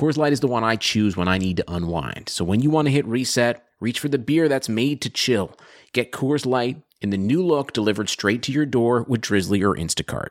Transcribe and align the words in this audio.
Coors 0.00 0.16
Light 0.16 0.32
is 0.32 0.40
the 0.40 0.46
one 0.46 0.64
I 0.64 0.76
choose 0.76 1.14
when 1.14 1.28
I 1.28 1.36
need 1.36 1.58
to 1.58 1.70
unwind. 1.70 2.30
So 2.30 2.42
when 2.42 2.60
you 2.60 2.70
want 2.70 2.86
to 2.86 2.90
hit 2.90 3.04
reset, 3.04 3.62
reach 3.80 4.00
for 4.00 4.08
the 4.08 4.16
beer 4.16 4.48
that's 4.48 4.66
made 4.66 5.02
to 5.02 5.10
chill. 5.10 5.54
Get 5.92 6.10
Coors 6.10 6.46
Light 6.46 6.80
in 7.02 7.10
the 7.10 7.18
new 7.18 7.44
look 7.44 7.74
delivered 7.74 8.08
straight 8.08 8.42
to 8.44 8.52
your 8.52 8.64
door 8.64 9.04
with 9.06 9.20
Drizzly 9.20 9.62
or 9.62 9.76
Instacart. 9.76 10.28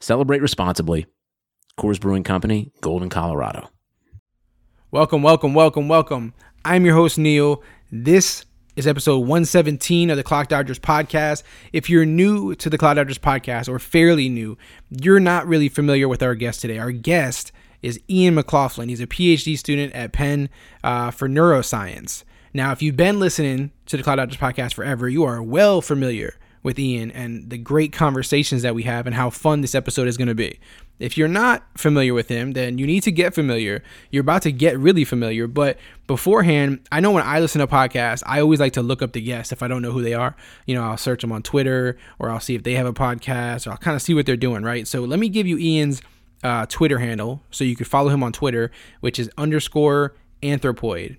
Celebrate 0.00 0.40
responsibly. 0.40 1.04
Coors 1.78 2.00
Brewing 2.00 2.22
Company, 2.22 2.72
Golden, 2.80 3.10
Colorado. 3.10 3.68
Welcome, 4.90 5.22
welcome, 5.22 5.52
welcome, 5.52 5.88
welcome. 5.88 6.32
I'm 6.64 6.86
your 6.86 6.94
host, 6.94 7.18
Neil. 7.18 7.62
This 7.92 8.46
is 8.76 8.86
episode 8.86 9.18
117 9.18 10.08
of 10.08 10.16
the 10.16 10.22
Clock 10.22 10.48
Dodgers 10.48 10.78
podcast. 10.78 11.42
If 11.70 11.90
you're 11.90 12.06
new 12.06 12.54
to 12.54 12.70
the 12.70 12.78
Clock 12.78 12.96
Dodgers 12.96 13.18
podcast 13.18 13.68
or 13.68 13.78
fairly 13.78 14.30
new, 14.30 14.56
you're 14.88 15.20
not 15.20 15.46
really 15.46 15.68
familiar 15.68 16.08
with 16.08 16.22
our 16.22 16.34
guest 16.34 16.62
today. 16.62 16.78
Our 16.78 16.92
guest 16.92 17.52
is 17.82 18.00
Ian 18.08 18.34
McLaughlin. 18.34 18.88
He's 18.88 19.00
a 19.00 19.06
PhD 19.06 19.58
student 19.58 19.92
at 19.94 20.12
Penn 20.12 20.48
uh, 20.82 21.10
for 21.10 21.28
neuroscience. 21.28 22.24
Now, 22.52 22.72
if 22.72 22.80
you've 22.80 22.96
been 22.96 23.20
listening 23.20 23.70
to 23.86 23.96
the 23.96 24.02
Clock 24.02 24.16
Dodgers 24.16 24.38
podcast 24.38 24.74
forever, 24.74 25.08
you 25.08 25.24
are 25.24 25.42
well 25.42 25.82
familiar 25.82 26.36
with 26.62 26.78
Ian 26.78 27.12
and 27.12 27.48
the 27.48 27.58
great 27.58 27.92
conversations 27.92 28.62
that 28.62 28.74
we 28.74 28.82
have 28.82 29.06
and 29.06 29.14
how 29.14 29.30
fun 29.30 29.60
this 29.60 29.74
episode 29.74 30.08
is 30.08 30.16
going 30.16 30.26
to 30.26 30.34
be. 30.34 30.58
If 30.98 31.16
you're 31.16 31.28
not 31.28 31.62
familiar 31.76 32.12
with 32.14 32.28
him, 32.28 32.54
then 32.54 32.78
you 32.78 32.86
need 32.86 33.02
to 33.02 33.12
get 33.12 33.34
familiar. 33.34 33.84
You're 34.10 34.22
about 34.22 34.42
to 34.42 34.52
get 34.52 34.78
really 34.78 35.04
familiar, 35.04 35.46
but 35.46 35.78
beforehand, 36.06 36.80
I 36.90 37.00
know 37.00 37.12
when 37.12 37.22
I 37.22 37.38
listen 37.38 37.60
to 37.60 37.66
podcasts, 37.66 38.22
I 38.26 38.40
always 38.40 38.58
like 38.58 38.72
to 38.72 38.82
look 38.82 39.02
up 39.02 39.12
the 39.12 39.20
guests 39.20 39.52
if 39.52 39.62
I 39.62 39.68
don't 39.68 39.82
know 39.82 39.92
who 39.92 40.02
they 40.02 40.14
are. 40.14 40.34
You 40.64 40.74
know, 40.74 40.82
I'll 40.82 40.96
search 40.96 41.20
them 41.20 41.30
on 41.30 41.42
Twitter 41.42 41.96
or 42.18 42.30
I'll 42.30 42.40
see 42.40 42.54
if 42.54 42.64
they 42.64 42.72
have 42.72 42.86
a 42.86 42.92
podcast 42.92 43.66
or 43.66 43.70
I'll 43.70 43.76
kind 43.76 43.94
of 43.94 44.02
see 44.02 44.14
what 44.14 44.26
they're 44.26 44.36
doing, 44.36 44.62
right? 44.62 44.88
So 44.88 45.02
let 45.02 45.20
me 45.20 45.28
give 45.28 45.46
you 45.46 45.58
Ian's 45.58 46.00
uh, 46.46 46.64
Twitter 46.66 47.00
handle 47.00 47.42
so 47.50 47.64
you 47.64 47.74
can 47.74 47.86
follow 47.86 48.08
him 48.08 48.22
on 48.22 48.32
Twitter, 48.32 48.70
which 49.00 49.18
is 49.18 49.28
underscore 49.36 50.14
anthropoid. 50.44 51.16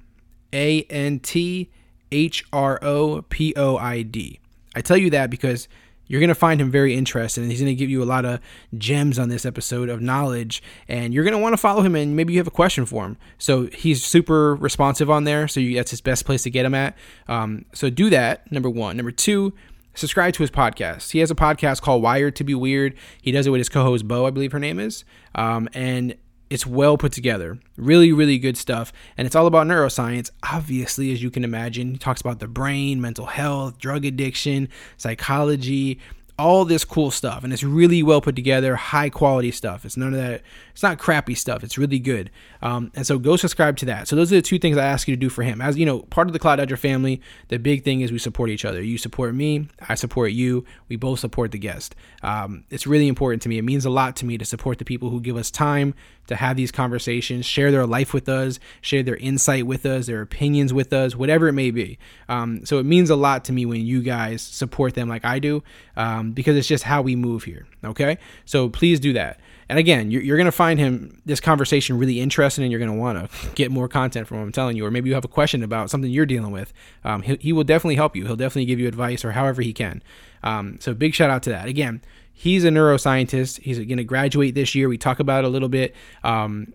A 0.54 0.84
N 0.84 1.20
T 1.20 1.70
H 2.14 2.46
R 2.54 2.80
O 2.82 3.22
P 3.24 3.54
O 3.58 3.76
I 3.76 4.04
D. 4.04 4.40
I 4.74 4.80
tell 4.80 4.96
you 4.96 5.10
that 5.10 5.30
because 5.30 5.68
you're 6.08 6.22
going 6.22 6.30
to 6.30 6.36
find 6.36 6.62
him 6.62 6.72
very 6.72 6.96
interesting 6.96 7.44
and 7.44 7.52
he's 7.52 7.60
going 7.60 7.76
to 7.76 7.78
give 7.78 7.90
you 7.90 8.02
a 8.02 8.06
lot 8.06 8.24
of 8.24 8.40
gems 8.78 9.20
on 9.20 9.28
this 9.28 9.46
episode 9.46 9.90
of 9.90 10.02
knowledge 10.02 10.64
and 10.88 11.14
you're 11.14 11.26
going 11.26 11.34
to 11.34 11.38
want 11.38 11.52
to 11.52 11.58
follow 11.58 11.82
him 11.82 11.96
and 11.96 12.16
maybe 12.16 12.32
you 12.32 12.40
have 12.40 12.48
a 12.48 12.52
question 12.52 12.86
for 12.86 13.06
him 13.06 13.18
so 13.38 13.68
he's 13.74 14.06
super 14.06 14.56
responsive 14.56 15.10
on 15.10 15.26
there 15.26 15.50
so 15.50 15.60
you, 15.60 15.76
that's 15.76 15.92
his 15.92 16.00
best 16.00 16.24
place 16.24 16.44
to 16.44 16.50
get 16.50 16.66
him 16.66 16.74
at 16.74 16.96
um, 17.28 17.66
so 17.74 17.90
do 17.90 18.10
that 18.10 18.50
number 18.54 18.70
one 18.70 18.96
number 18.96 19.12
two 19.12 19.52
subscribe 19.98 20.34
to 20.34 20.44
his 20.44 20.52
podcast 20.52 21.12
he 21.12 21.20
has 21.20 21.32
a 21.32 21.36
podcast 21.36 21.82
called 21.82 22.02
wired 22.02 22.36
to 22.36 22.44
be 22.44 22.56
weird 22.56 22.94
he 23.22 23.32
does 23.32 23.48
it 23.48 23.50
with 23.50 23.60
his 23.60 23.70
co-host 23.70 24.08
bo 24.08 24.26
i 24.26 24.30
believe 24.30 24.52
her 24.52 24.60
name 24.60 24.80
is 24.80 25.04
um, 25.36 25.68
and 25.74 26.16
it's 26.50 26.66
well 26.66 26.98
put 26.98 27.12
together. 27.12 27.60
Really, 27.76 28.12
really 28.12 28.38
good 28.38 28.58
stuff. 28.58 28.94
And 29.18 29.26
it's 29.26 29.36
all 29.36 29.48
about 29.48 29.68
neuroscience, 29.68 30.32
obviously, 30.44 31.12
as 31.12 31.22
you 31.22 31.30
can 31.30 31.44
imagine. 31.44 31.92
He 31.92 31.98
talks 31.98 32.22
about 32.22 32.40
the 32.40 32.48
brain, 32.48 33.02
mental 33.02 33.26
health, 33.26 33.78
drug 33.80 34.06
addiction, 34.06 34.70
psychology, 34.96 36.00
all 36.40 36.66
this 36.66 36.86
cool 36.86 37.10
stuff 37.10 37.44
and 37.44 37.52
it's 37.52 37.64
really 37.64 38.04
well 38.04 38.22
put 38.22 38.36
together 38.36 38.76
high 38.76 39.10
quality 39.10 39.50
stuff 39.50 39.84
it's 39.84 39.98
none 39.98 40.14
of 40.14 40.20
that 40.20 40.44
it's 40.78 40.84
not 40.84 41.00
crappy 41.00 41.34
stuff. 41.34 41.64
It's 41.64 41.76
really 41.76 41.98
good. 41.98 42.30
Um, 42.62 42.92
and 42.94 43.04
so 43.04 43.18
go 43.18 43.36
subscribe 43.36 43.78
to 43.78 43.86
that. 43.86 44.08
So 44.08 44.16
those 44.16 44.32
are 44.32 44.36
the 44.36 44.44
two 44.44 44.60
things 44.60 44.78
i 44.78 44.86
ask 44.86 45.08
you 45.08 45.16
to 45.16 45.20
do 45.20 45.28
for 45.28 45.42
him. 45.42 45.60
As 45.60 45.76
you 45.76 45.88
know 45.88 46.02
part 46.02 46.28
of 46.28 46.34
the 46.34 46.40
clock 46.40 46.58
dodger 46.58 46.78
family 46.78 47.20
the 47.48 47.58
big 47.58 47.84
thing 47.84 48.02
is 48.02 48.12
we 48.12 48.20
support 48.20 48.52
each 48.52 48.64
other. 48.64 48.84
You 48.84 49.00
support 49.00 49.34
me 49.34 49.70
i 49.90 49.96
support 49.96 50.34
you. 50.34 50.66
We 50.88 50.96
both 50.96 51.18
support 51.18 51.52
the 51.52 51.58
guest. 51.58 51.96
Um, 52.22 52.64
it's 52.70 52.86
really 52.86 53.08
important 53.08 53.42
to 53.42 53.50
me. 53.50 53.58
It 53.58 53.64
means 53.64 53.86
a 53.86 53.90
lot 53.90 54.16
to 54.18 54.26
me 54.28 54.38
to 54.38 54.46
support 54.46 54.78
the 54.78 54.86
people 54.86 55.10
who 55.10 55.20
give 55.20 55.36
us 55.36 55.50
time 55.50 55.96
to 56.28 56.36
have 56.36 56.58
these 56.58 56.72
conversations, 56.72 57.48
share 57.48 57.72
their 57.72 57.88
life 57.88 58.14
with 58.14 58.30
us, 58.30 58.60
share 58.82 59.02
their 59.02 59.16
insight 59.16 59.66
with 59.66 59.84
us, 59.84 60.06
their 60.06 60.22
opinions 60.22 60.74
with 60.74 60.94
us, 60.94 61.16
whatever 61.16 61.48
it 61.48 61.54
may 61.54 61.72
be. 61.72 61.98
Um, 62.30 62.66
so 62.68 62.78
it 62.78 62.84
means 62.84 63.10
a 63.10 63.16
lot 63.16 63.46
to 63.46 63.52
me 63.52 63.66
when 63.66 63.84
you 63.84 64.04
guys 64.04 64.44
support 64.44 64.94
them 64.94 65.10
like 65.10 65.26
I 65.26 65.40
do, 65.40 65.64
um, 65.96 66.34
because 66.34 66.56
it's 66.56 66.68
just 66.68 66.84
how 66.84 67.02
we 67.02 67.16
move 67.16 67.46
here. 67.46 67.66
Okay, 67.84 68.20
so 68.46 68.70
please 68.70 69.00
do 69.00 69.14
that. 69.14 69.40
And 69.70 69.78
again, 69.78 70.12
you're, 70.12 70.22
you're 70.22 70.38
going 70.38 70.46
to 70.46 70.52
find 70.52 70.80
him 70.80 71.22
this 71.26 71.40
conversation 71.40 71.98
really 71.98 72.22
interesting, 72.22 72.64
and 72.64 72.72
you're 72.72 72.80
going 72.80 72.92
to 72.92 72.98
want 72.98 73.30
to 73.32 73.50
get 73.56 73.70
more 73.72 73.88
content 73.88 74.28
from 74.28 74.38
him. 74.38 74.44
I'm 74.44 74.52
telling 74.52 74.78
you, 74.78 74.86
or 74.86 74.92
maybe 74.92 75.10
you 75.10 75.16
have 75.16 75.26
a 75.26 75.30
question 75.30 75.62
about 75.62 75.90
something 75.90 76.10
you're 76.10 76.26
dealing 76.26 76.52
with. 76.52 76.72
Um, 77.04 77.22
he, 77.22 77.38
he 77.42 77.54
will 77.54 77.66
definitely 77.66 77.96
help 77.96 78.16
you. 78.16 78.26
He'll 78.26 78.38
definitely 78.38 78.66
give 78.66 78.80
you 78.80 78.88
advice 78.88 79.26
or 79.26 79.34
however 79.34 79.62
he 79.62 79.74
can. 79.74 80.02
Um, 80.44 80.80
so 80.80 80.94
big 80.94 81.14
shout 81.14 81.30
out 81.30 81.44
to 81.44 81.50
that. 81.50 81.68
Again, 81.68 82.02
He's 82.40 82.66
a 82.66 82.70
neuroscientist. 82.70 83.62
He's 83.62 83.80
going 83.80 83.98
to 83.98 84.04
graduate 84.04 84.54
this 84.54 84.76
year. 84.76 84.88
We 84.88 85.00
talk 85.00 85.20
about 85.20 85.44
it 85.44 85.48
a 85.48 85.50
little 85.50 85.70
bit. 85.70 85.96
Um, 86.24 86.72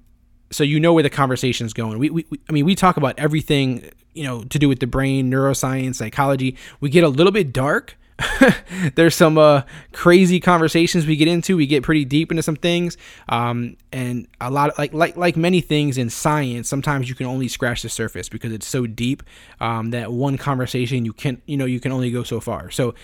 so 0.50 0.64
you 0.64 0.80
know 0.80 0.92
where 0.92 1.04
the 1.04 1.10
conversation 1.10 1.66
is 1.66 1.72
going. 1.72 2.00
We, 2.00 2.10
we, 2.10 2.26
I 2.48 2.52
mean, 2.52 2.64
we 2.64 2.74
talk 2.74 2.96
about 2.96 3.16
everything, 3.16 3.88
you 4.12 4.24
know, 4.24 4.42
to 4.42 4.58
do 4.58 4.68
with 4.68 4.80
the 4.80 4.88
brain, 4.88 5.30
neuroscience, 5.30 5.94
psychology. 5.94 6.56
We 6.80 6.90
get 6.90 7.04
a 7.04 7.08
little 7.08 7.30
bit 7.30 7.52
dark. 7.52 7.96
There's 8.94 9.14
some 9.14 9.38
uh, 9.38 9.62
crazy 9.92 10.40
conversations 10.40 11.06
we 11.06 11.16
get 11.16 11.28
into. 11.28 11.56
We 11.56 11.66
get 11.66 11.82
pretty 11.82 12.04
deep 12.04 12.30
into 12.30 12.42
some 12.42 12.56
things, 12.56 12.96
um, 13.28 13.76
and 13.92 14.26
a 14.40 14.50
lot 14.50 14.70
of, 14.70 14.78
like 14.78 14.92
like 14.92 15.16
like 15.16 15.36
many 15.36 15.60
things 15.60 15.98
in 15.98 16.10
science. 16.10 16.68
Sometimes 16.68 17.08
you 17.08 17.14
can 17.14 17.26
only 17.26 17.48
scratch 17.48 17.82
the 17.82 17.88
surface 17.88 18.28
because 18.28 18.52
it's 18.52 18.66
so 18.66 18.86
deep 18.86 19.22
um, 19.60 19.90
that 19.90 20.12
one 20.12 20.38
conversation 20.38 21.04
you 21.04 21.12
can 21.12 21.40
you 21.46 21.56
know 21.56 21.64
you 21.64 21.80
can 21.80 21.92
only 21.92 22.10
go 22.10 22.22
so 22.22 22.40
far. 22.40 22.70
So 22.70 22.94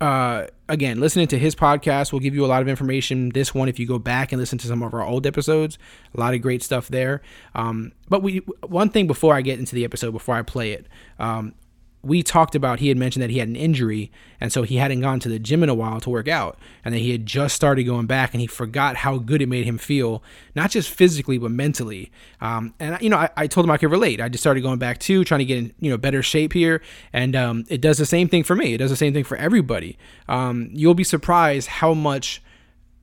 uh, 0.00 0.46
again, 0.68 1.00
listening 1.00 1.28
to 1.28 1.38
his 1.38 1.54
podcast 1.54 2.12
will 2.12 2.20
give 2.20 2.34
you 2.34 2.44
a 2.44 2.48
lot 2.48 2.62
of 2.62 2.68
information. 2.68 3.30
This 3.30 3.54
one, 3.54 3.68
if 3.68 3.78
you 3.78 3.86
go 3.86 3.98
back 3.98 4.32
and 4.32 4.40
listen 4.40 4.58
to 4.58 4.66
some 4.66 4.82
of 4.82 4.92
our 4.92 5.02
old 5.02 5.26
episodes, 5.26 5.78
a 6.14 6.20
lot 6.20 6.34
of 6.34 6.42
great 6.42 6.62
stuff 6.62 6.88
there. 6.88 7.22
Um, 7.54 7.92
but 8.08 8.22
we 8.22 8.38
one 8.66 8.90
thing 8.90 9.06
before 9.06 9.34
I 9.34 9.40
get 9.40 9.58
into 9.58 9.74
the 9.74 9.84
episode, 9.84 10.12
before 10.12 10.34
I 10.34 10.42
play 10.42 10.72
it, 10.72 10.86
um, 11.18 11.54
we 12.04 12.22
talked 12.22 12.54
about 12.54 12.80
he 12.80 12.88
had 12.88 12.96
mentioned 12.96 13.22
that 13.22 13.30
he 13.30 13.38
had 13.38 13.48
an 13.48 13.56
injury 13.56 14.10
and 14.40 14.52
so 14.52 14.62
he 14.62 14.76
hadn't 14.76 15.00
gone 15.00 15.20
to 15.20 15.28
the 15.28 15.38
gym 15.38 15.62
in 15.62 15.68
a 15.68 15.74
while 15.74 16.00
to 16.00 16.10
work 16.10 16.28
out 16.28 16.58
and 16.84 16.94
that 16.94 16.98
he 16.98 17.12
had 17.12 17.26
just 17.26 17.54
started 17.54 17.84
going 17.84 18.06
back 18.06 18.34
and 18.34 18.40
he 18.40 18.46
forgot 18.46 18.96
how 18.96 19.18
good 19.18 19.40
it 19.42 19.48
made 19.48 19.64
him 19.64 19.78
feel 19.78 20.22
not 20.54 20.70
just 20.70 20.90
physically 20.90 21.38
but 21.38 21.50
mentally. 21.50 22.10
Um, 22.40 22.74
and 22.78 23.00
you 23.00 23.10
know 23.10 23.16
I, 23.16 23.30
I, 23.36 23.46
told 23.46 23.64
him 23.64 23.70
i 23.70 23.76
could 23.76 23.90
relate. 23.90 24.20
I 24.20 24.28
just 24.28 24.42
started 24.42 24.60
going 24.60 24.78
back 24.78 24.98
too 24.98 25.24
trying 25.24 25.40
to 25.40 25.44
get 25.44 25.58
in 25.58 25.74
you 25.80 25.90
know 25.90 25.96
better 25.96 26.22
shape 26.22 26.52
here 26.52 26.82
and 27.12 27.34
um, 27.34 27.64
it 27.68 27.80
does 27.80 27.98
the 27.98 28.06
same 28.06 28.28
thing 28.28 28.44
for 28.44 28.54
me. 28.56 28.74
It 28.74 28.78
does 28.78 28.90
the 28.90 28.96
same 28.96 29.12
thing 29.12 29.24
for 29.24 29.36
everybody. 29.36 29.98
Um, 30.28 30.68
you'll 30.72 30.94
be 30.94 31.04
surprised 31.04 31.68
how 31.68 31.94
much 31.94 32.42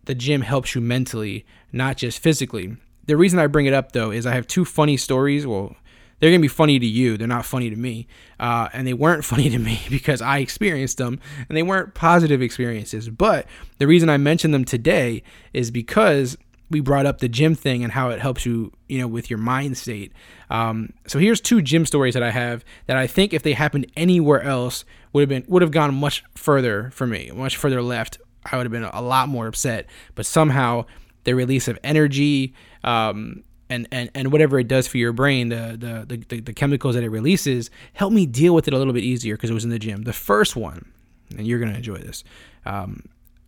the 0.06 0.16
gym 0.16 0.42
helps 0.42 0.76
you 0.76 0.82
mentally 0.82 1.46
not 1.72 1.98
just 1.98 2.20
physically. 2.20 2.78
The 3.06 3.18
reason 3.18 3.40
i 3.40 3.48
bring 3.48 3.66
it 3.66 3.74
up 3.74 3.92
though 3.92 4.12
is 4.12 4.26
i 4.26 4.34
have 4.34 4.48
two 4.48 4.66
funny 4.66 4.98
stories. 4.98 5.48
Well 5.48 5.76
they're 6.22 6.30
gonna 6.30 6.40
be 6.40 6.48
funny 6.48 6.80
to 6.80 6.86
you. 6.86 7.18
They're 7.18 7.28
not 7.28 7.46
funny 7.46 7.70
to 7.70 7.76
me, 7.76 8.08
uh, 8.40 8.70
and 8.72 8.88
they 8.88 8.94
weren't 8.94 9.26
funny 9.32 9.50
to 9.50 9.59
me 9.59 9.82
because 9.90 10.22
I 10.22 10.38
experienced 10.38 10.98
them, 10.98 11.20
and 11.50 11.58
they 11.58 11.64
weren't 11.64 11.94
positive 11.94 12.42
experiences. 12.42 13.09
But 13.09 13.48
the 13.80 13.88
reason 13.88 14.09
I 14.09 14.18
mentioned 14.18 14.54
them 14.54 14.64
today 14.64 15.24
is 15.52 15.72
because 15.72 16.38
we 16.70 16.80
brought 16.80 17.06
up 17.06 17.20
the 17.20 17.28
gym 17.28 17.54
thing 17.54 17.84
and 17.84 17.92
how 17.92 18.09
it 18.09 18.20
helps 18.22 18.46
you, 18.46 18.72
you 18.88 19.00
know, 19.00 19.08
with 19.08 19.30
your 19.30 19.40
mind 19.40 19.78
state. 19.78 20.14
Um, 20.50 20.94
so 21.06 21.20
here's 21.20 21.42
two 21.42 21.62
gym 21.62 21.86
stories 21.86 22.14
that 22.14 22.24
I 22.24 22.32
have 22.32 22.64
that 22.86 22.96
I 22.96 23.08
think 23.08 23.34
if 23.34 23.44
they 23.44 23.53
happened 23.53 23.92
anywhere 23.98 24.41
else 24.41 24.85
would 25.12 25.22
have 25.22 25.29
been 25.29 25.44
would 25.47 25.62
have 25.62 25.72
gone 25.72 25.94
much 25.94 26.23
further 26.35 26.91
for 26.91 27.06
me, 27.06 27.32
much 27.34 27.58
further 27.58 27.82
left. 27.82 28.20
I 28.50 28.58
would 28.58 28.66
have 28.66 28.72
been 28.72 28.84
a 28.85 29.02
lot 29.02 29.28
more 29.28 29.47
upset. 29.47 29.88
But 30.16 30.26
somehow 30.26 30.85
the 31.26 31.34
release 31.34 31.68
of 31.68 31.78
energy, 31.84 32.53
um, 32.84 33.44
and, 33.72 33.88
and, 33.90 34.12
and 34.14 34.32
whatever 34.34 34.59
it 34.59 34.68
does 34.68 34.85
for 34.85 34.97
your 34.97 35.14
brain, 35.14 35.50
the, 35.50 36.06
the, 36.06 36.18
the, 36.18 36.40
the 36.41 36.53
chemicals 36.53 36.96
that 36.96 37.03
it 37.03 37.09
releases, 37.09 37.72
help 37.94 38.12
me 38.12 38.26
deal 38.26 38.53
with 38.53 38.68
it 38.68 38.73
a 38.73 38.78
little 38.78 38.94
bit 38.94 39.03
easier 39.03 39.35
because 39.35 39.50
it 39.50 39.53
was 39.53 39.64
in 39.64 39.70
the 39.70 39.79
gym. 39.79 40.03
The 40.03 40.14
first 40.14 40.58
one, 40.58 40.91
and 41.38 41.47
you're 41.47 41.58
going 41.58 41.72
to 41.72 41.78
enjoy 41.78 41.97
this, 41.97 42.26
um, 42.66 43.06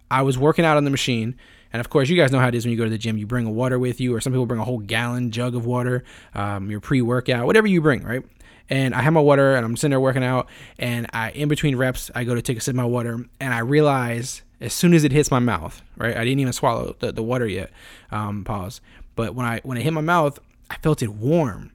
I 0.10 0.22
was 0.22 0.38
working 0.38 0.64
out 0.64 0.78
on 0.78 0.86
the 0.86 0.90
machine. 0.90 1.36
And 1.74 1.80
of 1.82 1.90
course, 1.90 2.08
you 2.08 2.16
guys 2.16 2.32
know 2.32 2.40
how 2.40 2.48
it 2.48 2.56
is 2.56 2.66
when 2.66 2.72
you 2.72 2.78
go 2.78 2.86
to 2.86 2.90
the 2.90 2.98
gym. 2.98 3.18
You 3.18 3.28
bring 3.28 3.46
a 3.46 3.52
water 3.52 3.78
with 3.78 4.00
you, 4.00 4.16
or 4.16 4.22
some 4.22 4.32
people 4.32 4.46
bring 4.46 4.62
a 4.62 4.64
whole 4.64 4.80
gallon 4.80 5.32
jug 5.32 5.56
of 5.56 5.66
water, 5.66 6.06
um, 6.36 6.72
your 6.72 6.80
pre 6.80 7.02
workout, 7.02 7.46
whatever 7.46 7.68
you 7.68 7.82
bring, 7.82 8.04
right? 8.04 8.24
And 8.70 8.96
I 8.96 9.02
have 9.02 9.12
my 9.12 9.20
water 9.20 9.56
and 9.56 9.66
I'm 9.66 9.76
sitting 9.76 9.90
there 9.90 10.00
working 10.00 10.24
out. 10.24 10.48
And 10.80 11.08
I, 11.12 11.32
in 11.32 11.50
between 11.50 11.76
reps, 11.76 12.10
I 12.16 12.24
go 12.24 12.34
to 12.34 12.42
take 12.42 12.58
a 12.58 12.62
sip 12.62 12.74
of 12.74 12.78
my 12.78 12.86
water 12.86 13.26
and 13.42 13.54
I 13.54 13.60
realize 13.60 14.42
as 14.62 14.74
soon 14.74 14.94
as 14.94 15.04
it 15.04 15.12
hits 15.12 15.30
my 15.30 15.40
mouth, 15.40 15.82
right? 15.98 16.16
I 16.16 16.24
didn't 16.24 16.40
even 16.40 16.54
swallow 16.54 16.96
the, 17.00 17.12
the 17.12 17.24
water 17.24 17.46
yet. 17.46 17.72
Um, 18.12 18.46
pause. 18.46 18.80
But 19.16 19.36
when 19.36 19.46
I 19.46 19.62
when 19.64 19.78
it 19.78 19.84
hit 19.84 19.94
my 19.94 20.02
mouth, 20.02 20.40
I 20.70 20.78
felt 20.78 21.02
it 21.02 21.14
warm. 21.14 21.72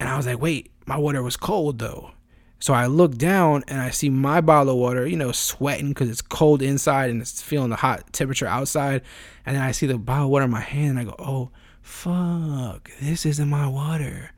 And 0.00 0.08
I 0.08 0.16
was 0.16 0.26
like, 0.26 0.40
wait, 0.40 0.70
my 0.86 0.96
water 0.96 1.22
was 1.22 1.36
cold 1.36 1.78
though. 1.78 2.10
So 2.58 2.74
I 2.74 2.86
look 2.86 3.16
down 3.16 3.64
and 3.66 3.80
I 3.80 3.90
see 3.90 4.08
my 4.08 4.40
bottle 4.40 4.74
of 4.74 4.78
water, 4.78 5.04
you 5.04 5.16
know, 5.16 5.32
sweating 5.32 5.88
because 5.88 6.08
it's 6.08 6.22
cold 6.22 6.62
inside 6.62 7.10
and 7.10 7.20
it's 7.20 7.42
feeling 7.42 7.70
the 7.70 7.76
hot 7.76 8.12
temperature 8.12 8.46
outside. 8.46 9.02
And 9.44 9.56
then 9.56 9.62
I 9.64 9.72
see 9.72 9.86
the 9.86 9.98
bottle 9.98 10.26
of 10.26 10.30
water 10.30 10.44
in 10.44 10.50
my 10.52 10.60
hand 10.60 10.90
and 10.90 10.98
I 11.00 11.04
go, 11.04 11.16
oh, 11.18 11.50
fuck, 11.80 12.88
this 13.00 13.26
isn't 13.26 13.48
my 13.48 13.66
water. 13.66 14.30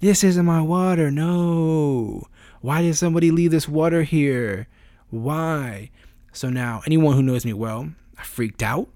This 0.00 0.24
isn't 0.24 0.44
my 0.44 0.60
water. 0.60 1.12
No. 1.12 2.26
Why 2.60 2.82
did 2.82 2.96
somebody 2.96 3.30
leave 3.30 3.52
this 3.52 3.68
water 3.68 4.02
here? 4.02 4.66
Why? 5.10 5.90
So 6.32 6.50
now, 6.50 6.82
anyone 6.86 7.14
who 7.14 7.22
knows 7.22 7.44
me 7.44 7.52
well, 7.52 7.90
I 8.18 8.24
freaked 8.24 8.62
out. 8.64 8.88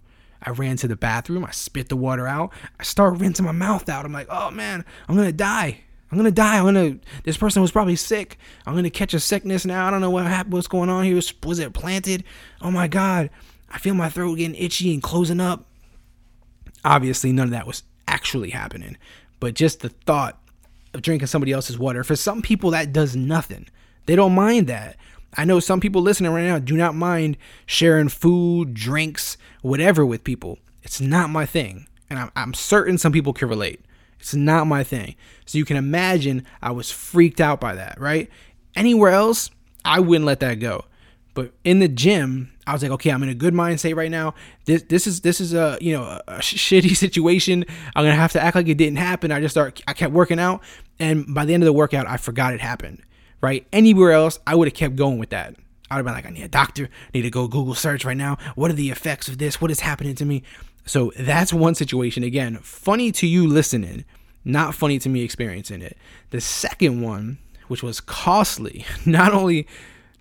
I 0.44 0.50
ran 0.50 0.76
to 0.78 0.88
the 0.88 0.96
bathroom. 0.96 1.44
I 1.44 1.50
spit 1.50 1.88
the 1.88 1.96
water 1.96 2.26
out. 2.26 2.52
I 2.78 2.82
start 2.82 3.18
rinsing 3.18 3.44
my 3.44 3.52
mouth 3.52 3.88
out. 3.88 4.04
I'm 4.04 4.12
like, 4.12 4.28
oh 4.30 4.50
man, 4.50 4.84
I'm 5.08 5.16
gonna 5.16 5.32
die. 5.32 5.80
I'm 6.10 6.18
gonna 6.18 6.30
die. 6.30 6.58
I'm 6.58 6.64
gonna. 6.64 6.96
This 7.24 7.36
person 7.36 7.62
was 7.62 7.72
probably 7.72 7.96
sick. 7.96 8.38
I'm 8.66 8.74
gonna 8.74 8.90
catch 8.90 9.14
a 9.14 9.20
sickness 9.20 9.64
now. 9.64 9.86
I 9.86 9.90
don't 9.90 10.00
know 10.00 10.10
what 10.10 10.24
happened. 10.24 10.52
What's 10.52 10.68
going 10.68 10.90
on 10.90 11.04
here? 11.04 11.16
Was, 11.16 11.34
was 11.42 11.58
it 11.58 11.72
planted? 11.72 12.24
Oh 12.60 12.70
my 12.70 12.86
god! 12.86 13.30
I 13.70 13.78
feel 13.78 13.94
my 13.94 14.08
throat 14.08 14.36
getting 14.36 14.54
itchy 14.54 14.92
and 14.92 15.02
closing 15.02 15.40
up. 15.40 15.66
Obviously, 16.84 17.32
none 17.32 17.46
of 17.46 17.50
that 17.50 17.66
was 17.66 17.82
actually 18.06 18.50
happening, 18.50 18.96
but 19.40 19.54
just 19.54 19.80
the 19.80 19.88
thought 19.88 20.40
of 20.92 21.02
drinking 21.02 21.26
somebody 21.26 21.52
else's 21.52 21.78
water. 21.78 22.04
For 22.04 22.16
some 22.16 22.42
people, 22.42 22.70
that 22.70 22.92
does 22.92 23.16
nothing. 23.16 23.66
They 24.06 24.14
don't 24.14 24.34
mind 24.34 24.68
that. 24.68 24.96
I 25.36 25.44
know 25.44 25.60
some 25.60 25.80
people 25.80 26.02
listening 26.02 26.32
right 26.32 26.46
now 26.46 26.58
do 26.58 26.76
not 26.76 26.94
mind 26.94 27.36
sharing 27.66 28.08
food, 28.08 28.74
drinks, 28.74 29.36
whatever 29.62 30.04
with 30.06 30.24
people. 30.24 30.58
It's 30.82 31.00
not 31.00 31.30
my 31.30 31.46
thing. 31.46 31.86
And 32.10 32.18
I'm, 32.18 32.30
I'm 32.36 32.54
certain 32.54 32.98
some 32.98 33.12
people 33.12 33.32
can 33.32 33.48
relate. 33.48 33.80
It's 34.20 34.34
not 34.34 34.66
my 34.66 34.84
thing. 34.84 35.16
So 35.44 35.58
you 35.58 35.64
can 35.64 35.76
imagine 35.76 36.46
I 36.62 36.70
was 36.70 36.90
freaked 36.90 37.40
out 37.40 37.60
by 37.60 37.74
that, 37.74 38.00
right? 38.00 38.30
Anywhere 38.74 39.10
else, 39.10 39.50
I 39.84 40.00
wouldn't 40.00 40.24
let 40.24 40.40
that 40.40 40.54
go. 40.54 40.84
But 41.34 41.52
in 41.64 41.80
the 41.80 41.88
gym, 41.88 42.52
I 42.66 42.72
was 42.72 42.82
like, 42.82 42.92
okay, 42.92 43.10
I'm 43.10 43.22
in 43.22 43.28
a 43.28 43.34
good 43.34 43.54
mindset 43.54 43.96
right 43.96 44.10
now. 44.10 44.34
This 44.64 44.84
this 44.84 45.06
is 45.06 45.20
this 45.20 45.40
is 45.40 45.52
a 45.52 45.76
you 45.80 45.92
know 45.92 46.04
a 46.26 46.34
shitty 46.38 46.96
situation. 46.96 47.64
I'm 47.94 48.04
gonna 48.04 48.14
have 48.14 48.32
to 48.32 48.42
act 48.42 48.54
like 48.54 48.68
it 48.68 48.78
didn't 48.78 48.98
happen. 48.98 49.32
I 49.32 49.40
just 49.40 49.52
start. 49.52 49.82
I 49.86 49.92
kept 49.92 50.12
working 50.12 50.38
out, 50.38 50.62
and 50.98 51.34
by 51.34 51.44
the 51.44 51.52
end 51.52 51.62
of 51.62 51.66
the 51.66 51.72
workout, 51.72 52.06
I 52.06 52.16
forgot 52.16 52.54
it 52.54 52.60
happened. 52.60 53.02
Right? 53.44 53.66
Anywhere 53.74 54.12
else, 54.12 54.38
I 54.46 54.54
would 54.54 54.68
have 54.68 54.74
kept 54.74 54.96
going 54.96 55.18
with 55.18 55.28
that. 55.28 55.54
I'd 55.90 55.96
have 55.96 56.04
been 56.06 56.14
like, 56.14 56.24
I 56.24 56.30
need 56.30 56.44
a 56.44 56.48
doctor. 56.48 56.84
I 56.84 57.10
need 57.12 57.22
to 57.22 57.30
go 57.30 57.46
Google 57.46 57.74
search 57.74 58.02
right 58.02 58.16
now. 58.16 58.38
What 58.54 58.70
are 58.70 58.74
the 58.74 58.88
effects 58.88 59.28
of 59.28 59.36
this? 59.36 59.60
What 59.60 59.70
is 59.70 59.80
happening 59.80 60.14
to 60.14 60.24
me? 60.24 60.42
So 60.86 61.12
that's 61.18 61.52
one 61.52 61.74
situation. 61.74 62.22
Again, 62.22 62.56
funny 62.62 63.12
to 63.12 63.26
you 63.26 63.46
listening, 63.46 64.06
not 64.46 64.74
funny 64.74 64.98
to 64.98 65.10
me 65.10 65.20
experiencing 65.22 65.82
it. 65.82 65.98
The 66.30 66.40
second 66.40 67.02
one, 67.02 67.36
which 67.68 67.82
was 67.82 68.00
costly, 68.00 68.86
not 69.04 69.34
only 69.34 69.68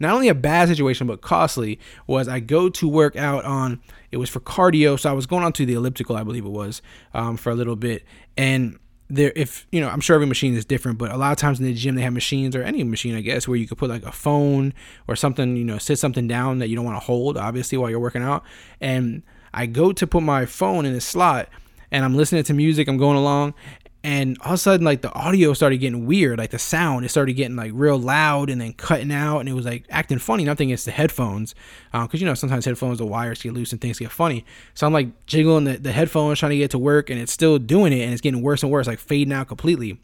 not 0.02 0.14
only 0.16 0.28
a 0.28 0.36
bad 0.36 0.68
situation 0.68 1.08
but 1.08 1.22
costly, 1.22 1.80
was 2.08 2.28
I 2.28 2.42
go 2.42 2.68
to 2.68 2.90
work 2.90 3.16
out 3.16 3.46
on 3.46 3.80
it 4.12 4.18
was 4.18 4.30
for 4.30 4.42
cardio, 4.42 5.00
so 5.00 5.10
I 5.10 5.14
was 5.14 5.26
going 5.26 5.46
on 5.46 5.54
to 5.54 5.66
the 5.66 5.76
elliptical, 5.76 6.18
I 6.18 6.24
believe 6.24 6.46
it 6.46 6.50
was, 6.50 6.82
um, 7.14 7.38
for 7.38 7.52
a 7.52 7.56
little 7.56 7.78
bit, 7.78 8.04
and 8.36 8.78
there 9.14 9.32
if 9.36 9.68
you 9.72 9.80
know 9.80 9.90
i'm 9.90 10.00
sure 10.00 10.16
every 10.16 10.26
machine 10.26 10.56
is 10.56 10.66
different 10.66 10.98
but 10.98 11.12
a 11.12 11.18
lot 11.18 11.32
of 11.32 11.38
times 11.38 11.60
in 11.60 11.66
the 11.66 11.74
gym 11.74 11.96
they 11.96 12.02
have 12.02 12.14
machines 12.14 12.56
or 12.56 12.64
any 12.64 12.84
machine 12.84 13.16
i 13.16 13.22
guess 13.22 13.48
where 13.48 13.58
you 13.58 13.68
could 13.68 13.78
put 13.78 13.90
like 13.90 14.04
a 14.04 14.12
phone 14.12 14.74
or 15.08 15.16
something 15.16 15.56
you 15.56 15.64
know 15.64 15.78
sit 15.78 16.00
something 16.00 16.28
down 16.28 16.60
that 16.60 16.70
you 16.70 16.76
don't 16.76 16.86
want 16.86 17.00
to 17.00 17.06
hold 17.06 17.38
obviously 17.38 17.78
while 17.78 17.90
you're 17.90 18.00
working 18.00 18.24
out. 18.24 18.44
And 18.82 19.24
I 19.54 19.66
go 19.68 19.94
to 19.94 20.08
put 20.08 20.24
my 20.24 20.46
phone 20.46 20.86
in 20.86 20.96
a 20.96 21.02
slot 21.02 21.50
and 21.92 22.04
I'm 22.04 22.16
listening 22.16 22.44
to 22.46 22.54
music, 22.54 22.88
I'm 22.88 22.98
going 22.98 23.18
along, 23.18 23.54
and 24.04 24.38
all 24.42 24.50
of 24.50 24.54
a 24.56 24.58
sudden 24.58 24.86
like 24.86 25.02
the 25.02 25.14
audio 25.14 25.54
started 25.54 25.78
getting 25.78 26.06
weird 26.06 26.38
like 26.38 26.50
the 26.50 26.60
sound 26.60 27.06
it 27.06 27.10
started 27.10 27.34
getting 27.34 27.56
like 27.56 27.72
real 27.74 27.98
loud 27.98 28.50
and 28.50 28.60
then 28.60 28.74
cutting 28.74 29.12
out 29.12 29.40
and 29.40 29.48
it 29.48 29.54
was 29.54 29.66
like 29.66 29.86
acting 29.90 30.20
funny 30.20 30.44
nothing 30.44 30.70
against 30.70 30.86
the 30.86 30.92
headphones 30.92 31.56
because 31.92 32.16
uh, 32.16 32.18
you 32.18 32.26
know 32.26 32.34
sometimes 32.34 32.66
headphones 32.66 32.98
the 32.98 33.06
wires 33.06 33.42
get 33.42 33.54
loose 33.54 33.72
and 33.72 33.82
things 33.82 34.00
get 34.00 34.12
funny 34.12 34.46
so 34.74 34.86
i'm 34.86 34.94
like 34.94 35.26
jiggling 35.26 35.64
the, 35.64 35.78
the 35.78 35.92
headphones 35.92 36.40
trying 36.40 36.52
to 36.52 36.58
get 36.58 36.72
to 36.72 36.80
work 36.80 37.10
and 37.10 37.20
it's 37.20 37.32
still 37.32 37.58
doing 37.58 37.94
it 37.94 38.02
and 38.02 38.12
it's 38.12 38.22
getting 38.22 38.42
worse 38.42 38.62
and 38.62 38.72
worse 38.72 38.88
like 38.88 39.00
fading 39.00 39.34
out 39.34 39.48
completely 39.48 40.00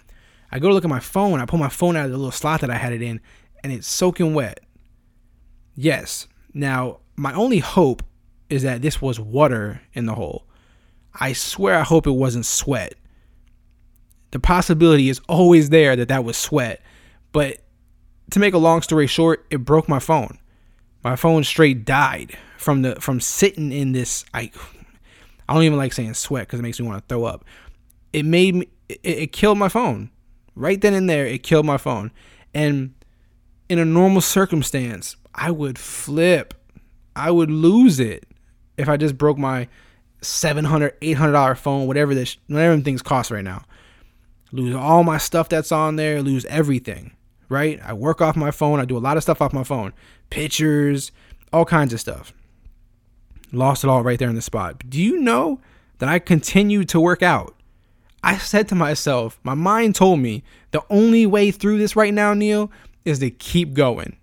i 0.52 0.60
go 0.60 0.70
to 0.70 0.74
look 0.74 0.86
at 0.86 0.90
my 0.90 1.00
phone 1.00 1.40
i 1.40 1.46
pull 1.46 1.60
my 1.60 1.70
phone 1.70 1.96
out 1.96 2.06
of 2.06 2.12
the 2.12 2.18
little 2.18 2.32
slot 2.32 2.62
that 2.62 2.70
i 2.70 2.76
had 2.76 2.94
it 2.94 3.02
in 3.02 3.20
and 3.64 3.74
it's 3.74 3.88
soaking 3.88 4.34
wet 4.34 4.62
yes 5.76 6.28
now 6.54 7.00
my 7.20 7.34
only 7.34 7.60
hope 7.60 8.02
is 8.50 8.64
that 8.64 8.82
this 8.82 9.02
was 9.02 9.20
water 9.20 9.82
in 9.94 10.06
the 10.06 10.16
hole. 10.16 10.46
I 11.14 11.34
swear 11.34 11.76
I 11.76 11.84
hope 11.84 12.08
it 12.08 12.12
wasn't 12.12 12.46
sweat. 12.46 12.94
The 14.32 14.40
possibility 14.40 15.10
is 15.10 15.22
always 15.28 15.70
there 15.70 15.96
that 15.96 16.08
that 16.10 16.24
was 16.24 16.38
sweat. 16.38 16.82
But 17.32 17.58
to 18.32 18.40
make 18.40 18.54
a 18.54 18.60
long 18.60 18.82
story 18.82 19.08
short, 19.08 19.46
it 19.50 19.58
broke 19.58 19.90
my 19.90 20.00
phone. 20.00 20.40
My 21.04 21.16
phone 21.16 21.44
straight 21.44 21.86
died 21.86 22.38
from 22.58 22.82
the 22.82 22.96
from 22.96 23.20
sitting 23.20 23.72
in 23.72 23.94
this 23.94 24.26
I 24.34 24.52
I 25.48 25.54
don't 25.54 25.64
even 25.64 25.78
like 25.78 25.94
saying 25.94 26.14
sweat 26.14 26.48
cuz 26.50 26.60
it 26.60 26.64
makes 26.64 26.80
me 26.80 26.88
want 26.88 27.08
to 27.08 27.14
throw 27.14 27.24
up. 27.24 27.46
It 28.12 28.26
made 28.26 28.56
me 28.56 28.68
it, 28.90 29.00
it 29.04 29.32
killed 29.32 29.58
my 29.58 29.70
phone. 29.70 30.12
Right 30.56 30.80
then 30.80 30.94
and 30.94 31.10
there 31.10 31.26
it 31.26 31.44
killed 31.44 31.66
my 31.66 31.78
phone. 31.78 32.12
And 32.54 32.94
in 33.70 33.80
a 33.80 33.86
normal 33.86 34.22
circumstance, 34.22 35.16
I 35.34 35.52
would 35.52 35.78
flip. 35.78 36.54
I 37.16 37.32
would 37.32 37.52
lose 37.52 38.00
it 38.00 38.26
if 38.78 38.90
I 38.90 38.98
just 38.98 39.18
broke 39.18 39.38
my 39.38 39.68
700 40.22 40.96
800 41.02 41.32
dollar 41.32 41.56
phone 41.56 41.88
whatever 41.88 42.14
this 42.14 42.38
whatever 42.48 42.80
things 42.82 43.02
cost 43.02 43.32
right 43.32 43.44
now 43.44 43.64
lose 44.52 44.76
all 44.76 45.04
my 45.04 45.18
stuff 45.18 45.50
that's 45.50 45.72
on 45.72 45.96
there 45.96 46.22
lose 46.22 46.46
everything 46.46 47.12
right? 47.50 47.80
I 47.84 47.94
work 47.94 48.22
off 48.22 48.36
my 48.36 48.52
phone 48.52 48.80
i 48.80 48.86
do 48.86 48.98
a 48.98 49.00
lot 49.00 49.18
of 49.18 49.24
stuff 49.24 49.42
off 49.42 49.54
my 49.54 49.64
phone 49.64 49.94
pictures 50.30 51.12
all 51.52 51.66
kinds 51.66 51.94
of 51.94 52.00
stuff. 52.00 52.32
Lost 53.52 53.84
it 53.84 53.90
all 53.90 54.04
right 54.04 54.20
there 54.20 54.30
in 54.30 54.36
the 54.36 54.42
spot. 54.42 54.88
Do 54.88 55.02
you 55.02 55.20
know 55.20 55.60
that 55.98 56.08
i 56.08 56.20
continued 56.20 56.88
to 56.90 57.00
work 57.00 57.24
out? 57.24 57.56
I 58.24 58.38
said 58.38 58.68
to 58.70 58.76
myself 58.76 59.40
my 59.44 59.56
mind 59.56 59.96
told 59.96 60.20
me 60.20 60.44
the 60.72 60.84
only 60.90 61.26
way 61.26 61.52
through 61.52 61.80
this 61.80 61.96
right 61.96 62.14
now 62.14 62.34
neil 62.34 62.72
is 63.06 63.20
to 63.20 63.32
keep 63.32 63.74
going. 63.74 64.16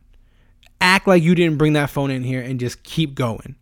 Act 0.81 1.09
like 1.09 1.23
you 1.23 1.35
didn't 1.35 1.59
bring 1.59 1.73
that 1.73 1.91
phone 1.91 2.11
in 2.11 2.23
here 2.23 2.41
and 2.41 2.61
just 2.61 2.83
keep 2.83 3.15
going. 3.15 3.57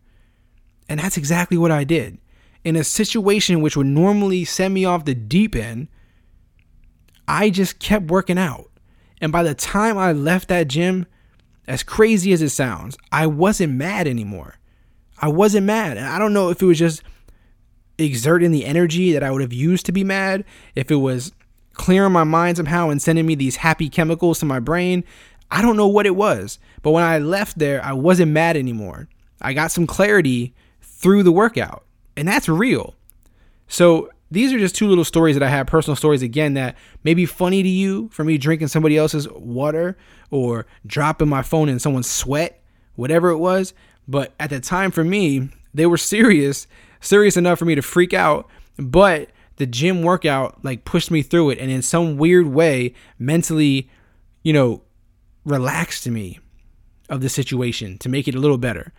And 0.89 1.01
that's 1.01 1.17
exactly 1.17 1.57
what 1.57 1.71
I 1.71 1.85
did. 1.85 2.19
In 2.65 2.77
a 2.77 2.85
situation 2.85 3.63
which 3.63 3.77
would 3.77 3.87
normally 3.87 4.45
send 4.45 4.75
me 4.75 4.85
off 4.85 5.05
the 5.05 5.15
deep 5.15 5.55
end, 5.55 5.89
I 7.35 7.51
just 7.51 7.81
kept 7.81 8.07
working 8.07 8.39
out. 8.39 8.71
And 9.21 9.33
by 9.33 9.43
the 9.43 9.57
time 9.57 9.99
I 9.99 10.13
left 10.13 10.47
that 10.49 10.69
gym, 10.69 11.07
as 11.67 11.83
crazy 11.83 12.33
as 12.33 12.41
it 12.41 12.51
sounds, 12.51 12.97
I 13.11 13.27
wasn't 13.27 13.73
mad 13.73 14.07
anymore. 14.07 14.55
I 15.19 15.27
wasn't 15.29 15.67
mad. 15.67 15.97
And 15.97 16.07
I 16.07 16.21
don't 16.21 16.33
know 16.33 16.51
if 16.51 16.63
it 16.63 16.67
was 16.67 16.79
just 16.79 17.03
exerting 17.99 18.53
the 18.53 18.65
energy 18.65 19.13
that 19.13 19.25
I 19.25 19.33
would 19.33 19.41
have 19.41 19.53
used 19.53 19.85
to 19.87 19.93
be 19.93 20.05
mad, 20.05 20.45
if 20.77 20.93
it 20.93 20.97
was 20.97 21.33
clearing 21.73 22.13
my 22.13 22.23
mind 22.23 22.57
somehow 22.57 22.91
and 22.91 23.03
sending 23.03 23.27
me 23.27 23.35
these 23.35 23.57
happy 23.57 23.89
chemicals 23.89 24.39
to 24.39 24.45
my 24.45 24.61
brain. 24.61 25.03
I 25.51 25.61
don't 25.61 25.77
know 25.77 25.89
what 25.89 26.07
it 26.07 26.15
was. 26.15 26.61
But 26.83 26.93
when 26.93 27.03
I 27.03 27.19
left 27.19 27.59
there, 27.59 27.85
I 27.85 27.95
wasn't 27.95 28.31
mad 28.31 28.57
anymore. 28.57 29.09
I 29.41 29.55
got 29.55 29.73
some 29.73 29.89
clarity 29.89 30.55
through 30.83 31.25
the 31.25 31.33
workout. 31.33 31.85
And 32.17 32.29
that's 32.29 32.49
real. 32.49 32.95
So 33.67 34.11
these 34.31 34.53
are 34.53 34.59
just 34.59 34.75
two 34.75 34.89
little 34.89 35.05
stories 35.05 35.37
that 35.37 35.43
I 35.43 35.49
have, 35.49 35.67
personal 35.67 35.97
stories 35.97 36.23
again, 36.23 36.55
that 36.55 36.77
may 37.03 37.15
be 37.15 37.27
funny 37.27 37.63
to 37.63 37.69
you 37.69 38.09
for 38.09 38.25
me 38.25 38.39
drinking 38.39 38.69
somebody 38.69 38.97
else's 38.97 39.29
water 39.31 39.97
or 40.31 40.67
dropping 40.87 41.29
my 41.29 41.43
phone 41.43 41.69
in 41.69 41.79
someone's 41.79 42.11
sweat, 42.11 42.63
whatever 42.97 43.31
it 43.31 43.39
was. 43.39 43.75
But 44.09 44.35
at 44.41 44.51
the 44.51 44.61
time 44.61 44.91
for 44.91 45.05
me, 45.05 45.51
they 45.73 45.87
were 45.87 45.97
serious, 45.97 46.67
serious 47.01 47.37
enough 47.37 47.59
for 47.59 47.65
me 47.65 47.75
to 47.75 47.83
freak 47.83 48.13
out. 48.13 48.49
But 48.77 49.31
the 49.57 49.67
gym 49.67 50.03
workout 50.03 50.65
like 50.65 50.85
pushed 50.85 51.11
me 51.11 51.23
through 51.23 51.51
it 51.51 51.59
and 51.59 51.71
in 51.71 51.83
some 51.83 52.17
weird 52.17 52.49
way 52.49 52.95
mentally, 53.19 53.89
you 54.43 54.53
know, 54.53 54.83
relaxed 55.45 56.09
me 56.09 56.41
of 57.09 57.21
the 57.21 57.29
situation 57.29 57.99
to 57.99 58.09
make 58.09 58.27
it 58.27 58.35
a 58.35 58.41
little 58.41 58.59
better. 58.59 58.93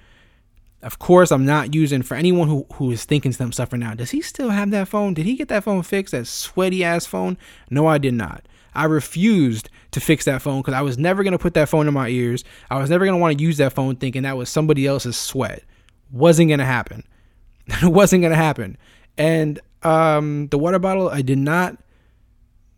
Of 0.81 0.99
course, 0.99 1.31
I'm 1.31 1.45
not 1.45 1.73
using 1.73 2.03
for 2.03 2.15
anyone 2.15 2.47
who, 2.47 2.65
who 2.73 2.91
is 2.91 3.05
thinking 3.05 3.31
to 3.31 3.37
themselves 3.37 3.71
right 3.71 3.79
now, 3.79 3.93
does 3.95 4.11
he 4.11 4.21
still 4.21 4.49
have 4.49 4.71
that 4.71 4.87
phone? 4.87 5.13
Did 5.13 5.25
he 5.25 5.35
get 5.35 5.47
that 5.47 5.63
phone 5.63 5.81
fixed? 5.81 6.11
That 6.11 6.27
sweaty 6.27 6.83
ass 6.83 7.05
phone? 7.05 7.37
No, 7.69 7.87
I 7.87 7.97
did 7.97 8.13
not. 8.13 8.45
I 8.75 8.85
refused 8.85 9.69
to 9.91 10.01
fix 10.01 10.25
that 10.25 10.41
phone 10.41 10.61
because 10.61 10.73
I 10.73 10.81
was 10.81 10.97
never 10.97 11.23
going 11.23 11.31
to 11.31 11.39
put 11.39 11.53
that 11.53 11.69
phone 11.69 11.87
in 11.87 11.93
my 11.93 12.09
ears. 12.09 12.43
I 12.69 12.77
was 12.77 12.89
never 12.89 13.05
going 13.05 13.17
to 13.17 13.21
want 13.21 13.37
to 13.37 13.43
use 13.43 13.57
that 13.57 13.73
phone 13.73 13.95
thinking 13.95 14.23
that 14.23 14.37
was 14.37 14.49
somebody 14.49 14.85
else's 14.85 15.15
sweat. 15.15 15.63
Wasn't 16.11 16.49
going 16.49 16.59
to 16.59 16.65
happen. 16.65 17.03
it 17.67 17.91
wasn't 17.91 18.21
going 18.21 18.33
to 18.33 18.37
happen. 18.37 18.77
And 19.17 19.59
um, 19.81 20.47
the 20.49 20.57
water 20.57 20.77
bottle, 20.77 21.09
I 21.09 21.21
did 21.21 21.37
not, 21.37 21.77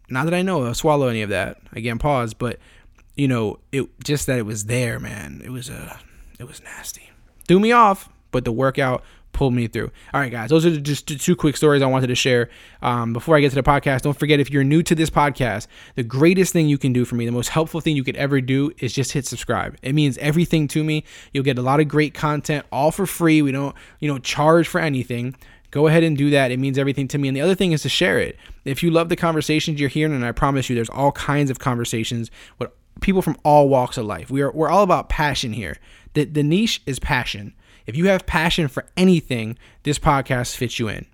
not 0.09 0.25
that 0.25 0.33
I 0.33 0.43
know, 0.43 0.71
swallow 0.73 1.07
any 1.07 1.23
of 1.23 1.29
that. 1.31 1.57
Again, 1.73 1.97
pause, 1.97 2.33
but 2.33 2.59
you 3.15 3.27
know, 3.27 3.59
it 3.71 3.87
just 4.03 4.27
that 4.27 4.37
it 4.37 4.45
was 4.45 4.65
there, 4.65 4.99
man. 4.99 5.41
It 5.43 5.49
was 5.49 5.69
a, 5.69 5.75
uh, 5.75 5.97
it 6.39 6.47
was 6.47 6.61
nasty 6.61 7.06
threw 7.47 7.59
me 7.59 7.71
off, 7.71 8.09
but 8.31 8.45
the 8.45 8.51
workout 8.51 9.03
pulled 9.37 9.53
me 9.53 9.67
through. 9.67 9.91
All 10.13 10.19
right, 10.19 10.31
guys, 10.31 10.49
those 10.49 10.65
are 10.65 10.79
just 10.79 11.07
two 11.07 11.35
quick 11.35 11.55
stories 11.55 11.83
I 11.83 11.85
wanted 11.85 12.07
to 12.07 12.15
share. 12.15 12.49
Um, 12.81 13.13
before 13.13 13.37
I 13.37 13.39
get 13.39 13.49
to 13.49 13.55
the 13.55 13.61
podcast, 13.61 14.01
don't 14.01 14.17
forget 14.17 14.39
if 14.39 14.49
you're 14.49 14.63
new 14.63 14.81
to 14.81 14.95
this 14.95 15.11
podcast, 15.11 15.67
the 15.93 16.03
greatest 16.03 16.53
thing 16.53 16.67
you 16.67 16.79
can 16.79 16.91
do 16.91 17.05
for 17.05 17.13
me, 17.13 17.25
the 17.25 17.31
most 17.31 17.49
helpful 17.49 17.79
thing 17.79 17.95
you 17.95 18.03
could 18.03 18.15
ever 18.15 18.41
do 18.41 18.71
is 18.79 18.93
just 18.93 19.11
hit 19.11 19.27
subscribe. 19.27 19.77
It 19.83 19.93
means 19.93 20.17
everything 20.17 20.67
to 20.69 20.83
me. 20.83 21.03
You'll 21.33 21.43
get 21.43 21.59
a 21.59 21.61
lot 21.61 21.79
of 21.79 21.87
great 21.87 22.15
content 22.15 22.65
all 22.71 22.89
for 22.91 23.05
free. 23.05 23.43
We 23.43 23.51
don't, 23.51 23.75
you 23.99 24.11
know, 24.11 24.17
charge 24.17 24.67
for 24.67 24.81
anything. 24.81 25.35
Go 25.69 25.85
ahead 25.85 26.03
and 26.03 26.17
do 26.17 26.31
that. 26.31 26.49
It 26.49 26.57
means 26.57 26.79
everything 26.79 27.07
to 27.09 27.19
me. 27.19 27.27
And 27.27 27.37
the 27.37 27.41
other 27.41 27.53
thing 27.55 27.73
is 27.73 27.83
to 27.83 27.89
share 27.89 28.19
it. 28.19 28.37
If 28.65 28.81
you 28.81 28.89
love 28.89 29.09
the 29.09 29.15
conversations 29.15 29.79
you're 29.79 29.89
hearing, 29.89 30.15
and 30.15 30.25
I 30.25 30.31
promise 30.31 30.67
you, 30.67 30.75
there's 30.75 30.89
all 30.89 31.11
kinds 31.11 31.51
of 31.51 31.59
conversations 31.59 32.31
with 32.57 32.71
people 33.01 33.21
from 33.21 33.37
all 33.43 33.69
walks 33.69 33.97
of 33.97 34.05
life. 34.05 34.31
We 34.31 34.41
are 34.41 34.51
we're 34.51 34.69
all 34.69 34.83
about 34.83 35.09
passion 35.09 35.53
here. 35.53 35.77
The 36.17 36.25
the 36.25 36.41
niche 36.41 36.81
is 36.87 36.97
passion. 36.97 37.53
If 37.85 37.95
you 37.95 38.07
have 38.07 38.25
passion 38.25 38.67
for 38.69 38.87
anything, 38.97 39.55
this 39.83 39.99
podcast 39.99 40.55
fits 40.55 40.79
you 40.79 40.87
in. 40.87 41.05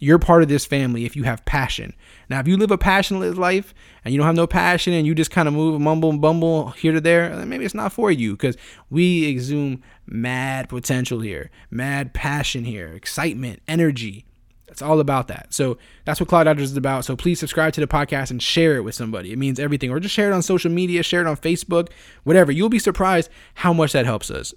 You're 0.00 0.18
part 0.18 0.42
of 0.42 0.48
this 0.48 0.66
family 0.66 1.04
if 1.04 1.14
you 1.14 1.22
have 1.22 1.44
passion. 1.44 1.94
Now, 2.28 2.40
if 2.40 2.48
you 2.48 2.56
live 2.56 2.72
a 2.72 2.76
passionless 2.78 3.36
life 3.36 3.72
and 4.04 4.12
you 4.12 4.18
don't 4.18 4.26
have 4.26 4.34
no 4.34 4.48
passion 4.48 4.94
and 4.94 5.06
you 5.06 5.14
just 5.14 5.30
kind 5.30 5.46
of 5.46 5.54
move, 5.54 5.80
mumble, 5.80 6.10
and 6.10 6.20
bumble 6.20 6.70
here 6.70 6.90
to 6.90 7.00
there, 7.00 7.46
maybe 7.46 7.64
it's 7.64 7.72
not 7.72 7.92
for 7.92 8.10
you 8.10 8.32
because 8.32 8.56
we 8.90 9.30
exhume 9.30 9.80
mad 10.06 10.68
potential 10.68 11.20
here, 11.20 11.52
mad 11.70 12.12
passion 12.12 12.64
here, 12.64 12.88
excitement, 12.88 13.62
energy. 13.68 14.24
It's 14.70 14.82
all 14.82 15.00
about 15.00 15.28
that. 15.28 15.48
So 15.50 15.78
that's 16.04 16.20
what 16.20 16.28
Clock 16.28 16.44
Dodgers 16.44 16.70
is 16.70 16.76
about. 16.76 17.04
So 17.04 17.16
please 17.16 17.40
subscribe 17.40 17.72
to 17.74 17.80
the 17.80 17.86
podcast 17.86 18.30
and 18.30 18.42
share 18.42 18.76
it 18.76 18.82
with 18.82 18.94
somebody. 18.94 19.32
It 19.32 19.38
means 19.38 19.58
everything. 19.58 19.90
Or 19.90 20.00
just 20.00 20.14
share 20.14 20.30
it 20.30 20.34
on 20.34 20.42
social 20.42 20.70
media, 20.70 21.02
share 21.02 21.20
it 21.20 21.26
on 21.26 21.36
Facebook, 21.36 21.88
whatever. 22.24 22.52
You'll 22.52 22.68
be 22.68 22.78
surprised 22.78 23.30
how 23.54 23.72
much 23.72 23.92
that 23.92 24.06
helps 24.06 24.30
us. 24.30 24.54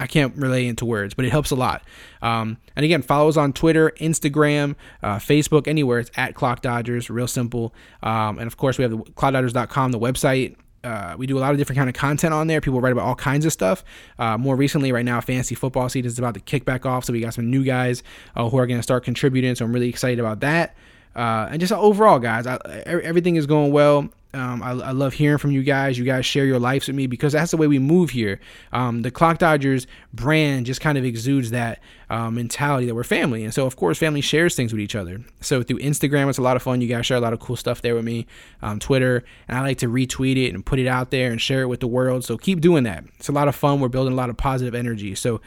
I 0.00 0.06
can't 0.06 0.36
relay 0.36 0.66
into 0.66 0.84
words, 0.84 1.14
but 1.14 1.24
it 1.24 1.30
helps 1.30 1.50
a 1.50 1.56
lot. 1.56 1.82
Um, 2.22 2.58
and 2.76 2.84
again, 2.84 3.02
follow 3.02 3.28
us 3.28 3.36
on 3.36 3.52
Twitter, 3.52 3.92
Instagram, 4.00 4.76
uh, 5.02 5.16
Facebook, 5.16 5.66
anywhere. 5.66 5.98
It's 5.98 6.10
at 6.16 6.34
Clock 6.34 6.62
Dodgers, 6.62 7.10
real 7.10 7.26
simple. 7.26 7.74
Um, 8.02 8.38
and 8.38 8.46
of 8.46 8.56
course, 8.56 8.78
we 8.78 8.82
have 8.82 8.92
the 8.92 8.98
clockdodgers.com, 8.98 9.92
the 9.92 9.98
website. 9.98 10.56
Uh, 10.84 11.14
we 11.18 11.26
do 11.26 11.36
a 11.36 11.40
lot 11.40 11.52
of 11.52 11.58
different 11.58 11.76
kind 11.76 11.88
of 11.88 11.94
content 11.94 12.32
on 12.32 12.46
there. 12.46 12.60
People 12.60 12.80
write 12.80 12.92
about 12.92 13.04
all 13.04 13.14
kinds 13.14 13.44
of 13.44 13.52
stuff. 13.52 13.84
Uh, 14.18 14.38
more 14.38 14.56
recently, 14.56 14.92
right 14.92 15.04
now, 15.04 15.20
fantasy 15.20 15.54
football 15.54 15.88
season 15.88 16.06
is 16.06 16.18
about 16.18 16.34
to 16.34 16.40
kick 16.40 16.64
back 16.64 16.86
off, 16.86 17.04
so 17.04 17.12
we 17.12 17.20
got 17.20 17.34
some 17.34 17.50
new 17.50 17.64
guys 17.64 18.02
uh, 18.36 18.48
who 18.48 18.56
are 18.58 18.66
going 18.66 18.78
to 18.78 18.82
start 18.82 19.04
contributing. 19.04 19.54
So 19.54 19.64
I'm 19.64 19.72
really 19.72 19.88
excited 19.88 20.20
about 20.20 20.40
that. 20.40 20.76
Uh, 21.16 21.48
and 21.50 21.60
just 21.60 21.72
overall, 21.72 22.18
guys, 22.18 22.46
I, 22.46 22.58
everything 22.86 23.36
is 23.36 23.46
going 23.46 23.72
well. 23.72 24.08
Um, 24.34 24.62
I, 24.62 24.70
I, 24.72 24.90
love 24.90 25.14
hearing 25.14 25.38
from 25.38 25.52
you 25.52 25.62
guys. 25.62 25.98
You 25.98 26.04
guys 26.04 26.26
share 26.26 26.44
your 26.44 26.58
lives 26.58 26.86
with 26.86 26.94
me 26.94 27.06
because 27.06 27.32
that's 27.32 27.50
the 27.50 27.56
way 27.56 27.66
we 27.66 27.78
move 27.78 28.10
here. 28.10 28.40
Um, 28.74 29.00
the 29.00 29.10
Clock 29.10 29.38
Dodgers 29.38 29.86
brand 30.12 30.66
just 30.66 30.82
kind 30.82 30.98
of 30.98 31.04
exudes 31.04 31.50
that 31.52 31.80
uh, 32.10 32.30
mentality 32.30 32.86
that 32.86 32.94
we're 32.94 33.04
family. 33.04 33.42
And 33.42 33.54
so, 33.54 33.64
of 33.64 33.76
course, 33.76 33.96
family 33.96 34.20
shares 34.20 34.54
things 34.54 34.70
with 34.70 34.80
each 34.80 34.94
other. 34.94 35.22
So, 35.40 35.62
through 35.62 35.78
Instagram, 35.78 36.28
it's 36.28 36.36
a 36.36 36.42
lot 36.42 36.56
of 36.56 36.62
fun. 36.62 36.82
You 36.82 36.88
guys 36.88 37.06
share 37.06 37.16
a 37.16 37.20
lot 37.20 37.32
of 37.32 37.40
cool 37.40 37.56
stuff 37.56 37.80
there 37.80 37.94
with 37.94 38.04
me. 38.04 38.26
Um, 38.60 38.78
Twitter, 38.78 39.24
and 39.48 39.56
I 39.56 39.62
like 39.62 39.78
to 39.78 39.88
retweet 39.88 40.36
it 40.36 40.52
and 40.52 40.64
put 40.64 40.78
it 40.78 40.86
out 40.86 41.10
there 41.10 41.30
and 41.30 41.40
share 41.40 41.62
it 41.62 41.68
with 41.68 41.80
the 41.80 41.88
world. 41.88 42.22
So, 42.22 42.36
keep 42.36 42.60
doing 42.60 42.84
that. 42.84 43.04
It's 43.18 43.30
a 43.30 43.32
lot 43.32 43.48
of 43.48 43.56
fun. 43.56 43.80
We're 43.80 43.88
building 43.88 44.12
a 44.12 44.16
lot 44.16 44.28
of 44.28 44.36
positive 44.36 44.74
energy. 44.74 45.14
So, 45.14 45.40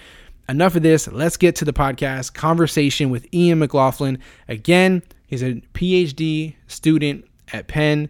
enough 0.49 0.75
of 0.75 0.81
this. 0.81 1.07
Let's 1.07 1.37
get 1.37 1.55
to 1.57 1.65
the 1.65 1.73
podcast 1.73 2.33
conversation 2.33 3.11
with 3.11 3.31
Ian 3.31 3.59
McLaughlin. 3.59 4.17
Again, 4.47 5.03
he's 5.27 5.43
a 5.43 5.61
PhD 5.75 6.55
student 6.65 7.25
at 7.53 7.67
Penn 7.67 8.09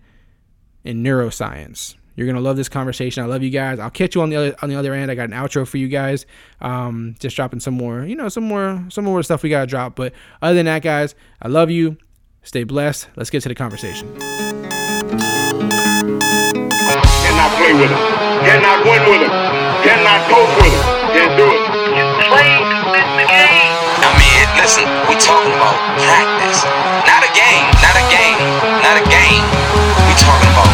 in 0.83 1.03
neuroscience. 1.03 1.95
You're 2.15 2.27
gonna 2.27 2.41
love 2.41 2.57
this 2.57 2.69
conversation. 2.69 3.23
I 3.23 3.27
love 3.27 3.41
you 3.41 3.49
guys. 3.49 3.79
I'll 3.79 3.89
catch 3.89 4.15
you 4.15 4.21
on 4.21 4.29
the 4.29 4.35
other 4.35 4.55
on 4.61 4.69
the 4.69 4.75
other 4.75 4.93
end. 4.93 5.09
I 5.09 5.15
got 5.15 5.29
an 5.29 5.35
outro 5.35 5.65
for 5.65 5.77
you 5.77 5.87
guys. 5.87 6.25
Um, 6.59 7.15
just 7.19 7.35
dropping 7.35 7.61
some 7.61 7.73
more, 7.73 8.03
you 8.03 8.15
know, 8.15 8.27
some 8.29 8.43
more 8.43 8.83
some 8.89 9.05
more 9.05 9.23
stuff 9.23 9.43
we 9.43 9.49
gotta 9.49 9.67
drop. 9.67 9.95
But 9.95 10.13
other 10.41 10.55
than 10.55 10.65
that, 10.65 10.81
guys, 10.83 11.15
I 11.41 11.47
love 11.47 11.69
you. 11.71 11.97
Stay 12.43 12.63
blessed. 12.63 13.07
Let's 13.15 13.29
get 13.29 13.41
to 13.43 13.49
the 13.49 13.55
conversation. 13.55 14.11
Cannot 17.21 17.51
play 17.57 17.73
with 17.73 17.89
him. 17.89 18.01
Cannot 18.43 18.83
win 18.83 19.01
with 19.07 19.21
him. 19.21 19.33
Cannot 19.85 20.25
coach 20.29 20.51
with 20.57 20.73
him. 20.73 20.83
Can't 21.13 21.37
do 21.37 21.45
it. 21.47 21.61
You 21.95 22.05
play 22.27 22.49
to 22.49 23.01
the 23.17 23.25
game. 23.29 23.71
I 24.01 24.09
mean, 24.17 24.45
listen, 24.57 24.85
we 25.07 25.15
talking 25.21 25.53
about 25.53 25.77
practice, 26.01 26.65
not 27.05 27.21
a 27.23 27.31
game, 27.33 27.65
not 27.79 27.95
a 27.95 28.05
game, 28.09 28.37
not 28.81 28.97
a 28.97 29.05
game. 29.05 29.45
We 30.09 30.13
talking 30.17 30.49
about 30.49 30.70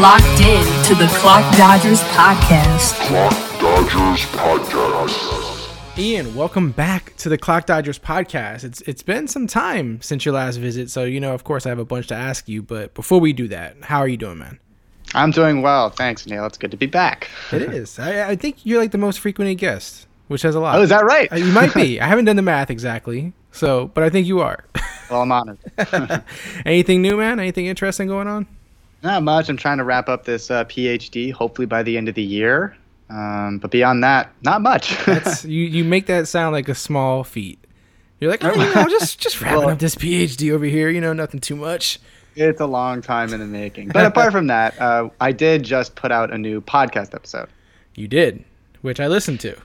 locked 0.00 0.40
in 0.40 0.64
to 0.84 0.94
the 0.94 1.08
Clock 1.18 1.56
Dodgers 1.56 2.00
podcast. 2.02 2.94
Clock 3.08 3.32
Dodgers 3.60 4.24
Podcast. 4.26 5.98
Ian, 5.98 6.34
welcome 6.34 6.70
back 6.70 7.16
to 7.16 7.28
the 7.28 7.36
Clock 7.36 7.66
Dodgers 7.66 7.98
podcast. 7.98 8.64
It's 8.64 8.80
it's 8.82 9.02
been 9.02 9.28
some 9.28 9.46
time 9.46 10.00
since 10.00 10.24
your 10.24 10.34
last 10.34 10.56
visit, 10.56 10.88
so 10.88 11.04
you 11.04 11.20
know, 11.20 11.34
of 11.34 11.44
course, 11.44 11.66
I 11.66 11.68
have 11.68 11.78
a 11.78 11.84
bunch 11.84 12.06
to 12.06 12.14
ask 12.14 12.48
you. 12.48 12.62
But 12.62 12.94
before 12.94 13.20
we 13.20 13.32
do 13.32 13.48
that, 13.48 13.76
how 13.82 13.98
are 13.98 14.08
you 14.08 14.16
doing, 14.16 14.38
man? 14.38 14.60
I'm 15.14 15.30
doing 15.30 15.62
well, 15.62 15.90
thanks, 15.90 16.26
Neil. 16.26 16.46
It's 16.46 16.56
good 16.58 16.70
to 16.70 16.76
be 16.76 16.86
back. 16.86 17.28
It 17.52 17.62
is. 17.62 17.98
I, 17.98 18.30
I 18.30 18.36
think 18.36 18.64
you're 18.64 18.80
like 18.80 18.92
the 18.92 18.98
most 18.98 19.20
frequented 19.20 19.58
guest, 19.58 20.06
which 20.28 20.42
has 20.42 20.54
a 20.54 20.60
lot. 20.60 20.76
Oh, 20.78 20.82
is 20.82 20.90
that 20.90 21.04
right? 21.04 21.30
Uh, 21.32 21.36
you 21.36 21.52
might 21.52 21.74
be. 21.74 22.00
I 22.02 22.06
haven't 22.06 22.24
done 22.26 22.36
the 22.36 22.42
math 22.42 22.70
exactly, 22.70 23.32
so 23.52 23.88
but 23.94 24.04
I 24.04 24.10
think 24.10 24.26
you 24.26 24.40
are. 24.40 24.64
Well, 25.10 25.22
I'm 25.22 25.32
honored. 25.32 25.58
Anything 26.66 27.02
new, 27.02 27.16
man? 27.16 27.40
Anything 27.40 27.66
interesting 27.66 28.08
going 28.08 28.28
on? 28.28 28.46
Not 29.02 29.22
much. 29.22 29.48
I'm 29.48 29.56
trying 29.56 29.78
to 29.78 29.84
wrap 29.84 30.08
up 30.08 30.24
this 30.24 30.50
uh, 30.50 30.64
PhD, 30.64 31.32
hopefully 31.32 31.66
by 31.66 31.82
the 31.82 31.96
end 31.96 32.08
of 32.08 32.14
the 32.14 32.22
year. 32.22 32.76
Um, 33.10 33.58
but 33.58 33.70
beyond 33.70 34.04
that, 34.04 34.30
not 34.42 34.60
much. 34.60 34.96
That's 35.06 35.44
you. 35.44 35.64
You 35.64 35.84
make 35.84 36.06
that 36.06 36.28
sound 36.28 36.52
like 36.52 36.68
a 36.68 36.74
small 36.74 37.24
feat. 37.24 37.58
You're 38.20 38.30
like, 38.30 38.44
oh, 38.44 38.52
you 38.52 38.74
know, 38.74 38.84
just 38.88 39.20
just 39.20 39.40
wrapping 39.40 39.60
Well- 39.60 39.70
up 39.70 39.78
this 39.78 39.94
PhD 39.94 40.52
over 40.52 40.64
here. 40.64 40.90
You 40.90 41.00
know, 41.00 41.12
nothing 41.12 41.40
too 41.40 41.56
much. 41.56 42.00
it's 42.36 42.60
a 42.60 42.66
long 42.66 43.00
time 43.00 43.32
in 43.32 43.40
the 43.40 43.46
making. 43.46 43.88
But 43.88 44.04
apart 44.04 44.32
from 44.32 44.48
that, 44.48 44.78
uh, 44.80 45.08
I 45.20 45.32
did 45.32 45.62
just 45.62 45.94
put 45.94 46.12
out 46.12 46.32
a 46.32 46.36
new 46.38 46.60
podcast 46.60 47.14
episode. 47.14 47.48
You 47.94 48.08
did, 48.08 48.44
which 48.82 49.00
I 49.00 49.06
listened 49.06 49.40
to. 49.40 49.56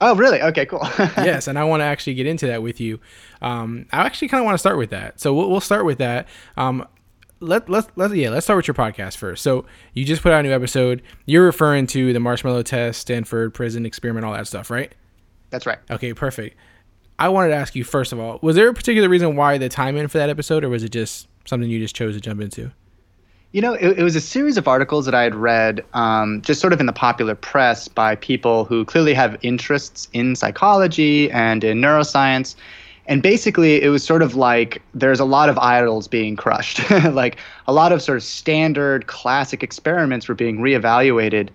Oh, 0.00 0.14
really? 0.14 0.40
Okay, 0.40 0.64
cool. 0.66 0.86
yes, 0.98 1.48
and 1.48 1.58
I 1.58 1.64
want 1.64 1.80
to 1.80 1.84
actually 1.84 2.14
get 2.14 2.26
into 2.26 2.46
that 2.46 2.62
with 2.62 2.80
you. 2.80 3.00
Um, 3.42 3.86
I 3.92 4.04
actually 4.06 4.28
kind 4.28 4.40
of 4.40 4.44
want 4.44 4.54
to 4.54 4.58
start 4.58 4.78
with 4.78 4.90
that. 4.90 5.20
So 5.20 5.34
we'll, 5.34 5.50
we'll 5.50 5.60
start 5.60 5.84
with 5.84 5.98
that. 5.98 6.28
Um, 6.56 6.86
let 7.40 7.68
let 7.68 7.96
let 7.96 8.14
yeah, 8.14 8.30
let's 8.30 8.46
start 8.46 8.56
with 8.56 8.68
your 8.68 8.74
podcast 8.74 9.16
first. 9.16 9.42
So 9.42 9.64
you 9.94 10.04
just 10.04 10.22
put 10.22 10.32
out 10.32 10.40
a 10.40 10.42
new 10.42 10.52
episode. 10.52 11.02
You're 11.26 11.44
referring 11.44 11.86
to 11.88 12.12
the 12.12 12.20
marshmallow 12.20 12.62
test, 12.62 13.00
Stanford 13.00 13.54
prison 13.54 13.86
experiment, 13.86 14.24
all 14.24 14.32
that 14.32 14.46
stuff, 14.46 14.70
right? 14.70 14.92
That's 15.50 15.66
right. 15.66 15.78
Okay, 15.90 16.14
perfect. 16.14 16.56
I 17.18 17.28
wanted 17.28 17.48
to 17.48 17.54
ask 17.54 17.74
you 17.74 17.84
first 17.84 18.12
of 18.12 18.20
all, 18.20 18.38
was 18.42 18.56
there 18.56 18.68
a 18.68 18.74
particular 18.74 19.08
reason 19.08 19.34
why 19.36 19.58
the 19.58 19.68
time 19.68 19.96
in 19.96 20.08
for 20.08 20.18
that 20.18 20.30
episode, 20.30 20.64
or 20.64 20.68
was 20.68 20.82
it 20.82 20.90
just 20.90 21.28
something 21.44 21.68
you 21.68 21.78
just 21.78 21.96
chose 21.96 22.14
to 22.14 22.20
jump 22.20 22.40
into? 22.40 22.70
You 23.52 23.62
know, 23.62 23.72
it, 23.74 23.98
it 23.98 24.02
was 24.02 24.14
a 24.14 24.20
series 24.20 24.58
of 24.58 24.68
articles 24.68 25.06
that 25.06 25.14
I 25.14 25.22
had 25.22 25.34
read, 25.34 25.82
um, 25.94 26.42
just 26.42 26.60
sort 26.60 26.74
of 26.74 26.80
in 26.80 26.86
the 26.86 26.92
popular 26.92 27.34
press, 27.34 27.88
by 27.88 28.14
people 28.14 28.66
who 28.66 28.84
clearly 28.84 29.14
have 29.14 29.38
interests 29.40 30.06
in 30.12 30.36
psychology 30.36 31.30
and 31.30 31.64
in 31.64 31.80
neuroscience. 31.80 32.56
And 33.06 33.22
basically, 33.22 33.82
it 33.82 33.88
was 33.88 34.04
sort 34.04 34.20
of 34.20 34.34
like 34.34 34.82
there's 34.92 35.18
a 35.18 35.24
lot 35.24 35.48
of 35.48 35.56
idols 35.58 36.06
being 36.08 36.36
crushed. 36.36 36.90
like 37.10 37.38
a 37.66 37.72
lot 37.72 37.90
of 37.90 38.02
sort 38.02 38.18
of 38.18 38.22
standard 38.22 39.06
classic 39.06 39.62
experiments 39.62 40.28
were 40.28 40.34
being 40.34 40.58
reevaluated. 40.58 41.48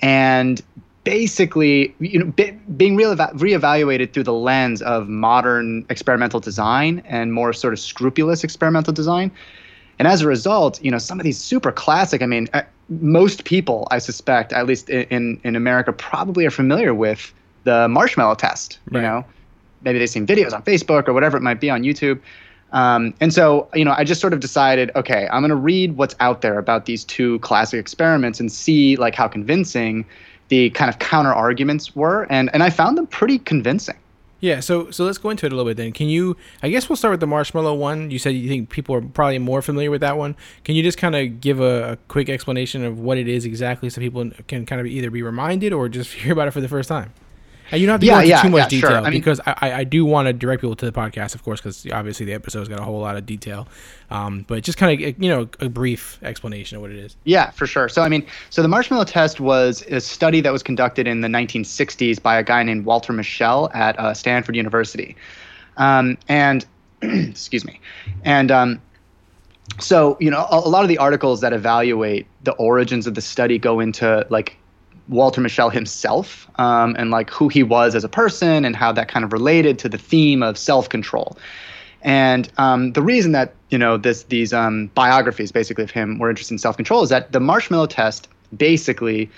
And 0.00 0.60
basically, 1.04 1.94
you 2.00 2.18
know, 2.18 2.24
be, 2.26 2.50
being 2.76 2.96
reeva- 2.96 3.32
reevaluated 3.34 4.12
through 4.12 4.24
the 4.24 4.32
lens 4.32 4.82
of 4.82 5.08
modern 5.08 5.86
experimental 5.90 6.40
design 6.40 7.04
and 7.06 7.32
more 7.32 7.52
sort 7.52 7.72
of 7.72 7.78
scrupulous 7.78 8.42
experimental 8.42 8.92
design. 8.92 9.30
And 10.00 10.08
as 10.08 10.22
a 10.22 10.26
result, 10.26 10.82
you 10.82 10.90
know, 10.90 10.96
some 10.96 11.20
of 11.20 11.24
these 11.24 11.36
super 11.36 11.70
classic, 11.70 12.22
I 12.22 12.26
mean, 12.26 12.48
uh, 12.54 12.62
most 12.88 13.44
people, 13.44 13.86
I 13.90 13.98
suspect, 13.98 14.50
at 14.50 14.64
least 14.64 14.88
in, 14.88 15.38
in, 15.44 15.54
America, 15.54 15.92
probably 15.92 16.46
are 16.46 16.50
familiar 16.50 16.94
with 16.94 17.34
the 17.64 17.86
marshmallow 17.86 18.36
test. 18.36 18.78
You 18.90 19.02
know, 19.02 19.24
maybe 19.82 19.98
they've 19.98 20.08
seen 20.08 20.26
videos 20.26 20.54
on 20.54 20.62
Facebook 20.62 21.06
or 21.06 21.12
whatever 21.12 21.36
it 21.36 21.42
might 21.42 21.60
be 21.60 21.68
on 21.68 21.82
YouTube. 21.82 22.18
Um, 22.72 23.12
and 23.20 23.34
so, 23.34 23.68
you 23.74 23.84
know, 23.84 23.94
I 23.94 24.04
just 24.04 24.22
sort 24.22 24.32
of 24.32 24.40
decided, 24.40 24.90
okay, 24.96 25.28
I'm 25.30 25.42
going 25.42 25.50
to 25.50 25.54
read 25.54 25.98
what's 25.98 26.16
out 26.18 26.40
there 26.40 26.58
about 26.58 26.86
these 26.86 27.04
two 27.04 27.38
classic 27.40 27.78
experiments 27.78 28.40
and 28.40 28.50
see 28.50 28.96
like 28.96 29.14
how 29.14 29.28
convincing 29.28 30.06
the 30.48 30.70
kind 30.70 30.88
of 30.88 30.98
counter 30.98 31.34
arguments 31.34 31.94
were. 31.94 32.26
And, 32.30 32.48
and 32.54 32.62
I 32.62 32.70
found 32.70 32.96
them 32.96 33.06
pretty 33.06 33.38
convincing. 33.38 33.98
Yeah, 34.40 34.60
so 34.60 34.90
so 34.90 35.04
let's 35.04 35.18
go 35.18 35.28
into 35.28 35.44
it 35.46 35.52
a 35.52 35.54
little 35.54 35.70
bit 35.70 35.76
then. 35.76 35.92
Can 35.92 36.08
you? 36.08 36.36
I 36.62 36.70
guess 36.70 36.88
we'll 36.88 36.96
start 36.96 37.12
with 37.12 37.20
the 37.20 37.26
marshmallow 37.26 37.74
one. 37.74 38.10
You 38.10 38.18
said 38.18 38.30
you 38.30 38.48
think 38.48 38.70
people 38.70 38.94
are 38.94 39.02
probably 39.02 39.38
more 39.38 39.60
familiar 39.60 39.90
with 39.90 40.00
that 40.00 40.16
one. 40.16 40.34
Can 40.64 40.74
you 40.74 40.82
just 40.82 40.96
kind 40.96 41.14
of 41.14 41.40
give 41.40 41.60
a, 41.60 41.92
a 41.92 41.96
quick 42.08 42.30
explanation 42.30 42.84
of 42.84 42.98
what 42.98 43.18
it 43.18 43.28
is 43.28 43.44
exactly, 43.44 43.90
so 43.90 44.00
people 44.00 44.30
can 44.48 44.64
kind 44.64 44.80
of 44.80 44.86
either 44.86 45.10
be 45.10 45.22
reminded 45.22 45.72
or 45.72 45.88
just 45.88 46.12
hear 46.14 46.32
about 46.32 46.48
it 46.48 46.52
for 46.52 46.62
the 46.62 46.68
first 46.68 46.88
time? 46.88 47.12
And 47.70 47.80
you 47.80 47.86
don't 47.86 47.94
have 47.94 48.00
to 48.00 48.06
Yeah, 48.06 48.12
go 48.14 48.18
into 48.18 48.28
yeah, 48.28 48.42
too 48.42 48.48
much 48.50 48.72
yeah, 48.72 48.80
sure. 48.80 48.88
detail 48.90 49.04
I 49.04 49.10
mean- 49.10 49.20
because 49.20 49.40
I, 49.46 49.72
I, 49.72 49.84
do 49.84 50.04
want 50.04 50.26
to 50.26 50.32
direct 50.32 50.60
people 50.62 50.76
to 50.76 50.86
the 50.86 50.92
podcast, 50.92 51.34
of 51.34 51.42
course, 51.44 51.60
because 51.60 51.86
obviously 51.92 52.26
the 52.26 52.32
episode's 52.32 52.68
got 52.68 52.80
a 52.80 52.82
whole 52.82 53.00
lot 53.00 53.16
of 53.16 53.26
detail. 53.26 53.68
Um, 54.10 54.44
but 54.48 54.62
just 54.64 54.76
kind 54.76 54.92
of 55.00 55.22
you 55.22 55.28
know 55.28 55.48
a 55.60 55.68
brief 55.68 56.18
explanation 56.22 56.76
of 56.76 56.82
what 56.82 56.90
it 56.90 56.98
is. 56.98 57.16
Yeah, 57.24 57.50
for 57.50 57.66
sure. 57.66 57.88
So, 57.88 58.02
I 58.02 58.08
mean, 58.08 58.26
so 58.50 58.62
the 58.62 58.68
marshmallow 58.68 59.04
test 59.04 59.38
was 59.40 59.82
a 59.82 60.00
study 60.00 60.40
that 60.40 60.52
was 60.52 60.62
conducted 60.62 61.06
in 61.06 61.20
the 61.20 61.28
1960s 61.28 62.20
by 62.20 62.36
a 62.38 62.42
guy 62.42 62.62
named 62.62 62.84
Walter 62.84 63.12
Mischel 63.12 63.74
at 63.74 63.98
uh, 63.98 64.14
Stanford 64.14 64.56
University. 64.56 65.16
Um, 65.76 66.18
and, 66.28 66.66
excuse 67.02 67.64
me. 67.64 67.80
And 68.24 68.50
um, 68.50 68.82
so, 69.78 70.16
you 70.20 70.30
know, 70.30 70.46
a, 70.50 70.58
a 70.58 70.68
lot 70.68 70.82
of 70.82 70.88
the 70.88 70.98
articles 70.98 71.40
that 71.40 71.52
evaluate 71.52 72.26
the 72.42 72.52
origins 72.52 73.06
of 73.06 73.14
the 73.14 73.20
study 73.22 73.58
go 73.58 73.80
into 73.80 74.26
like 74.30 74.56
Walter 75.10 75.40
Mischel 75.40 75.72
himself 75.72 76.48
um, 76.56 76.94
and 76.98 77.10
like 77.10 77.30
who 77.30 77.48
he 77.48 77.62
was 77.62 77.94
as 77.94 78.04
a 78.04 78.08
person 78.08 78.64
and 78.64 78.74
how 78.76 78.92
that 78.92 79.08
kind 79.08 79.24
of 79.24 79.32
related 79.32 79.78
to 79.80 79.88
the 79.88 79.98
theme 79.98 80.42
of 80.42 80.56
self 80.56 80.88
control. 80.88 81.36
And 82.02 82.50
um, 82.56 82.92
the 82.92 83.02
reason 83.02 83.32
that 83.32 83.54
you 83.68 83.76
know 83.76 83.98
this 83.98 84.22
these 84.24 84.52
um, 84.52 84.86
biographies 84.94 85.52
basically 85.52 85.84
of 85.84 85.90
him 85.90 86.18
were 86.18 86.30
interested 86.30 86.54
in 86.54 86.58
self 86.58 86.76
control 86.76 87.02
is 87.02 87.10
that 87.10 87.32
the 87.32 87.40
marshmallow 87.40 87.86
test 87.86 88.28
basically 88.56 89.30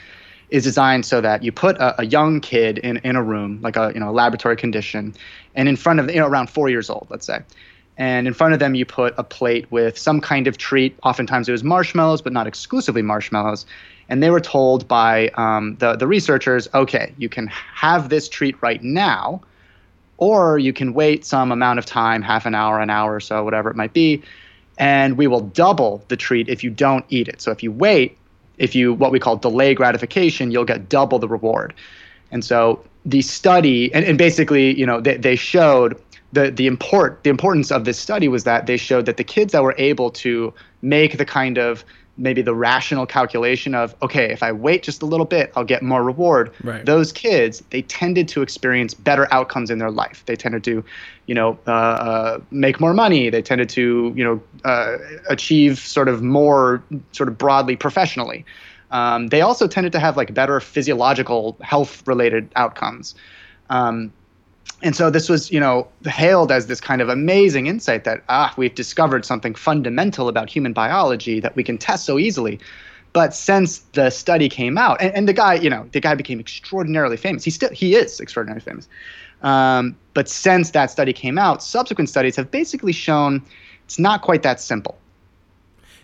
is 0.51 0.63
designed 0.63 1.07
so 1.07 1.21
that 1.21 1.43
you 1.43 1.51
put 1.51 1.77
a, 1.79 2.03
a 2.03 2.05
young 2.05 2.41
kid 2.41 2.79
in, 2.79 2.99
in 2.99 3.17
a 3.17 3.23
room 3.23 3.59
like 3.63 3.77
a 3.77 3.91
you 3.95 4.01
know 4.01 4.11
a 4.11 4.13
laboratory 4.13 4.57
condition, 4.57 5.15
and 5.55 5.69
in 5.69 5.77
front 5.77 5.99
of 5.99 6.09
you 6.11 6.21
know 6.21 6.27
around 6.27 6.51
four 6.51 6.69
years 6.69 6.89
old, 6.91 7.07
let's 7.11 7.27
say, 7.27 7.41
and 7.97 8.29
in 8.29 8.35
front 8.35 8.53
of 8.53 8.61
them 8.61 8.75
you 8.75 8.85
put 8.85 9.15
a 9.17 9.25
plate 9.25 9.71
with 9.73 9.99
some 9.99 10.21
kind 10.21 10.47
of 10.47 10.59
treat. 10.59 10.97
Oftentimes 11.03 11.49
it 11.49 11.53
was 11.53 11.65
marshmallows, 11.65 12.23
but 12.23 12.33
not 12.33 12.47
exclusively 12.47 13.03
marshmallows. 13.03 13.67
And 14.09 14.23
they 14.23 14.31
were 14.31 14.41
told 14.41 14.87
by 14.89 15.29
um, 15.35 15.77
the 15.77 15.97
the 15.97 16.07
researchers, 16.07 16.69
okay, 16.75 17.15
you 17.19 17.29
can 17.29 17.47
have 17.47 18.09
this 18.09 18.29
treat 18.29 18.61
right 18.63 18.83
now 18.83 19.43
or 20.23 20.57
you 20.57 20.73
can 20.73 20.95
wait 20.95 21.25
some 21.25 21.51
amount 21.51 21.81
of 21.81 21.85
time 21.85 22.23
half 22.23 22.47
an 22.47 22.55
hour 22.55 22.79
an 22.79 22.91
hour 22.91 23.17
or 23.17 23.19
so 23.19 23.43
whatever 23.43 23.69
it 23.69 23.75
might 23.75 23.93
be 23.93 24.23
and 24.79 25.19
we 25.19 25.27
will 25.27 25.41
double 25.41 26.01
the 26.07 26.17
treat 26.17 26.49
if 26.49 26.63
you 26.63 26.71
don't 26.71 27.05
eat 27.09 27.27
it. 27.27 27.41
So 27.41 27.51
if 27.51 27.63
you 27.63 27.73
wait 27.73 28.17
if 28.59 28.75
you 28.75 28.95
what 28.95 29.11
we 29.11 29.19
call 29.19 29.37
delay 29.37 29.75
gratification 29.75 30.53
you'll 30.53 30.65
get 30.65 30.89
double 30.89 31.19
the 31.19 31.27
reward. 31.27 31.75
And 32.31 32.45
so 32.45 32.85
the 33.05 33.21
study 33.21 33.93
and, 33.93 34.05
and 34.05 34.17
basically 34.17 34.79
you 34.79 34.87
know 34.87 35.01
they, 35.01 35.17
they 35.17 35.35
showed 35.35 36.01
the 36.33 36.53
the 36.53 36.69
import 36.69 37.21
the 37.25 37.31
importance 37.31 37.73
of 37.73 37.85
this 37.85 37.99
study 37.99 38.29
was 38.29 38.45
that 38.45 38.67
they 38.67 38.77
showed 38.77 39.07
that 39.07 39.17
the 39.17 39.25
kids 39.25 39.53
that 39.53 39.65
were 39.65 39.75
able 39.77 40.11
to 40.11 40.55
make 40.83 41.19
the 41.19 41.25
kind 41.25 41.59
of 41.59 41.85
maybe 42.19 42.43
the 42.43 42.55
rational 42.55 43.07
calculation 43.07 43.75
of 43.75 43.95
okay 44.03 44.31
if 44.33 44.43
i 44.43 44.53
wait 44.53 44.83
just 44.83 45.03
a 45.03 45.07
little 45.07 45.25
bit 45.27 45.51
i'll 45.57 45.65
get 45.65 45.83
more 45.83 46.05
reward. 46.05 46.53
Right. 46.63 46.85
those 46.85 47.13
kids 47.13 47.63
they 47.71 47.83
tended 47.83 48.29
to 48.29 48.43
experience 48.43 48.95
better 48.95 49.27
outcomes 49.33 49.71
in 49.71 49.79
their 49.79 49.91
life. 49.91 50.23
They 50.27 50.37
tended 50.37 50.65
to 50.65 50.85
you 51.27 51.35
know 51.35 51.59
uh, 51.67 51.71
uh, 51.71 52.39
make 52.51 52.81
more 52.81 52.95
money. 52.95 53.31
They 53.31 53.43
tended 53.43 53.69
to 53.71 54.13
you 54.17 54.25
know 54.25 54.43
uh, 54.65 54.99
achieve 55.29 55.79
sort 55.79 56.09
of 56.09 56.23
more 56.23 56.83
sort 57.13 57.29
of 57.29 57.39
broadly 57.39 57.77
professionally. 57.77 58.45
Um, 58.91 59.29
they 59.29 59.41
also 59.41 59.67
tended 59.67 59.93
to 59.93 59.99
have 59.99 60.17
like 60.17 60.35
better 60.35 60.61
physiological 60.61 61.57
health 61.63 62.07
related 62.07 62.51
outcomes. 62.57 63.15
Um, 63.71 64.13
and 64.83 64.97
so 64.97 65.11
this 65.11 65.29
was, 65.29 65.53
you 65.53 65.61
know, 65.61 65.87
hailed 66.07 66.51
as 66.51 66.67
this 66.67 66.81
kind 66.81 67.01
of 67.01 67.09
amazing 67.09 67.67
insight 67.67 68.05
that 68.05 68.23
ah, 68.29 68.53
we've 68.57 68.75
discovered 68.75 69.25
something 69.25 69.55
fundamental 69.55 70.29
about 70.29 70.51
human 70.51 70.73
biology 70.73 71.39
that 71.41 71.55
we 71.55 71.63
can 71.63 71.79
test 71.79 72.05
so 72.05 72.19
easily. 72.19 72.59
But 73.13 73.35
since 73.35 73.79
the 73.93 74.11
study 74.11 74.49
came 74.49 74.77
out, 74.79 75.01
and, 75.01 75.15
and 75.15 75.29
the 75.29 75.33
guy, 75.33 75.55
you 75.55 75.71
know, 75.71 75.87
the 75.93 76.01
guy 76.01 76.15
became 76.15 76.41
extraordinarily 76.41 77.17
famous. 77.17 77.45
He 77.45 77.51
still 77.51 77.71
he 77.71 77.95
is 77.95 78.21
extraordinarily 78.21 78.65
famous. 78.65 78.89
Um, 79.43 79.97
but 80.15 80.29
since 80.29 80.71
that 80.71 80.91
study 80.91 81.13
came 81.13 81.39
out, 81.39 81.63
subsequent 81.63 82.09
studies 82.09 82.37
have 82.37 82.51
basically 82.51 82.93
shown 82.93 83.43
it's 83.85 83.99
not 83.99 84.23
quite 84.23 84.43
that 84.43 84.61
simple. 84.61 84.99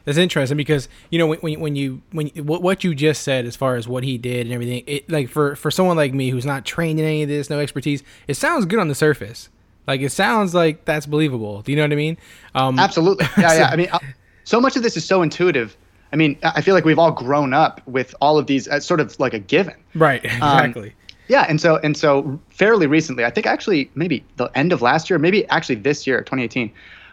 That's 0.08 0.16
interesting 0.16 0.56
because 0.56 0.88
you 1.10 1.18
know 1.18 1.26
when, 1.26 1.38
when, 1.40 1.60
when 1.60 1.76
you 1.76 2.00
when 2.12 2.30
you- 2.34 2.42
what, 2.42 2.62
what 2.62 2.82
you 2.82 2.94
just 2.94 3.22
said 3.24 3.44
as 3.44 3.54
far 3.56 3.76
as 3.76 3.86
what 3.86 4.04
he 4.04 4.16
did 4.16 4.46
and 4.46 4.54
everything, 4.54 4.82
it 4.86 5.10
like 5.10 5.28
for 5.28 5.54
for 5.54 5.70
someone 5.70 5.98
like 5.98 6.14
me 6.14 6.30
who's 6.30 6.46
not 6.46 6.64
trained 6.64 6.98
in 6.98 7.04
any 7.04 7.22
of 7.24 7.28
this, 7.28 7.50
no 7.50 7.58
expertise, 7.60 8.02
it 8.26 8.34
sounds 8.34 8.64
good 8.64 8.78
on 8.78 8.88
the 8.88 8.94
surface. 8.94 9.50
Like 9.86 10.00
it 10.00 10.10
sounds 10.10 10.54
like 10.54 10.86
that's 10.86 11.04
believable. 11.04 11.60
Do 11.60 11.72
you 11.72 11.76
know 11.76 11.82
what 11.82 11.92
I 11.92 11.96
mean? 11.96 12.16
Um, 12.54 12.78
Absolutely. 12.78 13.26
Yeah, 13.36 13.52
yeah. 13.52 13.68
I 13.70 13.76
mean, 13.76 13.88
uh, 13.92 13.98
so 14.44 14.62
much 14.62 14.76
of 14.76 14.82
this 14.82 14.96
is 14.96 15.04
so 15.04 15.20
intuitive. 15.20 15.76
I 16.10 16.16
mean, 16.16 16.38
I 16.42 16.62
feel 16.62 16.74
like 16.74 16.86
we've 16.86 16.98
all 16.98 17.12
grown 17.12 17.52
up 17.52 17.82
with 17.86 18.14
all 18.22 18.38
of 18.38 18.46
these 18.46 18.66
as 18.66 18.86
sort 18.86 19.00
of 19.00 19.20
like 19.20 19.34
a 19.34 19.38
given. 19.38 19.74
Right. 19.94 20.24
Exactly. 20.24 20.94
Yeah, 21.28 21.44
and 21.46 21.60
so 21.60 21.76
and 21.84 21.94
so 21.94 22.40
fairly 22.48 22.86
recently, 22.86 23.26
I 23.26 23.30
think 23.30 23.46
actually 23.46 23.90
maybe 23.94 24.24
the 24.36 24.46
end 24.54 24.72
of 24.72 24.80
last 24.80 25.10
year, 25.10 25.18
maybe 25.18 25.46
actually 25.48 25.74
this 25.74 26.06
year, 26.06 26.20
2018, 26.20 26.72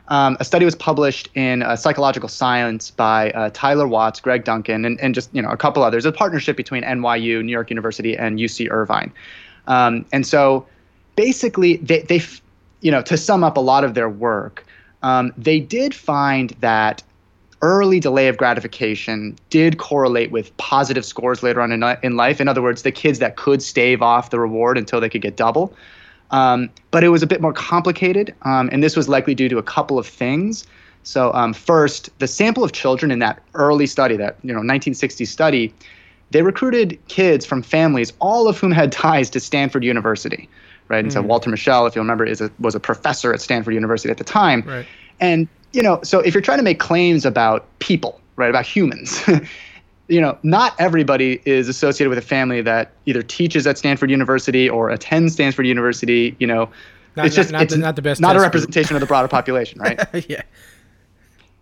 um, 0.10 0.38
a 0.39 0.46
study 0.46 0.65
was 0.65 0.76
published 0.76 1.30
in 1.36 1.63
uh, 1.63 1.76
Psychological 1.76 2.30
Science 2.30 2.91
by 2.91 3.32
uh, 3.32 3.50
Tyler 3.54 3.88
Watts, 3.88 4.20
Greg 4.20 4.44
Duncan, 4.44 4.86
and, 4.86 5.00
and 5.00 5.15
just 5.15 5.30
you 5.34 5.41
know 5.41 5.50
a 5.50 5.58
couple 5.58 5.84
others. 5.84 6.06
A 6.06 6.12
partnership 6.12 6.56
between 6.56 6.84
NYU, 6.84 7.44
New 7.44 7.52
York 7.52 7.70
University, 7.70 8.15
and 8.15 8.38
UC 8.38 8.70
Irvine. 8.70 9.12
Um, 9.68 10.06
and 10.13 10.26
so 10.26 10.65
basically, 11.15 11.78
they 11.78 12.02
they 12.02 12.22
you 12.82 12.91
know 12.91 13.02
to 13.02 13.18
sum 13.18 13.44
up 13.44 13.58
a 13.58 13.62
lot 13.62 13.84
of 13.84 13.96
their 13.96 14.10
work, 14.10 14.65
um, 15.02 15.34
they 15.38 15.60
did 15.60 15.96
find 15.96 16.52
that 16.60 17.02
early 17.62 18.00
delay 18.00 18.28
of 18.28 18.38
gratification 18.38 19.36
did 19.50 19.80
correlate 19.80 20.30
with 20.30 20.56
positive 20.58 21.04
scores 21.04 21.41
later 21.41 21.62
on 21.62 21.72
in, 21.72 21.84
in 22.04 22.15
life. 22.15 22.39
In 22.39 22.48
other 22.48 22.62
words, 22.62 22.84
the 22.84 22.91
kids 22.91 23.18
that 23.20 23.38
could 23.38 23.63
stave 23.63 24.04
off 24.04 24.30
the 24.30 24.39
reward 24.39 24.78
until 24.78 25.00
they 25.00 25.10
could 25.10 25.24
get 25.24 25.36
double. 25.36 25.74
Um, 26.36 26.69
but 26.91 27.02
it 27.02 27.10
was 27.10 27.24
a 27.24 27.28
bit 27.28 27.39
more 27.39 27.54
complicated, 27.54 28.36
um, 28.41 28.69
and 28.74 28.84
this 28.84 28.98
was 28.98 29.08
likely 29.08 29.34
due 29.34 29.48
to 29.48 29.58
a 29.58 29.63
couple 29.63 29.98
of 29.98 30.06
things. 30.06 30.67
So 31.04 31.34
um, 31.34 31.54
first, 31.54 32.10
the 32.19 32.28
sample 32.28 32.62
of 32.62 32.74
children 32.74 33.10
in 33.10 33.19
that 33.19 33.41
early 33.54 33.88
study, 33.88 34.17
that 34.17 34.36
you 34.41 34.50
know 34.50 34.60
1960 34.60 35.24
study, 35.24 35.74
they 36.32 36.41
recruited 36.41 37.00
kids 37.08 37.45
from 37.45 37.62
families, 37.62 38.12
all 38.19 38.50
of 38.50 38.60
whom 38.60 38.74
had 38.74 38.91
ties 38.91 39.30
to 39.30 39.39
Stanford 39.39 39.86
University, 39.86 40.50
right? 40.89 41.06
And 41.06 41.13
so 41.13 41.21
Walter 41.21 41.50
Mischel, 41.50 41.88
if 41.88 41.95
you 41.95 42.02
remember, 42.02 42.26
is 42.26 42.41
a, 42.41 42.52
was 42.60 42.76
a 42.76 42.82
professor 42.82 43.34
at 43.34 43.39
Stanford 43.39 43.74
University 43.74 44.10
at 44.12 44.17
the 44.17 44.26
time. 44.26 44.62
Right. 44.63 44.86
And 45.21 45.48
you 45.71 45.82
know, 45.82 46.02
so 46.04 46.19
if 46.19 46.34
you're 46.34 46.41
trying 46.41 46.58
to 46.58 46.65
make 46.65 46.80
claims 46.80 47.24
about 47.24 47.65
people, 47.80 48.19
right, 48.36 48.50
about 48.50 48.65
humans, 48.65 49.24
you 50.08 50.22
know, 50.22 50.38
not 50.44 50.76
everybody 50.80 51.41
is 51.46 51.68
associated 51.68 52.10
with 52.10 52.18
a 52.18 52.22
family 52.28 52.62
that 52.62 52.91
either 53.06 53.22
teaches 53.24 53.65
at 53.65 53.78
Stanford 53.78 54.12
University 54.12 54.70
or 54.70 54.89
attends 54.89 55.34
Stanford 55.34 55.65
University. 55.68 56.36
You 56.39 56.48
know, 56.48 56.70
Not- 57.15 57.26
it's 57.28 57.36
just 57.36 57.52
not- 57.52 57.58
not 57.60 57.63
it's 57.63 57.74
the- 57.74 57.80
not 57.80 57.96
the 57.96 58.02
best 58.02 58.22
not 58.22 58.32
a 58.32 58.34
test 58.34 58.41
group. 58.44 58.46
representation 58.54 58.96
of 58.96 59.00
the 59.00 59.08
broader 59.08 59.28
population, 59.28 59.80
right? 59.80 60.00
yeah. 60.30 60.41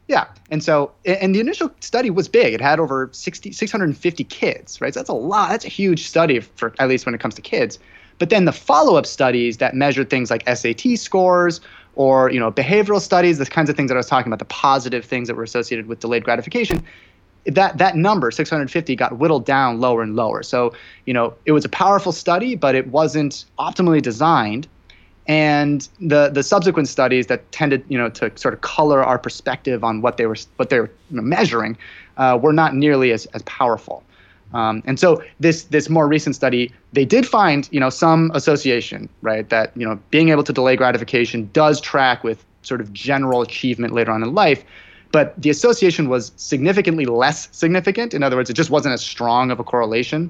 Yeah. 0.10 0.26
And 0.52 0.62
so, 0.62 0.92
and 1.06 1.34
the 1.34 1.40
initial 1.40 1.72
study 1.80 2.10
was 2.10 2.28
big. 2.28 2.54
It 2.54 2.60
had 2.62 2.80
over 2.80 3.10
60, 3.14 3.54
650 3.54 4.24
kids, 4.26 4.82
right? 4.82 4.94
So 4.94 5.00
that's 5.00 5.10
a 5.10 5.14
lot. 5.14 5.50
That's 5.50 5.64
a 5.66 5.70
huge 5.70 6.06
study 6.06 6.40
for 6.42 6.74
at 6.80 6.90
least 6.90 7.06
when 7.06 7.16
it 7.16 7.22
comes 7.22 7.36
to 7.36 7.42
kids. 7.42 7.80
But 8.20 8.30
then 8.30 8.46
the 8.46 8.52
follow-up 8.52 9.06
studies 9.06 9.58
that 9.58 9.74
measured 9.76 10.10
things 10.10 10.30
like 10.30 10.44
SAT 10.48 10.98
scores 11.00 11.62
or, 11.96 12.30
you 12.32 12.40
know, 12.40 12.52
behavioral 12.52 13.00
studies, 13.00 13.38
the 13.38 13.46
kinds 13.46 13.70
of 13.70 13.78
things 13.78 13.90
that 13.90 13.96
I 13.96 13.98
was 13.98 14.08
talking 14.08 14.30
about, 14.30 14.40
the 14.40 14.46
positive 14.46 15.06
things 15.06 15.30
that 15.30 15.36
were 15.36 15.44
associated 15.44 15.88
with 15.88 16.00
delayed 16.00 16.24
gratification, 16.26 16.84
that 17.46 17.78
that 17.78 17.96
number 17.96 18.32
650 18.32 18.96
got 18.96 19.18
whittled 19.18 19.46
down 19.46 19.80
lower 19.80 20.02
and 20.02 20.16
lower. 20.16 20.44
So, 20.44 20.74
you 21.06 21.14
know, 21.14 21.34
it 21.46 21.52
was 21.52 21.66
a 21.66 21.70
powerful 21.70 22.12
study, 22.12 22.56
but 22.56 22.76
it 22.76 22.88
wasn't 22.88 23.46
optimally 23.60 24.02
designed. 24.02 24.68
And 25.28 25.88
the 26.02 26.30
the 26.30 26.44
subsequent 26.44 26.90
studies 26.90 27.28
that 27.28 27.50
tended 27.54 27.86
you 27.88 27.98
know 27.98 28.10
to 28.10 28.32
sort 28.36 28.54
of 28.54 28.62
color 28.62 29.02
our 29.04 29.18
perspective 29.18 29.84
on 29.84 30.02
what 30.02 30.18
they 30.18 30.26
were 30.26 30.36
what 30.58 30.70
they 30.70 30.82
were 30.82 30.92
measuring 31.12 31.78
uh, 32.18 32.38
were 32.42 32.52
not 32.52 32.76
nearly 32.76 33.12
as, 33.12 33.26
as 33.28 33.42
powerful. 33.44 34.04
Um, 34.54 34.84
and 34.86 35.00
so 35.00 35.24
this 35.40 35.64
this 35.64 35.90
more 35.90 36.08
recent 36.08 36.36
study 36.36 36.72
they 36.92 37.06
did 37.06 37.26
find 37.26 37.68
you 37.72 37.80
know 37.80 37.90
some 37.90 38.32
association 38.36 39.10
right 39.22 39.50
that 39.50 39.72
you 39.76 39.86
know 39.86 39.98
being 40.12 40.30
able 40.30 40.44
to 40.44 40.54
delay 40.54 40.76
gratification 40.76 41.50
does 41.54 41.82
track 41.82 42.24
with 42.24 42.46
sort 42.62 42.80
of 42.80 42.94
general 42.94 43.42
achievement 43.42 43.94
later 43.94 44.12
on 44.12 44.22
in 44.22 44.36
life 44.36 44.64
but 45.14 45.34
the 45.42 45.50
association 45.50 46.10
was 46.10 46.34
significantly 46.36 47.06
less 47.06 47.48
significant 47.54 48.14
in 48.14 48.24
other 48.24 48.36
words 48.36 48.50
it 48.50 48.54
just 48.54 48.70
wasn't 48.70 48.94
as 48.94 49.02
strong 49.02 49.52
of 49.52 49.60
a 49.60 49.64
correlation 49.64 50.30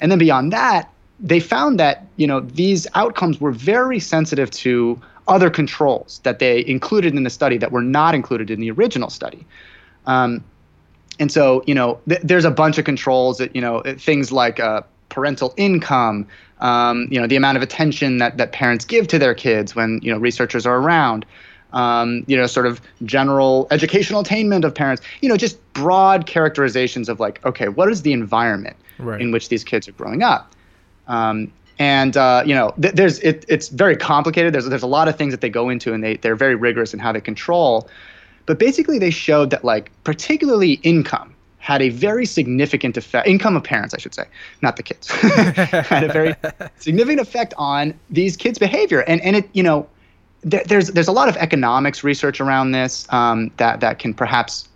and 0.00 0.10
then 0.10 0.18
beyond 0.18 0.50
that 0.52 0.90
they 1.20 1.38
found 1.38 1.78
that 1.78 2.06
you 2.16 2.26
know 2.26 2.40
these 2.40 2.86
outcomes 2.94 3.40
were 3.40 3.52
very 3.52 4.00
sensitive 4.00 4.50
to 4.50 5.00
other 5.28 5.50
controls 5.50 6.20
that 6.24 6.38
they 6.38 6.66
included 6.66 7.14
in 7.14 7.22
the 7.22 7.30
study 7.30 7.58
that 7.58 7.70
were 7.70 7.82
not 7.82 8.14
included 8.14 8.50
in 8.50 8.60
the 8.60 8.70
original 8.70 9.10
study. 9.10 9.46
Um, 10.06 10.42
and 11.18 11.30
so 11.30 11.62
you 11.66 11.74
know 11.74 12.00
th- 12.08 12.22
there's 12.22 12.46
a 12.46 12.50
bunch 12.50 12.78
of 12.78 12.84
controls 12.84 13.38
that 13.38 13.54
you 13.54 13.60
know 13.60 13.82
things 13.98 14.32
like 14.32 14.58
uh, 14.58 14.82
parental 15.10 15.52
income, 15.56 16.26
um, 16.60 17.06
you 17.10 17.20
know 17.20 17.26
the 17.26 17.36
amount 17.36 17.56
of 17.56 17.62
attention 17.62 18.18
that 18.18 18.38
that 18.38 18.52
parents 18.52 18.84
give 18.84 19.06
to 19.08 19.18
their 19.18 19.34
kids 19.34 19.74
when 19.74 20.00
you 20.02 20.10
know 20.10 20.18
researchers 20.18 20.66
are 20.66 20.78
around. 20.78 21.26
Um, 21.72 22.24
you 22.26 22.36
know, 22.36 22.46
sort 22.46 22.66
of 22.66 22.80
general 23.04 23.68
educational 23.70 24.20
attainment 24.20 24.64
of 24.64 24.74
parents, 24.74 25.02
you 25.20 25.28
know, 25.28 25.36
just 25.36 25.56
broad 25.72 26.26
characterizations 26.26 27.08
of 27.08 27.20
like, 27.20 27.44
okay, 27.46 27.68
what 27.68 27.88
is 27.90 28.02
the 28.02 28.12
environment 28.12 28.76
Right. 28.98 29.20
in 29.20 29.30
which 29.30 29.48
these 29.48 29.62
kids 29.64 29.86
are 29.88 29.92
growing 29.92 30.22
up? 30.22 30.52
Um, 31.06 31.52
and 31.78 32.16
uh, 32.16 32.42
you 32.44 32.54
know, 32.54 32.74
th- 32.80 32.94
there's 32.94 33.18
it, 33.20 33.44
it's 33.48 33.68
very 33.68 33.96
complicated. 33.96 34.52
There's 34.52 34.68
there's 34.68 34.82
a 34.82 34.86
lot 34.88 35.08
of 35.08 35.16
things 35.16 35.32
that 35.32 35.40
they 35.40 35.48
go 35.48 35.68
into, 35.70 35.94
and 35.94 36.04
they 36.04 36.16
they're 36.16 36.36
very 36.36 36.54
rigorous 36.54 36.92
in 36.92 37.00
how 37.00 37.12
they 37.12 37.20
control. 37.20 37.88
But 38.46 38.58
basically, 38.58 38.98
they 38.98 39.10
showed 39.10 39.50
that 39.50 39.64
like 39.64 39.90
particularly 40.04 40.72
income 40.82 41.34
had 41.58 41.80
a 41.82 41.88
very 41.90 42.26
significant 42.26 42.96
effect. 42.96 43.28
Income 43.28 43.56
of 43.56 43.62
parents, 43.64 43.94
I 43.94 43.98
should 43.98 44.14
say, 44.14 44.24
not 44.60 44.76
the 44.76 44.82
kids, 44.82 45.08
had 45.10 46.04
a 46.04 46.12
very 46.12 46.34
significant 46.78 47.20
effect 47.20 47.54
on 47.56 47.94
these 48.10 48.36
kids' 48.36 48.58
behavior. 48.58 49.00
And 49.06 49.20
and 49.22 49.36
it 49.36 49.48
you 49.52 49.62
know, 49.62 49.88
there, 50.42 50.62
there's 50.66 50.88
there's 50.88 51.08
a 51.08 51.12
lot 51.12 51.28
of 51.28 51.36
economics 51.36 52.02
research 52.04 52.40
around 52.40 52.72
this 52.72 53.06
um, 53.12 53.50
that 53.58 53.80
that 53.80 53.98
can 53.98 54.14
perhaps 54.14 54.68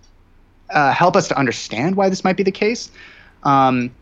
uh, 0.70 0.92
help 0.92 1.16
us 1.16 1.28
to 1.28 1.38
understand 1.38 1.96
why 1.96 2.08
this 2.08 2.24
might 2.24 2.36
be 2.36 2.42
the 2.42 2.52
case. 2.52 2.90
Um, 3.44 3.94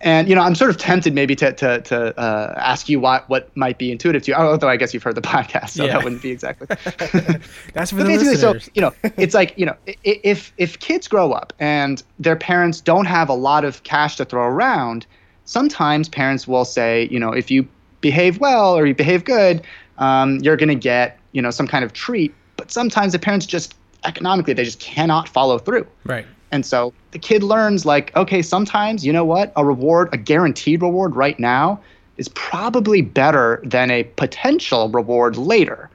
and 0.00 0.28
you 0.28 0.34
know, 0.34 0.42
I'm 0.42 0.54
sort 0.54 0.70
of 0.70 0.76
tempted 0.76 1.12
maybe 1.14 1.34
to 1.36 1.52
to, 1.52 1.80
to 1.80 2.18
uh, 2.18 2.54
ask 2.56 2.88
you 2.88 3.00
what 3.00 3.28
what 3.28 3.54
might 3.56 3.78
be 3.78 3.90
intuitive 3.90 4.22
to 4.24 4.30
you. 4.30 4.36
Although 4.36 4.68
I 4.68 4.76
guess 4.76 4.94
you've 4.94 5.02
heard 5.02 5.16
the 5.16 5.20
podcast, 5.34 5.70
so 5.70 5.84
Yeah. 5.84 5.94
that 5.94 6.04
wouldn't 6.04 6.22
be 6.22 6.30
exactly. 6.30 6.66
That's 7.74 7.90
for 7.90 7.96
But 7.96 8.04
the 8.04 8.04
basically, 8.04 8.36
so 8.36 8.54
you 8.74 8.82
know, 8.82 8.92
it's 9.16 9.34
like 9.34 9.54
you 9.56 9.66
know, 9.66 9.74
if 10.04 10.52
if 10.56 10.78
kids 10.78 11.08
grow 11.08 11.32
up 11.32 11.52
and 11.58 12.02
their 12.18 12.36
parents 12.36 12.80
don't 12.80 13.06
have 13.06 13.28
a 13.28 13.34
lot 13.34 13.64
of 13.64 13.82
cash 13.82 14.16
to 14.16 14.24
throw 14.24 14.44
around, 14.44 15.06
sometimes 15.46 16.08
parents 16.08 16.46
will 16.46 16.64
say, 16.64 17.08
you 17.10 17.18
know, 17.18 17.32
if 17.32 17.50
you 17.50 17.66
behave 18.00 18.38
well 18.38 18.76
or 18.78 18.86
you 18.86 18.94
behave 18.94 19.24
good, 19.24 19.62
um, 19.98 20.38
you're 20.38 20.56
going 20.56 20.68
to 20.68 20.74
get 20.74 21.18
you 21.32 21.42
know 21.42 21.50
some 21.50 21.68
kind 21.68 21.84
of 21.84 21.92
treat. 21.92 22.34
But 22.56 22.72
sometimes 22.72 23.12
the 23.12 23.18
parents 23.18 23.46
just 23.46 23.74
economically 24.04 24.54
they 24.54 24.64
just 24.64 24.80
cannot 24.80 25.28
follow 25.28 25.58
through. 25.58 25.86
right. 26.04 26.26
And 26.50 26.64
so 26.64 26.94
the 27.10 27.18
kid 27.18 27.42
learns 27.42 27.84
like, 27.84 28.14
okay, 28.16 28.42
sometimes, 28.42 29.04
you 29.04 29.12
know 29.12 29.24
what, 29.24 29.52
a 29.56 29.64
reward, 29.64 30.08
a 30.12 30.16
guaranteed 30.16 30.82
reward 30.82 31.14
right 31.14 31.38
now 31.38 31.80
is 32.16 32.28
probably 32.28 33.02
better 33.02 33.60
than 33.64 33.90
a 33.90 34.04
potential 34.04 34.88
reward 34.88 35.36
later. 35.36 35.90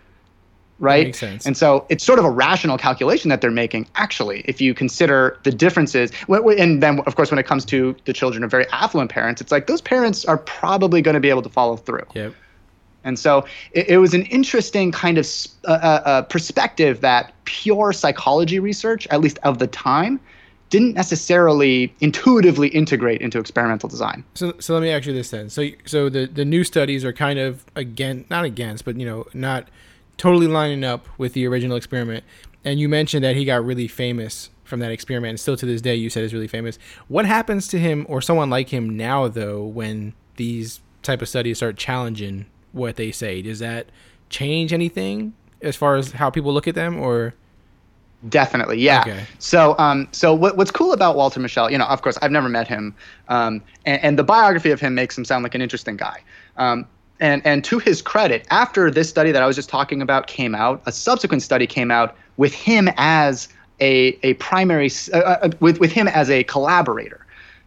Right? 0.79 1.07
makes 1.07 1.19
sense. 1.19 1.45
And 1.45 1.55
so 1.55 1.85
it's 1.89 2.03
sort 2.03 2.19
of 2.19 2.25
a 2.25 2.29
rational 2.29 2.77
calculation 2.77 3.29
that 3.29 3.41
they're 3.41 3.51
making, 3.51 3.87
actually, 3.95 4.41
if 4.45 4.59
you 4.59 4.73
consider 4.73 5.39
the 5.43 5.51
differences. 5.51 6.11
And 6.27 6.83
then, 6.83 6.99
of 7.01 7.15
course, 7.15 7.31
when 7.31 7.39
it 7.39 7.45
comes 7.45 7.63
to 7.65 7.95
the 8.05 8.11
children 8.11 8.43
of 8.43 8.51
very 8.51 8.67
affluent 8.69 9.09
parents, 9.09 9.39
it's 9.39 9.51
like 9.51 9.67
those 9.67 9.81
parents 9.81 10.25
are 10.25 10.37
probably 10.37 11.01
going 11.01 11.13
to 11.13 11.21
be 11.21 11.29
able 11.29 11.43
to 11.43 11.49
follow 11.49 11.77
through. 11.77 12.05
Yep. 12.15 12.33
And 13.03 13.19
so 13.19 13.45
it, 13.71 13.89
it 13.89 13.97
was 13.97 14.13
an 14.13 14.23
interesting 14.23 14.91
kind 14.91 15.17
of 15.17 15.27
uh, 15.65 15.71
uh, 15.71 16.01
uh, 16.05 16.21
perspective 16.23 17.01
that 17.01 17.33
pure 17.45 17.93
psychology 17.93 18.59
research, 18.59 19.07
at 19.07 19.21
least 19.21 19.39
of 19.43 19.59
the 19.59 19.67
time, 19.67 20.19
didn't 20.69 20.95
necessarily 20.95 21.93
intuitively 21.99 22.67
integrate 22.69 23.21
into 23.21 23.37
experimental 23.37 23.87
design. 23.87 24.23
So, 24.33 24.53
so 24.59 24.73
let 24.73 24.81
me 24.81 24.89
ask 24.89 25.05
you 25.05 25.13
this 25.13 25.29
then. 25.29 25.49
So, 25.49 25.67
so 25.85 26.09
the 26.09 26.25
the 26.25 26.45
new 26.45 26.63
studies 26.63 27.05
are 27.05 27.13
kind 27.13 27.37
of 27.37 27.63
again, 27.75 28.25
not 28.29 28.43
against, 28.43 28.83
but 28.83 28.97
you 28.97 29.05
know, 29.05 29.25
not 29.33 29.67
totally 30.17 30.47
lining 30.47 30.83
up 30.83 31.07
with 31.19 31.33
the 31.33 31.45
original 31.45 31.77
experiment. 31.77 32.23
And 32.65 32.79
you 32.79 32.89
mentioned 32.89 33.23
that 33.23 33.35
he 33.35 33.45
got 33.45 33.63
really 33.63 33.87
famous 33.87 34.49
from 34.63 34.79
that 34.79 34.89
experiment, 34.89 35.29
and 35.29 35.39
still 35.39 35.57
to 35.57 35.65
this 35.65 35.81
day, 35.81 35.93
you 35.93 36.09
said 36.09 36.23
is 36.23 36.33
really 36.33 36.47
famous. 36.47 36.79
What 37.07 37.25
happens 37.25 37.67
to 37.67 37.77
him 37.77 38.07
or 38.09 38.21
someone 38.21 38.49
like 38.49 38.69
him 38.69 38.97
now, 38.97 39.27
though, 39.27 39.63
when 39.63 40.13
these 40.37 40.79
type 41.03 41.21
of 41.21 41.29
studies 41.29 41.57
start 41.57 41.77
challenging 41.77 42.47
what 42.73 42.97
they 42.97 43.11
say? 43.11 43.41
Does 43.41 43.59
that 43.59 43.87
change 44.29 44.73
anything 44.73 45.33
as 45.61 45.77
far 45.77 45.95
as 45.95 46.11
how 46.11 46.29
people 46.29 46.53
look 46.53 46.67
at 46.67 46.75
them, 46.75 46.99
or 46.99 47.33
Definitely, 48.29 48.79
yeah. 48.79 49.01
Okay. 49.01 49.25
So, 49.39 49.75
um, 49.77 50.07
so 50.13 50.33
what, 50.33 50.55
what's 50.55 50.71
cool 50.71 50.93
about 50.93 51.17
Walter 51.17 51.41
Mischel? 51.41 51.69
You 51.69 51.77
know, 51.77 51.85
of 51.85 52.01
course, 52.01 52.17
I've 52.21 52.31
never 52.31 52.47
met 52.47 52.69
him, 52.69 52.95
um, 53.27 53.61
and, 53.85 54.01
and 54.01 54.19
the 54.19 54.23
biography 54.23 54.71
of 54.71 54.79
him 54.79 54.95
makes 54.95 55.17
him 55.17 55.25
sound 55.25 55.43
like 55.43 55.55
an 55.55 55.61
interesting 55.61 55.97
guy. 55.97 56.21
Um, 56.55 56.87
and 57.19 57.41
and 57.45 57.65
to 57.65 57.79
his 57.79 58.01
credit, 58.01 58.47
after 58.49 58.89
this 58.89 59.09
study 59.09 59.31
that 59.33 59.43
I 59.43 59.45
was 59.45 59.57
just 59.57 59.67
talking 59.67 60.01
about 60.01 60.27
came 60.27 60.55
out, 60.55 60.81
a 60.85 60.91
subsequent 60.91 61.43
study 61.43 61.67
came 61.67 61.91
out 61.91 62.15
with 62.37 62.53
him 62.53 62.89
as 62.95 63.49
a 63.81 64.17
a 64.23 64.35
primary 64.35 64.89
uh, 65.13 65.17
uh, 65.17 65.49
with 65.59 65.79
with 65.79 65.91
him 65.91 66.07
as 66.07 66.29
a 66.29 66.43
collaborator. 66.45 67.22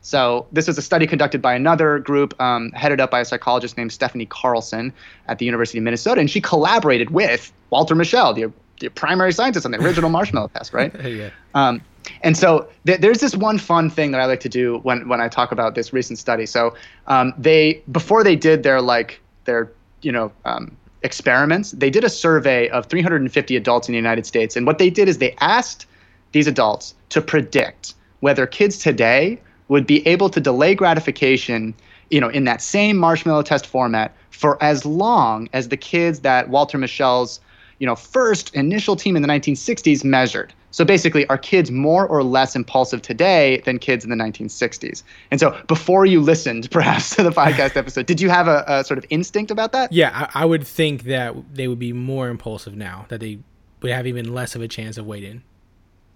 So 0.06 0.46
this 0.52 0.68
was 0.68 0.78
a 0.78 0.82
study 0.82 1.04
conducted 1.04 1.42
by 1.42 1.52
another 1.54 1.98
group 1.98 2.32
headed 2.38 2.72
headed 2.76 3.00
up 3.00 3.10
by 3.10 3.18
a 3.18 3.24
psychologist 3.24 3.76
named 3.76 3.90
Stephanie 3.90 4.26
Carlson 4.26 4.92
at 5.26 5.40
the 5.40 5.44
University 5.44 5.78
of 5.78 5.84
Minnesota, 5.84 6.20
and 6.20 6.30
she 6.30 6.40
collaborated 6.40 7.10
with 7.10 7.52
Walter 7.70 7.96
Mischel, 7.96 8.32
the, 8.32 8.52
the 8.78 8.88
primary 8.88 9.32
scientist 9.32 9.66
on 9.66 9.72
the 9.72 9.80
original 9.80 10.08
marshmallow 10.16 10.48
test, 10.54 10.72
right? 10.72 10.94
yeah, 11.04 11.30
Um, 11.56 11.82
and 12.22 12.36
so 12.36 12.68
th- 12.86 13.00
there's 13.00 13.18
this 13.18 13.34
one 13.34 13.58
fun 13.58 13.90
thing 13.90 14.12
that 14.12 14.20
I 14.20 14.26
like 14.26 14.38
to 14.40 14.48
do 14.48 14.78
when, 14.84 15.08
when 15.08 15.20
I 15.20 15.26
talk 15.26 15.50
about 15.50 15.74
this 15.74 15.92
recent 15.92 16.20
study. 16.20 16.46
So 16.46 16.76
um, 17.08 17.34
they 17.36 17.82
before 17.90 18.22
they 18.22 18.36
did 18.36 18.62
their 18.62 18.80
like 18.80 19.20
their 19.44 19.72
you 20.02 20.12
know 20.12 20.30
um, 20.44 20.76
experiments, 21.02 21.72
they 21.72 21.90
did 21.90 22.04
a 22.04 22.10
survey 22.10 22.68
of 22.68 22.86
350 22.86 23.56
adults 23.56 23.88
in 23.88 23.92
the 23.92 23.98
United 23.98 24.24
States, 24.24 24.54
and 24.54 24.68
what 24.68 24.78
they 24.78 24.88
did 24.88 25.08
is 25.08 25.18
they 25.18 25.34
asked 25.40 25.84
these 26.30 26.46
adults 26.46 26.94
to 27.08 27.20
predict 27.20 27.94
whether 28.20 28.46
kids 28.46 28.78
today 28.78 29.40
would 29.68 29.86
be 29.86 30.06
able 30.06 30.28
to 30.30 30.40
delay 30.40 30.74
gratification, 30.74 31.74
you 32.10 32.20
know, 32.20 32.28
in 32.28 32.44
that 32.44 32.62
same 32.62 32.96
marshmallow 32.96 33.42
test 33.42 33.66
format 33.66 34.14
for 34.30 34.62
as 34.62 34.84
long 34.84 35.48
as 35.52 35.68
the 35.68 35.76
kids 35.76 36.20
that 36.20 36.48
Walter 36.48 36.78
Mischel's, 36.78 37.40
you 37.78 37.86
know, 37.86 37.96
first 37.96 38.54
initial 38.54 38.96
team 38.96 39.16
in 39.16 39.22
the 39.22 39.28
1960s 39.28 40.04
measured. 40.04 40.52
So 40.70 40.84
basically, 40.84 41.26
are 41.28 41.38
kids 41.38 41.70
more 41.70 42.06
or 42.06 42.22
less 42.22 42.54
impulsive 42.54 43.00
today 43.00 43.62
than 43.64 43.78
kids 43.78 44.04
in 44.04 44.10
the 44.10 44.16
1960s? 44.16 45.02
And 45.30 45.40
so, 45.40 45.58
before 45.68 46.04
you 46.04 46.20
listened, 46.20 46.70
perhaps 46.70 47.16
to 47.16 47.22
the 47.22 47.30
podcast 47.30 47.76
episode, 47.76 48.04
did 48.04 48.20
you 48.20 48.28
have 48.28 48.46
a, 48.46 48.62
a 48.68 48.84
sort 48.84 48.98
of 48.98 49.06
instinct 49.08 49.50
about 49.50 49.72
that? 49.72 49.90
yeah, 49.90 50.28
I, 50.34 50.42
I 50.42 50.44
would 50.44 50.66
think 50.66 51.04
that 51.04 51.34
they 51.54 51.66
would 51.66 51.78
be 51.78 51.94
more 51.94 52.28
impulsive 52.28 52.76
now 52.76 53.06
that 53.08 53.20
they 53.20 53.38
would 53.80 53.90
have 53.90 54.06
even 54.06 54.34
less 54.34 54.54
of 54.54 54.60
a 54.60 54.68
chance 54.68 54.98
of 54.98 55.06
waiting. 55.06 55.42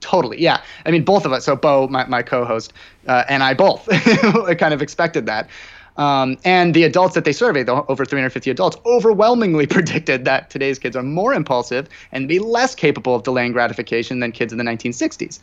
Totally, 0.01 0.41
yeah. 0.41 0.63
I 0.87 0.91
mean, 0.91 1.05
both 1.05 1.27
of 1.27 1.33
us. 1.33 1.45
So 1.45 1.57
Bo, 1.57 1.87
my, 1.89 2.07
my 2.07 2.23
co-host, 2.23 2.73
uh, 3.07 3.25
and 3.29 3.43
I 3.43 3.55
both 3.55 3.87
kind 4.59 4.75
of 4.75 4.83
expected 4.83 5.27
that. 5.27 5.49
Um, 5.97 6.39
and 6.45 6.73
the 6.73 6.85
adults 6.85 7.15
that 7.15 7.25
they 7.25 7.33
surveyed, 7.33 7.67
the 7.67 7.85
over 7.87 8.05
350 8.05 8.51
adults, 8.51 8.77
overwhelmingly 8.87 9.67
predicted 9.77 10.25
that 10.25 10.49
today's 10.49 10.79
kids 10.79 10.97
are 10.97 11.03
more 11.03 11.35
impulsive 11.35 11.89
and 12.13 12.27
be 12.29 12.39
less 12.39 12.75
capable 12.75 13.15
of 13.15 13.23
delaying 13.23 13.53
gratification 13.53 14.21
than 14.21 14.33
kids 14.33 14.53
in 14.53 14.59
the 14.59 14.65
1960s. 14.65 15.41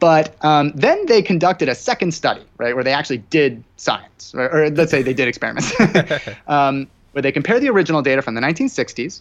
But 0.00 0.34
um, 0.44 0.72
then 0.74 1.04
they 1.06 1.22
conducted 1.22 1.68
a 1.68 1.74
second 1.74 2.12
study, 2.12 2.42
right, 2.58 2.74
where 2.74 2.84
they 2.84 2.92
actually 2.92 3.18
did 3.18 3.62
science, 3.76 4.34
or, 4.34 4.50
or 4.50 4.70
let's 4.70 4.90
say 4.90 5.02
they 5.02 5.14
did 5.14 5.28
experiments, 5.28 5.72
um, 6.48 6.88
where 7.12 7.22
they 7.22 7.32
compared 7.32 7.62
the 7.62 7.68
original 7.68 8.02
data 8.02 8.22
from 8.22 8.34
the 8.34 8.40
1960s 8.40 9.20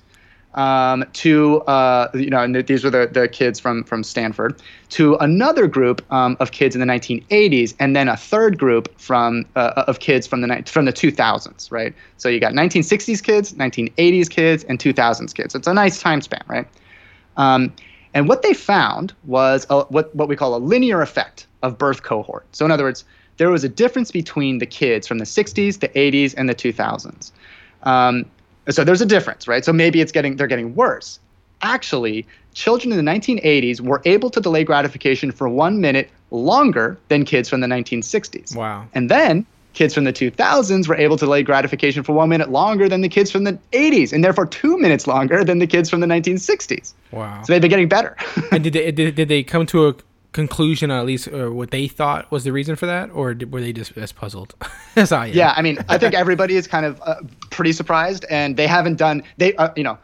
um, 0.55 1.05
to 1.13 1.61
uh, 1.61 2.09
you 2.13 2.29
know, 2.29 2.41
and 2.41 2.55
these 2.55 2.83
were 2.83 2.89
the, 2.89 3.09
the 3.11 3.27
kids 3.27 3.59
from 3.59 3.83
from 3.83 4.03
Stanford, 4.03 4.61
to 4.89 5.15
another 5.15 5.67
group 5.67 6.01
um, 6.11 6.37
of 6.39 6.51
kids 6.51 6.75
in 6.75 6.79
the 6.79 6.87
1980s, 6.87 7.75
and 7.79 7.95
then 7.95 8.07
a 8.07 8.17
third 8.17 8.57
group 8.57 8.97
from 8.99 9.45
uh, 9.55 9.83
of 9.87 9.99
kids 9.99 10.27
from 10.27 10.41
the 10.41 10.63
from 10.65 10.85
the 10.85 10.93
2000s, 10.93 11.71
right? 11.71 11.93
So 12.17 12.29
you 12.29 12.39
got 12.39 12.53
1960s 12.53 13.23
kids, 13.23 13.53
1980s 13.53 14.29
kids, 14.29 14.63
and 14.65 14.79
2000s 14.79 15.33
kids. 15.33 15.55
It's 15.55 15.67
a 15.67 15.73
nice 15.73 15.99
time 15.99 16.21
span, 16.21 16.43
right? 16.47 16.67
Um, 17.37 17.73
and 18.13 18.29
what 18.29 18.43
they 18.43 18.53
found 18.53 19.13
was 19.23 19.65
a, 19.69 19.83
what 19.85 20.13
what 20.15 20.27
we 20.27 20.35
call 20.35 20.55
a 20.55 20.59
linear 20.59 21.01
effect 21.01 21.47
of 21.63 21.77
birth 21.77 22.03
cohort. 22.03 22.45
So 22.51 22.65
in 22.65 22.71
other 22.71 22.83
words, 22.83 23.05
there 23.37 23.49
was 23.49 23.63
a 23.63 23.69
difference 23.69 24.11
between 24.11 24.59
the 24.59 24.65
kids 24.65 25.07
from 25.07 25.17
the 25.17 25.25
60s, 25.25 25.79
the 25.79 25.89
80s, 25.89 26.35
and 26.37 26.47
the 26.47 26.55
2000s. 26.55 27.31
So 28.69 28.83
there's 28.83 29.01
a 29.01 29.05
difference, 29.05 29.47
right? 29.47 29.65
So 29.65 29.73
maybe 29.73 30.01
it's 30.01 30.11
getting 30.11 30.35
they're 30.37 30.47
getting 30.47 30.75
worse. 30.75 31.19
Actually, 31.61 32.25
children 32.53 32.91
in 32.91 33.03
the 33.03 33.11
1980s 33.11 33.79
were 33.79 34.01
able 34.05 34.29
to 34.29 34.41
delay 34.41 34.63
gratification 34.63 35.31
for 35.31 35.47
one 35.47 35.79
minute 35.81 36.09
longer 36.31 36.97
than 37.07 37.25
kids 37.25 37.49
from 37.49 37.61
the 37.61 37.67
1960s. 37.67 38.55
Wow. 38.55 38.85
And 38.93 39.09
then 39.09 39.45
kids 39.73 39.93
from 39.93 40.03
the 40.03 40.13
2000s 40.13 40.87
were 40.87 40.95
able 40.95 41.17
to 41.17 41.25
delay 41.25 41.43
gratification 41.43 42.03
for 42.03 42.13
one 42.13 42.29
minute 42.29 42.51
longer 42.51 42.87
than 42.87 43.01
the 43.01 43.09
kids 43.09 43.31
from 43.31 43.43
the 43.43 43.57
80s, 43.71 44.13
and 44.13 44.23
therefore 44.23 44.45
two 44.45 44.77
minutes 44.77 45.07
longer 45.07 45.43
than 45.43 45.59
the 45.59 45.67
kids 45.67 45.89
from 45.89 45.99
the 45.99 46.07
1960s. 46.07 46.93
Wow. 47.11 47.41
So 47.43 47.53
they've 47.53 47.61
been 47.61 47.69
getting 47.69 47.89
better. 47.89 48.15
and 48.51 48.63
did 48.63 48.73
they 48.73 48.91
did, 48.91 49.15
did 49.15 49.27
they 49.29 49.43
come 49.43 49.65
to 49.67 49.87
a 49.87 49.95
conclusion, 50.33 50.91
or 50.91 50.99
at 50.99 51.05
least 51.05 51.27
or 51.29 51.53
what 51.53 51.71
they 51.71 51.87
thought 51.87 52.29
was 52.31 52.43
the 52.43 52.51
reason 52.51 52.75
for 52.75 52.85
that, 52.85 53.09
or 53.11 53.33
did, 53.33 53.53
were 53.53 53.61
they 53.61 53.71
just 53.71 53.95
as 53.97 54.11
puzzled 54.11 54.53
as 54.95 55.11
I 55.11 55.27
am? 55.27 55.33
Yeah, 55.33 55.53
I 55.55 55.61
mean, 55.61 55.77
I 55.87 55.97
think 55.97 56.13
everybody 56.13 56.55
is 56.55 56.67
kind 56.67 56.85
of 56.85 57.01
uh, 57.05 57.15
pretty 57.51 57.71
surprised, 57.71 58.25
and 58.29 58.57
they 58.57 58.67
haven't 58.67 58.97
done 58.97 59.23
they, 59.37 59.55
uh, 59.55 59.69
you 59.75 59.83
know, 59.83 59.97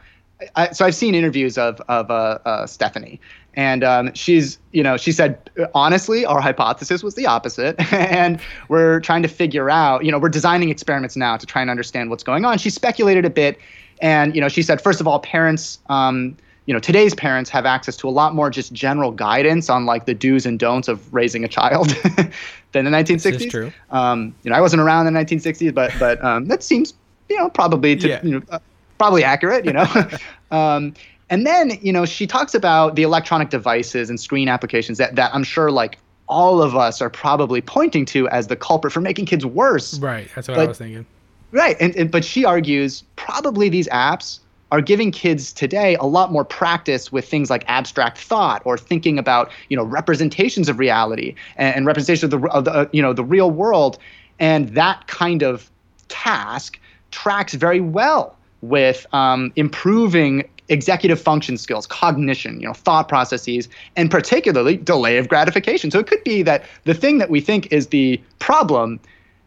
I, 0.56 0.70
so 0.70 0.86
I've 0.86 0.94
seen 0.94 1.14
interviews 1.14 1.58
of 1.58 1.80
of 1.88 2.10
uh, 2.10 2.38
uh, 2.44 2.66
Stephanie, 2.66 3.20
and 3.54 3.84
um, 3.84 4.14
she's, 4.14 4.58
you 4.72 4.82
know, 4.82 4.96
she 4.96 5.12
said 5.12 5.50
honestly, 5.74 6.24
our 6.24 6.40
hypothesis 6.40 7.02
was 7.02 7.14
the 7.14 7.26
opposite, 7.26 7.76
and 7.92 8.40
we're 8.68 9.00
trying 9.00 9.22
to 9.22 9.28
figure 9.28 9.68
out, 9.68 10.04
you 10.04 10.12
know, 10.12 10.18
we're 10.18 10.28
designing 10.28 10.70
experiments 10.70 11.16
now 11.16 11.36
to 11.36 11.44
try 11.44 11.60
and 11.60 11.70
understand 11.70 12.08
what's 12.08 12.22
going 12.22 12.44
on. 12.44 12.56
She 12.58 12.70
speculated 12.70 13.24
a 13.24 13.30
bit, 13.30 13.58
and 14.00 14.34
you 14.34 14.40
know, 14.40 14.48
she 14.48 14.62
said 14.62 14.80
first 14.80 15.00
of 15.00 15.06
all, 15.06 15.18
parents. 15.20 15.78
Um, 15.88 16.36
you 16.66 16.74
know, 16.74 16.80
today's 16.80 17.14
parents 17.14 17.50
have 17.50 17.66
access 17.66 17.96
to 17.96 18.08
a 18.08 18.10
lot 18.10 18.34
more 18.34 18.50
just 18.50 18.72
general 18.72 19.10
guidance 19.10 19.68
on 19.68 19.86
like 19.86 20.06
the 20.06 20.14
do's 20.14 20.46
and 20.46 20.58
don'ts 20.58 20.88
of 20.88 21.12
raising 21.12 21.44
a 21.44 21.48
child 21.48 21.88
than 22.72 22.84
the 22.84 22.90
1960s. 22.90 23.22
This 23.22 23.42
is 23.42 23.50
true. 23.50 23.72
Um, 23.90 24.34
you 24.42 24.50
know, 24.50 24.56
I 24.56 24.60
wasn't 24.60 24.82
around 24.82 25.06
in 25.06 25.14
the 25.14 25.20
1960s, 25.20 25.74
but 25.74 25.92
but 25.98 26.22
um, 26.24 26.46
that 26.46 26.62
seems 26.62 26.94
you 27.30 27.38
know, 27.38 27.48
probably 27.48 27.96
to, 27.96 28.08
Yeah. 28.08 28.20
you 28.22 28.32
know, 28.32 28.42
uh, 28.50 28.58
probably 28.98 29.24
accurate, 29.24 29.64
you 29.64 29.72
know. 29.72 29.86
um, 30.50 30.92
and 31.30 31.46
then, 31.46 31.78
you 31.80 31.92
know, 31.92 32.04
she 32.04 32.26
talks 32.26 32.54
about 32.54 32.96
the 32.96 33.04
electronic 33.04 33.48
devices 33.50 34.10
and 34.10 34.20
screen 34.20 34.48
applications 34.48 34.98
that, 34.98 35.14
that 35.14 35.32
I'm 35.32 35.44
sure 35.44 35.70
like 35.70 35.98
all 36.28 36.60
of 36.60 36.76
us 36.76 37.00
are 37.00 37.08
probably 37.08 37.60
pointing 37.60 38.04
to 38.06 38.28
as 38.28 38.48
the 38.48 38.56
culprit 38.56 38.92
for 38.92 39.00
making 39.00 39.26
kids 39.26 39.46
worse. 39.46 39.98
Right. 40.00 40.28
That's 40.34 40.48
what 40.48 40.58
I 40.58 40.66
was 40.66 40.78
thinking. 40.78 41.06
Right. 41.52 41.76
And, 41.80 41.94
and 41.96 42.10
but 42.10 42.24
she 42.24 42.44
argues 42.44 43.04
probably 43.16 43.68
these 43.68 43.88
apps 43.88 44.40
are 44.72 44.80
giving 44.80 45.10
kids 45.10 45.52
today 45.52 45.96
a 45.96 46.04
lot 46.04 46.30
more 46.30 46.44
practice 46.44 47.10
with 47.10 47.28
things 47.28 47.50
like 47.50 47.64
abstract 47.66 48.18
thought 48.18 48.62
or 48.64 48.78
thinking 48.78 49.18
about 49.18 49.50
you 49.68 49.76
know 49.76 49.84
representations 49.84 50.68
of 50.68 50.78
reality 50.78 51.34
and, 51.56 51.76
and 51.76 51.86
representation 51.86 52.32
of 52.32 52.42
the, 52.42 52.48
of 52.48 52.64
the 52.64 52.72
uh, 52.72 52.88
you 52.92 53.02
know 53.02 53.12
the 53.12 53.24
real 53.24 53.50
world. 53.50 53.98
And 54.38 54.70
that 54.70 55.06
kind 55.06 55.42
of 55.42 55.70
task 56.08 56.78
tracks 57.10 57.54
very 57.54 57.80
well 57.80 58.36
with 58.62 59.06
um, 59.12 59.52
improving 59.56 60.48
executive 60.68 61.20
function 61.20 61.58
skills 61.58 61.84
cognition 61.84 62.60
you 62.60 62.66
know 62.66 62.72
thought 62.72 63.08
processes 63.08 63.68
and 63.96 64.08
particularly 64.08 64.76
delay 64.76 65.18
of 65.18 65.28
gratification. 65.28 65.90
So 65.90 65.98
it 65.98 66.06
could 66.06 66.22
be 66.24 66.42
that 66.42 66.64
the 66.84 66.94
thing 66.94 67.18
that 67.18 67.28
we 67.28 67.40
think 67.40 67.72
is 67.72 67.88
the 67.88 68.20
problem 68.38 69.00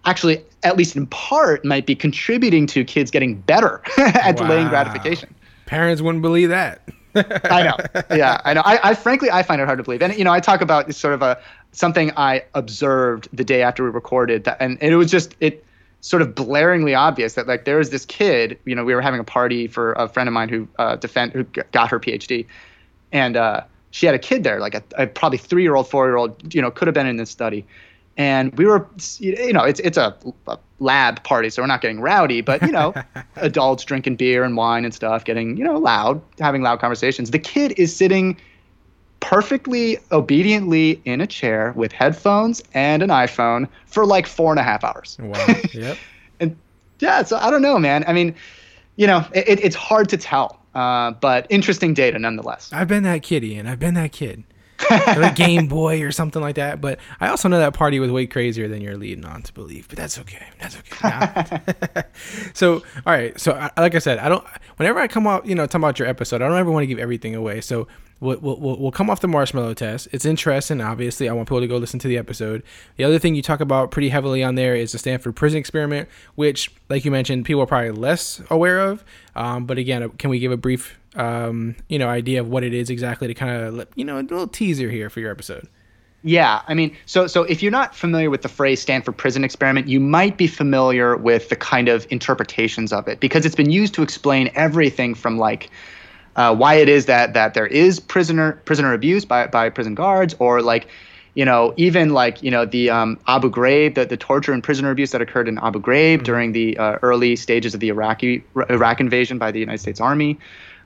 actually 0.05 0.43
at 0.63 0.77
least 0.77 0.95
in 0.95 1.05
part 1.07 1.63
might 1.65 1.85
be 1.85 1.95
contributing 1.95 2.67
to 2.67 2.83
kids 2.83 3.11
getting 3.11 3.35
better 3.35 3.81
at 3.97 4.37
delaying 4.37 4.67
gratification 4.69 5.33
Parents 5.65 6.01
wouldn't 6.01 6.21
believe 6.21 6.49
that. 6.49 6.87
I 7.15 7.63
know. 7.63 7.77
Yeah, 8.15 8.41
I 8.43 8.53
know. 8.53 8.61
I, 8.65 8.91
I 8.91 8.93
frankly 8.95 9.29
I 9.31 9.43
find 9.43 9.61
it 9.61 9.65
hard 9.65 9.77
to 9.77 9.83
believe. 9.83 10.01
And 10.01 10.15
you 10.17 10.23
know, 10.23 10.31
I 10.31 10.39
talk 10.39 10.61
about 10.61 10.87
this 10.87 10.97
sort 10.97 11.13
of 11.13 11.21
a 11.21 11.39
something 11.71 12.11
I 12.17 12.43
observed 12.53 13.27
the 13.33 13.43
day 13.43 13.61
after 13.61 13.83
we 13.83 13.89
recorded 13.89 14.43
that 14.43 14.57
and, 14.59 14.77
it 14.81 14.95
was 14.95 15.09
just 15.09 15.35
it 15.39 15.65
sort 16.01 16.21
of 16.21 16.29
blaringly 16.29 16.97
obvious 16.97 17.33
that 17.35 17.47
like 17.47 17.65
there 17.65 17.77
was 17.77 17.89
this 17.89 18.05
kid, 18.05 18.59
you 18.65 18.75
know, 18.75 18.83
we 18.83 18.93
were 18.93 19.01
having 19.01 19.19
a 19.19 19.23
party 19.23 19.67
for 19.67 19.93
a 19.93 20.07
friend 20.07 20.27
of 20.27 20.33
mine 20.33 20.49
who 20.49 20.67
uh 20.77 20.95
defend 20.95 21.33
who 21.33 21.43
g- 21.43 21.61
got 21.71 21.89
her 21.89 21.99
PhD 21.99 22.45
and 23.11 23.37
uh 23.37 23.61
she 23.91 24.07
had 24.07 24.15
a 24.15 24.19
kid 24.19 24.43
there, 24.43 24.59
like 24.59 24.73
a, 24.73 24.83
a 24.97 25.07
probably 25.07 25.37
three 25.37 25.61
year 25.61 25.75
old, 25.75 25.87
four 25.87 26.07
year 26.07 26.17
old, 26.17 26.53
you 26.53 26.61
know, 26.61 26.71
could 26.71 26.87
have 26.87 26.95
been 26.95 27.07
in 27.07 27.17
this 27.17 27.29
study. 27.29 27.65
And 28.15 28.55
we 28.57 28.65
were, 28.65 28.87
you 29.19 29.51
know, 29.53 29.63
it's 29.63 29.79
it's 29.79 29.97
a, 29.97 30.15
a 30.47 30.57
lab 30.79 31.23
party, 31.23 31.49
so 31.49 31.61
we're 31.63 31.67
not 31.67 31.81
getting 31.81 31.99
rowdy, 31.99 32.41
but 32.41 32.61
you 32.61 32.71
know, 32.71 32.93
adults 33.37 33.83
drinking 33.83 34.17
beer 34.17 34.43
and 34.43 34.55
wine 34.55 34.85
and 34.85 34.93
stuff, 34.93 35.25
getting 35.25 35.57
you 35.57 35.63
know 35.63 35.77
loud, 35.79 36.21
having 36.39 36.61
loud 36.61 36.79
conversations. 36.79 37.31
The 37.31 37.39
kid 37.39 37.73
is 37.77 37.95
sitting 37.95 38.37
perfectly 39.19 39.97
obediently 40.11 41.01
in 41.05 41.21
a 41.21 41.27
chair 41.27 41.73
with 41.75 41.91
headphones 41.91 42.61
and 42.73 43.01
an 43.01 43.09
iPhone 43.09 43.67
for 43.85 44.05
like 44.05 44.27
four 44.27 44.51
and 44.51 44.59
a 44.59 44.63
half 44.63 44.83
hours. 44.83 45.17
Wow. 45.19 45.45
yep. 45.73 45.97
And 46.39 46.55
yeah, 46.99 47.23
so 47.23 47.37
I 47.37 47.49
don't 47.49 47.61
know, 47.61 47.79
man. 47.79 48.03
I 48.05 48.13
mean, 48.13 48.35
you 48.97 49.07
know, 49.07 49.25
it, 49.33 49.47
it- 49.47 49.63
it's 49.63 49.75
hard 49.75 50.09
to 50.09 50.17
tell, 50.17 50.59
uh, 50.75 51.11
but 51.11 51.47
interesting 51.49 51.93
data 51.93 52.19
nonetheless. 52.19 52.69
I've 52.73 52.87
been 52.87 53.03
that 53.03 53.23
kid, 53.23 53.43
Ian. 53.43 53.65
I've 53.65 53.79
been 53.79 53.93
that 53.95 54.11
kid. 54.11 54.43
or 55.17 55.23
a 55.23 55.33
Game 55.33 55.67
Boy 55.67 56.01
or 56.01 56.11
something 56.11 56.41
like 56.41 56.55
that. 56.55 56.81
But 56.81 56.99
I 57.19 57.27
also 57.29 57.47
know 57.47 57.59
that 57.59 57.73
party 57.73 57.99
was 57.99 58.11
way 58.11 58.25
crazier 58.25 58.67
than 58.67 58.81
you're 58.81 58.97
leading 58.97 59.25
on 59.25 59.41
to 59.43 59.53
believe. 59.53 59.87
But 59.87 59.97
that's 59.97 60.17
okay. 60.19 60.45
That's 60.59 60.77
okay. 60.77 62.03
So, 62.53 62.75
all 62.75 63.13
right. 63.13 63.39
So, 63.39 63.53
I, 63.53 63.81
like 63.81 63.95
I 63.95 63.99
said, 63.99 64.19
I 64.19 64.29
don't. 64.29 64.45
Whenever 64.77 64.99
I 64.99 65.07
come 65.07 65.27
out, 65.27 65.45
you 65.45 65.55
know, 65.55 65.65
talk 65.65 65.79
about 65.79 65.99
your 65.99 66.07
episode, 66.07 66.41
I 66.41 66.47
don't 66.47 66.57
ever 66.57 66.71
want 66.71 66.83
to 66.83 66.87
give 66.87 66.99
everything 66.99 67.35
away. 67.35 67.61
So. 67.61 67.87
We'll, 68.19 68.39
we'll, 68.39 68.79
we'll 68.79 68.91
come 68.91 69.09
off 69.09 69.19
the 69.19 69.27
marshmallow 69.27 69.73
test. 69.73 70.07
It's 70.13 70.23
interesting, 70.23 70.79
obviously. 70.79 71.27
I 71.27 71.33
want 71.33 71.49
people 71.49 71.59
to 71.59 71.67
go 71.67 71.75
listen 71.75 71.99
to 71.99 72.07
the 72.07 72.17
episode. 72.17 72.63
The 72.95 73.03
other 73.03 73.19
thing 73.19 73.35
you 73.35 73.41
talk 73.41 73.59
about 73.59 73.91
pretty 73.91 74.07
heavily 74.07 74.41
on 74.41 74.55
there 74.55 74.77
is 74.77 74.93
the 74.93 74.97
Stanford 74.97 75.35
prison 75.35 75.59
experiment, 75.59 76.07
which, 76.35 76.71
like 76.87 77.03
you 77.03 77.11
mentioned, 77.11 77.43
people 77.43 77.61
are 77.63 77.65
probably 77.65 77.91
less 77.91 78.41
aware 78.49 78.79
of. 78.79 79.03
Um, 79.35 79.65
but 79.65 79.77
again, 79.77 80.07
can 80.11 80.29
we 80.29 80.39
give 80.39 80.53
a 80.53 80.57
brief 80.57 80.97
um, 81.15 81.75
you 81.87 81.99
know, 81.99 82.09
idea 82.09 82.41
of 82.41 82.47
what 82.47 82.63
it 82.63 82.73
is 82.73 82.89
exactly 82.89 83.27
to 83.27 83.33
kind 83.33 83.51
of, 83.51 83.87
you 83.95 84.05
know, 84.05 84.17
a 84.17 84.21
little 84.21 84.47
teaser 84.47 84.89
here 84.89 85.09
for 85.09 85.19
your 85.19 85.31
episode. 85.31 85.67
Yeah, 86.25 86.61
I 86.67 86.73
mean, 86.73 86.95
so 87.05 87.27
so 87.27 87.43
if 87.43 87.61
you're 87.61 87.71
not 87.71 87.93
familiar 87.93 88.29
with 88.29 88.43
the 88.43 88.49
phrase 88.49 88.81
Stanford 88.81 89.17
prison 89.17 89.43
experiment, 89.43 89.89
you 89.89 89.99
might 89.99 90.37
be 90.37 90.47
familiar 90.47 91.17
with 91.17 91.49
the 91.49 91.57
kind 91.57 91.89
of 91.89 92.07
interpretations 92.09 92.93
of 92.93 93.09
it 93.09 93.19
because 93.19 93.45
it's 93.45 93.55
been 93.55 93.69
used 93.69 93.93
to 93.95 94.03
explain 94.03 94.49
everything 94.55 95.15
from 95.15 95.37
like 95.37 95.69
uh, 96.37 96.55
why 96.55 96.75
it 96.75 96.87
is 96.87 97.07
that 97.07 97.33
that 97.33 97.53
there 97.53 97.67
is 97.67 97.99
prisoner 97.99 98.53
prisoner 98.63 98.93
abuse 98.93 99.25
by 99.25 99.47
by 99.47 99.69
prison 99.69 99.95
guards 99.95 100.33
or 100.39 100.61
like 100.61 100.87
you 101.33 101.43
know 101.43 101.73
even 101.75 102.11
like 102.11 102.41
you 102.41 102.49
know 102.49 102.65
the 102.65 102.89
um, 102.89 103.19
Abu 103.27 103.51
Ghraib 103.51 103.95
the, 103.95 104.05
the 104.05 104.15
torture 104.15 104.53
and 104.53 104.63
prisoner 104.63 104.91
abuse 104.91 105.11
that 105.11 105.21
occurred 105.21 105.49
in 105.49 105.57
Abu 105.57 105.81
Ghraib 105.81 106.23
during 106.23 106.53
the 106.53 106.77
uh, 106.77 106.99
early 107.01 107.35
stages 107.35 107.73
of 107.73 107.81
the 107.81 107.89
Iraqi 107.89 108.45
Iraq 108.69 109.01
invasion 109.01 109.37
by 109.37 109.51
the 109.51 109.59
United 109.59 109.79
States 109.79 109.99
Army. 109.99 110.39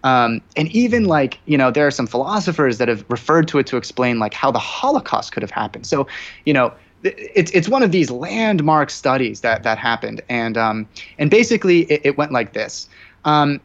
Um, 0.08 0.42
and 0.56 0.70
even 0.70 1.06
like 1.06 1.38
you 1.46 1.58
know 1.58 1.70
there 1.70 1.86
are 1.86 1.92
some 1.92 2.08
philosophers 2.08 2.78
that 2.78 2.88
have 2.88 3.04
referred 3.10 3.48
to 3.50 3.60
it 3.60 3.68
to 3.68 3.78
explain 3.78 4.20
like 4.20 4.34
how 4.34 4.52
the 4.52 4.60
Holocaust 4.60 5.34
could 5.34 5.44
have 5.44 5.52
happened. 5.52 5.86
So 5.86 6.08
you 6.46 6.54
know 6.54 6.74
it's 7.04 7.52
it's 7.52 7.68
one 7.68 7.84
of 7.84 7.92
these 7.92 8.10
landmark 8.10 8.90
studies 8.90 9.42
that 9.42 9.64
that 9.64 9.78
happened, 9.78 10.22
and 10.30 10.58
um, 10.58 10.88
and 11.20 11.30
basically 11.30 11.82
it, 11.92 12.02
it 12.06 12.18
went 12.18 12.32
like 12.32 12.54
this. 12.54 12.88
Um, 13.26 13.60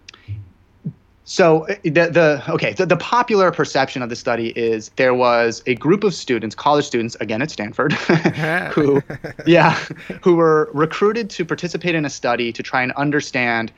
so 1.24 1.68
uh, 1.68 1.76
the 1.84 2.10
the 2.18 2.42
okay 2.48 2.72
the, 2.72 2.86
the 2.86 2.96
popular 2.96 3.52
perception 3.52 4.02
of 4.02 4.08
the 4.08 4.16
study 4.16 4.48
is 4.56 4.90
there 4.96 5.14
was 5.14 5.62
a 5.66 5.76
group 5.76 6.02
of 6.02 6.12
students, 6.12 6.56
college 6.56 6.86
students, 6.86 7.14
again 7.20 7.40
at 7.40 7.50
Stanford, 7.50 7.92
who 8.74 9.00
yeah, 9.46 9.74
who 10.22 10.34
were 10.34 10.68
recruited 10.74 11.30
to 11.30 11.44
participate 11.44 11.94
in 11.94 12.04
a 12.04 12.10
study 12.10 12.52
to 12.52 12.62
try 12.62 12.82
and 12.82 12.90
understand 12.92 13.70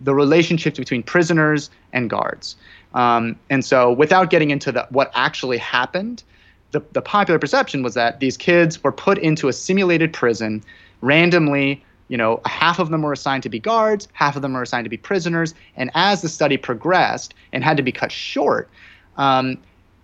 the 0.00 0.14
relationships 0.14 0.78
between 0.78 1.02
prisoners 1.02 1.70
and 1.92 2.08
guards. 2.08 2.56
Um, 2.94 3.38
and 3.50 3.64
so, 3.64 3.92
without 3.92 4.30
getting 4.30 4.50
into 4.50 4.72
the, 4.72 4.86
what 4.90 5.10
actually 5.14 5.58
happened, 5.58 6.22
the, 6.72 6.82
the 6.92 7.02
popular 7.02 7.38
perception 7.38 7.82
was 7.82 7.94
that 7.94 8.20
these 8.20 8.36
kids 8.36 8.82
were 8.82 8.92
put 8.92 9.18
into 9.18 9.48
a 9.48 9.52
simulated 9.52 10.12
prison 10.12 10.62
randomly. 11.00 11.84
You 12.08 12.16
know, 12.16 12.40
half 12.44 12.78
of 12.78 12.90
them 12.90 13.02
were 13.02 13.12
assigned 13.12 13.44
to 13.44 13.48
be 13.48 13.60
guards, 13.60 14.08
half 14.12 14.34
of 14.34 14.42
them 14.42 14.52
were 14.52 14.62
assigned 14.62 14.84
to 14.84 14.90
be 14.90 14.96
prisoners. 14.96 15.54
And 15.76 15.90
as 15.94 16.22
the 16.22 16.28
study 16.28 16.56
progressed 16.56 17.34
and 17.52 17.62
had 17.62 17.76
to 17.76 17.82
be 17.82 17.92
cut 17.92 18.10
short, 18.10 18.68
um, 19.16 19.58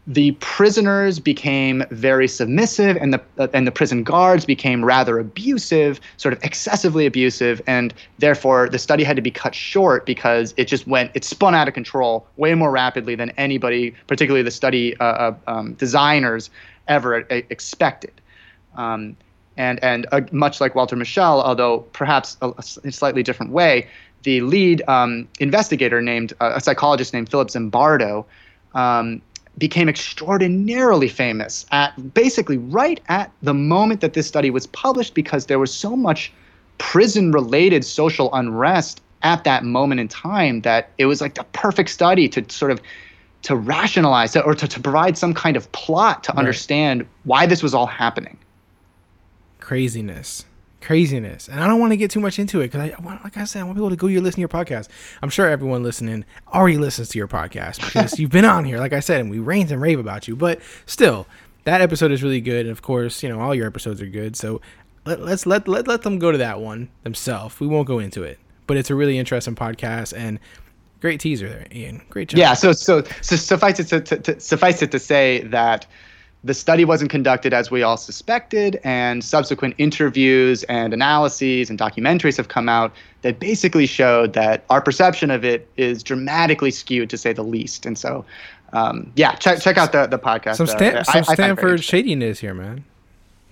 the 0.08 0.30
prisoners 0.32 1.18
became 1.18 1.84
very 1.90 2.28
submissive 2.28 2.96
and 2.96 3.12
the 3.12 3.20
uh, 3.38 3.48
and 3.52 3.66
the 3.66 3.72
prison 3.72 4.04
guards 4.04 4.44
became 4.44 4.84
rather 4.84 5.18
abusive 5.18 6.00
sort 6.16 6.32
of 6.32 6.42
excessively 6.44 7.06
abusive 7.06 7.60
and 7.66 7.92
therefore 8.18 8.68
the 8.68 8.78
study 8.78 9.02
had 9.02 9.16
to 9.16 9.22
be 9.22 9.32
cut 9.32 9.54
short 9.54 10.06
because 10.06 10.54
it 10.56 10.66
just 10.66 10.86
went 10.86 11.10
it 11.14 11.24
spun 11.24 11.56
out 11.56 11.66
of 11.66 11.74
control 11.74 12.24
way 12.36 12.54
more 12.54 12.70
rapidly 12.70 13.16
than 13.16 13.30
anybody 13.30 13.92
particularly 14.06 14.44
the 14.44 14.50
study 14.50 14.96
uh, 14.98 15.04
uh, 15.04 15.34
um, 15.48 15.74
designers 15.74 16.50
ever 16.88 17.20
expected. 17.30 18.12
Um, 18.76 19.16
and 19.56 19.82
and 19.82 20.06
uh, 20.12 20.20
much 20.32 20.60
like 20.60 20.74
Walter 20.74 20.96
Mischel, 20.96 21.42
although 21.42 21.80
perhaps 21.92 22.36
a, 22.42 22.52
a 22.58 22.92
slightly 22.92 23.22
different 23.22 23.52
way, 23.52 23.88
the 24.22 24.42
lead 24.42 24.82
um, 24.88 25.28
investigator 25.40 26.02
named 26.02 26.34
uh, 26.40 26.52
a 26.54 26.60
psychologist 26.60 27.14
named 27.14 27.30
Philip 27.30 27.48
Zimbardo 27.48 28.24
um, 28.74 29.22
became 29.58 29.88
extraordinarily 29.88 31.08
famous 31.08 31.64
at 31.72 32.14
basically 32.14 32.58
right 32.58 33.00
at 33.08 33.30
the 33.42 33.54
moment 33.54 34.00
that 34.00 34.12
this 34.12 34.26
study 34.26 34.50
was 34.50 34.66
published 34.66 35.14
because 35.14 35.46
there 35.46 35.58
was 35.58 35.72
so 35.72 35.96
much 35.96 36.32
prison-related 36.78 37.84
social 37.84 38.32
unrest 38.34 39.00
at 39.22 39.44
that 39.44 39.64
moment 39.64 40.00
in 40.00 40.08
time 40.08 40.60
that 40.60 40.90
it 40.98 41.06
was 41.06 41.20
like 41.20 41.34
the 41.34 41.44
perfect 41.52 41.88
study 41.88 42.28
to 42.28 42.44
sort 42.48 42.70
of 42.70 42.80
to 43.42 43.56
rationalize 43.56 44.36
or 44.36 44.54
to, 44.54 44.66
to 44.66 44.80
provide 44.80 45.16
some 45.16 45.32
kind 45.32 45.56
of 45.56 45.70
plot 45.72 46.24
to 46.24 46.36
understand 46.36 47.06
why 47.24 47.46
this 47.46 47.62
was 47.62 47.74
all 47.74 47.86
happening. 47.86 48.36
Craziness. 49.60 50.44
Craziness. 50.80 51.48
And 51.48 51.60
I 51.60 51.66
don't 51.66 51.80
want 51.80 51.92
to 51.92 51.96
get 51.96 52.10
too 52.10 52.20
much 52.20 52.38
into 52.38 52.60
it 52.60 52.70
because, 52.70 52.90
I, 52.90 53.20
like 53.24 53.36
I 53.36 53.44
said, 53.44 53.60
I 53.60 53.64
want 53.64 53.76
people 53.76 53.90
to 53.90 53.96
go 53.96 54.06
you 54.06 54.20
listen 54.20 54.36
to 54.36 54.40
your 54.40 54.48
podcast. 54.48 54.88
I'm 55.22 55.30
sure 55.30 55.48
everyone 55.48 55.82
listening 55.82 56.24
already 56.52 56.78
listens 56.78 57.08
to 57.10 57.18
your 57.18 57.28
podcast 57.28 57.84
because 57.84 58.18
you've 58.18 58.30
been 58.30 58.44
on 58.44 58.64
here, 58.64 58.78
like 58.78 58.92
I 58.92 59.00
said, 59.00 59.20
and 59.20 59.30
we 59.30 59.38
rant 59.38 59.70
and 59.70 59.80
rave 59.80 59.98
about 59.98 60.28
you. 60.28 60.36
But 60.36 60.60
still, 60.84 61.26
that 61.64 61.80
episode 61.80 62.12
is 62.12 62.22
really 62.22 62.40
good. 62.40 62.66
And 62.66 62.70
of 62.70 62.82
course, 62.82 63.22
you 63.22 63.28
know, 63.28 63.40
all 63.40 63.54
your 63.54 63.66
episodes 63.66 64.00
are 64.00 64.06
good. 64.06 64.36
So 64.36 64.60
let, 65.04 65.20
let's 65.20 65.46
let, 65.46 65.66
let, 65.66 65.88
let 65.88 66.02
them 66.02 66.18
go 66.18 66.30
to 66.30 66.38
that 66.38 66.60
one 66.60 66.88
themselves. 67.02 67.58
We 67.58 67.66
won't 67.66 67.88
go 67.88 67.98
into 67.98 68.22
it. 68.22 68.38
But 68.66 68.76
it's 68.76 68.90
a 68.90 68.94
really 68.94 69.18
interesting 69.18 69.54
podcast 69.54 70.16
and 70.16 70.38
great 71.00 71.20
teaser 71.20 71.48
there, 71.48 71.66
Ian. 71.72 72.02
Great 72.10 72.28
job. 72.28 72.38
Yeah, 72.38 72.54
so 72.54 72.72
so, 72.72 73.02
so 73.22 73.36
suffice 73.36 73.80
it 73.80 73.84
to, 73.88 74.00
to, 74.00 74.18
to 74.18 74.40
suffice 74.40 74.82
it 74.82 74.90
to 74.90 74.98
say 74.98 75.42
that 75.44 75.86
the 76.44 76.54
study 76.54 76.84
wasn't 76.84 77.10
conducted 77.10 77.52
as 77.52 77.70
we 77.70 77.82
all 77.82 77.96
suspected, 77.96 78.78
and 78.84 79.24
subsequent 79.24 79.74
interviews 79.78 80.62
and 80.64 80.94
analyses 80.94 81.70
and 81.70 81.78
documentaries 81.78 82.36
have 82.36 82.48
come 82.48 82.68
out 82.68 82.92
that 83.22 83.40
basically 83.40 83.86
showed 83.86 84.32
that 84.34 84.64
our 84.70 84.80
perception 84.80 85.30
of 85.30 85.44
it 85.44 85.68
is 85.76 86.02
dramatically 86.04 86.70
skewed, 86.70 87.10
to 87.10 87.18
say 87.18 87.32
the 87.32 87.42
least. 87.42 87.84
And 87.84 87.98
so, 87.98 88.24
um, 88.72 89.10
yeah, 89.16 89.34
check 89.34 89.60
check 89.60 89.76
out 89.76 89.90
the 89.92 90.06
the 90.06 90.18
podcast. 90.18 90.56
Some, 90.56 90.68
Uh, 90.68 90.76
Stan- 90.76 90.96
I- 90.98 91.02
some 91.02 91.16
I 91.20 91.22
find 91.22 91.22
it 91.22 91.24
very 91.26 91.36
Stanford 91.36 91.70
interesting. 91.70 91.98
shadiness 91.98 92.38
here, 92.40 92.54
man. 92.54 92.84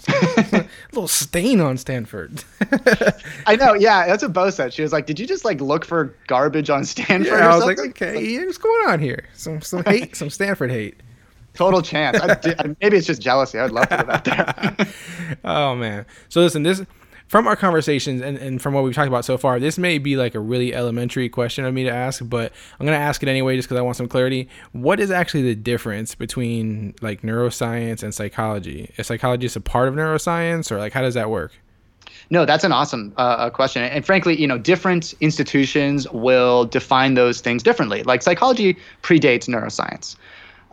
a 0.09 0.67
little 0.93 1.09
stain 1.09 1.61
on 1.61 1.79
Stanford. 1.79 2.45
I 3.47 3.57
know. 3.57 3.73
Yeah, 3.75 4.07
that's 4.07 4.23
what 4.23 4.33
Bo 4.35 4.51
said. 4.51 4.75
She 4.75 4.83
was 4.83 4.93
like, 4.93 5.07
"Did 5.07 5.19
you 5.19 5.27
just 5.27 5.45
like 5.47 5.61
look 5.63 5.85
for 5.85 6.15
garbage 6.27 6.69
on 6.69 6.85
Stanford?" 6.85 7.27
yeah, 7.29 7.47
or 7.47 7.51
I 7.51 7.57
was 7.57 7.65
like, 7.65 7.79
okay, 7.79 8.23
yeah, 8.23 8.45
what's 8.45 8.59
going 8.59 8.89
on 8.91 9.01
here? 9.01 9.25
Some 9.35 9.63
some 9.63 9.83
hate, 9.85 10.15
some 10.21 10.29
Stanford 10.31 10.71
hate. 10.71 11.01
Total 11.55 11.83
chance. 11.83 12.19
I 12.21 12.75
maybe 12.81 12.97
it's 12.97 13.07
just 13.07 13.23
jealousy. 13.23 13.59
I'd 13.59 13.71
love 13.71 13.89
to 13.89 13.97
live 13.97 14.11
out 14.11 14.25
there. 14.25 14.89
Oh 15.45 15.75
man. 15.75 16.05
So 16.29 16.41
listen, 16.41 16.63
this 16.63 16.83
from 17.29 17.47
our 17.47 17.57
conversations 17.57 18.21
and, 18.21 18.37
and 18.37 18.61
from 18.61 18.75
what 18.75 18.85
we've 18.85 18.95
talked 18.95 19.09
about 19.09 19.25
so 19.25 19.39
far, 19.39 19.59
this 19.59 19.79
may 19.79 19.99
be 19.99 20.17
like 20.17 20.35
a 20.35 20.41
really 20.41 20.75
elementary 20.75 21.29
question 21.29 21.65
of 21.65 21.73
me 21.73 21.85
to 21.85 21.91
ask, 21.91 22.23
but 22.29 22.53
I'm 22.79 22.87
gonna 22.87 22.99
ask 22.99 23.23
it 23.23 23.29
anyway 23.29 23.57
just 23.57 23.69
because 23.69 23.79
I 23.79 23.83
want 23.83 23.97
some 23.97 24.09
clarity. 24.09 24.49
What 24.73 25.01
is 25.01 25.11
actually 25.11 25.43
the 25.43 25.55
difference 25.55 26.15
between 26.15 26.95
like 27.01 27.23
neuroscience 27.23 28.03
and 28.03 28.15
psychology? 28.15 28.93
Is 28.97 29.07
psychology 29.07 29.43
just 29.43 29.57
a 29.57 29.61
part 29.61 29.89
of 29.89 29.95
neuroscience, 29.95 30.71
or 30.71 30.79
like 30.79 30.93
how 30.93 31.03
does 31.03 31.15
that 31.15 31.31
work? 31.31 31.53
No, 32.31 32.45
that's 32.45 32.65
an 32.65 32.73
awesome 32.73 33.13
uh, 33.17 33.21
uh, 33.21 33.51
question. 33.51 33.83
And 33.83 34.05
frankly, 34.05 34.41
you 34.41 34.47
know, 34.47 34.59
different 34.59 35.15
institutions 35.21 36.09
will 36.11 36.65
define 36.65 37.15
those 37.15 37.41
things 37.41 37.63
differently. 37.63 38.03
Like 38.03 38.23
psychology 38.23 38.77
predates 39.03 39.49
neuroscience. 39.49 40.17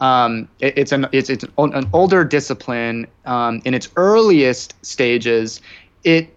Um, 0.02 0.48
it- 0.60 0.78
it's 0.78 0.92
an 0.92 1.08
it's, 1.12 1.30
it's 1.30 1.46
an, 1.58 1.90
older 1.94 2.24
discipline. 2.26 3.08
Um, 3.26 3.62
in 3.64 3.74
its 3.74 3.88
earliest 3.96 4.74
stages, 4.86 5.62
it 6.04 6.36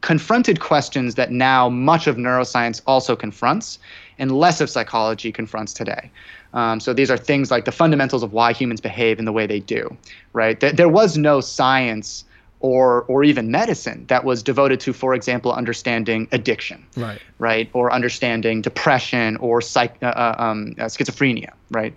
confronted 0.00 0.60
questions 0.60 1.14
that 1.16 1.30
now 1.32 1.68
much 1.68 2.06
of 2.06 2.16
neuroscience 2.16 2.80
also 2.86 3.14
confronts, 3.16 3.78
and 4.18 4.32
less 4.32 4.60
of 4.60 4.70
psychology 4.70 5.30
confronts 5.32 5.72
today. 5.72 6.10
Um, 6.54 6.80
so 6.80 6.92
these 6.92 7.10
are 7.10 7.16
things 7.18 7.50
like 7.50 7.64
the 7.66 7.72
fundamentals 7.72 8.22
of 8.22 8.32
why 8.32 8.52
humans 8.52 8.80
behave 8.80 9.18
in 9.18 9.24
the 9.26 9.32
way 9.32 9.46
they 9.46 9.60
do, 9.60 9.94
right? 10.32 10.58
There, 10.58 10.72
there 10.72 10.88
was 10.88 11.18
no 11.18 11.40
science 11.40 12.24
or 12.60 13.02
or 13.02 13.22
even 13.24 13.50
medicine 13.50 14.06
that 14.08 14.24
was 14.24 14.42
devoted 14.42 14.80
to, 14.80 14.92
for 14.94 15.12
example, 15.14 15.52
understanding 15.52 16.26
addiction, 16.32 16.86
Right. 16.96 17.20
right, 17.38 17.68
or 17.74 17.92
understanding 17.92 18.62
depression 18.62 19.36
or 19.38 19.60
psych, 19.60 19.94
uh, 20.02 20.06
uh, 20.06 20.34
um, 20.38 20.74
uh, 20.78 20.84
schizophrenia, 20.84 21.50
right? 21.70 21.94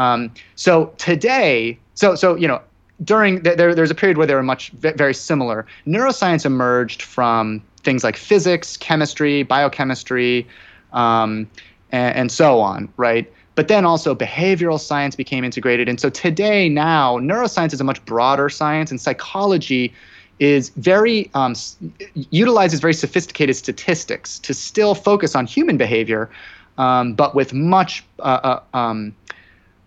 Um, 0.00 0.32
so 0.56 0.86
today, 0.96 1.78
so 1.94 2.14
so 2.14 2.34
you 2.34 2.48
know, 2.48 2.60
during 3.04 3.42
th- 3.42 3.58
there, 3.58 3.74
there's 3.74 3.90
a 3.90 3.94
period 3.94 4.16
where 4.16 4.26
they 4.26 4.34
were 4.34 4.42
much 4.42 4.70
very 4.70 5.12
similar. 5.12 5.66
Neuroscience 5.86 6.46
emerged 6.46 7.02
from 7.02 7.62
things 7.82 8.02
like 8.02 8.16
physics, 8.16 8.78
chemistry, 8.78 9.42
biochemistry, 9.42 10.46
um, 10.94 11.46
and, 11.92 12.16
and 12.16 12.32
so 12.32 12.60
on, 12.60 12.88
right? 12.96 13.30
But 13.56 13.68
then 13.68 13.84
also 13.84 14.14
behavioral 14.14 14.80
science 14.80 15.14
became 15.16 15.44
integrated, 15.44 15.86
and 15.86 16.00
so 16.00 16.08
today 16.08 16.70
now 16.70 17.18
neuroscience 17.18 17.74
is 17.74 17.80
a 17.80 17.84
much 17.84 18.02
broader 18.06 18.48
science, 18.48 18.90
and 18.90 18.98
psychology 18.98 19.92
is 20.38 20.70
very 20.70 21.30
um, 21.34 21.54
utilizes 22.30 22.80
very 22.80 22.94
sophisticated 22.94 23.54
statistics 23.54 24.38
to 24.38 24.54
still 24.54 24.94
focus 24.94 25.34
on 25.34 25.44
human 25.46 25.76
behavior, 25.76 26.30
um, 26.78 27.12
but 27.12 27.34
with 27.34 27.52
much 27.52 28.02
uh, 28.20 28.58
uh, 28.72 28.78
um, 28.78 29.14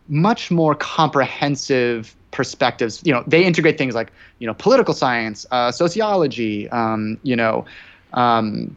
much 0.07 0.51
more 0.51 0.75
comprehensive 0.75 2.15
perspectives. 2.31 3.01
You 3.05 3.13
know, 3.13 3.23
they 3.27 3.45
integrate 3.45 3.77
things 3.77 3.95
like 3.95 4.11
you 4.39 4.47
know 4.47 4.53
political 4.53 4.93
science, 4.93 5.45
uh, 5.51 5.71
sociology, 5.71 6.69
um, 6.69 7.17
you 7.23 7.35
know. 7.35 7.65
Um, 8.13 8.75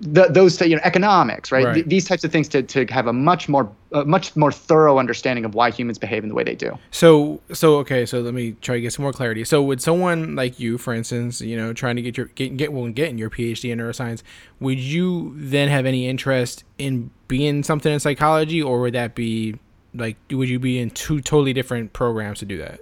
the, 0.00 0.26
those 0.28 0.60
you 0.60 0.74
know 0.74 0.80
economics 0.84 1.52
right, 1.52 1.64
Right. 1.64 1.74
Th- 1.74 1.86
these 1.86 2.06
types 2.06 2.24
of 2.24 2.32
things 2.32 2.48
to, 2.48 2.62
to 2.62 2.86
have 2.86 3.06
a 3.06 3.12
much 3.12 3.48
more 3.48 3.70
a 3.92 4.04
much 4.04 4.34
more 4.36 4.50
thorough 4.50 4.98
understanding 4.98 5.44
of 5.44 5.54
why 5.54 5.70
humans 5.70 5.98
behave 5.98 6.22
in 6.22 6.28
the 6.28 6.34
way 6.34 6.44
they 6.44 6.54
do 6.54 6.78
So 6.90 7.40
so 7.52 7.76
okay, 7.78 8.06
so 8.06 8.20
let 8.20 8.34
me 8.34 8.52
try 8.62 8.76
to 8.76 8.80
get 8.80 8.92
some 8.92 9.02
more 9.02 9.12
clarity. 9.12 9.44
So 9.44 9.62
would 9.62 9.82
someone 9.82 10.34
like 10.34 10.58
you, 10.58 10.78
for 10.78 10.94
instance, 10.94 11.40
you 11.40 11.56
know, 11.56 11.72
trying 11.72 11.96
to 11.96 12.02
get 12.02 12.16
your 12.16 12.26
get 12.26 12.56
get 12.56 12.72
well 12.72 12.88
getting 12.88 13.18
your 13.18 13.30
PhD 13.30 13.70
in 13.70 13.78
neuroscience, 13.78 14.22
would 14.60 14.78
you 14.78 15.34
then 15.36 15.68
have 15.68 15.86
any 15.86 16.08
interest 16.08 16.64
in 16.78 17.10
being 17.28 17.62
something 17.62 17.92
in 17.92 18.00
psychology, 18.00 18.62
or 18.62 18.80
would 18.80 18.94
that 18.94 19.14
be 19.14 19.56
like 19.98 20.16
would 20.30 20.48
you 20.48 20.58
be 20.58 20.78
in 20.78 20.90
two 20.90 21.20
totally 21.20 21.52
different 21.52 21.92
programs 21.92 22.38
to 22.40 22.44
do 22.44 22.58
that? 22.58 22.80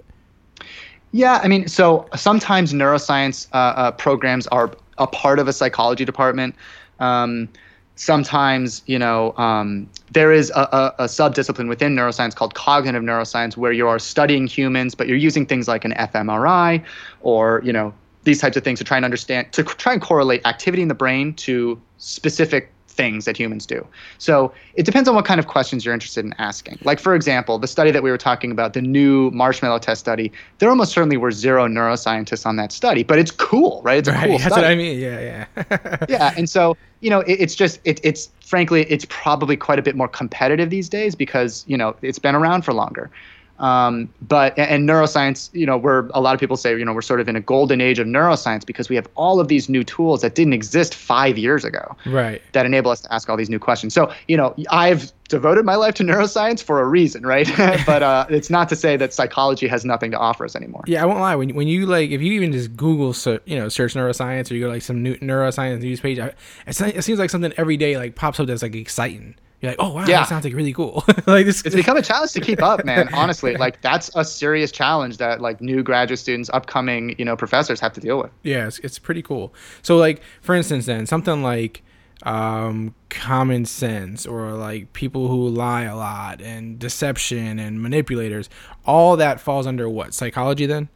Yeah, 1.11 1.39
I 1.41 1.47
mean, 1.47 1.67
so 1.67 2.07
sometimes 2.15 2.73
neuroscience 2.73 3.47
uh, 3.53 3.57
uh, 3.57 3.91
programs 3.91 4.47
are 4.47 4.71
a 4.97 5.07
part 5.07 5.39
of 5.39 5.47
a 5.47 5.53
psychology 5.53 6.03
department. 6.03 6.55
Um, 6.99 7.47
sometimes, 7.95 8.83
you 8.85 8.99
know, 8.99 9.33
um, 9.37 9.89
there 10.11 10.31
is 10.33 10.51
a, 10.51 10.93
a, 10.99 11.03
a 11.03 11.05
subdiscipline 11.05 11.69
within 11.69 11.95
neuroscience 11.95 12.35
called 12.35 12.53
cognitive 12.53 13.03
neuroscience 13.03 13.55
where 13.55 13.71
you 13.71 13.87
are 13.87 13.99
studying 13.99 14.47
humans, 14.47 14.93
but 14.93 15.07
you're 15.07 15.17
using 15.17 15.45
things 15.45 15.67
like 15.67 15.85
an 15.85 15.93
fMRI 15.93 16.83
or, 17.21 17.61
you 17.63 17.71
know, 17.71 17.93
these 18.23 18.41
types 18.41 18.57
of 18.57 18.63
things 18.63 18.79
to 18.79 18.85
try 18.85 18.97
and 18.97 19.05
understand, 19.05 19.51
to 19.53 19.63
try 19.63 19.93
and 19.93 20.01
correlate 20.01 20.45
activity 20.45 20.81
in 20.81 20.89
the 20.89 20.95
brain 20.95 21.33
to 21.35 21.79
specific 21.97 22.71
things 22.95 23.25
that 23.25 23.37
humans 23.37 23.65
do. 23.65 23.85
So 24.17 24.53
it 24.75 24.83
depends 24.85 25.07
on 25.09 25.15
what 25.15 25.25
kind 25.25 25.39
of 25.39 25.47
questions 25.47 25.85
you're 25.85 25.93
interested 25.93 26.25
in 26.25 26.33
asking. 26.37 26.79
Like, 26.83 26.99
for 26.99 27.15
example, 27.15 27.59
the 27.59 27.67
study 27.67 27.91
that 27.91 28.03
we 28.03 28.09
were 28.09 28.17
talking 28.17 28.51
about, 28.51 28.73
the 28.73 28.81
new 28.81 29.29
marshmallow 29.31 29.79
test 29.79 29.99
study, 29.99 30.31
there 30.59 30.69
almost 30.69 30.93
certainly 30.93 31.17
were 31.17 31.31
zero 31.31 31.67
neuroscientists 31.67 32.45
on 32.45 32.55
that 32.55 32.71
study, 32.71 33.03
but 33.03 33.19
it's 33.19 33.31
cool, 33.31 33.81
right? 33.83 33.99
It's 33.99 34.07
a 34.07 34.13
cool 34.13 34.37
That's 34.37 34.45
study. 34.45 34.61
what 34.61 34.65
I 34.65 34.75
mean. 34.75 34.99
Yeah, 34.99 35.45
yeah. 35.57 36.05
yeah, 36.09 36.33
and 36.37 36.49
so 36.49 36.77
you 37.01 37.09
know, 37.09 37.19
it, 37.21 37.33
it's 37.33 37.55
just 37.55 37.79
it, 37.83 37.99
it's 38.03 38.31
frankly 38.39 38.83
it's 38.89 39.05
probably 39.09 39.55
quite 39.55 39.77
a 39.77 39.81
bit 39.81 39.95
more 39.95 40.07
competitive 40.07 40.69
these 40.69 40.89
days 40.89 41.15
because 41.15 41.63
you 41.67 41.77
know 41.77 41.95
it's 42.01 42.19
been 42.19 42.35
around 42.35 42.63
for 42.63 42.73
longer. 42.73 43.11
Um, 43.59 44.09
but 44.21 44.57
and- 44.57 44.87
neuroscience, 44.87 45.49
you 45.53 45.65
know, 45.65 45.77
we're 45.77 46.09
a 46.13 46.21
lot 46.21 46.33
of 46.33 46.39
people 46.39 46.57
say 46.57 46.77
you 46.77 46.83
know 46.85 46.93
we're 46.93 47.01
sort 47.01 47.21
of 47.21 47.29
in 47.29 47.35
a 47.35 47.41
golden 47.41 47.81
age 47.81 47.99
of 47.99 48.07
neuroscience 48.07 48.65
because 48.65 48.89
we 48.89 48.95
have 48.95 49.07
all 49.15 49.39
of 49.39 49.47
these 49.47 49.69
new 49.69 49.83
tools 49.83 50.21
that 50.21 50.35
didn't 50.35 50.53
exist 50.53 50.93
five 50.93 51.37
years 51.37 51.63
ago 51.63 51.95
right. 52.05 52.41
that 52.51 52.65
enable 52.65 52.91
us 52.91 53.01
to 53.01 53.13
ask 53.13 53.29
all 53.29 53.37
these 53.37 53.49
new 53.49 53.59
questions. 53.59 53.93
So, 53.93 54.11
you 54.27 54.35
know, 54.35 54.53
I've 54.69 55.11
devoted 55.29 55.65
my 55.65 55.75
life 55.75 55.95
to 55.95 56.03
neuroscience 56.03 56.61
for 56.61 56.81
a 56.81 56.85
reason, 56.85 57.25
right? 57.25 57.49
but 57.85 58.03
uh, 58.03 58.25
it's 58.29 58.49
not 58.49 58.69
to 58.69 58.75
say 58.75 58.97
that 58.97 59.13
psychology 59.13 59.67
has 59.67 59.85
nothing 59.85 60.11
to 60.11 60.17
offer 60.17 60.45
us 60.45 60.55
anymore. 60.55 60.83
Yeah, 60.85 61.01
I 61.01 61.05
won't 61.05 61.19
lie. 61.19 61.35
When 61.35 61.55
when 61.55 61.67
you 61.67 61.85
like, 61.85 62.11
if 62.11 62.21
you 62.21 62.33
even 62.33 62.51
just 62.51 62.75
Google, 62.75 63.13
so, 63.13 63.39
you 63.45 63.57
know, 63.57 63.69
search 63.69 63.93
neuroscience, 63.93 64.51
or 64.51 64.55
you 64.55 64.61
go 64.65 64.69
like 64.69 64.81
some 64.81 65.01
new 65.01 65.15
neuroscience 65.17 65.81
news 65.81 65.99
page, 65.99 66.19
I- 66.19 66.33
it 66.67 67.03
seems 67.03 67.19
like 67.19 67.29
something 67.29 67.53
every 67.57 67.77
day 67.77 67.97
like 67.97 68.15
pops 68.15 68.39
up 68.39 68.47
that's 68.47 68.61
like 68.61 68.75
exciting. 68.75 69.35
You're 69.65 69.71
like, 69.73 69.79
oh 69.79 69.93
wow, 69.93 70.01
Yeah. 70.07 70.19
that 70.19 70.29
sounds 70.29 70.43
like 70.45 70.53
really 70.53 70.73
cool. 70.73 71.03
like 71.25 71.45
this. 71.45 71.65
It's 71.65 71.75
become 71.75 71.97
a 71.97 72.01
challenge 72.01 72.31
to 72.33 72.41
keep 72.41 72.61
up, 72.61 72.85
man. 72.85 73.09
Honestly, 73.13 73.55
like 73.57 73.81
that's 73.81 74.09
a 74.15 74.23
serious 74.23 74.71
challenge 74.71 75.17
that 75.17 75.41
like 75.41 75.61
new 75.61 75.83
graduate 75.83 76.19
students, 76.19 76.49
upcoming, 76.53 77.15
you 77.17 77.25
know, 77.25 77.35
professors 77.35 77.79
have 77.79 77.93
to 77.93 77.99
deal 78.01 78.17
with. 78.19 78.31
Yeah, 78.43 78.67
it's, 78.67 78.79
it's 78.79 78.99
pretty 78.99 79.21
cool. 79.21 79.53
So, 79.81 79.97
like, 79.97 80.21
for 80.41 80.55
instance, 80.55 80.85
then 80.85 81.05
something 81.05 81.41
like 81.43 81.83
um, 82.23 82.95
common 83.09 83.65
sense 83.65 84.25
or 84.25 84.51
like 84.53 84.93
people 84.93 85.27
who 85.27 85.47
lie 85.49 85.83
a 85.83 85.95
lot 85.95 86.41
and 86.41 86.79
deception 86.79 87.59
and 87.59 87.81
manipulators, 87.81 88.49
all 88.85 89.17
that 89.17 89.39
falls 89.39 89.67
under 89.67 89.89
what 89.89 90.13
psychology 90.13 90.65
then? 90.65 90.89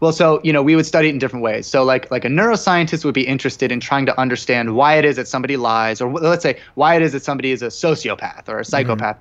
Well, 0.00 0.12
so 0.12 0.40
you 0.44 0.52
know, 0.52 0.62
we 0.62 0.76
would 0.76 0.86
study 0.86 1.08
it 1.08 1.12
in 1.12 1.18
different 1.18 1.42
ways. 1.42 1.66
So, 1.66 1.82
like, 1.82 2.10
like 2.10 2.24
a 2.24 2.28
neuroscientist 2.28 3.04
would 3.04 3.14
be 3.14 3.26
interested 3.26 3.72
in 3.72 3.80
trying 3.80 4.06
to 4.06 4.20
understand 4.20 4.76
why 4.76 4.94
it 4.94 5.04
is 5.04 5.16
that 5.16 5.28
somebody 5.28 5.56
lies, 5.56 6.00
or 6.00 6.12
let's 6.12 6.42
say 6.42 6.58
why 6.74 6.94
it 6.94 7.02
is 7.02 7.12
that 7.12 7.22
somebody 7.22 7.50
is 7.50 7.62
a 7.62 7.66
sociopath 7.66 8.48
or 8.48 8.58
a 8.58 8.62
mm-hmm. 8.62 8.70
psychopath, 8.70 9.18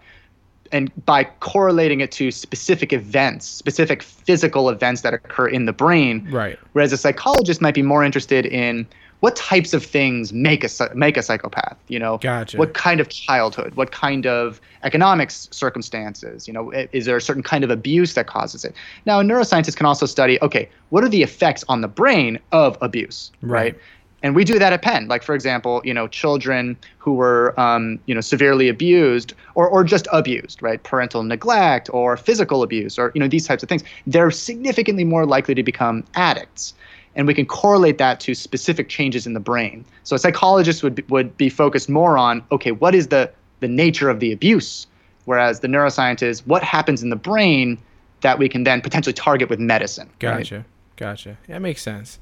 and 0.72 0.92
by 1.06 1.24
correlating 1.24 2.02
it 2.02 2.12
to 2.13 2.32
specific 2.32 2.94
events, 2.94 3.48
specific 3.48 4.04
physical 4.04 4.70
events 4.70 5.02
that 5.02 5.13
occur 5.13 5.48
in 5.48 5.66
the 5.66 5.74
brain. 5.74 6.28
Right. 6.30 6.60
Whereas 6.74 6.94
a 6.94 6.98
psychologist 6.98 7.62
might 7.62 7.76
be 7.76 7.82
more 7.82 8.04
interested 8.04 8.46
in 8.46 8.88
what 9.21 9.36
types 9.36 9.73
of 9.73 9.84
things 9.84 10.32
make 10.32 10.63
a 10.63 10.69
make 10.93 11.17
a 11.17 11.23
psychopath. 11.23 11.77
You 11.88 11.99
know, 11.99 12.17
Gotcha. 12.19 12.58
what 12.58 12.73
kind 12.73 12.99
of 12.99 13.10
childhood, 13.10 13.75
what 13.75 13.91
kind 13.91 14.27
of 14.27 14.62
economic 14.84 15.32
circumstances. 15.32 16.47
You 16.47 16.53
know, 16.53 16.71
is 16.71 17.06
there 17.06 17.17
a 17.17 17.21
certain 17.21 17.43
kind 17.43 17.63
of 17.63 17.69
abuse 17.69 18.13
that 18.13 18.27
causes 18.27 18.63
it? 18.63 18.75
Now, 19.06 19.19
a 19.19 19.23
neuroscientist 19.23 19.75
can 19.75 19.86
also 19.86 20.06
study. 20.06 20.38
Okay, 20.41 20.69
what 20.89 21.03
are 21.03 21.10
the 21.10 21.23
effects 21.23 21.63
on 21.67 21.82
the 21.82 21.88
brain 21.88 22.39
of 22.51 22.77
abuse? 22.82 23.32
Right. 23.41 23.75
And 24.23 24.36
we 24.36 24.43
do 24.43 24.58
that 24.58 24.73
at 24.73 24.82
Penn. 24.82 25.08
Like, 25.08 25.21
for 25.21 25.36
example, 25.36 25.82
you 25.86 25.93
know, 25.93 26.08
children 26.08 26.75
who 26.97 27.13
were, 27.13 27.58
um, 27.60 27.99
you 28.08 28.15
know, 28.15 28.21
severely 28.21 28.67
abused 28.67 29.34
or, 29.53 29.69
or 29.69 29.84
just 29.84 30.08
abused, 30.12 30.62
right? 30.62 30.82
Parental 30.82 31.23
neglect 31.23 31.88
or 31.93 32.17
physical 32.17 32.63
abuse 32.63 32.97
or, 32.97 33.12
you 33.13 33.19
know, 33.19 33.27
these 33.27 33.45
types 33.47 33.62
of 33.62 33.69
things. 33.69 33.84
They're 34.08 34.32
significantly 34.32 35.03
more 35.03 35.25
likely 35.25 35.53
to 35.53 35.62
become 35.62 36.03
addicts. 36.15 36.73
And 37.17 37.27
we 37.27 37.34
can 37.34 37.45
correlate 37.45 37.98
that 37.98 38.21
to 38.21 38.33
specific 38.33 38.87
changes 38.87 39.27
in 39.27 39.33
the 39.33 39.39
brain. 39.42 39.83
So 40.04 40.15
a 40.15 40.19
psychologist 40.19 40.83
would 40.83 40.96
be, 40.96 41.04
would 41.10 41.35
be 41.35 41.50
focused 41.50 41.89
more 41.89 42.17
on, 42.17 42.44
okay, 42.52 42.71
what 42.71 42.96
is 42.96 43.08
the, 43.08 43.29
the 43.60 43.67
nature 43.67 44.10
of 44.10 44.21
the 44.21 44.31
abuse? 44.31 44.87
Whereas 45.25 45.60
the 45.60 45.67
neuroscientist, 45.67 46.46
what 46.48 46.63
happens 46.63 47.04
in 47.04 47.10
the 47.10 47.17
brain 47.17 47.77
that 48.21 48.39
we 48.39 48.48
can 48.48 48.63
then 48.63 48.81
potentially 48.81 49.13
target 49.13 49.50
with 49.50 49.60
medicine. 49.60 50.10
right? 50.21 50.37
Gotcha. 50.37 50.65
Gotcha. 50.96 51.37
That 51.48 51.62
makes 51.62 51.81
sense. 51.81 52.19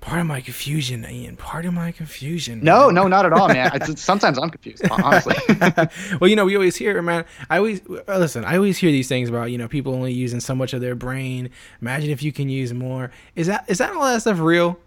Pardon 0.00 0.28
my 0.28 0.40
confusion, 0.40 1.04
Ian. 1.08 1.36
Part 1.36 1.64
of 1.64 1.74
my 1.74 1.90
confusion. 1.90 2.60
No, 2.62 2.86
man. 2.86 2.94
no, 2.94 3.08
not 3.08 3.26
at 3.26 3.32
all, 3.32 3.48
man. 3.48 3.70
It's, 3.74 4.00
sometimes 4.00 4.38
I'm 4.38 4.50
confused, 4.50 4.88
honestly. 4.88 5.34
well, 6.20 6.30
you 6.30 6.36
know, 6.36 6.44
we 6.44 6.54
always 6.54 6.76
hear, 6.76 7.02
man. 7.02 7.24
I 7.50 7.58
always 7.58 7.80
uh, 7.88 8.18
listen. 8.18 8.44
I 8.44 8.56
always 8.56 8.78
hear 8.78 8.92
these 8.92 9.08
things 9.08 9.28
about 9.28 9.50
you 9.50 9.58
know 9.58 9.66
people 9.66 9.94
only 9.94 10.12
using 10.12 10.38
so 10.38 10.54
much 10.54 10.72
of 10.74 10.80
their 10.80 10.94
brain. 10.94 11.50
Imagine 11.80 12.10
if 12.10 12.22
you 12.22 12.32
can 12.32 12.48
use 12.48 12.72
more. 12.72 13.10
Is 13.34 13.48
that 13.48 13.64
is 13.68 13.78
that 13.78 13.92
all 13.92 14.04
that 14.04 14.20
stuff 14.20 14.38
real, 14.38 14.78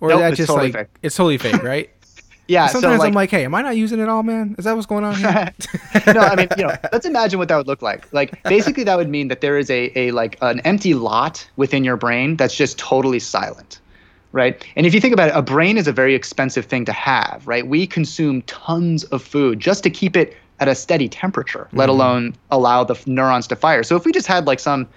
or 0.00 0.10
Nope, 0.10 0.18
is 0.18 0.22
that 0.22 0.36
just 0.36 0.48
totally 0.48 0.72
like 0.72 0.88
fake. 0.88 0.98
it's 1.02 1.16
totally 1.16 1.38
fake, 1.38 1.62
right? 1.62 1.90
yeah. 2.46 2.66
Sometimes 2.66 2.96
so 2.96 2.98
like, 2.98 3.08
I'm 3.08 3.14
like, 3.14 3.30
hey, 3.30 3.44
am 3.44 3.54
I 3.54 3.62
not 3.62 3.76
using 3.76 4.00
it 4.00 4.08
all, 4.08 4.22
man? 4.22 4.54
Is 4.58 4.66
that 4.66 4.74
what's 4.74 4.86
going 4.86 5.04
on 5.04 5.16
here? 5.16 5.52
no, 6.12 6.20
I 6.20 6.36
mean, 6.36 6.48
you 6.56 6.64
know, 6.64 6.76
let's 6.92 7.06
imagine 7.06 7.38
what 7.38 7.48
that 7.48 7.56
would 7.56 7.66
look 7.66 7.82
like. 7.82 8.12
Like, 8.12 8.42
basically, 8.44 8.84
that 8.84 8.96
would 8.96 9.08
mean 9.08 9.28
that 9.28 9.40
there 9.40 9.58
is 9.58 9.70
a, 9.70 9.90
a 9.98 10.10
like 10.10 10.36
an 10.42 10.60
empty 10.60 10.94
lot 10.94 11.48
within 11.56 11.84
your 11.84 11.96
brain 11.96 12.36
that's 12.36 12.54
just 12.54 12.78
totally 12.78 13.18
silent, 13.18 13.80
right? 14.34 14.66
And 14.74 14.84
if 14.84 14.92
you 14.92 15.00
think 15.00 15.14
about 15.14 15.28
it, 15.28 15.36
a 15.36 15.42
brain 15.42 15.78
is 15.78 15.86
a 15.86 15.92
very 15.92 16.14
expensive 16.14 16.66
thing 16.66 16.84
to 16.86 16.92
have, 16.92 17.42
right? 17.46 17.66
We 17.66 17.86
consume 17.86 18.42
tons 18.42 19.04
of 19.04 19.22
food 19.22 19.60
just 19.60 19.84
to 19.84 19.90
keep 19.90 20.16
it 20.16 20.36
at 20.58 20.66
a 20.66 20.74
steady 20.74 21.08
temperature, 21.08 21.68
let 21.72 21.84
mm-hmm. 21.84 21.90
alone 21.90 22.34
allow 22.50 22.82
the 22.82 23.00
neurons 23.06 23.46
to 23.46 23.56
fire. 23.56 23.84
So 23.84 23.96
if 23.96 24.04
we 24.04 24.10
just 24.10 24.26
had 24.26 24.46
like 24.46 24.58
some 24.58 24.88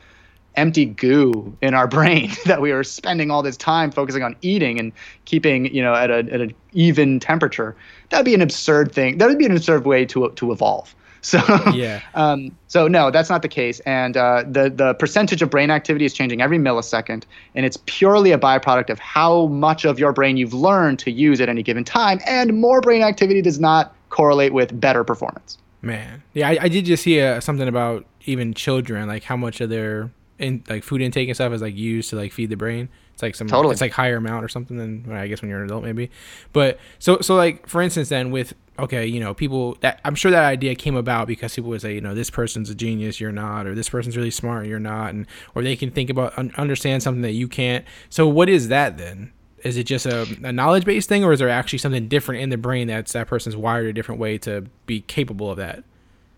empty 0.55 0.85
goo 0.85 1.55
in 1.61 1.75
our 1.75 1.87
brain 1.97 2.31
that 2.45 2.61
we 2.61 2.73
were 2.73 2.83
spending 2.83 3.29
all 3.29 3.43
this 3.43 3.55
time 3.55 3.91
focusing 3.91 4.23
on 4.23 4.35
eating 4.41 4.79
and 4.79 4.91
keeping 5.25 5.73
you 5.73 5.83
know 5.83 5.93
at 5.93 6.09
a 6.09 6.17
at 6.31 6.41
an 6.41 6.51
even 6.73 7.19
temperature 7.19 7.75
that 8.09 8.17
would 8.17 8.25
be 8.25 8.33
an 8.33 8.41
absurd 8.41 8.91
thing 8.91 9.19
that 9.19 9.27
would 9.27 9.37
be 9.37 9.45
an 9.45 9.51
absurd 9.51 9.85
way 9.85 10.03
to 10.03 10.31
to 10.31 10.51
evolve 10.51 10.95
so 11.27 11.39
Yeah. 11.73 12.01
um, 12.15 12.57
so 12.67 12.87
no 12.87 13.11
that's 13.11 13.29
not 13.29 13.41
the 13.41 13.47
case. 13.49 13.79
And 13.81 14.15
uh, 14.15 14.43
the 14.47 14.69
the 14.69 14.93
percentage 14.93 15.41
of 15.41 15.49
brain 15.49 15.69
activity 15.69 16.05
is 16.05 16.13
changing 16.13 16.41
every 16.41 16.57
millisecond. 16.57 17.23
And 17.53 17.65
it's 17.65 17.77
purely 17.85 18.31
a 18.31 18.37
byproduct 18.37 18.89
of 18.89 18.99
how 18.99 19.47
much 19.47 19.83
of 19.83 19.99
your 19.99 20.13
brain 20.13 20.37
you've 20.37 20.53
learned 20.53 20.99
to 20.99 21.11
use 21.11 21.41
at 21.41 21.49
any 21.49 21.63
given 21.63 21.83
time. 21.83 22.19
And 22.25 22.59
more 22.59 22.79
brain 22.79 23.03
activity 23.03 23.41
does 23.41 23.59
not 23.59 23.93
correlate 24.09 24.53
with 24.53 24.79
better 24.79 25.03
performance. 25.03 25.57
Man, 25.81 26.23
yeah, 26.33 26.49
I, 26.49 26.57
I 26.61 26.67
did 26.69 26.85
just 26.85 27.03
hear 27.03 27.39
something 27.41 27.67
about 27.67 28.05
even 28.25 28.53
children, 28.53 29.07
like 29.07 29.23
how 29.23 29.37
much 29.37 29.61
of 29.61 29.69
their 29.69 30.09
in 30.39 30.63
like 30.69 30.83
food 30.83 31.01
intake 31.01 31.27
and 31.27 31.35
stuff 31.35 31.51
is 31.51 31.61
like 31.61 31.75
used 31.75 32.09
to 32.11 32.15
like 32.15 32.31
feed 32.31 32.49
the 32.49 32.55
brain. 32.55 32.89
It's 33.17 33.23
like 33.23 33.33
some, 33.33 33.47
Totally. 33.47 33.71
it's 33.71 33.81
like 33.81 33.93
higher 33.93 34.17
amount 34.17 34.45
or 34.45 34.47
something 34.47 34.77
than 34.77 35.03
well, 35.07 35.17
I 35.17 35.27
guess 35.27 35.41
when 35.41 35.49
you're 35.49 35.57
an 35.57 35.65
adult 35.65 35.83
maybe. 35.83 36.11
But 36.53 36.77
so 36.99 37.19
so 37.21 37.35
like 37.35 37.65
for 37.65 37.81
instance, 37.81 38.09
then 38.09 38.29
with 38.29 38.53
okay, 38.77 39.07
you 39.07 39.19
know, 39.19 39.33
people 39.33 39.75
that 39.81 39.99
I'm 40.05 40.13
sure 40.13 40.29
that 40.29 40.43
idea 40.43 40.75
came 40.75 40.95
about 40.95 41.25
because 41.25 41.55
people 41.55 41.71
would 41.71 41.81
say, 41.81 41.95
you 41.95 42.01
know, 42.01 42.13
this 42.13 42.29
person's 42.29 42.69
a 42.69 42.75
genius, 42.75 43.19
you're 43.19 43.31
not, 43.31 43.65
or 43.65 43.73
this 43.73 43.89
person's 43.89 44.15
really 44.15 44.29
smart, 44.29 44.67
you're 44.67 44.77
not, 44.77 45.15
and 45.15 45.25
or 45.55 45.63
they 45.63 45.75
can 45.75 45.89
think 45.89 46.11
about 46.11 46.37
un- 46.37 46.53
understand 46.57 47.01
something 47.01 47.23
that 47.23 47.31
you 47.31 47.47
can't. 47.47 47.85
So 48.11 48.27
what 48.27 48.49
is 48.49 48.67
that 48.67 48.99
then? 48.99 49.33
Is 49.63 49.77
it 49.77 49.85
just 49.85 50.05
a, 50.05 50.27
a 50.43 50.51
knowledge 50.51 50.85
based 50.85 51.09
thing, 51.09 51.23
or 51.23 51.33
is 51.33 51.39
there 51.39 51.49
actually 51.49 51.79
something 51.79 52.07
different 52.07 52.43
in 52.43 52.51
the 52.51 52.57
brain 52.57 52.85
that's 52.85 53.13
that 53.13 53.25
person's 53.25 53.55
wired 53.55 53.87
a 53.87 53.93
different 53.93 54.21
way 54.21 54.37
to 54.37 54.67
be 54.85 55.01
capable 55.01 55.49
of 55.49 55.57
that? 55.57 55.83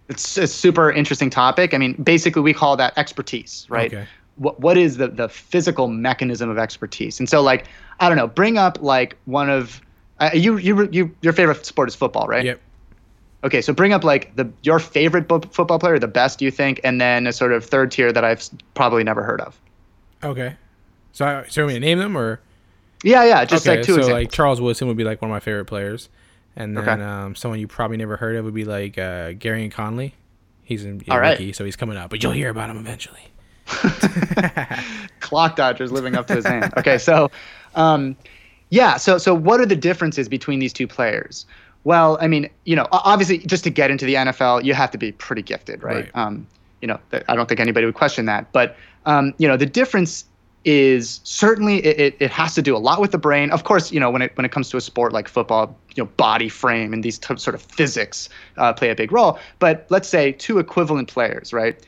it's 0.09 0.37
a 0.37 0.47
super 0.47 0.91
interesting 0.91 1.29
topic. 1.29 1.73
I 1.73 1.77
mean, 1.77 1.93
basically, 1.93 2.41
we 2.41 2.53
call 2.53 2.75
that 2.77 2.97
expertise, 2.97 3.67
right? 3.69 3.93
Okay. 3.93 4.07
What 4.39 4.59
what 4.59 4.77
is 4.77 4.97
the 4.97 5.07
the 5.07 5.29
physical 5.29 5.87
mechanism 5.87 6.49
of 6.49 6.57
expertise? 6.57 7.19
And 7.19 7.29
so, 7.29 7.41
like, 7.41 7.65
I 7.99 8.07
don't 8.09 8.17
know, 8.17 8.27
bring 8.27 8.57
up 8.57 8.81
like 8.81 9.15
one 9.25 9.49
of 9.49 9.81
uh, 10.19 10.31
you 10.33 10.57
you 10.57 10.89
you 10.91 11.15
your 11.21 11.33
favorite 11.33 11.65
sport 11.65 11.87
is 11.89 11.95
football, 11.95 12.27
right? 12.27 12.43
Yep. 12.43 12.61
Okay, 13.43 13.61
so 13.61 13.71
bring 13.71 13.93
up 13.93 14.03
like 14.03 14.35
the 14.35 14.51
your 14.63 14.79
favorite 14.79 15.27
bo- 15.27 15.39
football 15.39 15.79
player, 15.79 15.97
the 15.99 16.07
best 16.09 16.41
you 16.41 16.51
think, 16.51 16.81
and 16.83 16.99
then 16.99 17.27
a 17.27 17.31
sort 17.31 17.53
of 17.53 17.63
third 17.63 17.91
tier 17.91 18.11
that 18.11 18.23
I've 18.25 18.43
probably 18.73 19.03
never 19.03 19.23
heard 19.23 19.39
of. 19.41 19.57
Okay. 20.23 20.55
So, 21.13 21.25
I, 21.25 21.45
so 21.47 21.65
we 21.65 21.79
name 21.79 21.99
them 21.99 22.17
or 22.17 22.41
Yeah, 23.03 23.23
yeah, 23.25 23.45
just 23.45 23.65
okay, 23.65 23.77
like 23.77 23.85
two 23.85 23.93
so 23.93 23.99
examples. 23.99 24.11
like 24.23 24.31
Charles 24.31 24.59
Woodson 24.59 24.87
would 24.89 24.97
be 24.97 25.05
like 25.05 25.21
one 25.21 25.31
of 25.31 25.33
my 25.33 25.39
favorite 25.39 25.65
players, 25.65 26.09
and 26.55 26.75
then 26.77 26.83
Okay. 26.89 27.01
um, 27.03 27.35
someone 27.35 27.59
you 27.59 27.67
probably 27.67 27.97
never 27.97 28.17
heard 28.17 28.35
of 28.35 28.43
would 28.45 28.53
be 28.53 28.65
like 28.65 28.97
uh, 28.97 29.31
Gareon 29.31 29.71
Conley. 29.71 30.15
He's 30.61 30.83
in 30.85 31.01
All 31.09 31.19
right. 31.19 31.31
rookie, 31.31 31.53
so 31.53 31.63
he's 31.65 31.75
coming 31.77 31.97
up, 31.97 32.09
but 32.09 32.21
you'll 32.21 32.33
hear 32.33 32.49
about 32.49 32.69
him 32.69 32.77
eventually. 32.77 33.21
clock 35.19 35.55
dodgers 35.55 35.91
living 35.91 36.15
up 36.15 36.27
to 36.27 36.35
his 36.35 36.45
name. 36.45 36.63
Okay, 36.77 36.97
so 36.97 37.29
um, 37.75 38.15
yeah, 38.69 38.97
so 38.97 39.17
so 39.17 39.33
what 39.33 39.59
are 39.59 39.65
the 39.65 39.75
differences 39.75 40.27
between 40.27 40.59
these 40.59 40.73
two 40.73 40.87
players? 40.87 41.45
Well, 41.83 42.17
I 42.21 42.27
mean, 42.27 42.49
you 42.65 42.75
know, 42.75 42.87
obviously, 42.91 43.39
just 43.39 43.63
to 43.63 43.69
get 43.69 43.89
into 43.89 44.05
the 44.05 44.15
NFL, 44.15 44.63
you 44.63 44.73
have 44.73 44.91
to 44.91 44.97
be 44.97 45.11
pretty 45.13 45.41
gifted, 45.41 45.81
right? 45.81 45.95
Right. 45.95 46.11
Um, 46.15 46.47
you 46.81 46.87
know, 46.87 46.99
I 47.27 47.35
don't 47.35 47.47
think 47.47 47.59
anybody 47.59 47.85
would 47.85 47.95
question 47.95 48.25
that. 48.25 48.51
But 48.51 48.75
um, 49.05 49.33
you 49.37 49.47
know, 49.47 49.57
the 49.57 49.65
difference 49.65 50.25
is 50.65 51.21
certainly 51.23 51.77
it, 51.85 51.99
it, 51.99 52.17
it 52.19 52.31
has 52.31 52.53
to 52.53 52.61
do 52.61 52.75
a 52.75 52.79
lot 52.79 52.99
with 52.99 53.11
the 53.11 53.17
brain. 53.17 53.49
Of 53.51 53.63
course, 53.63 53.91
you 53.91 53.99
know, 53.99 54.09
when 54.09 54.21
it 54.21 54.35
when 54.35 54.45
it 54.45 54.51
comes 54.51 54.69
to 54.69 54.77
a 54.77 54.81
sport 54.81 55.13
like 55.13 55.27
football, 55.27 55.75
you 55.95 56.03
know, 56.03 56.09
body 56.17 56.49
frame 56.49 56.93
and 56.93 57.03
these 57.03 57.17
t- 57.17 57.37
sort 57.37 57.55
of 57.55 57.61
physics 57.61 58.29
uh, 58.57 58.73
play 58.73 58.89
a 58.89 58.95
big 58.95 59.11
role. 59.11 59.39
But 59.59 59.85
let's 59.89 60.07
say 60.07 60.33
two 60.33 60.59
equivalent 60.59 61.07
players, 61.07 61.53
right? 61.53 61.81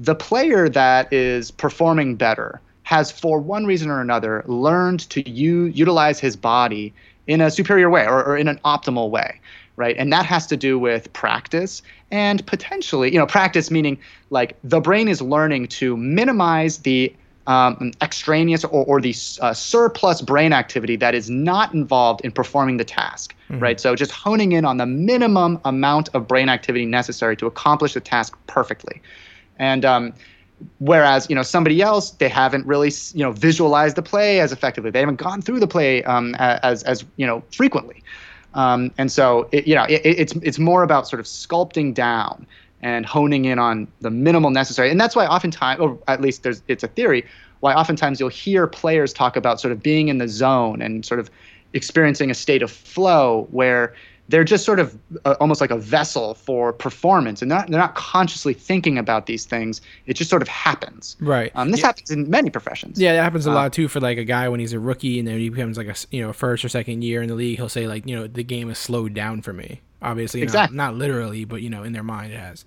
The 0.00 0.14
player 0.14 0.68
that 0.68 1.12
is 1.12 1.50
performing 1.50 2.16
better 2.16 2.60
has 2.84 3.12
for 3.12 3.38
one 3.38 3.66
reason 3.66 3.90
or 3.90 4.00
another 4.00 4.42
learned 4.46 5.00
to 5.10 5.28
u- 5.28 5.66
utilize 5.66 6.18
his 6.18 6.36
body 6.36 6.92
in 7.26 7.40
a 7.40 7.50
superior 7.50 7.90
way 7.90 8.06
or, 8.06 8.24
or 8.24 8.36
in 8.36 8.48
an 8.48 8.58
optimal 8.64 9.10
way 9.10 9.40
right? 9.76 9.96
And 9.96 10.12
that 10.12 10.26
has 10.26 10.46
to 10.48 10.58
do 10.58 10.78
with 10.78 11.10
practice 11.14 11.82
and 12.10 12.44
potentially 12.46 13.12
you 13.12 13.18
know 13.18 13.26
practice 13.26 13.70
meaning 13.70 13.98
like 14.30 14.56
the 14.64 14.80
brain 14.80 15.08
is 15.08 15.22
learning 15.22 15.68
to 15.68 15.96
minimize 15.96 16.78
the 16.78 17.14
um, 17.46 17.92
extraneous 18.02 18.64
or, 18.64 18.84
or 18.84 19.00
the 19.00 19.14
uh, 19.40 19.54
surplus 19.54 20.20
brain 20.20 20.52
activity 20.52 20.96
that 20.96 21.14
is 21.14 21.30
not 21.30 21.72
involved 21.74 22.20
in 22.24 22.30
performing 22.32 22.76
the 22.78 22.84
task 22.84 23.34
right? 23.58 23.80
So 23.80 23.96
just 23.96 24.12
honing 24.12 24.52
in 24.52 24.64
on 24.64 24.76
the 24.76 24.86
minimum 24.86 25.60
amount 25.64 26.08
of 26.14 26.28
brain 26.28 26.48
activity 26.48 26.84
necessary 26.84 27.36
to 27.38 27.46
accomplish 27.46 27.94
the 27.94 28.00
task 28.00 28.36
perfectly 28.46 29.00
and 29.60 29.84
um, 29.84 30.12
whereas 30.78 31.28
you 31.30 31.36
know 31.36 31.42
somebody 31.42 31.80
else, 31.80 32.10
they 32.12 32.28
haven't 32.28 32.66
really 32.66 32.90
you 33.14 33.22
know 33.22 33.30
visualized 33.30 33.94
the 33.94 34.02
play 34.02 34.40
as 34.40 34.50
effectively. 34.50 34.90
They 34.90 34.98
haven't 34.98 35.16
gone 35.16 35.40
through 35.40 35.60
the 35.60 35.68
play 35.68 36.02
um, 36.04 36.34
as 36.38 36.82
as 36.82 37.04
you 37.16 37.26
know 37.26 37.44
frequently. 37.52 38.02
Um, 38.54 38.90
and 38.98 39.12
so 39.12 39.48
it, 39.52 39.68
you 39.68 39.76
know 39.76 39.84
it, 39.84 40.00
it's 40.04 40.32
it's 40.36 40.58
more 40.58 40.82
about 40.82 41.06
sort 41.06 41.20
of 41.20 41.26
sculpting 41.26 41.94
down 41.94 42.46
and 42.82 43.04
honing 43.04 43.44
in 43.44 43.58
on 43.58 43.86
the 44.00 44.10
minimal 44.10 44.50
necessary. 44.50 44.90
And 44.90 44.98
that's 44.98 45.14
why 45.14 45.26
oftentimes, 45.26 45.78
or 45.80 45.98
at 46.08 46.20
least 46.20 46.42
there's 46.42 46.62
it's 46.66 46.82
a 46.82 46.88
theory, 46.88 47.24
why 47.60 47.74
oftentimes 47.74 48.18
you'll 48.18 48.30
hear 48.30 48.66
players 48.66 49.12
talk 49.12 49.36
about 49.36 49.60
sort 49.60 49.72
of 49.72 49.82
being 49.82 50.08
in 50.08 50.18
the 50.18 50.28
zone 50.28 50.80
and 50.82 51.04
sort 51.04 51.20
of 51.20 51.30
experiencing 51.74 52.30
a 52.30 52.34
state 52.34 52.62
of 52.62 52.70
flow 52.70 53.46
where 53.50 53.94
they're 54.30 54.44
just 54.44 54.64
sort 54.64 54.78
of 54.80 54.96
uh, 55.24 55.34
almost 55.40 55.60
like 55.60 55.70
a 55.70 55.76
vessel 55.76 56.34
for 56.34 56.72
performance 56.72 57.42
and 57.42 57.50
they're 57.50 57.58
not, 57.58 57.68
they're 57.70 57.80
not 57.80 57.94
consciously 57.94 58.54
thinking 58.54 58.96
about 58.98 59.26
these 59.26 59.44
things 59.44 59.80
it 60.06 60.14
just 60.14 60.30
sort 60.30 60.42
of 60.42 60.48
happens 60.48 61.16
Right. 61.20 61.52
um, 61.54 61.70
this 61.70 61.80
Yeah. 61.80 61.86
happens 61.88 62.10
in 62.10 62.30
many 62.30 62.48
professions 62.50 63.00
Yeah, 63.00 63.12
that 63.14 63.22
happens 63.22 63.46
a 63.46 63.50
Uh, 63.50 63.54
lot 63.54 63.72
too 63.72 63.88
for 63.88 64.00
like 64.00 64.18
a 64.18 64.24
guy 64.24 64.48
when 64.48 64.60
he's 64.60 64.72
a 64.72 64.80
rookie 64.80 65.18
and 65.18 65.26
then 65.28 65.38
he 65.38 65.48
becomes 65.50 65.76
like 65.76 65.88
a 65.88 65.96
you 66.10 66.22
know 66.22 66.32
first 66.32 66.64
or 66.64 66.68
second 66.68 67.02
year 67.02 67.22
in 67.22 67.28
the 67.28 67.34
league. 67.34 67.56
He'll 67.58 67.68
say 67.68 67.86
like 67.86 68.06
you 68.06 68.16
know 68.16 68.26
the 68.26 68.44
game 68.44 68.68
has 68.68 68.78
slowed 68.78 69.12
down 69.14 69.42
for 69.42 69.52
me. 69.52 69.80
Obviously, 70.02 70.40
Exactly. 70.42 70.76
not, 70.76 70.92
not 70.94 70.98
literally, 70.98 71.44
but 71.44 71.60
you 71.62 71.68
know 71.70 71.82
in 71.82 71.92
their 71.92 72.02
mind 72.02 72.32
it 72.32 72.38
has. 72.40 72.64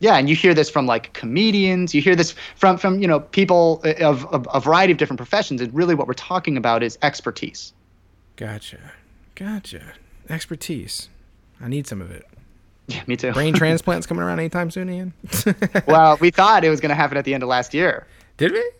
yeah 0.00 0.16
and 0.16 0.28
you 0.30 0.36
hear 0.36 0.54
this 0.54 0.70
from 0.70 0.86
like 0.86 1.12
comedians 1.12 1.94
you 1.94 2.00
hear 2.00 2.16
this 2.16 2.34
from 2.56 2.76
from 2.78 3.00
you 3.02 3.08
know 3.08 3.20
people 3.20 3.80
uh, 3.84 3.94
of, 4.12 4.24
of 4.26 4.46
a 4.54 4.60
variety 4.60 4.92
of 4.92 4.98
different 4.98 5.18
professions 5.18 5.60
and 5.60 5.72
really 5.74 5.94
what 5.98 6.06
we're 6.06 6.22
talking 6.32 6.56
about 6.56 6.82
is 6.82 6.96
expertise 7.02 7.72
Gotcha, 8.36 8.78
gotcha. 9.34 9.82
Expertise. 10.28 11.08
I 11.60 11.68
need 11.68 11.86
some 11.86 12.00
of 12.00 12.10
it. 12.10 12.26
yeah 12.86 13.02
me 13.06 13.16
too 13.16 13.32
Brain 13.32 13.54
transplants 13.62 14.06
coming 14.06 14.22
around 14.22 14.38
anytime 14.38 14.70
soon, 14.70 14.88
Ian? 14.90 15.12
well 15.86 16.16
we 16.20 16.30
thought 16.30 16.64
it 16.64 16.70
was 16.70 16.80
going 16.80 16.90
to 16.90 16.94
happen 16.94 17.16
at 17.18 17.24
the 17.24 17.34
end 17.34 17.42
of 17.42 17.48
last 17.48 17.74
year 17.74 18.06
Did 18.36 18.52
we? 18.52 18.70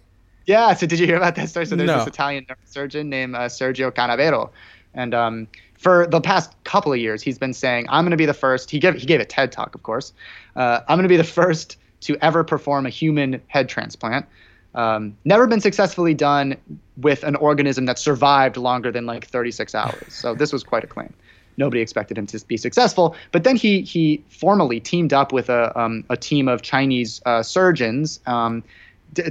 Yeah. 0.46 0.72
So 0.74 0.86
did 0.86 0.98
you 0.98 1.06
hear 1.06 1.16
about 1.16 1.34
that 1.34 1.50
story? 1.50 1.66
So 1.66 1.76
there's 1.76 1.88
No. 1.88 1.98
this 1.98 2.06
Italian 2.06 2.46
neurosurgeon 2.46 3.06
named 3.06 3.34
uh, 3.36 3.40
Sergio 3.48 3.90
Canavero, 3.92 4.48
and 4.94 5.12
um, 5.14 5.46
for 5.76 6.06
the 6.06 6.22
past 6.22 6.52
couple 6.64 6.90
of 6.90 6.98
years, 6.98 7.20
he's 7.20 7.38
been 7.38 7.52
saying, 7.52 7.84
"I'm 7.90 8.02
going 8.04 8.12
to 8.12 8.16
be 8.16 8.24
the 8.24 8.32
first." 8.32 8.70
He 8.70 8.78
gave 8.78 8.94
he 8.94 9.04
gave 9.04 9.20
a 9.20 9.26
TED 9.26 9.52
talk, 9.52 9.74
of 9.74 9.82
course. 9.82 10.14
Uh, 10.56 10.80
I'm 10.88 10.96
going 10.96 11.02
to 11.02 11.08
be 11.08 11.18
the 11.18 11.22
first 11.24 11.76
to 12.00 12.16
ever 12.22 12.44
perform 12.44 12.86
a 12.86 12.88
human 12.88 13.42
head 13.48 13.68
transplant. 13.68 14.24
Um, 14.74 15.14
never 15.26 15.46
been 15.46 15.60
successfully 15.60 16.14
done 16.14 16.56
with 16.96 17.24
an 17.24 17.36
organism 17.36 17.84
that 17.84 17.98
survived 17.98 18.56
longer 18.56 18.90
than 18.90 19.04
like 19.04 19.26
36 19.26 19.74
hours. 19.74 20.14
So 20.14 20.34
this 20.34 20.50
was 20.50 20.64
quite 20.64 20.82
a 20.84 20.86
claim. 20.86 21.12
Nobody 21.58 21.82
expected 21.82 22.16
him 22.16 22.26
to 22.26 22.44
be 22.46 22.56
successful. 22.56 23.14
But 23.32 23.44
then 23.44 23.56
he 23.56 23.82
he 23.82 24.24
formally 24.28 24.80
teamed 24.80 25.12
up 25.12 25.32
with 25.32 25.50
a 25.50 25.78
um, 25.78 26.04
a 26.08 26.16
team 26.16 26.48
of 26.48 26.62
Chinese 26.62 27.20
uh, 27.26 27.42
surgeons. 27.42 28.20
Um, 28.26 28.64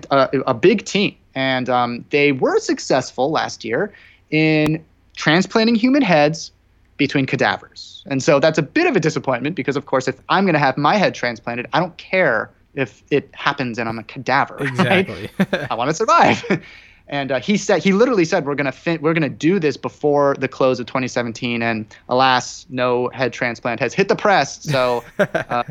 a, 0.10 0.30
a 0.48 0.54
big 0.54 0.86
team, 0.86 1.16
and 1.36 1.70
um, 1.70 2.04
they 2.10 2.32
were 2.32 2.60
successful 2.60 3.30
last 3.30 3.64
year 3.64 3.94
in 4.32 4.84
transplanting 5.16 5.76
human 5.76 6.02
heads 6.02 6.52
between 6.98 7.26
cadavers. 7.26 8.04
And 8.08 8.24
so 8.24 8.40
that's 8.40 8.58
a 8.58 8.64
bit 8.64 8.88
of 8.88 8.96
a 8.96 9.00
disappointment 9.00 9.56
because, 9.56 9.76
of 9.76 9.86
course, 9.86 10.08
if 10.08 10.20
I'm 10.30 10.46
going 10.46 10.54
to 10.54 10.60
have 10.60 10.78
my 10.78 10.96
head 10.96 11.14
transplanted, 11.14 11.68
I 11.74 11.80
don't 11.80 11.96
care 11.98 12.50
if 12.74 13.04
it 13.12 13.30
happens 13.34 13.78
and 13.80 13.88
I'm 13.88 14.00
a 14.00 14.04
cadaver. 14.04 14.56
right? 14.56 15.08
Exactly. 15.08 15.30
I 15.70 15.76
want 15.76 15.90
to 15.90 15.94
survive. 15.94 16.44
And 17.10 17.32
uh, 17.32 17.40
he 17.40 17.56
said 17.58 17.82
he 17.84 17.94
literally 17.94 18.26
said 18.26 18.46
we're 18.46 18.56
gonna 18.56 18.72
fin- 18.72 19.02
we're 19.02 19.14
gonna 19.14 19.30
do 19.30 19.60
this 19.60 19.78
before 19.78 20.36
the 20.40 20.48
close 20.48 20.80
of 20.80 20.88
2017, 20.88 21.62
and 21.62 21.86
alas, 22.10 22.66
no 22.70 23.10
head 23.14 23.32
transplant 23.34 23.80
has 23.80 23.94
hit 23.94 24.08
the 24.10 24.16
press. 24.16 24.62
So, 24.64 25.04
uh, 25.20 25.64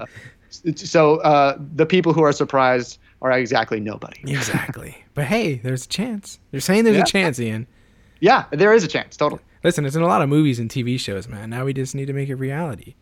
so 0.74 1.16
uh, 1.16 1.58
the 1.74 1.86
people 1.86 2.12
who 2.12 2.22
are 2.22 2.32
surprised 2.32 2.98
are 3.22 3.30
exactly 3.32 3.80
nobody. 3.80 4.20
Exactly. 4.30 5.04
but 5.14 5.24
hey, 5.24 5.54
there's 5.56 5.84
a 5.84 5.88
chance. 5.88 6.38
You're 6.52 6.60
saying 6.60 6.84
there's 6.84 6.96
Yeah. 6.96 7.02
a 7.02 7.06
chance, 7.06 7.40
Ian. 7.40 7.66
Yeah, 8.20 8.44
there 8.50 8.72
is 8.72 8.82
a 8.84 8.88
chance, 8.88 9.16
totally. 9.16 9.42
Listen, 9.62 9.84
it's 9.84 9.96
in 9.96 10.02
a 10.02 10.06
lot 10.06 10.22
of 10.22 10.28
movies 10.28 10.58
and 10.58 10.70
TV 10.70 10.98
shows, 10.98 11.28
man. 11.28 11.50
Now 11.50 11.64
we 11.64 11.72
just 11.72 11.94
need 11.94 12.06
to 12.06 12.12
make 12.12 12.28
it 12.28 12.36
reality. 12.36 12.94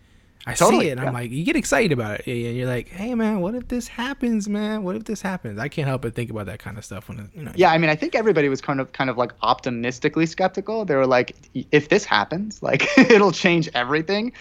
I 0.47 0.53
Totally, 0.53 0.85
see 0.85 0.89
it, 0.89 0.99
and 0.99 1.01
I'm 1.01 1.15
like, 1.15 1.31
you 1.31 1.43
get 1.43 1.57
excited 1.57 1.91
about 1.93 2.21
it, 2.21 2.27
and 2.27 2.57
you're 2.57 2.69
like, 2.69 2.89
hey, 2.89 3.15
man, 3.15 3.41
what 3.41 3.55
if 3.55 3.69
this 3.69 3.89
happens, 3.89 4.47
man? 4.47 4.83
What 4.83 4.95
if 4.95 5.05
this 5.05 5.23
happens? 5.23 5.59
I 5.59 5.69
can't 5.69 5.89
help 5.89 6.03
but 6.03 6.15
think 6.15 6.29
about 6.31 6.47
that 6.47 6.59
kind 6.59 6.77
of 6.77 6.85
stuff 6.85 7.09
when, 7.09 7.31
you 7.35 7.45
know. 7.45 7.53
Yeah, 7.55 7.71
I 7.71 7.79
mean, 7.79 7.89
I 7.89 7.97
think 7.97 8.15
everybody 8.15 8.51
was 8.51 8.61
kind 8.61 8.79
of 8.79 8.93
kind 8.93 9.09
of 9.09 9.17
like 9.17 9.33
optimistically 9.41 10.27
skeptical. 10.27 10.85
They 10.85 10.97
were 10.97 11.07
like, 11.07 11.35
if 11.73 11.89
this 11.89 12.05
happens, 12.05 12.63
like 12.63 12.87
it'll 12.99 13.33
change 13.33 13.71
everything. 13.75 14.33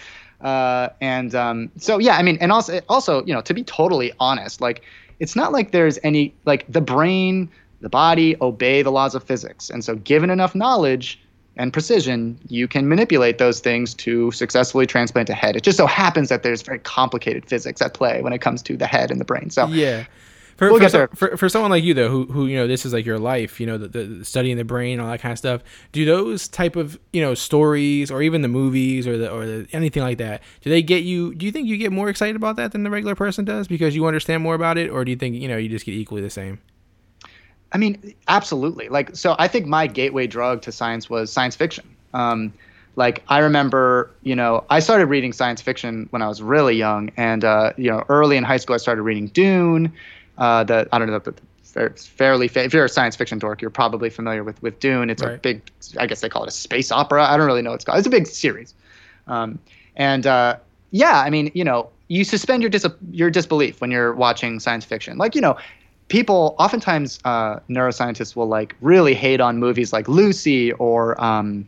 Uh, 0.42 0.90
and 1.00 1.34
um, 1.34 1.72
so 1.78 1.98
yeah, 1.98 2.16
I 2.16 2.22
mean, 2.22 2.36
and 2.38 2.52
also 2.52 2.80
also 2.90 3.24
you 3.24 3.32
know 3.32 3.40
to 3.40 3.54
be 3.54 3.64
totally 3.64 4.12
honest, 4.20 4.60
like 4.60 4.82
it's 5.20 5.34
not 5.34 5.52
like 5.52 5.70
there's 5.70 5.98
any 6.02 6.34
like 6.44 6.70
the 6.70 6.82
brain, 6.82 7.50
the 7.80 7.88
body 7.88 8.36
obey 8.42 8.82
the 8.82 8.92
laws 8.92 9.14
of 9.14 9.24
physics, 9.24 9.70
and 9.70 9.82
so 9.82 9.94
given 9.96 10.28
enough 10.28 10.54
knowledge 10.54 11.18
and 11.56 11.72
precision, 11.72 12.38
you 12.48 12.66
can 12.66 12.88
manipulate 12.88 13.38
those 13.38 13.60
things 13.60 13.94
to 13.94 14.30
successfully 14.32 14.86
transplant 14.86 15.28
a 15.30 15.34
head. 15.34 15.56
It 15.56 15.62
just 15.62 15.78
so 15.78 15.86
happens 15.86 16.28
that 16.28 16.42
there's 16.42 16.62
very 16.62 16.80
complicated 16.80 17.46
physics 17.46 17.80
at 17.80 17.94
play 17.94 18.22
when 18.22 18.32
it 18.32 18.40
comes 18.40 18.62
to 18.62 18.76
the 18.76 18.86
head 18.86 19.10
and 19.10 19.20
the 19.20 19.24
brain. 19.24 19.50
So 19.50 19.66
Yeah. 19.66 20.04
For, 20.56 20.68
We'll 20.68 20.76
for, 20.76 20.80
get 20.82 20.90
so- 20.92 20.98
there. 20.98 21.08
for, 21.16 21.36
for 21.36 21.48
someone 21.48 21.72
like 21.72 21.82
you 21.82 21.94
though, 21.94 22.08
who, 22.08 22.26
who 22.26 22.46
you 22.46 22.56
know 22.56 22.68
this 22.68 22.86
is 22.86 22.92
like 22.92 23.04
your 23.04 23.18
life, 23.18 23.58
you 23.58 23.66
know, 23.66 23.76
the, 23.76 23.88
the 23.88 24.24
studying 24.24 24.56
the 24.56 24.62
brain, 24.64 25.00
all 25.00 25.10
that 25.10 25.20
kind 25.20 25.32
of 25.32 25.38
stuff. 25.38 25.62
Do 25.90 26.04
those 26.04 26.46
type 26.46 26.76
of 26.76 26.96
you 27.12 27.20
know 27.20 27.34
stories, 27.34 28.08
or 28.08 28.22
even 28.22 28.40
the 28.42 28.46
movies, 28.48 29.08
or 29.08 29.18
the 29.18 29.32
or 29.32 29.46
the, 29.46 29.66
anything 29.72 30.04
like 30.04 30.18
that, 30.18 30.42
do 30.60 30.70
they 30.70 30.80
get 30.80 31.02
you? 31.02 31.34
Do 31.34 31.44
you 31.44 31.50
think 31.50 31.66
you 31.66 31.76
get 31.76 31.90
more 31.90 32.08
excited 32.08 32.36
about 32.36 32.54
that 32.54 32.70
than 32.70 32.84
the 32.84 32.90
regular 32.90 33.16
person 33.16 33.44
does 33.44 33.66
because 33.66 33.96
you 33.96 34.06
understand 34.06 34.44
more 34.44 34.54
about 34.54 34.78
it, 34.78 34.90
or 34.90 35.04
do 35.04 35.10
you 35.10 35.16
think 35.16 35.34
you 35.34 35.48
know 35.48 35.56
you 35.56 35.68
just 35.68 35.84
get 35.86 35.92
equally 35.96 36.22
the 36.22 36.30
same? 36.30 36.60
I 37.74 37.78
mean, 37.78 38.14
absolutely. 38.28 38.88
Like, 38.88 39.16
so 39.16 39.34
I 39.38 39.48
think 39.48 39.66
my 39.66 39.88
gateway 39.88 40.28
drug 40.28 40.62
to 40.62 40.72
science 40.72 41.10
was 41.10 41.30
science 41.32 41.56
fiction. 41.56 41.84
Um, 42.14 42.52
like, 42.94 43.24
I 43.28 43.38
remember, 43.40 44.12
you 44.22 44.36
know, 44.36 44.64
I 44.70 44.78
started 44.78 45.06
reading 45.06 45.32
science 45.32 45.60
fiction 45.60 46.06
when 46.10 46.22
I 46.22 46.28
was 46.28 46.40
really 46.40 46.76
young, 46.76 47.10
and 47.16 47.44
uh, 47.44 47.72
you 47.76 47.90
know, 47.90 48.04
early 48.08 48.36
in 48.36 48.44
high 48.44 48.58
school, 48.58 48.74
I 48.74 48.76
started 48.76 49.02
reading 49.02 49.26
Dune. 49.26 49.92
Uh, 50.38 50.62
the 50.62 50.88
I 50.92 50.98
don't 51.00 51.10
know, 51.10 51.18
the, 51.18 51.34
the 51.74 51.90
fairly 51.90 52.46
fa- 52.46 52.62
if 52.62 52.72
you're 52.72 52.84
a 52.84 52.88
science 52.88 53.16
fiction 53.16 53.40
dork, 53.40 53.60
you're 53.60 53.70
probably 53.72 54.08
familiar 54.08 54.44
with 54.44 54.62
with 54.62 54.78
Dune. 54.78 55.10
It's 55.10 55.22
a 55.22 55.36
big, 55.42 55.60
I 55.98 56.06
guess 56.06 56.20
they 56.20 56.28
call 56.28 56.44
it 56.44 56.48
a 56.48 56.52
space 56.52 56.92
opera. 56.92 57.24
I 57.24 57.36
don't 57.36 57.46
really 57.46 57.62
know 57.62 57.70
what 57.70 57.76
it's 57.76 57.84
called. 57.84 57.98
It's 57.98 58.06
a 58.06 58.10
big 58.10 58.28
series, 58.28 58.72
um, 59.26 59.58
and 59.96 60.24
uh, 60.24 60.56
yeah, 60.92 61.20
I 61.20 61.30
mean, 61.30 61.50
you 61.54 61.64
know, 61.64 61.90
you 62.06 62.22
suspend 62.22 62.62
your 62.62 62.70
dis- 62.70 62.86
your 63.10 63.30
disbelief 63.30 63.80
when 63.80 63.90
you're 63.90 64.14
watching 64.14 64.60
science 64.60 64.84
fiction. 64.84 65.18
Like, 65.18 65.34
you 65.34 65.40
know, 65.40 65.56
people 66.08 66.54
oftentimes 66.58 67.18
uh, 67.24 67.60
neuroscientists 67.68 68.36
will 68.36 68.48
like 68.48 68.74
really 68.80 69.14
hate 69.14 69.40
on 69.40 69.58
movies 69.58 69.92
like 69.92 70.08
Lucy 70.08 70.72
or 70.72 71.20
um, 71.22 71.66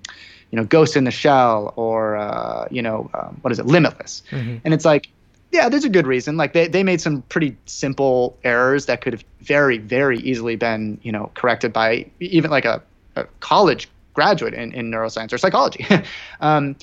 you 0.51 0.57
know 0.57 0.65
Ghost 0.65 0.97
in 0.97 1.05
the 1.05 1.11
Shell 1.11 1.73
or 1.77 2.17
uh, 2.17 2.69
you 2.71 2.83
know 2.83 3.11
um, 3.15 3.39
what 3.43 3.53
is 3.53 3.59
it 3.59 3.67
Limitless, 3.67 4.23
and 4.65 4.75
it's 4.75 4.85
like 4.85 5.09
yeah, 5.53 5.69
there's 5.69 5.85
a 5.85 5.89
good 5.89 6.07
reason. 6.07 6.37
Like 6.37 6.53
they, 6.53 6.69
they 6.69 6.83
made 6.83 7.01
some 7.01 7.23
pretty 7.23 7.57
simple 7.67 8.37
errors 8.45 8.87
that 8.87 9.01
could 9.01 9.13
have 9.13 9.25
very 9.41 9.79
very 9.79 10.19
easily 10.21 10.57
been 10.57 10.99
you 11.03 11.13
know 11.13 11.31
corrected 11.35 11.73
by 11.73 12.07
even 12.21 12.51
like 12.51 12.65
a, 12.65 12.83
a 13.15 13.25
college 13.41 13.89
graduate 14.13 14.55
in, 14.55 14.73
in 14.73 14.91
neuroscience 14.91 15.33
or 15.33 15.39
psychology. 15.39 15.87
um, 16.41 16.77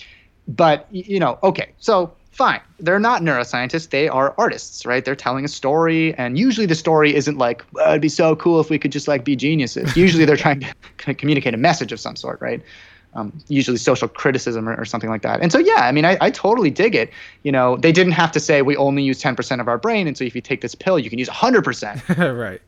but 0.47 0.88
you 0.91 1.20
know, 1.20 1.39
okay, 1.43 1.72
so 1.80 2.14
fine. 2.34 2.61
They're 2.79 2.99
not 2.99 3.21
neuroscientists. 3.21 3.89
They 3.89 4.07
are 4.07 4.34
artists, 4.38 4.86
right? 4.86 5.05
They're 5.05 5.15
telling 5.15 5.45
a 5.45 5.47
story, 5.47 6.13
and 6.15 6.38
usually 6.38 6.65
the 6.65 6.75
story 6.75 7.15
isn't 7.15 7.38
like, 7.38 7.63
well, 7.71 7.89
"It'd 7.89 8.01
be 8.01 8.09
so 8.09 8.36
cool 8.36 8.59
if 8.59 8.69
we 8.69 8.77
could 8.77 8.91
just 8.91 9.07
like 9.07 9.23
be 9.23 9.36
geniuses." 9.36 9.95
usually 10.05 10.25
they're 10.25 10.38
trying 10.38 10.65
to 10.99 11.13
communicate 11.13 11.53
a 11.53 11.57
message 11.57 11.91
of 11.91 11.99
some 11.99 12.15
sort, 12.15 12.41
right? 12.41 12.61
Um, 13.15 13.31
usually 13.47 13.77
social 13.77 14.07
criticism 14.07 14.67
or, 14.67 14.75
or 14.75 14.86
something 14.86 15.09
like 15.09 15.21
that. 15.21 15.39
And 15.39 15.51
so, 15.51 15.59
yeah, 15.59 15.81
I 15.81 15.91
mean, 15.91 16.03
I, 16.03 16.17
I 16.19 16.31
totally 16.31 16.71
dig 16.71 16.95
it. 16.95 17.11
You 17.43 17.51
know, 17.51 17.77
they 17.77 17.91
didn't 17.91 18.13
have 18.13 18.31
to 18.31 18.39
say 18.39 18.63
we 18.63 18.75
only 18.75 19.03
use 19.03 19.21
10% 19.21 19.59
of 19.59 19.67
our 19.67 19.77
brain, 19.77 20.07
and 20.07 20.17
so 20.17 20.23
if 20.23 20.34
you 20.34 20.41
take 20.41 20.61
this 20.61 20.73
pill, 20.73 20.97
you 20.97 21.11
can 21.11 21.19
use 21.19 21.29
100%. 21.29 22.36
right. 22.36 22.59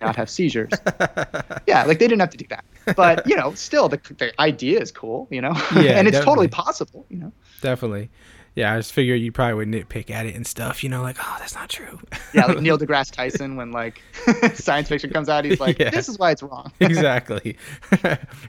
not 0.00 0.16
have 0.16 0.28
seizures. 0.28 0.72
yeah, 1.68 1.84
like 1.84 2.00
they 2.00 2.08
didn't 2.08 2.18
have 2.18 2.30
to 2.30 2.36
do 2.36 2.46
that. 2.48 2.64
But 2.96 3.24
you 3.28 3.36
know, 3.36 3.54
still 3.54 3.88
the 3.88 4.00
the 4.18 4.32
idea 4.40 4.80
is 4.80 4.90
cool, 4.90 5.28
you 5.30 5.40
know, 5.40 5.52
Yeah, 5.76 5.98
and 5.98 6.08
it's 6.08 6.18
totally 6.18 6.48
possible, 6.48 7.06
you 7.08 7.18
know. 7.18 7.32
Definitely. 7.60 8.10
Yeah, 8.54 8.74
I 8.74 8.76
just 8.76 8.92
figured 8.92 9.20
you 9.20 9.32
probably 9.32 9.54
would 9.54 9.68
nitpick 9.68 10.10
at 10.10 10.26
it 10.26 10.34
and 10.34 10.46
stuff, 10.46 10.84
you 10.84 10.90
know, 10.90 11.00
like, 11.00 11.16
oh, 11.18 11.36
that's 11.38 11.54
not 11.54 11.70
true. 11.70 11.98
Yeah, 12.34 12.46
like 12.46 12.60
Neil 12.60 12.78
deGrasse 12.78 13.10
Tyson 13.10 13.56
when 13.56 13.72
like 13.72 14.02
science 14.54 14.88
fiction 14.88 15.10
comes 15.10 15.30
out, 15.30 15.44
he's 15.46 15.58
like, 15.58 15.78
Yeah. 15.78 15.88
"This 15.88 16.08
is 16.08 16.18
why 16.18 16.32
it's 16.32 16.42
wrong." 16.42 16.70
exactly. 16.80 17.56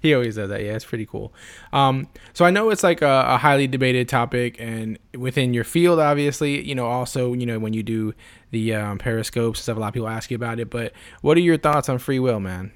he 0.02 0.14
always 0.14 0.36
does 0.36 0.50
that. 0.50 0.62
Yeah, 0.62 0.74
it's 0.74 0.84
pretty 0.84 1.06
cool. 1.06 1.34
Um, 1.72 2.10
so 2.34 2.44
I 2.44 2.52
know 2.52 2.70
it's 2.70 2.84
like 2.84 3.02
a, 3.02 3.24
a 3.28 3.38
highly 3.38 3.68
debated 3.68 4.10
topic, 4.10 4.58
and 4.60 5.00
within 5.18 5.54
your 5.54 5.64
field, 5.64 6.00
obviously, 6.00 6.62
you 6.68 6.76
know, 6.76 6.86
also, 6.86 7.34
you 7.34 7.46
know, 7.46 7.60
when 7.60 7.72
you 7.72 7.84
do 7.84 8.14
the 8.52 8.76
um, 8.76 8.98
periscopes 8.98 9.60
and 9.60 9.64
stuff, 9.64 9.78
a 9.78 9.80
lot 9.80 9.88
of 9.88 9.94
people 9.94 10.10
ask 10.10 10.30
you 10.30 10.36
about 10.36 10.60
it. 10.60 10.70
But 10.70 10.92
what 11.22 11.38
are 11.38 11.42
your 11.42 11.58
thoughts 11.58 11.88
on 11.88 11.98
free 11.98 12.20
will, 12.20 12.40
man? 12.40 12.72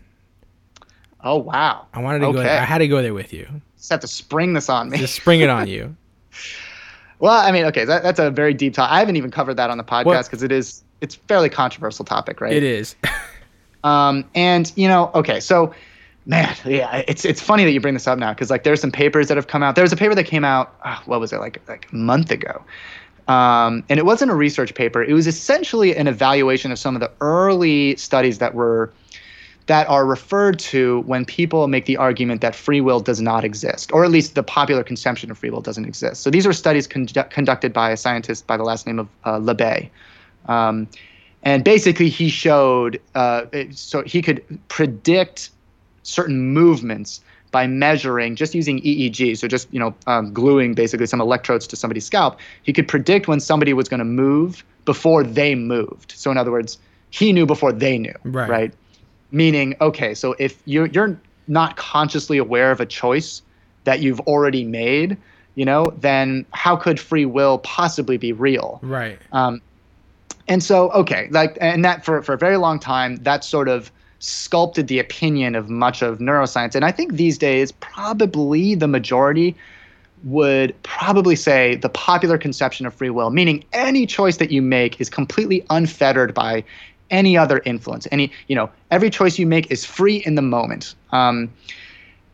oh 1.24 1.38
wow. 1.38 1.88
I 1.94 2.02
wanted 2.02 2.20
to 2.20 2.28
okay. 2.28 2.44
go. 2.44 2.50
I 2.50 2.64
had 2.64 2.78
to 2.80 2.88
go 2.88 3.02
there 3.02 3.14
with 3.14 3.34
you. 3.34 3.48
Just 3.76 3.90
have 3.90 4.00
to 4.02 4.08
spring 4.08 4.54
this 4.54 4.70
on 4.70 4.90
me. 4.90 4.98
Just 4.98 5.16
spring 5.16 5.42
it 5.42 5.50
on 5.50 5.68
you. 5.68 5.96
Well, 7.20 7.34
I 7.34 7.52
mean, 7.52 7.66
okay, 7.66 7.86
that, 7.86 8.04
that's 8.04 8.20
a 8.20 8.30
very 8.30 8.54
deep 8.54 8.74
topic. 8.74 8.92
I 8.92 9.00
haven't 9.00 9.16
even 9.16 9.32
covered 9.32 9.56
that 9.56 9.70
on 9.70 9.78
the 9.78 9.84
podcast 9.84 10.26
because 10.26 10.44
it 10.44 10.52
is 10.52 10.84
it's 11.02 11.16
fairly 11.16 11.50
controversial 11.50 12.06
topic, 12.06 12.42
right? 12.42 12.54
It 12.54 12.64
is. 12.64 12.96
Um, 13.84 14.26
and 14.36 14.72
you 14.76 14.88
know, 14.88 15.12
okay, 15.16 15.40
so 15.40 15.74
man, 16.26 16.56
yeah, 16.66 17.04
it's 17.08 17.26
it's 17.26 17.42
funny 17.42 17.64
that 17.64 17.72
you 17.72 17.80
bring 17.80 17.94
this 17.94 18.08
up 18.08 18.20
now 18.20 18.34
because 18.34 18.50
like 18.50 18.64
there's 18.64 18.82
some 18.82 18.92
papers 18.92 19.28
that 19.30 19.38
have 19.38 19.48
come 19.48 19.64
out. 19.64 19.76
There 19.76 19.84
was 19.84 19.94
a 19.94 19.98
paper 19.98 20.16
that 20.16 20.26
came 20.26 20.44
out, 20.44 20.76
ah, 20.84 21.02
what 21.06 21.20
was 21.20 21.32
it 21.32 21.40
like 21.40 21.62
like 21.68 21.88
a 21.92 21.96
month 21.96 22.32
ago, 22.32 22.64
um, 23.28 23.84
and 23.88 24.00
it 24.00 24.06
wasn't 24.06 24.32
a 24.32 24.36
research 24.36 24.74
paper. 24.76 25.04
It 25.04 25.14
was 25.14 25.28
essentially 25.28 25.96
an 25.96 26.08
evaluation 26.08 26.72
of 26.72 26.80
some 26.80 26.96
of 26.96 27.00
the 27.00 27.12
early 27.22 27.96
studies 27.96 28.40
that 28.40 28.54
were 28.54 28.92
that 29.68 29.88
are 29.90 30.06
referred 30.06 30.58
to 30.60 31.02
when 31.02 31.26
people 31.26 31.68
make 31.68 31.86
the 31.86 31.98
argument 31.98 32.42
that 32.42 32.56
free 32.56 32.82
will 32.82 33.00
does 33.00 33.22
not 33.22 33.44
exist, 33.44 33.92
or 33.94 34.04
at 34.04 34.12
least 34.12 34.34
the 34.36 34.44
popular 34.44 34.84
conception 34.84 35.30
of 35.30 35.38
free 35.38 35.50
will 35.50 35.62
doesn't 35.62 35.86
exist. 35.86 36.22
So 36.24 36.30
these 36.30 36.48
are 36.48 36.54
studies 36.54 36.88
condu- 36.88 37.30
conducted 37.30 37.74
by 37.74 37.92
a 37.92 37.98
scientist 37.98 38.48
by 38.48 38.58
the 38.58 38.64
last 38.64 38.88
name 38.88 39.00
of 39.00 39.08
uh, 39.26 39.38
Libet. 39.40 39.90
Um, 40.48 40.88
and 41.44 41.64
basically, 41.64 42.10
he 42.10 42.30
showed 42.30 43.00
uh, 43.16 43.46
it- 43.52 43.78
so 43.78 44.04
he 44.04 44.22
could 44.22 44.42
predict 44.70 45.50
certain 46.04 46.54
movements 46.54 47.22
by 47.52 47.68
measuring 47.68 48.36
just 48.36 48.54
using 48.56 48.80
EEG, 48.82 49.38
so 49.38 49.48
just 49.48 49.72
you 49.74 49.80
know 49.80 49.94
um, 50.08 50.34
gluing 50.34 50.74
basically 50.74 51.06
some 51.08 51.22
electrodes 51.22 51.68
to 51.68 51.76
somebody's 51.76 52.06
scalp. 52.06 52.40
He 52.64 52.74
could 52.74 52.88
predict 52.88 53.28
when 53.28 53.40
somebody 53.40 53.74
was 53.74 53.88
going 53.90 54.00
to 54.00 54.06
move 54.06 54.64
before 54.86 55.24
they 55.24 55.56
moved. 55.56 56.14
So 56.16 56.32
in 56.32 56.38
other 56.38 56.52
words, 56.52 56.78
he 57.10 57.32
knew 57.34 57.46
before 57.46 57.72
they 57.72 57.98
knew. 57.98 58.14
Right. 58.24 58.50
Right. 58.50 58.74
Meaning, 59.32 59.76
okay, 59.82 60.14
so 60.14 60.36
if 60.40 60.62
you're 60.66 60.88
you're 60.88 61.20
not 61.48 61.78
consciously 61.78 62.38
aware 62.38 62.72
of 62.72 62.80
a 62.80 62.86
choice 62.86 63.42
that 63.84 64.02
you've 64.02 64.20
already 64.22 64.64
made, 64.64 65.18
you 65.56 65.66
know, 65.66 65.86
then 66.00 66.46
how 66.52 66.76
could 66.76 67.00
free 67.00 67.26
will 67.26 67.60
possibly 67.60 68.18
be 68.18 68.32
real? 68.32 68.80
right. 68.82 69.20
Um, 69.32 69.62
and 70.48 70.64
so, 70.64 70.92
okay, 70.92 71.28
like, 71.32 71.58
and 71.60 71.84
that 71.84 72.06
for, 72.06 72.22
for 72.22 72.34
a 72.34 72.38
very 72.38 72.58
long 72.58 72.80
time, 72.80 73.18
that 73.18 73.44
sort 73.44 73.68
of 73.68 73.92
sculpted 74.20 74.88
the 74.88 75.00
opinion 75.00 75.56
of 75.56 75.70
much 75.70 76.02
of 76.02 76.20
neuroscience. 76.20 76.74
And 76.74 76.86
I 76.86 76.92
think 76.92 77.14
these 77.14 77.38
days, 77.38 77.72
probably 77.72 78.74
the 78.76 78.88
majority 78.88 79.56
would 80.24 80.74
probably 80.84 81.36
say 81.36 81.76
the 81.76 81.90
popular 81.90 82.38
conception 82.38 82.86
of 82.86 82.94
free 82.94 83.10
will, 83.10 83.30
meaning 83.30 83.64
any 83.74 84.06
choice 84.06 84.38
that 84.38 84.52
you 84.52 84.62
make 84.62 85.00
is 85.00 85.10
completely 85.10 85.66
unfettered 85.70 86.34
by 86.34 86.64
any 87.10 87.38
other 87.38 87.62
influence. 87.66 88.08
Any, 88.12 88.32
you 88.48 88.56
know, 88.56 88.70
every 88.92 89.10
choice 89.10 89.40
you 89.40 89.48
make 89.48 89.72
is 89.72 89.86
free 89.86 90.18
in 90.26 90.36
the 90.36 90.42
moment. 90.42 90.96
Um, 91.12 91.52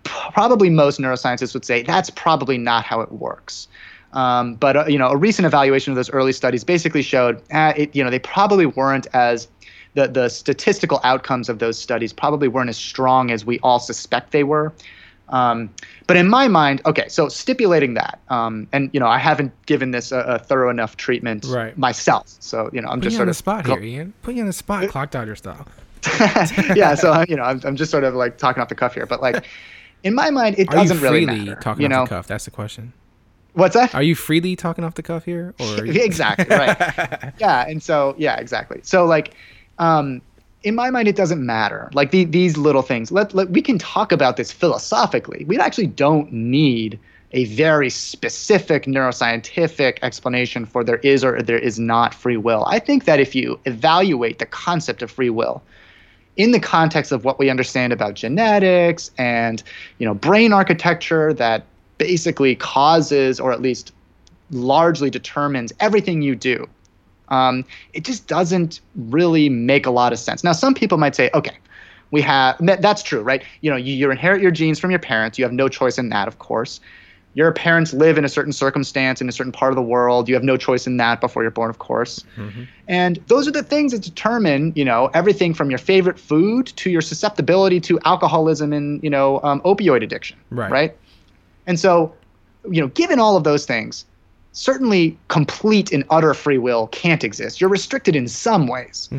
probably 0.04 0.70
most 0.70 1.00
neuroscientists 1.00 1.54
would 1.54 1.66
say 1.66 1.84
that's 1.84 2.10
probably 2.10 2.58
not 2.58 2.84
how 2.86 3.02
it 3.02 3.12
works. 3.12 3.68
Um, 4.14 4.56
but 4.56 4.78
uh, 4.78 4.86
you 4.86 4.98
know, 4.98 5.10
a 5.10 5.18
recent 5.18 5.46
evaluation 5.46 5.92
of 5.92 5.96
those 5.96 6.10
early 6.12 6.34
studies 6.34 6.64
basically 6.64 7.02
showed, 7.02 7.42
uh, 7.52 7.74
it, 7.76 7.96
you 7.96 8.04
know, 8.04 8.10
they 8.10 8.20
probably 8.20 8.66
weren't 8.66 9.08
as 9.14 9.48
the 9.96 10.08
the 10.08 10.30
statistical 10.30 11.00
outcomes 11.04 11.50
of 11.50 11.60
those 11.60 11.80
studies 11.80 12.14
probably 12.14 12.48
weren't 12.48 12.70
as 12.70 12.78
strong 12.78 13.32
as 13.32 13.46
we 13.46 13.60
all 13.60 13.80
suspect 13.80 14.32
they 14.32 14.44
were. 14.44 14.72
Um, 15.34 15.70
but 16.08 16.16
in 16.16 16.30
my 16.30 16.48
mind, 16.48 16.82
okay, 16.86 17.08
so 17.10 17.28
stipulating 17.28 17.96
that, 17.96 18.20
um, 18.30 18.68
and 18.72 18.90
you 18.94 19.00
know, 19.00 19.08
I 19.08 19.18
haven't 19.18 19.52
given 19.66 19.90
this 19.92 20.12
a, 20.12 20.20
a 20.20 20.38
thorough 20.40 20.70
enough 20.70 20.96
treatment 20.96 21.46
Right. 21.50 21.76
myself, 21.78 22.28
so 22.40 22.70
you 22.72 22.82
know, 22.82 22.88
I'm 22.90 23.00
Put 23.00 23.06
just 23.06 23.14
you 23.14 23.18
sort 23.18 23.22
on 23.24 23.28
the 23.28 23.32
of 23.32 23.38
spot 23.38 23.64
go- 23.66 23.76
here, 23.78 23.84
Ian. 23.84 24.14
Put 24.22 24.36
you 24.36 24.42
on 24.42 24.48
the 24.48 24.54
spot, 24.54 24.88
clock 24.90 25.10
dodger 25.10 25.36
style. 25.36 25.66
yeah, 26.76 26.96
so 26.96 27.24
you 27.28 27.36
know, 27.36 27.44
I'm, 27.44 27.62
I'm 27.64 27.76
just 27.76 27.92
sort 27.92 28.04
of 28.04 28.14
like 28.14 28.38
talking 28.38 28.62
off 28.62 28.70
the 28.70 28.76
cuff 28.76 28.94
here, 28.94 29.06
but 29.06 29.22
like 29.22 29.44
in 30.04 30.14
my 30.14 30.30
mind, 30.30 30.60
it 30.60 30.70
Are 30.70 30.76
doesn't 30.76 31.00
really 31.02 31.26
freely 31.26 31.46
matter. 31.46 31.60
talking 31.62 31.82
you 31.82 31.88
off 31.88 31.92
know 31.92 32.04
the 32.06 32.10
cuff? 32.10 32.28
That's 32.28 32.46
the 32.46 32.52
question. 32.52 32.94
what's 33.54 33.74
that? 33.76 33.96
Are 33.96 34.04
you 34.04 34.16
freely 34.16 34.56
talking 34.56 34.84
off 34.84 34.96
the 34.96 35.04
cuff 35.04 35.26
here, 35.26 35.56
or 35.60 35.86
you- 35.86 36.04
exactly 36.04 36.46
right 36.56 37.34
yeah 37.40 37.66
and 37.68 37.82
so 37.82 38.14
yeah 38.18 38.36
exactly 38.38 38.80
so 38.84 39.06
like 39.06 39.34
um 39.80 40.22
in 40.64 40.76
my 40.76 40.90
mind 40.90 41.08
it 41.08 41.16
doesn't 41.16 41.46
matter 41.46 41.90
like 41.94 42.12
the, 42.12 42.26
these 42.26 42.58
little 42.58 42.82
things 42.82 43.12
let, 43.12 43.34
let 43.34 43.50
we 43.50 43.62
can 43.62 43.78
talk 43.78 44.12
about 44.12 44.38
this 44.38 44.52
philosophically 44.52 45.44
we 45.46 45.58
actually 45.60 45.88
don't 45.88 46.32
need 46.32 47.00
a 47.32 47.46
very 47.46 47.90
specific 47.90 48.86
neuroscientific 48.86 49.98
explanation 50.02 50.66
for 50.66 50.84
there 50.84 50.98
is 50.98 51.24
or 51.24 51.42
there 51.42 51.58
is 51.58 51.80
not 51.80 52.14
free 52.14 52.38
will 52.38 52.66
i 52.68 52.80
think 52.80 53.06
that 53.06 53.20
if 53.20 53.36
you 53.36 53.60
evaluate 53.66 54.40
the 54.40 54.46
concept 54.46 55.02
of 55.02 55.12
free 55.12 55.30
will 55.30 55.62
in 56.36 56.52
the 56.52 56.60
context 56.60 57.12
of 57.12 57.26
what 57.26 57.38
we 57.38 57.50
understand 57.50 57.94
about 57.94 58.16
genetics 58.16 59.12
and 59.18 59.64
you 59.98 60.06
know 60.06 60.14
brain 60.14 60.54
architecture 60.54 61.34
that 61.34 61.66
basically 61.98 62.56
causes 62.56 63.40
or 63.40 63.52
at 63.52 63.62
least 63.62 63.94
largely 64.52 65.10
determines 65.10 65.74
everything 65.80 66.22
you 66.22 66.36
do. 66.36 66.68
Um, 67.34 67.66
it 67.94 68.04
just 68.04 68.28
doesn't 68.28 68.80
really 68.96 69.50
make 69.50 69.86
a 69.88 69.92
lot 69.92 70.14
of 70.14 70.20
sense. 70.20 70.44
Now, 70.44 70.52
some 70.52 70.74
people 70.74 70.98
might 70.98 71.16
say, 71.16 71.32
okay, 71.34 71.58
we 72.12 72.22
have 72.22 72.58
that's 72.60 73.02
true, 73.02 73.22
right? 73.22 73.44
You 73.62 73.72
know, 73.72 73.78
you, 73.78 73.94
you 73.96 74.12
inherit 74.12 74.42
your 74.42 74.52
genes 74.52 74.80
from 74.80 74.92
your 74.92 75.00
parents. 75.00 75.40
You 75.40 75.46
have 75.46 75.54
no 75.54 75.68
choice 75.68 75.98
in 75.98 76.10
that, 76.10 76.28
of 76.28 76.38
course. 76.38 76.80
Your 77.36 77.52
parents 77.52 77.92
live 77.92 78.20
in 78.20 78.26
a 78.26 78.30
certain 78.30 78.54
circumstance 78.54 79.20
in 79.20 79.28
a 79.28 79.32
certain 79.32 79.52
part 79.52 79.72
of 79.72 79.76
the 79.76 79.82
world. 79.82 80.30
You 80.30 80.36
have 80.36 80.44
no 80.44 80.56
choice 80.56 80.86
in 80.86 80.98
that 80.98 81.20
before 81.20 81.42
you're 81.42 81.50
born, 81.50 81.72
of 81.72 81.80
course. 81.80 82.24
And 82.88 83.20
those 83.26 83.48
are 83.48 83.52
the 83.52 83.64
things 83.64 83.92
that 83.94 84.04
determine, 84.04 84.72
you 84.76 84.86
know, 84.86 85.10
everything 85.16 85.56
from 85.56 85.72
your 85.72 85.80
favorite 85.80 86.20
food 86.20 86.68
to 86.76 86.92
your 86.92 87.02
susceptibility 87.02 87.80
to 87.82 88.00
alcoholism 88.06 88.72
and, 88.72 89.04
you 89.04 89.10
know, 89.10 89.40
um, 89.42 89.62
opioid 89.62 90.04
addiction. 90.04 90.38
Right. 90.52 90.72
Right. 90.72 90.98
And 91.66 91.80
so, 91.80 92.14
you 92.70 92.80
know, 92.80 92.90
given 92.90 93.18
all 93.18 93.36
of 93.36 93.44
those 93.44 93.66
things, 93.66 94.06
certainly 94.54 95.18
complete 95.28 95.92
and 95.92 96.04
utter 96.10 96.34
free 96.34 96.58
will 96.58 96.88
can't 96.88 97.24
exist. 97.24 97.60
You're 97.60 97.70
restricted 97.70 98.16
in 98.16 98.28
some 98.28 98.68
ways. 98.68 99.10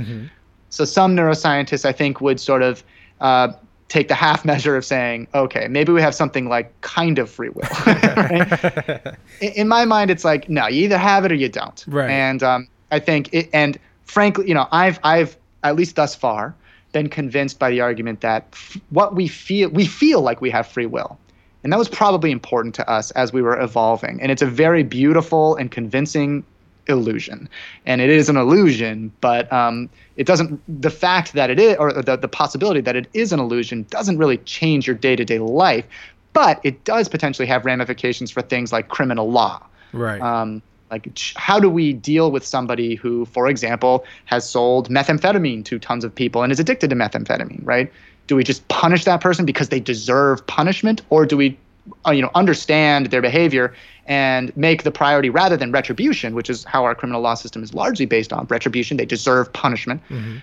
So 0.70 0.84
some 0.84 1.14
neuroscientists, 1.14 1.84
I 1.84 1.92
think, 1.92 2.20
would 2.20 2.40
sort 2.40 2.62
of 2.62 2.82
uh, 3.20 3.52
take 3.88 4.08
the 4.08 4.14
half 4.14 4.44
measure 4.44 4.76
of 4.76 4.84
saying, 4.84 5.28
okay, 5.34 5.68
maybe 5.68 5.92
we 5.92 6.00
have 6.00 6.14
something 6.14 6.48
like 6.48 6.80
kind 6.80 7.18
of 7.18 7.30
free 7.30 7.50
will. 7.50 7.68
in, 9.40 9.52
in 9.52 9.68
my 9.68 9.84
mind, 9.84 10.10
it's 10.10 10.24
like, 10.24 10.48
no, 10.48 10.66
you 10.66 10.84
either 10.84 10.98
have 10.98 11.24
it 11.24 11.32
or 11.32 11.36
you 11.36 11.48
don't. 11.48 11.84
Right. 11.86 12.10
And 12.10 12.42
um, 12.42 12.68
I 12.90 12.98
think, 12.98 13.32
it, 13.32 13.50
and 13.52 13.78
frankly, 14.04 14.48
you 14.48 14.54
know, 14.54 14.66
I've, 14.72 14.98
I've 15.04 15.36
at 15.62 15.76
least 15.76 15.96
thus 15.96 16.14
far 16.14 16.54
been 16.92 17.08
convinced 17.08 17.58
by 17.58 17.70
the 17.70 17.80
argument 17.80 18.20
that 18.20 18.46
f- 18.52 18.78
what 18.90 19.14
we 19.14 19.28
feel, 19.28 19.68
we 19.68 19.86
feel 19.86 20.22
like 20.22 20.40
we 20.40 20.50
have 20.50 20.66
free 20.66 20.86
will. 20.86 21.18
And 21.64 21.72
that 21.72 21.78
was 21.78 21.88
probably 21.88 22.30
important 22.30 22.74
to 22.76 22.88
us 22.88 23.10
as 23.12 23.32
we 23.32 23.42
were 23.42 23.58
evolving. 23.58 24.20
And 24.20 24.30
it's 24.30 24.42
a 24.42 24.46
very 24.46 24.82
beautiful 24.82 25.56
and 25.56 25.70
convincing 25.70 26.44
illusion. 26.86 27.48
And 27.86 28.02
it 28.02 28.10
is 28.10 28.28
an 28.28 28.36
illusion, 28.36 29.10
but 29.22 29.50
um, 29.50 29.88
it 30.16 30.26
doesn't, 30.26 30.60
the 30.82 30.90
fact 30.90 31.32
that 31.32 31.48
it 31.48 31.58
is, 31.58 31.76
or 31.78 31.92
the, 31.92 32.16
the 32.16 32.28
possibility 32.28 32.82
that 32.82 32.94
it 32.94 33.08
is 33.14 33.32
an 33.32 33.40
illusion 33.40 33.86
doesn't 33.88 34.18
really 34.18 34.36
change 34.38 34.86
your 34.86 34.94
day 34.94 35.16
to 35.16 35.24
day 35.24 35.38
life. 35.38 35.86
But 36.34 36.60
it 36.64 36.84
does 36.84 37.08
potentially 37.08 37.46
have 37.48 37.64
ramifications 37.64 38.30
for 38.30 38.42
things 38.42 38.70
like 38.70 38.88
criminal 38.88 39.30
law. 39.30 39.64
right? 39.92 40.20
Um, 40.20 40.60
like, 40.90 41.18
how 41.36 41.58
do 41.58 41.70
we 41.70 41.92
deal 41.94 42.30
with 42.30 42.44
somebody 42.44 42.94
who, 42.94 43.24
for 43.26 43.48
example, 43.48 44.04
has 44.26 44.48
sold 44.48 44.90
methamphetamine 44.90 45.64
to 45.64 45.78
tons 45.78 46.04
of 46.04 46.14
people 46.14 46.42
and 46.42 46.52
is 46.52 46.60
addicted 46.60 46.90
to 46.90 46.96
methamphetamine, 46.96 47.60
right? 47.64 47.90
Do 48.26 48.36
we 48.36 48.44
just 48.44 48.66
punish 48.68 49.04
that 49.04 49.20
person 49.20 49.44
because 49.44 49.68
they 49.68 49.80
deserve 49.80 50.46
punishment, 50.46 51.02
or 51.10 51.26
do 51.26 51.36
we, 51.36 51.58
uh, 52.06 52.12
you 52.12 52.22
know, 52.22 52.30
understand 52.34 53.06
their 53.06 53.20
behavior 53.22 53.74
and 54.06 54.54
make 54.56 54.82
the 54.82 54.90
priority 54.90 55.30
rather 55.30 55.56
than 55.56 55.72
retribution, 55.72 56.34
which 56.34 56.48
is 56.48 56.64
how 56.64 56.84
our 56.84 56.94
criminal 56.94 57.20
law 57.20 57.34
system 57.34 57.62
is 57.62 57.74
largely 57.74 58.06
based 58.06 58.32
on 58.32 58.46
retribution? 58.46 58.96
They 58.96 59.06
deserve 59.06 59.52
punishment. 59.52 60.00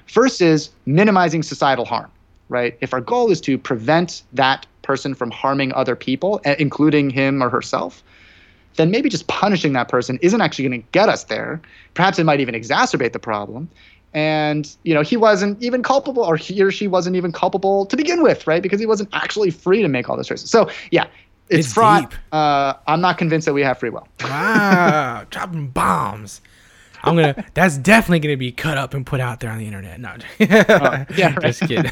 First 0.08 0.42
is 0.42 0.70
minimizing 0.86 1.44
societal 1.44 1.86
harm, 1.86 2.12
right? 2.50 2.78
If 2.82 2.94
our 2.94 3.02
goal 3.02 3.32
is 3.32 3.42
to 3.42 3.58
prevent 3.58 4.24
that 4.34 4.66
person 4.82 5.14
from 5.14 5.32
harming 5.32 5.74
other 5.74 5.96
people, 5.96 6.42
eh, 6.44 6.56
including 6.60 7.10
him 7.10 7.42
or 7.42 7.50
herself, 7.50 8.04
then 8.76 8.92
maybe 8.92 9.10
just 9.10 9.28
punishing 9.28 9.74
that 9.74 9.90
person 9.90 10.18
isn't 10.22 10.42
actually 10.42 10.68
going 10.68 10.82
to 10.82 10.88
get 10.92 11.10
us 11.10 11.26
there. 11.26 11.62
Perhaps 11.94 12.20
it 12.20 12.24
might 12.24 12.40
even 12.40 12.56
exacerbate 12.56 13.14
the 13.14 13.20
problem. 13.20 13.70
And 14.14 14.70
you 14.84 14.94
know, 14.94 15.02
he 15.02 15.16
wasn't 15.18 15.62
even 15.64 15.84
culpable, 15.84 16.24
or 16.24 16.36
he 16.36 16.62
or 16.62 16.72
she 16.72 16.88
wasn't 16.88 17.16
even 17.16 17.32
culpable 17.32 17.86
to 17.86 17.96
begin 17.96 18.22
with, 18.24 18.46
right? 18.46 18.62
Because 18.62 18.80
he 18.80 18.86
wasn't 18.86 19.10
actually 19.14 19.52
free 19.52 19.82
to 19.82 19.88
make 19.88 20.10
all 20.10 20.18
those 20.18 20.28
choices. 20.28 20.50
So 20.50 20.70
yeah, 20.92 21.06
it's, 21.50 21.68
It's 21.68 21.74
fraught. 21.74 22.10
deep. 22.12 22.20
Uh, 22.32 22.74
I'm 22.88 23.00
not 23.02 23.18
convinced 23.18 23.46
that 23.46 23.54
we 23.54 23.62
have 23.64 23.78
free 23.78 23.90
will. 23.90 24.08
wow, 24.24 25.26
dropping 25.30 25.68
bombs. 25.70 26.42
I'm 27.04 27.16
gonna. 27.16 27.46
That's 27.54 27.78
definitely 27.78 28.20
gonna 28.20 28.38
be 28.38 28.52
cut 28.52 28.78
up 28.78 28.94
and 28.94 29.06
put 29.06 29.20
out 29.22 29.40
there 29.40 29.50
on 29.50 29.58
the 29.60 29.66
internet. 29.66 30.00
No, 30.00 30.16
yeah, 30.40 31.06
right. 31.36 31.42
just 31.42 31.62
kidding. 31.62 31.90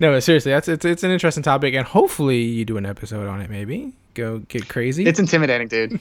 no, 0.00 0.12
but 0.12 0.20
seriously, 0.22 0.52
that's 0.52 0.68
it's, 0.68 0.84
it's 0.84 1.02
an 1.02 1.10
interesting 1.10 1.42
topic, 1.42 1.72
and 1.74 1.86
hopefully 1.86 2.42
you 2.42 2.64
do 2.66 2.76
an 2.76 2.84
episode 2.84 3.26
on 3.26 3.40
it. 3.40 3.48
Maybe 3.48 3.94
go 4.12 4.40
get 4.40 4.68
crazy. 4.68 5.06
It's 5.06 5.18
intimidating, 5.18 5.68
dude. 5.68 5.92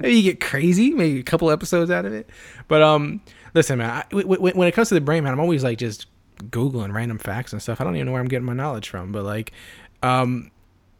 maybe 0.00 0.14
you 0.16 0.22
get 0.22 0.40
crazy, 0.40 0.90
maybe 0.90 1.20
a 1.20 1.22
couple 1.22 1.50
episodes 1.50 1.90
out 1.92 2.04
of 2.06 2.12
it. 2.12 2.28
But 2.66 2.82
um, 2.82 3.20
listen, 3.54 3.78
man, 3.78 3.90
I, 3.90 4.04
w- 4.10 4.28
w- 4.28 4.54
when 4.54 4.68
it 4.68 4.72
comes 4.72 4.88
to 4.88 4.94
the 4.94 5.00
brain, 5.00 5.24
man, 5.24 5.32
I'm 5.32 5.40
always 5.40 5.64
like 5.64 5.78
just 5.78 6.06
googling 6.44 6.92
random 6.92 7.18
facts 7.18 7.52
and 7.52 7.62
stuff. 7.62 7.80
I 7.80 7.84
don't 7.84 7.94
even 7.96 8.06
know 8.06 8.12
where 8.12 8.20
I'm 8.20 8.28
getting 8.28 8.46
my 8.46 8.52
knowledge 8.54 8.88
from, 8.88 9.12
but 9.12 9.24
like, 9.24 9.52
um, 10.02 10.50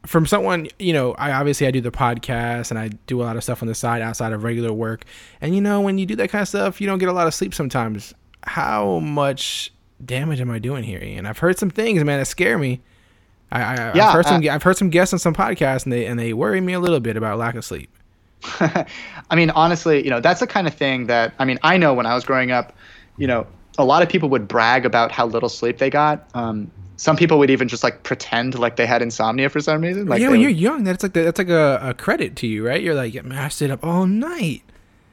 from 0.06 0.26
someone, 0.26 0.68
you 0.78 0.92
know, 0.92 1.12
I 1.12 1.32
obviously 1.32 1.66
I 1.66 1.70
do 1.70 1.80
the 1.80 1.90
podcast 1.92 2.70
and 2.70 2.78
I 2.78 2.88
do 3.06 3.20
a 3.20 3.24
lot 3.24 3.36
of 3.36 3.44
stuff 3.44 3.62
on 3.62 3.68
the 3.68 3.74
side 3.74 4.02
outside 4.02 4.32
of 4.32 4.42
regular 4.42 4.72
work. 4.72 5.04
And 5.40 5.54
you 5.54 5.60
know, 5.60 5.80
when 5.80 5.98
you 5.98 6.06
do 6.06 6.16
that 6.16 6.28
kind 6.28 6.42
of 6.42 6.48
stuff, 6.48 6.80
you 6.80 6.86
don't 6.86 6.98
get 6.98 7.08
a 7.08 7.12
lot 7.12 7.26
of 7.26 7.34
sleep 7.34 7.54
sometimes. 7.54 8.12
How 8.44 8.98
much 8.98 9.72
damage 10.04 10.40
am 10.40 10.50
I 10.50 10.58
doing 10.58 10.82
here? 10.82 11.00
And 11.00 11.28
I've 11.28 11.38
heard 11.38 11.58
some 11.58 11.70
things, 11.70 12.02
man, 12.02 12.18
that 12.18 12.26
scare 12.26 12.58
me. 12.58 12.80
I, 13.52 13.62
I, 13.62 13.74
Yeah, 13.94 14.06
I've 14.08 14.12
heard 14.14 14.26
some. 14.26 14.48
I've 14.48 14.62
heard 14.62 14.76
some 14.76 14.90
guests 14.90 15.12
on 15.12 15.18
some 15.20 15.34
podcasts, 15.34 15.84
and 15.84 15.92
they 15.92 16.06
and 16.06 16.18
they 16.18 16.32
worry 16.32 16.60
me 16.60 16.72
a 16.72 16.80
little 16.80 17.00
bit 17.00 17.16
about 17.16 17.38
lack 17.38 17.54
of 17.54 17.64
sleep. 17.64 17.90
I 19.30 19.36
mean, 19.36 19.50
honestly, 19.50 20.02
you 20.04 20.10
know, 20.10 20.20
that's 20.20 20.40
the 20.40 20.46
kind 20.46 20.66
of 20.66 20.74
thing 20.74 21.06
that 21.06 21.34
I 21.38 21.44
mean, 21.44 21.58
I 21.62 21.76
know 21.76 21.94
when 21.94 22.06
I 22.06 22.14
was 22.14 22.24
growing 22.24 22.50
up, 22.50 22.72
you 23.16 23.26
know, 23.26 23.46
a 23.78 23.84
lot 23.84 24.02
of 24.02 24.08
people 24.08 24.28
would 24.30 24.48
brag 24.48 24.84
about 24.84 25.12
how 25.12 25.26
little 25.26 25.48
sleep 25.48 25.78
they 25.78 25.90
got. 25.90 26.28
Um, 26.34 26.70
some 26.96 27.16
people 27.16 27.38
would 27.38 27.50
even 27.50 27.68
just 27.68 27.82
like 27.82 28.02
pretend 28.02 28.58
like 28.58 28.76
they 28.76 28.86
had 28.86 29.02
insomnia 29.02 29.48
for 29.48 29.60
some 29.60 29.80
reason. 29.80 30.06
Like 30.06 30.20
yeah, 30.20 30.28
when 30.28 30.38
would- 30.38 30.42
you're 30.42 30.50
young, 30.50 30.84
that's 30.84 31.02
like 31.02 31.14
the, 31.14 31.22
that's 31.22 31.38
like 31.38 31.48
a, 31.48 31.78
a 31.82 31.94
credit 31.94 32.36
to 32.36 32.46
you, 32.46 32.66
right? 32.66 32.82
You're 32.82 32.94
like, 32.94 33.14
man, 33.24 33.38
I 33.38 33.48
stayed 33.48 33.70
up 33.70 33.84
all 33.84 34.06
night. 34.06 34.62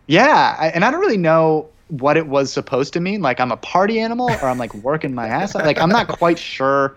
Yeah, 0.07 0.55
I, 0.59 0.69
and 0.69 0.83
I 0.83 0.91
don't 0.91 0.99
really 0.99 1.17
know 1.17 1.69
what 1.87 2.17
it 2.17 2.27
was 2.27 2.51
supposed 2.51 2.93
to 2.93 2.99
mean. 2.99 3.21
Like 3.21 3.39
I'm 3.39 3.51
a 3.51 3.57
party 3.57 3.99
animal, 3.99 4.29
or 4.29 4.49
I'm 4.49 4.57
like 4.57 4.73
working 4.75 5.13
my 5.13 5.27
ass 5.27 5.55
off. 5.55 5.63
Like 5.63 5.79
I'm 5.79 5.89
not 5.89 6.07
quite 6.07 6.37
sure 6.37 6.95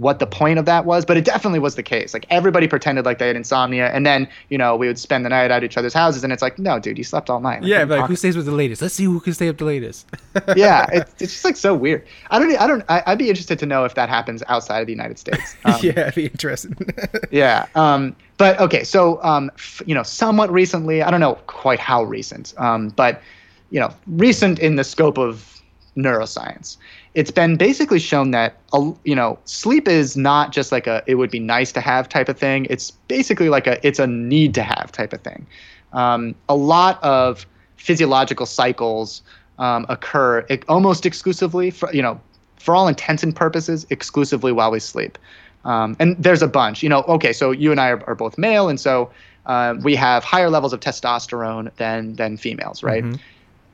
what 0.00 0.18
the 0.18 0.26
point 0.26 0.58
of 0.58 0.64
that 0.64 0.86
was, 0.86 1.04
but 1.04 1.18
it 1.18 1.26
definitely 1.26 1.58
was 1.58 1.74
the 1.74 1.82
case. 1.82 2.14
Like 2.14 2.24
everybody 2.30 2.66
pretended 2.66 3.04
like 3.04 3.18
they 3.18 3.26
had 3.26 3.36
insomnia, 3.36 3.88
and 3.88 4.06
then 4.06 4.26
you 4.48 4.56
know 4.56 4.74
we 4.74 4.86
would 4.86 4.98
spend 4.98 5.26
the 5.26 5.28
night 5.28 5.50
at 5.50 5.62
each 5.62 5.76
other's 5.76 5.92
houses, 5.92 6.24
and 6.24 6.32
it's 6.32 6.40
like, 6.40 6.58
no, 6.58 6.78
dude, 6.80 6.96
you 6.96 7.04
slept 7.04 7.28
all 7.28 7.38
night. 7.38 7.60
Like, 7.60 7.68
Yeah, 7.68 7.84
what 7.84 7.90
are 7.92 7.94
you 7.96 8.00
like 8.00 8.08
who 8.08 8.16
stays 8.16 8.34
with 8.34 8.46
the 8.46 8.52
latest? 8.52 8.80
Let's 8.80 8.94
see 8.94 9.04
who 9.04 9.20
can 9.20 9.34
stay 9.34 9.50
up 9.50 9.58
the 9.58 9.66
latest. 9.66 10.08
yeah, 10.56 10.86
it's, 10.90 11.10
it's 11.20 11.32
just 11.32 11.44
like 11.44 11.56
so 11.56 11.74
weird. 11.74 12.06
I 12.30 12.38
don't. 12.38 12.58
I 12.58 12.66
don't. 12.66 12.82
I, 12.88 13.02
I'd 13.06 13.18
be 13.18 13.28
interested 13.28 13.58
to 13.58 13.66
know 13.66 13.84
if 13.84 13.94
that 13.94 14.08
happens 14.08 14.42
outside 14.48 14.80
of 14.80 14.86
the 14.86 14.92
United 14.92 15.18
States. 15.18 15.56
Um, 15.64 15.78
yeah, 15.82 16.00
it'd 16.00 16.14
be 16.14 16.26
interesting. 16.26 16.74
yeah. 17.30 17.66
Um, 17.74 18.16
but 18.38 18.58
okay, 18.58 18.82
so 18.82 19.22
um, 19.22 19.50
f- 19.54 19.82
you 19.84 19.94
know, 19.94 20.02
somewhat 20.02 20.50
recently, 20.50 21.02
I 21.02 21.10
don't 21.10 21.20
know 21.20 21.34
quite 21.46 21.78
how 21.78 22.02
recent, 22.04 22.54
um, 22.56 22.88
but 22.88 23.20
you 23.68 23.78
know, 23.78 23.92
recent 24.06 24.58
in 24.58 24.76
the 24.76 24.84
scope 24.84 25.18
of 25.18 25.60
neuroscience, 25.96 26.78
it's 27.14 27.30
been 27.30 27.56
basically 27.56 27.98
shown 27.98 28.30
that 28.30 28.56
you 29.04 29.14
know, 29.14 29.38
sleep 29.44 29.88
is 29.88 30.16
not 30.16 30.52
just 30.52 30.70
like 30.70 30.86
a 30.86 31.02
it 31.06 31.16
would 31.16 31.30
be 31.30 31.40
nice 31.40 31.72
to 31.72 31.80
have 31.80 32.08
type 32.08 32.28
of 32.28 32.38
thing. 32.38 32.66
It's 32.70 32.90
basically 32.90 33.48
like 33.48 33.66
a 33.66 33.84
it's 33.86 33.98
a 33.98 34.06
need 34.06 34.54
to 34.54 34.62
have 34.62 34.92
type 34.92 35.12
of 35.12 35.20
thing. 35.22 35.46
Um, 35.92 36.34
a 36.48 36.54
lot 36.54 37.02
of 37.02 37.46
physiological 37.76 38.46
cycles 38.46 39.22
um, 39.58 39.86
occur 39.88 40.46
almost 40.68 41.06
exclusively 41.06 41.70
for 41.70 41.92
you 41.92 42.02
know 42.02 42.20
for 42.56 42.74
all 42.74 42.88
intents 42.88 43.22
and 43.22 43.34
purposes 43.34 43.86
exclusively 43.90 44.52
while 44.52 44.70
we 44.70 44.80
sleep 44.80 45.18
um, 45.64 45.96
and 45.98 46.16
there's 46.22 46.42
a 46.42 46.48
bunch 46.48 46.82
you 46.82 46.88
know 46.88 47.02
okay 47.02 47.32
so 47.32 47.50
you 47.50 47.70
and 47.70 47.80
i 47.80 47.88
are, 47.88 48.02
are 48.08 48.14
both 48.14 48.38
male 48.38 48.68
and 48.68 48.80
so 48.80 49.10
uh, 49.46 49.74
we 49.82 49.94
have 49.96 50.24
higher 50.24 50.50
levels 50.50 50.72
of 50.72 50.80
testosterone 50.80 51.74
than 51.76 52.14
than 52.14 52.36
females 52.36 52.82
right 52.82 53.04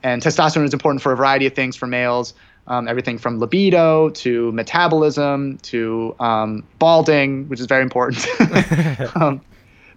and 0.03 0.23
testosterone 0.23 0.65
is 0.65 0.73
important 0.73 1.03
for 1.03 1.13
a 1.13 1.17
variety 1.17 1.47
of 1.47 1.55
things 1.55 1.77
for 1.77 1.87
males 1.87 2.35
um, 2.69 2.89
everything 2.89 3.19
from 3.19 3.39
libido 3.39 4.11
to 4.11 4.53
metabolism 4.53 5.59
to 5.59 6.15
um, 6.21 6.67
balding 6.79 7.49
which 7.49 7.61
is 7.61 7.67
very 7.67 7.83
important. 7.83 8.27
Um, 9.17 9.41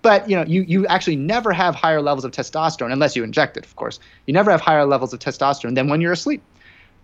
but 0.01 0.29
you 0.29 0.35
know 0.35 0.43
you, 0.45 0.61
you 0.61 0.87
actually 0.87 1.17
never 1.17 1.51
have 1.51 1.75
higher 1.75 2.01
levels 2.01 2.23
of 2.23 2.31
testosterone 2.31 2.91
unless 2.91 3.15
you 3.15 3.23
inject 3.23 3.57
it 3.57 3.65
of 3.65 3.75
course. 3.75 3.99
You 4.27 4.33
never 4.33 4.51
have 4.51 4.61
higher 4.61 4.85
levels 4.85 5.13
of 5.13 5.19
testosterone 5.19 5.75
than 5.75 5.89
when 5.89 6.01
you're 6.01 6.13
asleep. 6.13 6.41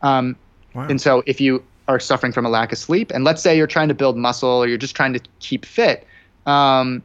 Um, 0.02 0.38
Wow. 0.76 0.88
and 0.90 1.00
so 1.02 1.24
if 1.26 1.40
you 1.40 1.64
are 1.88 2.00
suffering 2.00 2.34
from 2.34 2.46
a 2.46 2.50
lack 2.50 2.72
of 2.74 2.78
sleep, 2.78 3.12
and 3.12 3.24
let's 3.24 3.42
say 3.42 3.56
you're 3.56 3.68
trying 3.68 3.88
to 3.88 3.94
build 3.94 4.18
muscle 4.18 4.50
or 4.50 4.68
you're 4.68 4.78
just 4.78 4.96
trying 4.96 5.14
to 5.14 5.22
keep 5.40 5.66
fit, 5.66 6.06
um, 6.46 7.02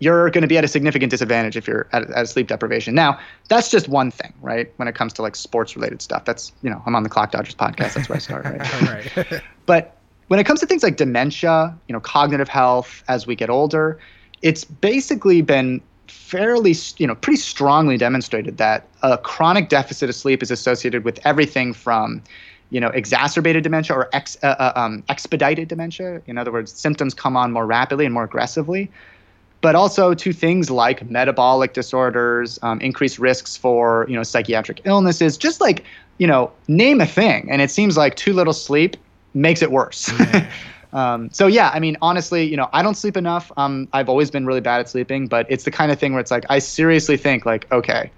you're 0.00 0.30
going 0.30 0.42
to 0.42 0.48
be 0.48 0.56
at 0.56 0.64
a 0.64 0.68
significant 0.68 1.10
disadvantage 1.10 1.56
if 1.56 1.66
you're 1.66 1.88
at, 1.92 2.10
at 2.10 2.28
sleep 2.28 2.46
deprivation. 2.46 2.94
Now, 2.94 3.18
that's 3.48 3.70
just 3.70 3.88
one 3.88 4.10
thing, 4.10 4.32
right? 4.40 4.72
When 4.76 4.88
it 4.88 4.94
comes 4.94 5.12
to 5.14 5.22
like 5.22 5.36
sports 5.36 5.74
related 5.74 6.02
stuff, 6.02 6.24
that's 6.24 6.52
you 6.62 6.70
know 6.70 6.82
I'm 6.86 6.94
on 6.94 7.02
the 7.02 7.08
Clock 7.08 7.32
Dodgers 7.32 7.54
podcast. 7.54 7.94
That's 7.94 8.08
where 8.08 8.16
I 8.16 8.20
start, 8.20 8.44
right? 8.44 8.82
right. 9.22 9.42
But 9.66 9.98
when 10.28 10.40
it 10.40 10.44
comes 10.44 10.60
to 10.60 10.66
things 10.66 10.82
like 10.82 10.96
dementia, 10.96 11.76
you 11.88 11.92
know, 11.92 12.00
cognitive 12.00 12.48
health 12.48 13.02
as 13.08 13.26
we 13.26 13.34
get 13.34 13.50
older, 13.50 13.98
it's 14.40 14.64
basically 14.64 15.42
been 15.42 15.82
fairly, 16.06 16.74
you 16.96 17.06
know, 17.06 17.14
pretty 17.14 17.38
strongly 17.38 17.96
demonstrated 17.96 18.56
that 18.58 18.86
a 19.02 19.18
chronic 19.18 19.68
deficit 19.68 20.08
of 20.08 20.14
sleep 20.14 20.42
is 20.42 20.50
associated 20.50 21.04
with 21.04 21.18
everything 21.26 21.72
from, 21.72 22.22
you 22.70 22.80
know, 22.80 22.88
exacerbated 22.88 23.62
dementia 23.62 23.96
or 23.96 24.08
ex, 24.12 24.36
uh, 24.42 24.54
uh, 24.58 24.72
um, 24.76 25.02
expedited 25.08 25.68
dementia. 25.68 26.22
In 26.26 26.38
other 26.38 26.52
words, 26.52 26.72
symptoms 26.72 27.14
come 27.14 27.36
on 27.36 27.52
more 27.52 27.66
rapidly 27.66 28.04
and 28.04 28.14
more 28.14 28.24
aggressively. 28.24 28.90
But 29.60 29.74
also 29.74 30.14
to 30.14 30.32
things 30.32 30.70
like 30.70 31.10
metabolic 31.10 31.72
disorders, 31.72 32.58
um, 32.62 32.80
increased 32.80 33.18
risks 33.18 33.56
for 33.56 34.06
you 34.08 34.14
know 34.14 34.22
psychiatric 34.22 34.80
illnesses, 34.84 35.36
just 35.36 35.60
like 35.60 35.84
you 36.18 36.26
know 36.26 36.52
name 36.68 37.00
a 37.00 37.06
thing, 37.06 37.50
and 37.50 37.60
it 37.60 37.70
seems 37.70 37.96
like 37.96 38.14
too 38.14 38.32
little 38.32 38.52
sleep 38.52 38.96
makes 39.34 39.62
it 39.62 39.70
worse. 39.70 40.12
um, 40.92 41.28
so 41.32 41.46
yeah, 41.46 41.70
I 41.74 41.80
mean, 41.80 41.96
honestly, 42.00 42.44
you 42.44 42.56
know, 42.56 42.68
I 42.72 42.82
don't 42.82 42.96
sleep 42.96 43.16
enough. 43.16 43.50
Um, 43.56 43.88
I've 43.92 44.08
always 44.08 44.30
been 44.30 44.46
really 44.46 44.60
bad 44.60 44.80
at 44.80 44.88
sleeping, 44.88 45.26
but 45.26 45.46
it's 45.48 45.64
the 45.64 45.70
kind 45.70 45.90
of 45.90 45.98
thing 45.98 46.12
where 46.12 46.20
it's 46.20 46.30
like 46.30 46.44
I 46.48 46.60
seriously 46.60 47.16
think 47.16 47.44
like, 47.44 47.70
okay, 47.72 48.10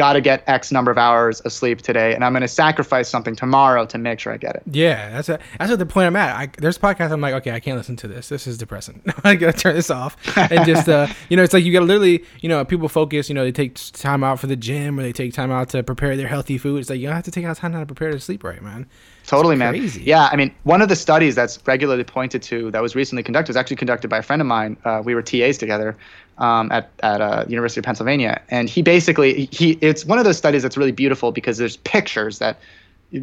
got 0.00 0.14
to 0.14 0.22
get 0.22 0.42
X 0.46 0.72
number 0.72 0.90
of 0.90 0.96
hours 0.96 1.40
of 1.40 1.52
sleep 1.52 1.82
today, 1.82 2.14
and 2.14 2.24
I'm 2.24 2.32
going 2.32 2.40
to 2.40 2.48
sacrifice 2.48 3.06
something 3.06 3.36
tomorrow 3.36 3.84
to 3.84 3.98
make 3.98 4.18
sure 4.18 4.32
I 4.32 4.38
get 4.38 4.56
it. 4.56 4.62
Yeah, 4.64 5.10
that's 5.10 5.28
a, 5.28 5.38
that's 5.58 5.68
what 5.68 5.78
the 5.78 5.84
point 5.84 6.06
I'm 6.06 6.16
at. 6.16 6.34
I, 6.34 6.46
there's 6.56 6.78
podcasts 6.78 7.10
I'm 7.10 7.20
like, 7.20 7.34
okay, 7.34 7.50
I 7.50 7.60
can't 7.60 7.76
listen 7.76 7.96
to 7.96 8.08
this. 8.08 8.30
This 8.30 8.46
is 8.46 8.56
depressing. 8.56 9.02
I 9.24 9.34
gotta 9.34 9.52
turn 9.52 9.74
this 9.74 9.90
off 9.90 10.16
and 10.38 10.64
just 10.64 10.88
uh, 10.88 11.06
you 11.28 11.36
know, 11.36 11.42
it's 11.42 11.52
like 11.52 11.64
you 11.64 11.72
gotta 11.74 11.84
literally, 11.84 12.24
you 12.40 12.48
know, 12.48 12.64
people 12.64 12.88
focus. 12.88 13.28
You 13.28 13.34
know, 13.34 13.44
they 13.44 13.52
take 13.52 13.74
time 13.92 14.24
out 14.24 14.40
for 14.40 14.46
the 14.46 14.56
gym 14.56 14.98
or 14.98 15.02
they 15.02 15.12
take 15.12 15.34
time 15.34 15.50
out 15.50 15.68
to 15.70 15.82
prepare 15.82 16.16
their 16.16 16.28
healthy 16.28 16.56
food. 16.56 16.78
It's 16.78 16.88
like 16.88 16.98
you 16.98 17.06
don't 17.06 17.16
have 17.16 17.26
to 17.26 17.30
take 17.30 17.44
out 17.44 17.58
time 17.58 17.72
to 17.72 17.84
prepare 17.84 18.10
to 18.10 18.20
sleep 18.20 18.42
right, 18.42 18.62
man. 18.62 18.88
Totally, 19.30 19.54
man. 19.54 19.74
crazy. 19.74 20.02
Yeah, 20.02 20.28
I 20.32 20.34
mean, 20.34 20.52
one 20.64 20.82
of 20.82 20.88
the 20.88 20.96
studies 20.96 21.36
that's 21.36 21.64
regularly 21.64 22.02
pointed 22.02 22.42
to 22.42 22.72
that 22.72 22.82
was 22.82 22.96
recently 22.96 23.22
conducted 23.22 23.50
was 23.50 23.56
actually 23.56 23.76
conducted 23.76 24.08
by 24.08 24.18
a 24.18 24.22
friend 24.22 24.42
of 24.42 24.48
mine. 24.48 24.76
Uh, 24.84 25.02
we 25.04 25.14
were 25.14 25.22
TAs 25.22 25.56
together 25.56 25.96
um, 26.38 26.72
at 26.72 26.90
at 27.04 27.20
uh, 27.20 27.44
University 27.46 27.78
of 27.78 27.84
Pennsylvania, 27.84 28.42
and 28.48 28.68
he 28.68 28.82
basically 28.82 29.48
he 29.52 29.78
it's 29.80 30.04
one 30.04 30.18
of 30.18 30.24
those 30.24 30.36
studies 30.36 30.64
that's 30.64 30.76
really 30.76 30.90
beautiful 30.90 31.30
because 31.30 31.58
there's 31.58 31.76
pictures 31.76 32.40
that 32.40 32.58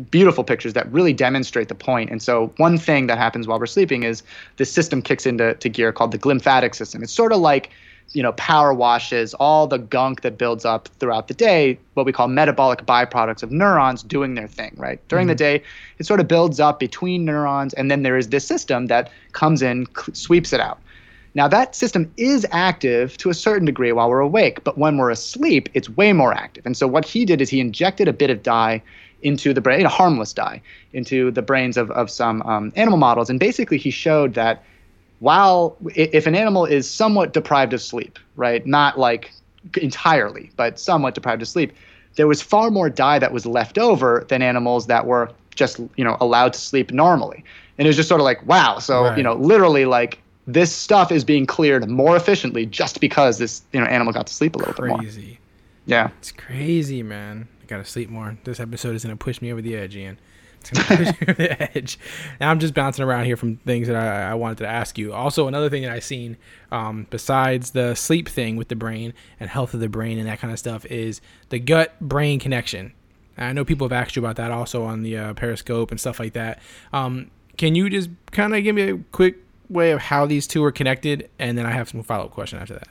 beautiful 0.10 0.46
pictures 0.46 0.74
that 0.74 0.90
really 0.94 1.12
demonstrate 1.12 1.68
the 1.68 1.76
point. 1.76 2.10
And 2.10 2.22
so 2.22 2.54
one 2.56 2.78
thing 2.78 3.08
that 3.08 3.18
happens 3.18 3.46
while 3.46 3.60
we're 3.60 3.66
sleeping 3.66 4.04
is 4.04 4.24
this 4.56 4.72
system 4.72 5.02
kicks 5.02 5.26
into 5.26 5.56
to 5.56 5.70
gear 5.70 5.92
called 5.92 6.14
the 6.14 6.18
glymphatic 6.18 6.74
system. 6.74 7.04
It's 7.04 7.14
sort 7.14 7.34
of 7.34 7.40
like 7.42 7.70
you 8.14 8.24
know 8.24 8.32
power 8.34 8.74
washes 8.74 9.34
all 9.36 9.68
the 9.68 9.78
gunk 9.78 10.22
that 10.22 10.38
builds 10.38 10.66
up 10.66 10.88
throughout 11.00 11.28
the 11.28 11.34
day 11.34 11.78
what 11.94 12.06
we 12.06 12.12
call 12.12 12.28
metabolic 12.28 12.86
byproducts 12.86 13.44
of 13.44 13.52
neurons 13.52 14.04
doing 14.04 14.36
their 14.36 14.48
thing 14.48 14.74
right? 14.78 15.06
During 15.08 15.28
the 15.28 15.36
day 15.36 15.62
it 16.00 16.06
sort 16.06 16.20
of 16.20 16.28
builds 16.28 16.60
up 16.60 16.80
between 16.80 17.26
neurons 17.26 17.74
and 17.74 17.92
then 17.92 18.04
there 18.04 18.18
is 18.18 18.30
this 18.30 18.46
system 18.46 18.88
that 18.88 19.12
comes 19.34 19.62
in 19.62 19.86
sweeps 20.14 20.54
it 20.54 20.60
out. 20.60 20.80
Now 21.36 21.48
that 21.48 21.76
system 21.76 22.12
is 22.18 22.46
active 22.52 23.18
to 23.18 23.30
a 23.30 23.34
certain 23.34 23.66
degree 23.66 23.92
while 23.92 24.10
we're 24.10 24.20
awake 24.20 24.64
but 24.64 24.78
when 24.78 24.98
we're 24.98 25.12
asleep 25.12 25.70
it's 25.74 25.90
way 25.90 26.14
more 26.14 26.34
active. 26.34 26.66
And 26.66 26.78
so 26.78 26.88
what 26.88 27.06
he 27.06 27.26
did 27.26 27.42
is 27.42 27.50
he 27.50 27.60
injected 27.60 28.08
a 28.08 28.14
bit 28.14 28.30
of 28.30 28.42
dye 28.42 28.82
into 29.22 29.54
the 29.54 29.62
brain 29.62 29.86
a 29.86 29.90
harmless 29.90 30.32
dye 30.32 30.62
into 30.94 31.32
the 31.32 31.42
brains 31.42 31.76
of, 31.76 31.92
of 31.92 32.10
some 32.10 32.42
um, 32.44 32.72
animal 32.76 32.98
models. 32.98 33.30
And 33.30 33.40
basically 33.40 33.78
he 33.78 33.90
showed 33.90 34.34
that 34.36 34.64
while 35.20 35.76
if 35.96 36.28
an 36.28 36.36
animal 36.36 36.66
is 36.66 36.90
somewhat 36.90 37.34
deprived 37.34 37.74
of 37.74 37.82
sleep, 37.82 38.20
right, 38.36 38.66
not 38.66 39.00
like 39.00 39.32
entirely, 39.82 40.52
but 40.56 40.80
somewhat 40.80 41.16
deprived 41.16 41.42
of 41.42 41.48
sleep, 41.48 41.74
there 42.16 42.28
was 42.28 42.42
far 42.42 42.70
more 42.72 42.90
dye 42.90 43.20
that 43.20 43.32
was 43.34 43.46
left 43.46 43.78
over 43.78 44.26
than 44.30 44.42
animals 44.42 44.88
that 44.88 45.06
were 45.06 45.32
just 45.56 45.80
you 45.96 46.04
know 46.04 46.18
allowed 46.22 46.54
to 46.54 46.60
sleep 46.60 46.92
normally. 46.92 47.44
And 47.78 47.86
it 47.86 47.90
was 47.90 47.96
just 47.96 48.10
sort 48.10 48.22
of 48.22 48.26
like, 48.26 48.46
wow. 48.48 48.80
So 48.80 49.04
Right. 49.04 49.18
you 49.18 49.24
know, 49.24 49.34
literally 49.36 49.86
like 49.86 50.20
this 50.48 50.72
stuff 50.74 51.12
is 51.12 51.24
being 51.24 51.46
cleared 51.46 51.88
more 51.90 52.16
efficiently 52.16 52.66
just 52.66 53.02
because 53.02 53.38
this 53.38 53.62
you 53.74 53.80
know 53.80 53.86
animal 53.88 54.14
got 54.14 54.28
to 54.28 54.34
sleep 54.34 54.56
a 54.56 54.60
little 54.60 54.74
bit 54.74 54.86
more. 54.88 54.98
Crazy. 55.00 55.40
Yeah. 55.86 56.10
It's 56.20 56.32
crazy, 56.32 57.02
man. 57.04 57.48
I 57.62 57.66
gotta 57.66 57.86
sleep 57.86 58.10
more. 58.10 58.38
This 58.44 58.60
episode 58.60 58.96
is 58.96 59.04
gonna 59.04 59.16
push 59.18 59.42
me 59.42 59.52
over 59.52 59.62
the 59.62 59.76
edge, 59.76 59.96
Ian. 59.96 60.20
Over 60.74 61.06
the 61.34 61.78
edge. 61.78 62.00
Now 62.40 62.52
I'm 62.52 62.60
just 62.60 62.74
bouncing 62.74 63.04
around 63.04 63.26
here 63.26 63.38
from 63.38 63.58
things 63.58 63.88
that 63.88 63.96
I, 63.96 64.32
I 64.32 64.34
wanted 64.34 64.60
to 64.60 64.68
ask 64.68 64.98
you. 64.98 65.14
Also, 65.14 65.48
another 65.48 65.70
thing 65.70 65.84
that 65.84 65.92
I've 65.92 66.04
seen, 66.04 66.38
um, 66.72 67.08
besides 67.10 67.72
the 67.72 67.96
sleep 67.96 68.28
thing 68.28 68.56
with 68.56 68.68
the 68.68 68.76
brain 68.76 69.14
and 69.40 69.50
health 69.50 69.74
of 69.74 69.80
the 69.80 69.90
brain 69.90 70.18
and 70.18 70.28
that 70.28 70.40
kind 70.40 70.52
of 70.52 70.60
stuff, 70.60 70.86
is 70.86 71.22
the 71.50 71.60
gut 71.60 72.00
brain 72.00 72.40
connection. 72.40 72.94
I 73.38 73.54
know 73.54 73.64
people 73.64 73.86
have 73.86 73.94
asked 73.94 74.16
you 74.16 74.22
about 74.22 74.36
that 74.38 74.52
also 74.52 74.84
on 74.84 75.04
the 75.04 75.18
uh, 75.18 75.34
Periscope 75.36 75.92
and 75.92 76.00
stuff 76.00 76.20
like 76.20 76.34
that. 76.34 76.60
Um, 76.92 77.30
can 77.58 77.76
you 77.76 77.90
just 77.90 78.10
kind 78.32 78.56
of 78.56 78.64
give 78.64 78.76
me 78.76 78.82
a 78.84 78.98
quick 79.12 79.38
way 79.70 79.92
of 79.92 80.00
how 80.00 80.26
these 80.26 80.48
two 80.48 80.64
are 80.64 80.72
connected, 80.72 81.30
and 81.40 81.58
then 81.58 81.66
I 81.66 81.72
have 81.72 81.90
some 81.90 82.02
follow 82.04 82.26
up 82.26 82.32
question 82.32 82.60
after 82.60 82.76
that. 82.76 82.88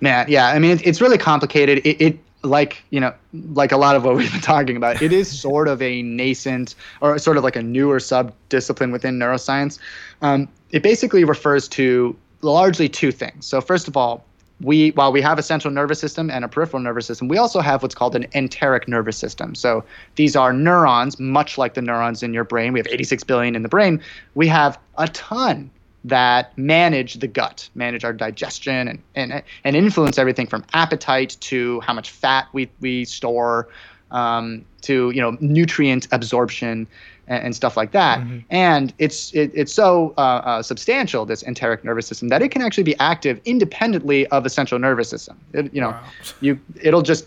Man, 0.00 0.26
yeah. 0.28 0.48
I 0.48 0.58
mean, 0.58 0.72
it, 0.72 0.86
it's 0.86 1.00
really 1.00 1.18
complicated. 1.18 1.78
It, 1.86 2.00
it, 2.00 2.18
like 2.42 2.82
you 2.90 3.00
know, 3.00 3.14
like 3.52 3.72
a 3.72 3.76
lot 3.76 3.96
of 3.96 4.04
what 4.04 4.16
we've 4.16 4.32
been 4.32 4.40
talking 4.40 4.76
about, 4.76 5.02
it 5.02 5.12
is 5.12 5.40
sort 5.40 5.68
of 5.68 5.80
a 5.80 6.02
nascent 6.02 6.74
or 7.00 7.18
sort 7.18 7.36
of 7.36 7.44
like 7.44 7.56
a 7.56 7.62
newer 7.62 8.00
sub 8.00 8.32
discipline 8.48 8.90
within 8.90 9.18
neuroscience. 9.18 9.78
Um, 10.22 10.48
it 10.70 10.82
basically 10.82 11.24
refers 11.24 11.68
to 11.68 12.16
largely 12.42 12.88
two 12.88 13.12
things. 13.12 13.46
So 13.46 13.60
first 13.60 13.88
of 13.88 13.96
all, 13.96 14.24
we 14.60 14.90
while 14.90 15.12
we 15.12 15.20
have 15.20 15.38
a 15.38 15.42
central 15.42 15.72
nervous 15.72 16.00
system 16.00 16.30
and 16.30 16.44
a 16.44 16.48
peripheral 16.48 16.82
nervous 16.82 17.06
system, 17.06 17.28
we 17.28 17.38
also 17.38 17.60
have 17.60 17.82
what's 17.82 17.94
called 17.94 18.14
an 18.14 18.26
enteric 18.34 18.88
nervous 18.88 19.16
system. 19.16 19.54
So 19.54 19.84
these 20.16 20.36
are 20.36 20.52
neurons, 20.52 21.18
much 21.18 21.58
like 21.58 21.74
the 21.74 21.82
neurons 21.82 22.22
in 22.22 22.32
your 22.32 22.44
brain. 22.44 22.72
We 22.72 22.78
have 22.78 22.86
86 22.86 23.24
billion 23.24 23.56
in 23.56 23.62
the 23.62 23.68
brain. 23.68 24.00
We 24.34 24.46
have 24.48 24.78
a 24.98 25.08
ton 25.08 25.70
that 26.04 26.56
manage 26.58 27.14
the 27.14 27.28
gut, 27.28 27.68
manage 27.74 28.04
our 28.04 28.12
digestion, 28.12 28.88
and 28.88 28.98
and 29.14 29.42
and 29.64 29.76
influence 29.76 30.18
everything 30.18 30.46
from 30.46 30.64
appetite 30.72 31.36
to 31.40 31.80
how 31.80 31.92
much 31.92 32.10
fat 32.10 32.48
we 32.52 32.68
we 32.80 33.04
store, 33.04 33.68
um, 34.10 34.64
to 34.82 35.10
you 35.10 35.20
know 35.20 35.36
nutrient 35.40 36.08
absorption 36.12 36.86
and, 37.28 37.44
and 37.44 37.56
stuff 37.56 37.76
like 37.76 37.92
that. 37.92 38.20
And 38.50 38.92
it's 38.98 39.32
it, 39.32 39.52
it's 39.54 39.72
so 39.72 40.14
uh, 40.18 40.20
uh, 40.20 40.62
substantial 40.62 41.24
this 41.24 41.42
enteric 41.44 41.84
nervous 41.84 42.06
system 42.06 42.28
that 42.28 42.42
it 42.42 42.50
can 42.50 42.62
actually 42.62 42.84
be 42.84 42.98
active 42.98 43.40
independently 43.44 44.26
of 44.28 44.42
the 44.44 44.50
central 44.50 44.80
nervous 44.80 45.08
system. 45.08 45.38
It, 45.52 45.72
you 45.72 45.80
know, 45.80 45.90
Wow. 45.90 46.02
you 46.40 46.60
it'll 46.82 47.02
just 47.02 47.26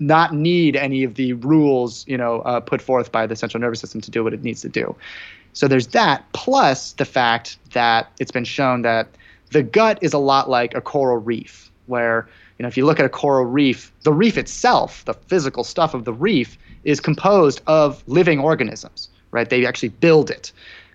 not 0.00 0.34
need 0.34 0.74
any 0.76 1.04
of 1.04 1.14
the 1.14 1.34
rules, 1.34 2.06
you 2.08 2.16
know, 2.16 2.40
uh, 2.40 2.60
put 2.60 2.80
forth 2.82 3.12
by 3.12 3.26
the 3.26 3.36
central 3.36 3.60
nervous 3.60 3.80
system 3.80 4.00
to 4.00 4.10
do 4.10 4.24
what 4.24 4.32
it 4.34 4.42
needs 4.42 4.62
to 4.62 4.68
do. 4.68 4.96
So 5.52 5.68
there's 5.68 5.88
that, 5.88 6.24
plus 6.32 6.92
the 6.92 7.04
fact 7.04 7.58
that 7.72 8.10
it's 8.18 8.30
been 8.30 8.44
shown 8.44 8.82
that 8.82 9.08
the 9.50 9.62
gut 9.62 9.98
is 10.00 10.12
a 10.12 10.18
lot 10.18 10.48
like 10.48 10.74
a 10.74 10.80
coral 10.80 11.18
reef, 11.18 11.70
where 11.86 12.28
you 12.58 12.62
know 12.62 12.68
if 12.68 12.76
you 12.76 12.86
look 12.86 13.00
at 13.00 13.06
a 13.06 13.10
coral 13.10 13.44
reef, 13.44 13.92
the 14.02 14.12
reef 14.12 14.38
itself, 14.38 15.04
the 15.04 15.14
physical 15.14 15.64
stuff 15.64 15.92
of 15.94 16.04
the 16.04 16.12
reef, 16.12 16.56
is 16.84 17.00
composed 17.00 17.60
of 17.66 18.02
living 18.06 18.38
organisms, 18.38 19.08
right? 19.32 19.50
They 19.50 19.66
actually 19.66 19.88
build 19.90 20.30
it. 20.30 20.52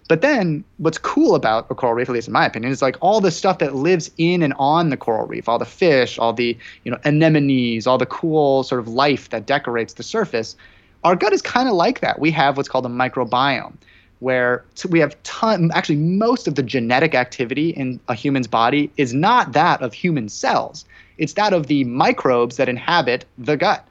But 0.08 0.22
then 0.22 0.64
what's 0.78 1.00
cool 1.00 1.34
about 1.34 1.66
a 1.72 1.76
coral 1.76 1.96
reef, 1.96 2.10
at 2.10 2.14
least 2.14 2.28
in 2.28 2.34
my 2.34 2.46
opinion, 2.46 2.72
is 2.72 2.82
like 2.82 2.96
all 3.02 3.22
the 3.22 3.32
stuff 3.32 3.58
that 3.58 3.76
lives 3.76 4.12
in 4.18 4.44
and 4.44 4.54
on 4.60 4.90
the 4.90 4.98
coral 4.98 5.26
reef, 5.26 5.50
all 5.50 5.58
the 5.58 5.66
fish, 5.66 6.20
all 6.20 6.32
the 6.32 6.58
you 6.84 6.92
know 6.92 7.00
anemones, 7.06 7.88
all 7.88 7.98
the 7.98 8.06
cool 8.06 8.64
sort 8.64 8.80
of 8.80 8.88
life 8.88 9.30
that 9.30 9.46
decorates 9.46 9.96
the 9.96 10.04
surface. 10.04 10.56
Our 11.04 11.16
gut 11.16 11.34
is 11.34 11.42
kind 11.42 11.68
of 11.68 11.76
like 11.76 12.00
that. 12.00 12.20
We 12.20 12.32
have 12.32 12.58
what's 12.58 12.70
called 12.70 12.86
a 12.86 12.90
microbiome, 12.90 13.74
where 14.20 14.64
we 14.90 15.00
have 15.00 15.22
ton. 15.24 15.72
Actually, 15.74 15.98
most 15.98 16.48
of 16.48 16.56
the 16.56 16.64
genetic 16.64 17.16
activity 17.16 17.70
in 17.70 18.00
a 18.08 18.16
human's 18.16 18.48
body 18.48 18.92
is 18.98 19.14
not 19.14 19.54
that 19.54 19.82
of 19.82 19.94
human 19.94 20.30
cells. 20.30 20.86
It's 21.18 21.34
that 21.34 21.54
of 21.54 21.68
the 21.68 21.84
microbes 21.86 22.58
that 22.58 22.70
inhabit 22.70 23.26
the 23.38 23.58
gut. 23.58 23.88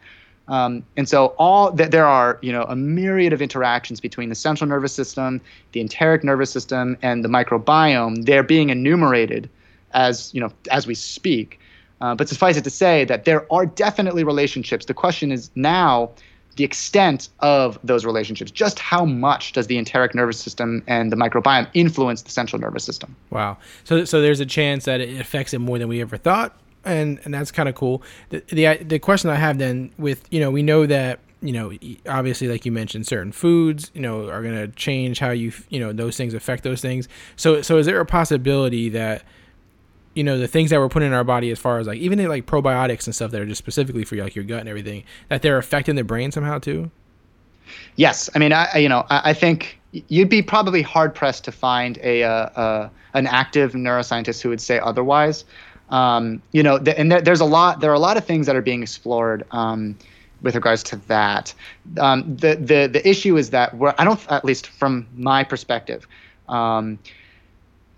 Um, 0.47 0.85
and 0.97 1.09
so 1.09 1.29
all 1.39 1.72
that 1.72 1.91
there 1.91 2.05
are, 2.05 2.39
you 2.43 2.53
know, 2.53 2.64
a 2.64 2.77
myriad 2.77 3.33
of 3.33 3.41
interactions 3.41 3.99
between 4.01 4.29
the 4.29 4.35
central 4.35 4.68
nervous 4.68 4.93
system, 4.93 5.41
the 5.72 5.81
enteric 5.81 6.22
nervous 6.22 6.51
system, 6.51 6.99
and 7.01 7.25
the 7.25 7.29
microbiome. 7.29 8.27
They're 8.27 8.43
being 8.43 8.68
enumerated 8.68 9.49
as 9.93 10.35
you 10.35 10.41
know 10.41 10.53
as 10.70 10.87
we 10.87 10.95
speak. 10.95 11.61
Uh, 12.01 12.14
but 12.14 12.29
suffice 12.29 12.57
it 12.57 12.64
to 12.64 12.70
say 12.70 13.05
that 13.05 13.25
there 13.25 13.51
are 13.53 13.64
definitely 13.64 14.25
relationships. 14.25 14.85
The 14.85 14.95
question 14.95 15.33
is 15.33 15.51
now 15.55 16.11
the 16.55 16.64
extent 16.64 17.28
of 17.40 17.78
those 17.84 18.05
relationships. 18.05 18.50
Just 18.50 18.78
how 18.78 19.05
much 19.05 19.52
does 19.52 19.66
the 19.66 19.78
enteric 19.78 20.14
nervous 20.14 20.40
system 20.40 20.82
and 20.86 21.12
the 21.12 21.16
microbiome 21.16 21.68
influence 21.74 22.22
the 22.22 22.30
central 22.30 22.61
nervous 22.61 22.84
system? 22.84 23.14
Wow. 23.30 23.59
So 23.84 24.05
so 24.05 24.20
there's 24.20 24.40
a 24.40 24.46
chance 24.46 24.84
that 24.84 25.00
it 25.00 25.20
affects 25.20 25.55
it 25.55 25.59
more 25.59 25.78
than 25.78 25.88
we 25.88 26.00
ever 26.00 26.16
thought, 26.16 26.57
and 26.84 27.20
and 27.24 27.34
that's 27.34 27.50
kind 27.50 27.68
of 27.68 27.74
cool. 27.74 28.02
The, 28.30 28.42
the 28.48 28.84
the 28.84 28.98
question 28.98 29.30
I 29.30 29.36
have 29.36 29.59
then 29.59 29.90
with 29.98 30.26
you 30.30 30.40
know 30.40 30.50
we 30.50 30.62
know 30.62 30.86
that 30.86 31.20
you 31.44 31.52
know, 31.52 31.72
obviously, 32.09 32.48
like 32.48 32.64
you 32.64 32.72
mentioned, 32.72 33.07
certain 33.07 33.30
foods, 33.30 33.90
you 33.92 34.00
know, 34.00 34.30
are 34.30 34.42
going 34.42 34.55
to 34.55 34.68
change 34.68 35.18
how 35.18 35.28
you, 35.28 35.52
you 35.68 35.78
know, 35.78 35.92
those 35.92 36.16
things 36.16 36.32
affect 36.32 36.62
those 36.64 36.80
things. 36.80 37.07
So, 37.36 37.61
so 37.61 37.76
is 37.76 37.84
there 37.84 38.00
a 38.00 38.07
possibility 38.07 38.88
that, 38.88 39.24
you 40.14 40.24
know, 40.24 40.38
the 40.38 40.48
things 40.48 40.70
that 40.70 40.78
we're 40.78 40.88
putting 40.88 41.08
in 41.08 41.14
our 41.14 41.24
body, 41.24 41.50
as 41.50 41.58
far 41.58 41.78
as 41.78 41.86
like 41.86 41.98
even 41.98 42.24
like 42.28 42.46
probiotics 42.46 43.06
and 43.06 43.14
stuff 43.14 43.30
that 43.32 43.40
are 43.40 43.46
just 43.46 43.58
specifically 43.58 44.04
for 44.04 44.16
like 44.16 44.34
your 44.34 44.44
gut 44.44 44.60
and 44.60 44.68
everything, 44.68 45.04
that 45.28 45.42
they're 45.42 45.58
affecting 45.58 45.96
the 45.96 46.04
brain 46.04 46.30
somehow 46.30 46.58
too? 46.58 46.90
Yes, 47.96 48.30
I 48.34 48.38
mean, 48.38 48.52
I 48.52 48.78
you 48.78 48.88
know, 48.88 49.06
I, 49.10 49.30
I 49.30 49.32
think 49.34 49.80
you'd 50.08 50.28
be 50.28 50.42
probably 50.42 50.82
hard 50.82 51.14
pressed 51.14 51.44
to 51.44 51.52
find 51.52 51.98
a, 52.02 52.24
uh, 52.24 52.28
uh, 52.28 52.88
an 53.14 53.26
active 53.26 53.72
neuroscientist 53.72 54.42
who 54.42 54.48
would 54.48 54.60
say 54.60 54.78
otherwise. 54.78 55.44
Um, 55.90 56.42
you 56.52 56.62
know, 56.62 56.78
th- 56.78 56.96
and 56.98 57.12
there, 57.12 57.20
there's 57.20 57.40
a 57.40 57.44
lot. 57.44 57.80
There 57.80 57.90
are 57.90 57.94
a 57.94 58.00
lot 58.00 58.16
of 58.16 58.24
things 58.24 58.46
that 58.46 58.56
are 58.56 58.62
being 58.62 58.82
explored 58.82 59.44
um, 59.50 59.96
with 60.42 60.54
regards 60.54 60.82
to 60.84 60.96
that. 61.08 61.54
Um, 61.98 62.36
the 62.36 62.56
the 62.56 62.88
the 62.90 63.06
issue 63.08 63.36
is 63.36 63.50
that 63.50 63.76
we're, 63.76 63.94
I 63.98 64.04
don't, 64.04 64.20
at 64.30 64.44
least 64.44 64.66
from 64.66 65.06
my 65.14 65.44
perspective, 65.44 66.06
um, 66.48 66.98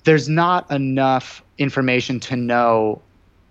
there's 0.07 0.29
not 0.29 0.71
enough 0.71 1.43
information 1.59 2.21
to 2.21 2.37
know 2.37 3.03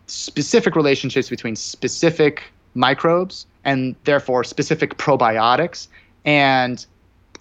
specific 0.08 0.76
relationships 0.76 1.30
between 1.30 1.54
specific 1.56 2.44
microbes 2.76 3.46
and 3.66 3.94
therefore 4.06 4.44
specific 4.46 4.98
probiotics 4.98 5.88
and 6.24 6.86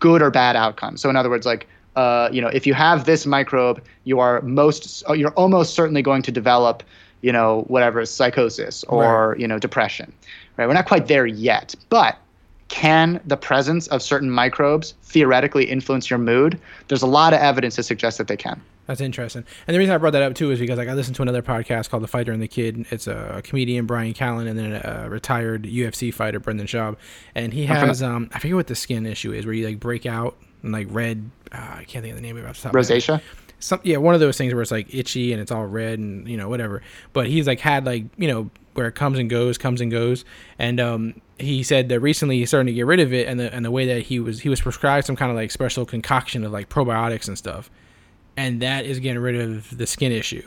good 0.01 0.21
or 0.21 0.31
bad 0.31 0.57
outcomes. 0.57 1.01
So 1.01 1.09
in 1.09 1.17
other 1.17 1.31
words, 1.31 1.47
like 1.47 1.69
uh, 1.95 2.29
you 2.33 2.41
know, 2.41 2.49
if 2.49 2.67
you 2.67 2.75
have 2.75 3.05
this 3.05 3.25
microbe, 3.25 3.81
you 4.03 4.19
are 4.19 4.43
most 4.43 5.05
you're 5.15 5.31
almost 5.35 5.75
certainly 5.75 6.03
going 6.03 6.23
to 6.23 6.33
develop, 6.33 6.83
you 7.21 7.31
know, 7.31 7.63
whatever 7.69 8.05
psychosis 8.05 8.83
or 8.85 9.37
you 9.39 9.47
know 9.47 9.61
depression. 9.61 10.13
Right? 10.57 10.67
We're 10.67 10.75
not 10.75 10.87
quite 10.87 11.07
there 11.07 11.25
yet, 11.25 11.73
but 11.89 12.19
can 12.67 13.21
the 13.25 13.37
presence 13.37 13.87
of 13.89 14.03
certain 14.03 14.31
microbes 14.31 14.95
theoretically 15.05 15.67
influence 15.67 16.11
your 16.11 16.19
mood? 16.19 16.59
There's 16.89 17.03
a 17.03 17.07
lot 17.07 17.33
of 17.33 17.39
evidence 17.39 17.77
to 17.77 17.85
suggest 17.85 18.19
that 18.19 18.27
they 18.27 18.37
can. 18.37 18.61
That's 18.87 19.01
interesting. 19.01 19.45
And 19.67 19.75
the 19.75 19.79
reason 19.79 19.95
I 19.95 19.99
brought 19.99 20.13
that 20.13 20.23
up 20.23 20.35
too 20.35 20.51
is 20.51 20.61
because 20.61 20.79
like 20.79 20.89
I 20.89 20.95
listened 20.95 21.17
to 21.17 21.23
another 21.23 21.43
podcast 21.43 21.89
called 21.89 22.03
The 22.03 22.09
Fighter 22.09 22.33
and 22.33 22.43
the 22.43 22.49
Kid. 22.49 22.87
It's 22.91 23.07
a 23.07 23.41
comedian 23.45 23.87
Brian 23.87 24.13
Callen 24.15 24.47
and 24.47 24.59
then 24.59 24.73
a 24.73 25.09
retired 25.09 25.65
UFC 25.65 26.13
fighter 26.13 26.39
Brendan 26.41 26.67
Schaub, 26.67 26.97
and 27.35 27.53
he 27.53 27.67
has 27.67 28.03
um 28.03 28.29
I 28.33 28.39
forget 28.39 28.57
what 28.57 28.67
the 28.67 28.75
skin 28.75 29.07
issue 29.07 29.33
is 29.33 29.47
where 29.47 29.55
you 29.55 29.67
like 29.67 29.81
break 29.81 30.07
out 30.07 30.37
and 30.63 30.73
like 30.73 30.87
red. 30.91 31.31
Uh, 31.53 31.77
I 31.79 31.85
can't 31.85 32.03
think 32.03 32.11
of 32.13 32.17
the 32.17 32.23
name 32.23 32.37
of 32.37 32.45
it. 32.45 32.49
off 32.49 32.57
the 32.57 32.63
top 32.69 32.75
of 32.75 32.89
my 32.89 32.95
head. 32.95 33.03
Rosacea. 33.03 33.21
some 33.59 33.81
yeah 33.85 33.97
one 33.97 34.15
of 34.15 34.21
those 34.21 34.37
things 34.37 34.53
where 34.53 34.61
it's 34.63 34.71
like 34.71 34.93
itchy 34.95 35.33
and 35.33 35.41
it's 35.41 35.51
all 35.53 35.65
red 35.65 35.99
and 35.99 36.29
you 36.29 36.37
know 36.37 36.49
whatever 36.49 36.83
but 37.13 37.27
he's 37.27 37.47
like 37.47 37.61
had 37.61 37.87
like 37.87 38.05
you 38.19 38.29
know 38.29 38.51
where 38.75 38.89
it 38.89 38.95
comes 38.95 39.19
and 39.19 39.31
goes 39.31 39.57
comes 39.57 39.81
and 39.81 39.91
goes 39.93 40.25
and 40.59 40.81
um 40.81 41.21
he 41.39 41.63
said 41.63 41.89
that 41.89 42.01
recently 42.01 42.39
he's 42.39 42.51
starting 42.51 42.67
to 42.67 42.73
get 42.73 42.87
rid 42.87 43.01
of 43.01 43.13
it 43.13 43.27
and 43.29 43.39
the 43.41 43.55
and 43.55 43.65
the 43.65 43.71
way 43.71 43.87
that 43.87 44.03
he 44.03 44.19
was 44.21 44.41
he 44.41 44.49
was 44.49 44.61
prescribed 44.61 45.07
some 45.07 45.17
kind 45.17 45.31
of 45.31 45.37
like 45.37 45.51
special 45.51 45.87
concoction 45.87 46.45
of 46.45 46.53
like 46.53 46.69
probiotics 46.69 47.29
and 47.29 47.39
stuff 47.39 47.71
and 48.37 48.63
that 48.63 48.85
is 48.85 49.01
getting 49.01 49.21
rid 49.21 49.37
of 49.41 49.77
the 49.77 49.87
skin 49.87 50.13
issue 50.13 50.47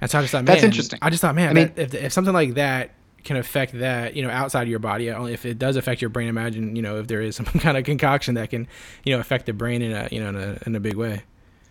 and 0.00 0.10
so 0.10 0.18
i 0.18 0.22
just 0.22 0.32
thought 0.32 0.44
That's 0.44 0.62
interesting. 0.62 0.98
i 1.02 1.10
just 1.10 1.20
thought 1.20 1.34
man 1.34 1.50
I 1.50 1.52
mean- 1.52 1.72
if, 1.76 1.94
if 1.94 2.12
something 2.12 2.34
like 2.34 2.54
that 2.54 2.92
can 3.24 3.36
affect 3.36 3.78
that 3.78 4.14
you 4.14 4.22
know 4.22 4.30
outside 4.30 4.62
of 4.62 4.68
your 4.68 4.78
body 4.78 5.10
only 5.10 5.32
if 5.32 5.46
it 5.46 5.58
does 5.58 5.76
affect 5.76 6.02
your 6.02 6.10
brain 6.10 6.28
imagine 6.28 6.76
you 6.76 6.82
know 6.82 6.98
if 6.98 7.06
there 7.06 7.22
is 7.22 7.36
some 7.36 7.44
kind 7.60 7.76
of 7.78 7.84
concoction 7.84 8.34
that 8.34 8.50
can 8.50 8.68
you 9.04 9.14
know 9.14 9.20
affect 9.20 9.46
the 9.46 9.52
brain 9.52 9.80
in 9.82 9.92
a 9.92 10.08
you 10.10 10.20
know 10.20 10.28
in 10.28 10.36
a, 10.36 10.58
in 10.66 10.76
a 10.76 10.80
big 10.80 10.94
way 10.96 11.22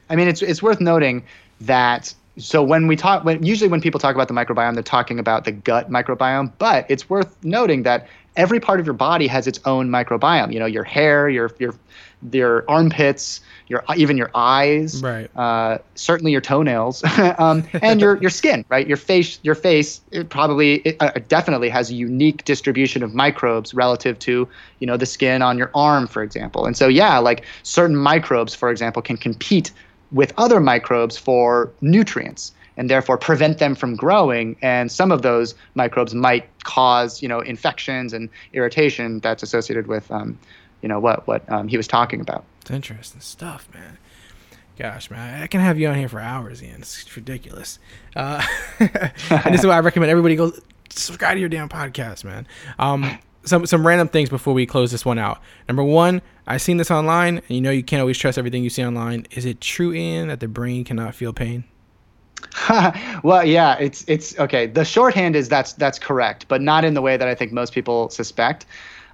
I 0.09 0.15
mean, 0.15 0.27
it's 0.27 0.41
it's 0.41 0.61
worth 0.61 0.79
noting 0.81 1.23
that 1.61 2.13
so 2.37 2.61
when 2.61 2.87
we 2.87 2.95
talk, 2.95 3.23
when 3.23 3.43
usually 3.43 3.69
when 3.69 3.81
people 3.81 3.99
talk 3.99 4.13
about 4.15 4.27
the 4.27 4.33
microbiome, 4.33 4.73
they're 4.73 4.83
talking 4.83 5.17
about 5.17 5.45
the 5.45 5.51
gut 5.51 5.89
microbiome. 5.89 6.51
But 6.57 6.85
it's 6.89 7.09
worth 7.09 7.35
noting 7.43 7.83
that 7.83 8.07
every 8.35 8.59
part 8.59 8.79
of 8.79 8.85
your 8.85 8.93
body 8.93 9.27
has 9.27 9.47
its 9.47 9.59
own 9.65 9.89
microbiome. 9.89 10.51
You 10.53 10.59
know, 10.59 10.65
your 10.65 10.83
hair, 10.83 11.29
your 11.29 11.51
your 11.59 11.73
your 12.31 12.63
armpits, 12.67 13.41
your 13.67 13.83
even 13.95 14.17
your 14.17 14.31
eyes, 14.35 15.01
Right. 15.01 15.29
Uh, 15.35 15.79
certainly 15.95 16.31
your 16.31 16.41
toenails, 16.41 17.03
um, 17.37 17.63
and 17.81 17.99
your 17.99 18.17
your 18.17 18.29
skin, 18.29 18.65
right? 18.69 18.87
Your 18.87 18.97
face, 18.97 19.39
your 19.43 19.55
face, 19.55 20.01
it 20.11 20.29
probably 20.29 20.75
it, 20.75 20.97
uh, 20.99 21.11
definitely 21.27 21.69
has 21.69 21.89
a 21.89 21.93
unique 21.93 22.45
distribution 22.45 23.03
of 23.03 23.13
microbes 23.13 23.73
relative 23.73 24.19
to 24.19 24.47
you 24.79 24.87
know 24.87 24.97
the 24.97 25.05
skin 25.05 25.41
on 25.41 25.57
your 25.57 25.71
arm, 25.73 26.07
for 26.07 26.23
example. 26.23 26.65
And 26.65 26.77
so 26.77 26.87
yeah, 26.87 27.17
like 27.17 27.45
certain 27.63 27.95
microbes, 27.95 28.53
for 28.55 28.69
example, 28.69 29.01
can 29.01 29.17
compete 29.17 29.71
with 30.11 30.33
other 30.37 30.59
microbes 30.59 31.17
for 31.17 31.71
nutrients 31.81 32.51
and 32.77 32.89
therefore 32.89 33.17
prevent 33.17 33.59
them 33.59 33.75
from 33.75 33.95
growing 33.95 34.55
and 34.61 34.91
some 34.91 35.11
of 35.11 35.21
those 35.21 35.55
microbes 35.75 36.13
might 36.13 36.47
cause 36.63 37.21
you 37.21 37.27
know 37.27 37.39
infections 37.39 38.13
and 38.13 38.29
irritation 38.53 39.19
that's 39.19 39.43
associated 39.43 39.87
with 39.87 40.09
um, 40.11 40.37
you 40.83 40.89
know 40.89 40.99
what 40.99 41.25
what 41.25 41.49
um, 41.51 41.67
he 41.67 41.77
was 41.77 41.87
talking 41.87 42.21
about 42.21 42.43
It's 42.61 42.69
interesting 42.69 43.21
stuff, 43.21 43.67
man. 43.73 43.97
Gosh, 44.77 45.09
man, 45.09 45.41
I 45.41 45.47
can 45.47 45.61
have 45.61 45.79
you 45.79 45.87
on 45.87 45.95
here 45.95 46.09
for 46.09 46.19
hours, 46.19 46.61
Ian. 46.61 46.81
It's 46.81 47.15
ridiculous. 47.15 47.79
Uh, 48.15 48.43
and 48.79 49.53
this 49.53 49.61
is 49.61 49.65
why 49.65 49.75
I 49.75 49.79
recommend 49.79 50.11
everybody 50.11 50.35
go 50.35 50.51
subscribe 50.89 51.35
to 51.35 51.39
your 51.39 51.49
damn 51.49 51.69
podcast, 51.69 52.23
man. 52.23 52.47
Um, 52.79 53.17
some 53.45 53.65
some 53.65 53.85
random 53.85 54.09
things 54.09 54.29
before 54.29 54.53
we 54.53 54.65
close 54.65 54.91
this 54.91 55.05
one 55.05 55.19
out. 55.19 55.41
Number 55.67 55.83
one, 55.83 56.21
I 56.47 56.57
seen 56.57 56.77
this 56.77 56.91
online, 56.91 57.37
and 57.37 57.49
you 57.49 57.61
know 57.61 57.71
you 57.71 57.83
can't 57.83 58.01
always 58.01 58.17
trust 58.17 58.37
everything 58.37 58.63
you 58.63 58.69
see 58.69 58.85
online. 58.85 59.25
Is 59.31 59.45
it 59.45 59.61
true, 59.61 59.93
Ian, 59.93 60.27
that 60.27 60.41
the 60.41 60.47
brain 60.47 60.83
cannot 60.83 61.15
feel 61.15 61.33
pain? 61.33 61.63
well, 63.23 63.45
yeah, 63.45 63.77
it's 63.79 64.03
it's 64.07 64.37
okay. 64.39 64.67
The 64.67 64.83
shorthand 64.85 65.35
is 65.35 65.49
that's 65.49 65.73
that's 65.73 65.99
correct, 65.99 66.47
but 66.47 66.61
not 66.61 66.83
in 66.83 66.93
the 66.93 67.01
way 67.01 67.15
that 67.15 67.27
I 67.27 67.35
think 67.35 67.51
most 67.51 67.73
people 67.73 68.09
suspect. 68.09 68.65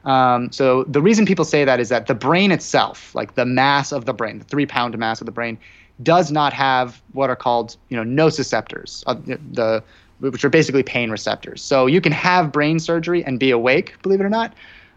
Um, 0.06 0.52
so 0.52 0.84
the 0.86 1.02
reason 1.02 1.26
people 1.26 1.46
say 1.46 1.66
that 1.66 1.80
is 1.80 1.90
that 1.90 2.08
the 2.08 2.16
brain 2.16 2.52
itself, 2.52 3.14
like 3.14 3.36
the 3.36 3.46
mass 3.46 3.92
of 3.92 4.06
the 4.06 4.14
brain, 4.14 4.40
the 4.40 4.46
three-pound 4.46 4.98
mass 4.98 5.22
of 5.22 5.26
the 5.26 5.32
brain, 5.32 5.58
does 6.02 6.32
not 6.32 6.54
have 6.54 7.02
what 7.12 7.30
are 7.30 7.36
called 7.36 7.76
you 7.90 7.98
know 8.02 8.04
nociceptors, 8.04 9.04
uh, 9.08 9.16
the 9.52 9.84
which 10.20 10.44
are 10.44 10.50
basically 10.50 10.84
pain 10.84 11.12
receptors. 11.12 11.62
So 11.62 11.86
you 11.86 12.02
can 12.02 12.12
have 12.12 12.52
brain 12.52 12.80
surgery 12.80 13.24
and 13.24 13.40
be 13.40 13.52
awake, 13.52 13.96
believe 14.02 14.20
it 14.20 14.26
or 14.26 14.30
not. 14.30 14.54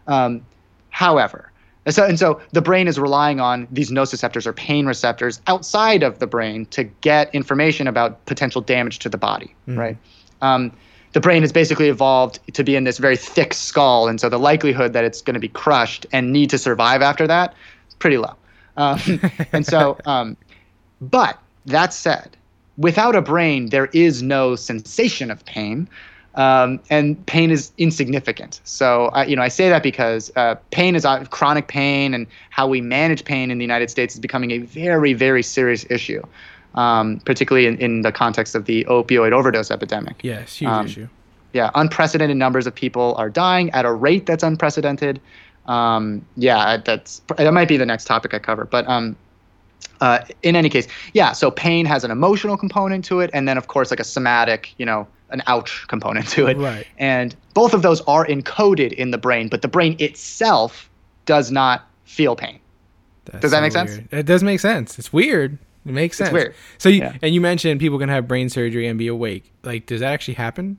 Um, 0.07 0.45
however, 0.89 1.51
and 1.85 1.93
so, 1.93 2.05
and 2.05 2.17
so 2.19 2.41
the 2.51 2.61
brain 2.61 2.87
is 2.87 2.99
relying 2.99 3.39
on 3.39 3.67
these 3.71 3.91
nociceptors 3.91 4.45
or 4.45 4.53
pain 4.53 4.85
receptors 4.85 5.41
outside 5.47 6.03
of 6.03 6.19
the 6.19 6.27
brain 6.27 6.65
to 6.67 6.83
get 6.83 7.33
information 7.35 7.87
about 7.87 8.25
potential 8.25 8.61
damage 8.61 8.99
to 8.99 9.09
the 9.09 9.17
body, 9.17 9.53
right? 9.77 9.97
Um, 10.41 10.71
the 11.13 11.19
brain 11.19 11.41
has 11.41 11.51
basically 11.51 11.89
evolved 11.89 12.39
to 12.53 12.63
be 12.63 12.75
in 12.75 12.83
this 12.83 12.97
very 12.97 13.17
thick 13.17 13.53
skull, 13.53 14.07
and 14.07 14.19
so 14.19 14.29
the 14.29 14.39
likelihood 14.39 14.93
that 14.93 15.03
it's 15.03 15.21
going 15.21 15.35
to 15.35 15.39
be 15.39 15.47
crushed 15.47 16.05
and 16.11 16.33
need 16.33 16.49
to 16.49 16.57
survive 16.57 17.01
after 17.01 17.25
that, 17.27 17.53
pretty 17.99 18.17
low. 18.17 18.35
Um, 18.77 18.99
and 19.51 19.65
so, 19.65 19.97
um, 20.05 20.35
but 21.01 21.39
that 21.67 21.93
said, 21.93 22.35
without 22.77 23.15
a 23.15 23.21
brain, 23.21 23.69
there 23.69 23.87
is 23.87 24.23
no 24.23 24.55
sensation 24.55 25.29
of 25.29 25.45
pain, 25.45 25.87
um, 26.35 26.79
and 26.89 27.23
pain 27.27 27.51
is 27.51 27.71
insignificant. 27.77 28.59
So, 28.63 29.05
I, 29.13 29.25
you 29.25 29.35
know, 29.35 29.43
I 29.43 29.49
say 29.49 29.69
that 29.69 29.83
because 29.83 30.31
uh, 30.35 30.55
pain 30.71 30.95
is 30.95 31.05
uh, 31.05 31.25
chronic 31.25 31.67
pain, 31.67 32.15
and 32.15 32.25
how 32.49 32.67
we 32.67 32.81
manage 32.81 33.23
pain 33.23 33.51
in 33.51 33.59
the 33.59 33.63
United 33.63 33.91
States 33.91 34.15
is 34.15 34.19
becoming 34.19 34.49
a 34.49 34.57
very, 34.57 35.13
very 35.13 35.43
serious 35.43 35.85
issue, 35.91 36.23
um, 36.75 37.19
particularly 37.25 37.67
in, 37.67 37.77
in 37.77 38.01
the 38.01 38.11
context 38.11 38.55
of 38.55 38.65
the 38.65 38.85
opioid 38.85 39.31
overdose 39.31 39.71
epidemic. 39.71 40.15
Yes, 40.23 40.55
huge 40.57 40.69
Um, 40.69 40.85
issue. 40.85 41.07
Yeah, 41.53 41.69
unprecedented 41.75 42.35
numbers 42.37 42.65
of 42.65 42.73
people 42.73 43.13
are 43.17 43.29
dying 43.29 43.69
at 43.71 43.85
a 43.85 43.91
rate 43.93 44.25
that's 44.25 44.43
unprecedented. 44.43 45.21
Um, 45.67 46.25
yeah, 46.35 46.77
that's 46.77 47.21
that 47.37 47.53
might 47.53 47.67
be 47.67 47.77
the 47.77 47.85
next 47.85 48.05
topic 48.05 48.33
I 48.33 48.39
cover, 48.39 48.65
but 48.65 48.87
um, 48.87 49.15
uh, 50.01 50.19
in 50.41 50.55
any 50.55 50.69
case, 50.69 50.87
yeah. 51.13 51.31
So 51.31 51.51
pain 51.51 51.85
has 51.85 52.03
an 52.03 52.11
emotional 52.11 52.57
component 52.57 53.05
to 53.05 53.19
it, 53.19 53.29
and 53.33 53.47
then 53.47 53.57
of 53.57 53.67
course 53.67 53.91
like 53.91 53.99
a 53.99 54.03
somatic, 54.03 54.73
you 54.77 54.85
know, 54.85 55.07
an 55.29 55.43
ouch 55.47 55.85
component 55.87 56.27
to 56.29 56.47
it. 56.47 56.57
Right. 56.57 56.85
And 56.97 57.35
both 57.53 57.73
of 57.73 57.81
those 57.83 58.01
are 58.01 58.25
encoded 58.25 58.91
in 58.93 59.11
the 59.11 59.17
brain, 59.17 59.47
but 59.47 59.61
the 59.61 59.67
brain 59.67 59.95
itself 59.99 60.89
does 61.25 61.51
not 61.51 61.87
feel 62.03 62.35
pain. 62.35 62.59
That's 63.25 63.41
Does 63.41 63.51
that 63.51 63.61
make 63.61 63.71
sense? 63.71 63.91
weird. 63.91 64.07
It 64.11 64.25
does 64.25 64.43
make 64.43 64.59
sense. 64.59 64.99
It's 64.99 65.13
weird. 65.13 65.57
It 65.85 65.91
makes 65.91 66.17
sense. 66.17 66.31
weird. 66.31 66.55
So 66.77 66.89
you 66.89 67.01
Yeah. 67.01 67.13
and 67.21 67.33
you 67.35 67.41
mentioned 67.41 67.79
people 67.79 67.99
can 67.99 68.09
have 68.09 68.27
brain 68.27 68.49
surgery 68.49 68.87
and 68.87 68.97
be 68.97 69.07
awake. 69.07 69.51
Like, 69.63 69.85
does 69.85 69.99
that 70.01 70.13
actually 70.13 70.35
happen? 70.35 70.77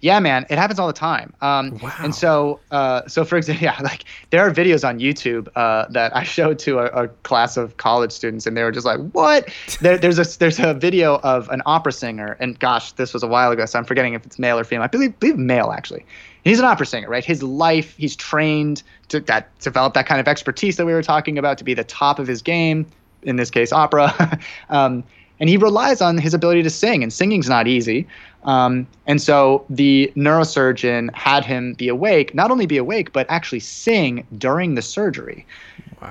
Yeah, 0.00 0.18
man, 0.18 0.46
it 0.50 0.58
happens 0.58 0.80
all 0.80 0.88
the 0.88 0.92
time. 0.92 1.32
Um, 1.40 1.78
Wow. 1.80 1.92
And 2.00 2.12
so, 2.12 2.58
uh, 2.72 3.02
so 3.06 3.24
for 3.24 3.36
example, 3.36 3.62
yeah, 3.66 3.78
like 3.82 4.04
there 4.30 4.40
are 4.44 4.50
videos 4.50 4.86
on 4.88 4.98
YouTube 4.98 5.46
uh, 5.54 5.86
that 5.90 6.14
I 6.16 6.24
showed 6.24 6.58
to 6.60 6.78
a, 6.80 7.04
a 7.04 7.08
class 7.08 7.56
of 7.56 7.76
college 7.76 8.10
students, 8.10 8.44
and 8.46 8.56
they 8.56 8.64
were 8.64 8.72
just 8.72 8.84
like, 8.86 8.98
"What?" 9.12 9.48
There, 9.80 9.96
there's 9.98 10.18
a 10.18 10.38
there's 10.38 10.58
a 10.58 10.74
video 10.74 11.18
of 11.22 11.48
an 11.50 11.62
opera 11.66 11.92
singer, 11.92 12.36
and 12.40 12.58
gosh, 12.58 12.92
this 12.92 13.12
was 13.14 13.22
a 13.22 13.28
while 13.28 13.52
ago, 13.52 13.64
so 13.66 13.78
I'm 13.78 13.84
forgetting 13.84 14.14
if 14.14 14.26
it's 14.26 14.38
male 14.40 14.58
or 14.58 14.64
female. 14.64 14.82
I 14.84 14.88
believe 14.88 15.18
believe 15.20 15.38
male 15.38 15.70
actually. 15.72 16.04
He's 16.42 16.58
an 16.58 16.64
opera 16.64 16.86
singer, 16.86 17.08
right? 17.08 17.24
His 17.24 17.40
life, 17.40 17.94
he's 17.96 18.16
trained 18.16 18.82
to 19.08 19.20
that 19.20 19.56
develop 19.60 19.94
that 19.94 20.06
kind 20.06 20.20
of 20.20 20.26
expertise 20.26 20.76
that 20.78 20.86
we 20.86 20.92
were 20.94 21.02
talking 21.02 21.38
about 21.38 21.58
to 21.58 21.64
be 21.64 21.74
the 21.74 21.84
top 21.84 22.18
of 22.18 22.26
his 22.26 22.42
game. 22.42 22.86
In 23.22 23.36
this 23.36 23.50
case, 23.50 23.72
opera. 23.72 24.38
um, 24.70 25.04
and 25.40 25.48
he 25.48 25.56
relies 25.56 26.00
on 26.00 26.18
his 26.18 26.34
ability 26.34 26.62
to 26.62 26.70
sing, 26.70 27.02
and 27.02 27.12
singing's 27.12 27.48
not 27.48 27.66
easy. 27.66 28.06
Um, 28.44 28.86
and 29.06 29.20
so 29.20 29.64
the 29.68 30.12
neurosurgeon 30.16 31.12
had 31.14 31.44
him 31.44 31.74
be 31.74 31.88
awake, 31.88 32.34
not 32.34 32.50
only 32.50 32.66
be 32.66 32.76
awake, 32.76 33.12
but 33.12 33.26
actually 33.28 33.60
sing 33.60 34.26
during 34.38 34.74
the 34.74 34.82
surgery. 34.82 35.46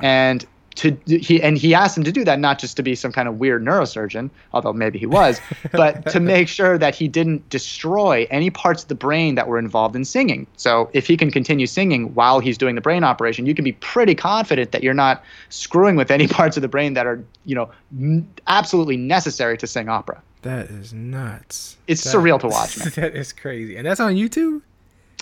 And 0.01 0.45
to 0.75 0.97
he 1.05 1.41
and 1.41 1.57
he 1.57 1.73
asked 1.75 1.97
him 1.97 2.03
to 2.05 2.11
do 2.11 2.23
that 2.23 2.39
not 2.39 2.57
just 2.59 2.77
to 2.77 2.83
be 2.83 2.95
some 2.95 3.11
kind 3.11 3.27
of 3.27 3.39
weird 3.39 3.63
neurosurgeon, 3.63 4.29
although 4.53 4.71
maybe 4.73 4.97
he 4.97 5.05
was, 5.05 5.41
but 5.71 6.05
to 6.11 6.19
make 6.19 6.47
sure 6.47 6.77
that 6.77 6.95
he 6.95 7.07
didn't 7.07 7.47
destroy 7.49 8.25
any 8.31 8.49
parts 8.49 8.83
of 8.83 8.87
the 8.89 8.95
brain 8.95 9.35
that 9.35 9.47
were 9.47 9.59
involved 9.59 9.95
in 9.95 10.05
singing. 10.05 10.47
So 10.55 10.89
if 10.93 11.07
he 11.07 11.17
can 11.17 11.29
continue 11.29 11.67
singing 11.67 12.13
while 12.13 12.39
he's 12.39 12.57
doing 12.57 12.75
the 12.75 12.81
brain 12.81 13.03
operation, 13.03 13.45
you 13.45 13.53
can 13.53 13.63
be 13.65 13.73
pretty 13.73 14.15
confident 14.15 14.71
that 14.71 14.81
you're 14.83 14.93
not 14.93 15.23
screwing 15.49 15.95
with 15.97 16.09
any 16.09 16.27
parts 16.39 16.55
of 16.57 16.61
the 16.61 16.69
brain 16.69 16.93
that 16.93 17.05
are, 17.05 17.21
you 17.45 17.55
know, 17.55 17.69
n- 17.99 18.27
absolutely 18.47 18.97
necessary 18.97 19.57
to 19.57 19.67
sing 19.67 19.89
opera. 19.89 20.21
That 20.43 20.67
is 20.71 20.93
nuts. 20.93 21.77
It's 21.87 22.03
That- 22.03 22.15
surreal 22.15 22.39
to 22.41 22.47
watch, 22.47 22.77
man. 22.79 22.91
that 22.95 23.15
is 23.15 23.33
crazy, 23.33 23.75
and 23.75 23.85
that's 23.85 23.99
on 23.99 24.15
YouTube. 24.15 24.61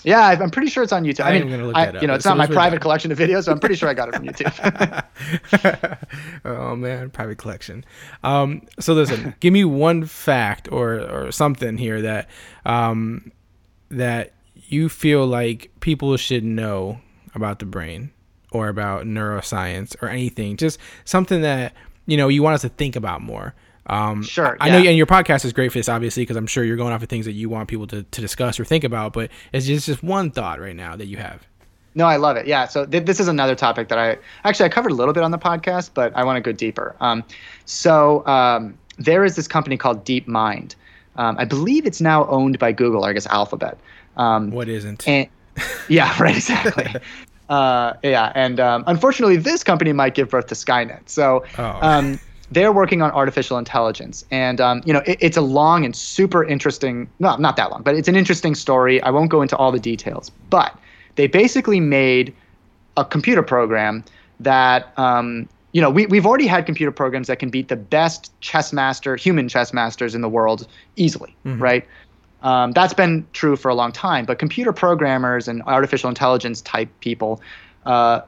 Yeah, 0.02 0.26
I'm 0.28 0.50
pretty 0.50 0.70
sure 0.70 0.82
it's 0.82 0.92
on 0.92 1.04
YouTube. 1.04 1.24
I 1.24 1.30
I, 1.30 1.38
mean, 1.40 1.50
gonna 1.50 1.66
look 1.66 1.76
I- 1.76 1.86
that 1.86 1.96
up. 1.96 2.02
you 2.02 2.08
know, 2.08 2.14
it's 2.14 2.24
not 2.24 2.36
my 2.38 2.46
private 2.46 2.76
done. 2.76 2.82
collection 2.82 3.12
of 3.12 3.18
videos, 3.18 3.44
so 3.44 3.52
I'm 3.52 3.58
pretty 3.60 3.74
sure 3.76 3.88
I 3.88 3.94
got 3.94 4.08
it 4.08 4.14
from 4.14 4.26
YouTube. 4.26 5.04
oh 6.44 6.76
man, 6.76 7.10
private 7.10 7.38
collection. 7.38 7.84
Um, 8.22 8.62
so 8.78 8.94
listen, 8.94 9.34
give 9.40 9.52
me 9.52 9.64
one 9.64 10.04
fact 10.04 10.70
or 10.72 11.00
or 11.00 11.32
something 11.32 11.76
here 11.76 12.00
that 12.02 12.28
um, 12.64 13.32
that 13.90 14.32
you 14.54 14.88
feel 14.88 15.26
like 15.26 15.70
people 15.80 16.16
should 16.16 16.44
know 16.44 17.00
about 17.34 17.58
the 17.58 17.66
brain 17.66 18.10
or 18.52 18.68
about 18.68 19.04
neuroscience 19.04 19.94
or 20.02 20.08
anything. 20.08 20.56
Just 20.56 20.78
something 21.04 21.42
that 21.42 21.74
you 22.06 22.16
know 22.16 22.28
you 22.28 22.42
want 22.42 22.54
us 22.54 22.62
to 22.62 22.68
think 22.70 22.96
about 22.96 23.20
more. 23.20 23.54
Um, 23.90 24.22
Sure, 24.22 24.56
I 24.60 24.70
know, 24.70 24.78
and 24.78 24.96
your 24.96 25.06
podcast 25.06 25.44
is 25.44 25.52
great 25.52 25.72
for 25.72 25.78
this, 25.78 25.88
obviously, 25.88 26.22
because 26.22 26.36
I'm 26.36 26.46
sure 26.46 26.62
you're 26.64 26.76
going 26.76 26.92
off 26.92 27.02
of 27.02 27.08
things 27.08 27.26
that 27.26 27.32
you 27.32 27.48
want 27.48 27.68
people 27.68 27.86
to, 27.88 28.04
to 28.04 28.20
discuss 28.20 28.58
or 28.60 28.64
think 28.64 28.84
about. 28.84 29.12
But 29.12 29.30
it's 29.52 29.66
just 29.66 29.86
just 29.86 30.02
one 30.02 30.30
thought 30.30 30.60
right 30.60 30.76
now 30.76 30.94
that 30.96 31.06
you 31.06 31.16
have. 31.16 31.46
No, 31.96 32.04
I 32.06 32.16
love 32.16 32.36
it. 32.36 32.46
Yeah. 32.46 32.66
So 32.68 32.86
th- 32.86 33.04
this 33.04 33.18
is 33.18 33.26
another 33.26 33.56
topic 33.56 33.88
that 33.88 33.98
I 33.98 34.16
actually 34.44 34.66
I 34.66 34.68
covered 34.68 34.92
a 34.92 34.94
little 34.94 35.12
bit 35.12 35.24
on 35.24 35.32
the 35.32 35.38
podcast, 35.38 35.90
but 35.92 36.12
I 36.16 36.22
want 36.22 36.36
to 36.36 36.40
go 36.40 36.52
deeper. 36.56 36.94
Um, 37.00 37.24
so 37.64 38.24
um, 38.26 38.78
there 38.96 39.24
is 39.24 39.34
this 39.34 39.48
company 39.48 39.76
called 39.76 40.04
DeepMind. 40.04 40.76
Um, 41.16 41.36
I 41.38 41.44
believe 41.44 41.86
it's 41.86 42.00
now 42.00 42.26
owned 42.28 42.60
by 42.60 42.70
Google, 42.70 43.04
or 43.04 43.10
I 43.10 43.12
guess 43.12 43.26
Alphabet. 43.26 43.76
Um, 44.16 44.52
What 44.52 44.68
isn't? 44.68 45.06
and 45.08 45.28
yeah, 45.88 46.16
right, 46.22 46.36
exactly. 46.36 46.94
uh, 47.48 47.94
yeah, 48.04 48.30
and 48.36 48.60
um, 48.60 48.84
unfortunately, 48.86 49.36
this 49.36 49.64
company 49.64 49.92
might 49.92 50.14
give 50.14 50.30
birth 50.30 50.46
to 50.46 50.54
Skynet. 50.54 51.08
So 51.08 51.44
Oh. 51.58 51.78
They're 52.50 52.72
working 52.72 53.00
on 53.02 53.10
artificial 53.12 53.58
intelligence, 53.58 54.24
and 54.30 54.60
um, 54.60 54.82
you 54.84 54.92
know, 54.92 55.02
it, 55.06 55.18
it's 55.20 55.36
a 55.36 55.42
long 55.42 55.84
and 55.84 55.94
super 55.94 56.44
interesting. 56.44 57.08
No, 57.18 57.36
not 57.36 57.56
that 57.56 57.70
long, 57.70 57.82
but 57.82 57.94
it's 57.94 58.08
an 58.08 58.16
interesting 58.16 58.54
story. 58.54 59.02
I 59.02 59.10
won't 59.10 59.30
go 59.30 59.42
into 59.42 59.56
all 59.56 59.72
the 59.72 59.80
details, 59.80 60.30
but 60.50 60.76
they 61.16 61.26
basically 61.26 61.80
made 61.80 62.34
a 62.96 63.04
computer 63.04 63.42
program 63.42 64.04
that 64.40 64.92
um, 64.98 65.48
you 65.72 65.80
know 65.80 65.90
we, 65.90 66.06
we've 66.06 66.26
already 66.26 66.46
had 66.46 66.66
computer 66.66 66.90
programs 66.90 67.26
that 67.28 67.38
can 67.38 67.50
beat 67.50 67.68
the 67.68 67.76
best 67.76 68.32
chess 68.40 68.72
master 68.72 69.16
human 69.16 69.48
chess 69.48 69.72
masters 69.72 70.14
in 70.14 70.20
the 70.20 70.28
world 70.28 70.66
easily 70.96 71.34
right 71.58 71.86
um, 72.42 72.72
that's 72.72 72.94
been 72.94 73.26
true 73.32 73.56
for 73.56 73.68
a 73.68 73.74
long 73.74 73.92
time 73.92 74.24
but 74.24 74.38
computer 74.38 74.72
programmers 74.72 75.46
and 75.46 75.62
artificial 75.62 76.08
intelligence 76.08 76.60
type 76.62 76.88
people 77.00 77.40
uh, 77.86 78.20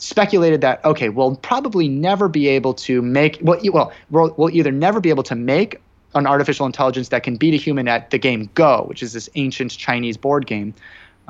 speculated 0.00 0.60
that 0.60 0.84
okay 0.84 1.08
we'll 1.08 1.36
probably 1.36 1.88
never 1.88 2.28
be 2.28 2.48
able 2.48 2.74
to 2.74 3.02
make 3.02 3.38
well, 3.42 3.60
well 3.72 3.92
we'll, 4.10 4.34
we'll 4.36 4.50
either 4.50 4.72
never 4.72 5.00
be 5.00 5.10
able 5.10 5.22
to 5.22 5.34
make 5.34 5.80
an 6.14 6.26
artificial 6.26 6.66
intelligence 6.66 7.10
that 7.10 7.22
can 7.22 7.36
beat 7.36 7.54
a 7.54 7.56
human 7.56 7.86
at 7.86 8.10
the 8.10 8.18
game 8.18 8.48
go 8.54 8.84
which 8.88 9.02
is 9.02 9.12
this 9.12 9.28
ancient 9.34 9.70
chinese 9.70 10.16
board 10.16 10.46
game 10.46 10.74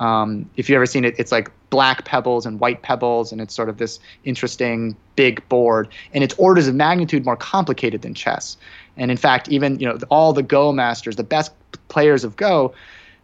um, 0.00 0.48
if 0.56 0.68
you've 0.68 0.76
ever 0.76 0.86
seen 0.86 1.04
it, 1.04 1.14
it's 1.18 1.30
like 1.30 1.50
black 1.68 2.06
pebbles 2.06 2.46
and 2.46 2.58
white 2.58 2.82
pebbles, 2.82 3.32
and 3.32 3.40
it's 3.40 3.54
sort 3.54 3.68
of 3.68 3.76
this 3.76 4.00
interesting 4.24 4.96
big 5.14 5.46
board. 5.50 5.88
And 6.14 6.24
it's 6.24 6.34
orders 6.34 6.66
of 6.66 6.74
magnitude 6.74 7.26
more 7.26 7.36
complicated 7.36 8.00
than 8.00 8.14
chess. 8.14 8.56
And 8.96 9.10
in 9.10 9.18
fact, 9.18 9.50
even 9.50 9.78
you 9.78 9.86
know 9.86 9.98
all 10.10 10.32
the 10.32 10.42
Go 10.42 10.72
masters, 10.72 11.16
the 11.16 11.22
best 11.22 11.52
players 11.88 12.24
of 12.24 12.36
Go, 12.36 12.72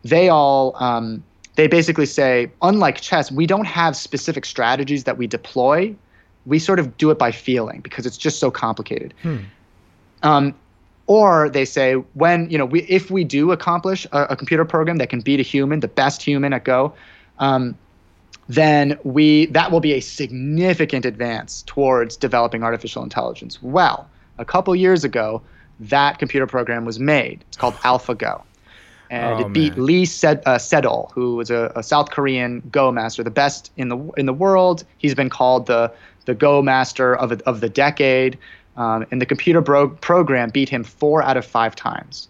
they 0.04 0.28
all 0.28 0.76
um, 0.76 1.24
they 1.56 1.66
basically 1.66 2.06
say, 2.06 2.50
unlike 2.62 3.00
chess, 3.00 3.32
we 3.32 3.46
don't 3.46 3.64
have 3.64 3.96
specific 3.96 4.44
strategies 4.44 5.04
that 5.04 5.18
we 5.18 5.26
deploy. 5.26 5.94
We 6.44 6.58
sort 6.58 6.78
of 6.78 6.96
do 6.96 7.10
it 7.10 7.18
by 7.18 7.32
feeling 7.32 7.80
because 7.80 8.06
it's 8.06 8.18
just 8.18 8.38
so 8.38 8.50
complicated. 8.50 9.12
Um, 10.22 10.54
or 11.06 11.48
they 11.48 11.64
say 11.64 11.94
when 12.14 12.50
you 12.50 12.58
know 12.58 12.64
we 12.64 12.82
if 12.82 13.10
we 13.10 13.24
do 13.24 13.52
accomplish 13.52 14.06
a, 14.12 14.24
a 14.30 14.36
computer 14.36 14.64
program 14.64 14.98
that 14.98 15.08
can 15.08 15.20
beat 15.20 15.40
a 15.40 15.42
human, 15.42 15.80
the 15.80 15.88
best 15.88 16.22
human 16.22 16.52
at 16.52 16.64
Go, 16.64 16.92
um, 17.38 17.76
then 18.48 18.98
we 19.04 19.46
that 19.46 19.70
will 19.70 19.80
be 19.80 19.92
a 19.94 20.00
significant 20.00 21.04
advance 21.04 21.62
towards 21.66 22.16
developing 22.16 22.62
artificial 22.62 23.02
intelligence. 23.02 23.62
Well, 23.62 24.08
a 24.38 24.44
couple 24.44 24.74
years 24.76 25.04
ago, 25.04 25.42
that 25.80 26.18
computer 26.18 26.46
program 26.46 26.84
was 26.84 26.98
made. 26.98 27.44
It's 27.48 27.56
called 27.56 27.74
AlphaGo, 27.84 28.42
and 29.10 29.34
Oh, 29.34 29.46
it 29.46 29.52
beat 29.52 29.76
man. 29.76 29.86
Lee 29.86 30.04
Sed- 30.04 30.42
uh, 30.46 30.56
Sedol, 30.58 31.10
who 31.12 31.36
was 31.36 31.50
a, 31.50 31.72
a 31.76 31.82
South 31.82 32.10
Korean 32.10 32.62
Go 32.70 32.90
master, 32.92 33.22
the 33.22 33.30
best 33.30 33.70
in 33.76 33.88
the 33.88 33.98
in 34.16 34.26
the 34.26 34.32
world. 34.34 34.84
He's 34.98 35.14
been 35.14 35.30
called 35.30 35.66
the 35.66 35.92
the 36.24 36.34
Go 36.34 36.62
master 36.62 37.14
of 37.16 37.32
of 37.42 37.60
the 37.60 37.68
decade. 37.68 38.38
Um, 38.76 39.06
and 39.10 39.22
the 39.22 39.26
computer 39.26 39.62
bro- 39.62 39.88
program 39.88 40.50
beat 40.50 40.68
him 40.68 40.84
four 40.84 41.22
out 41.22 41.38
of 41.38 41.46
five 41.46 41.74
times. 41.74 42.28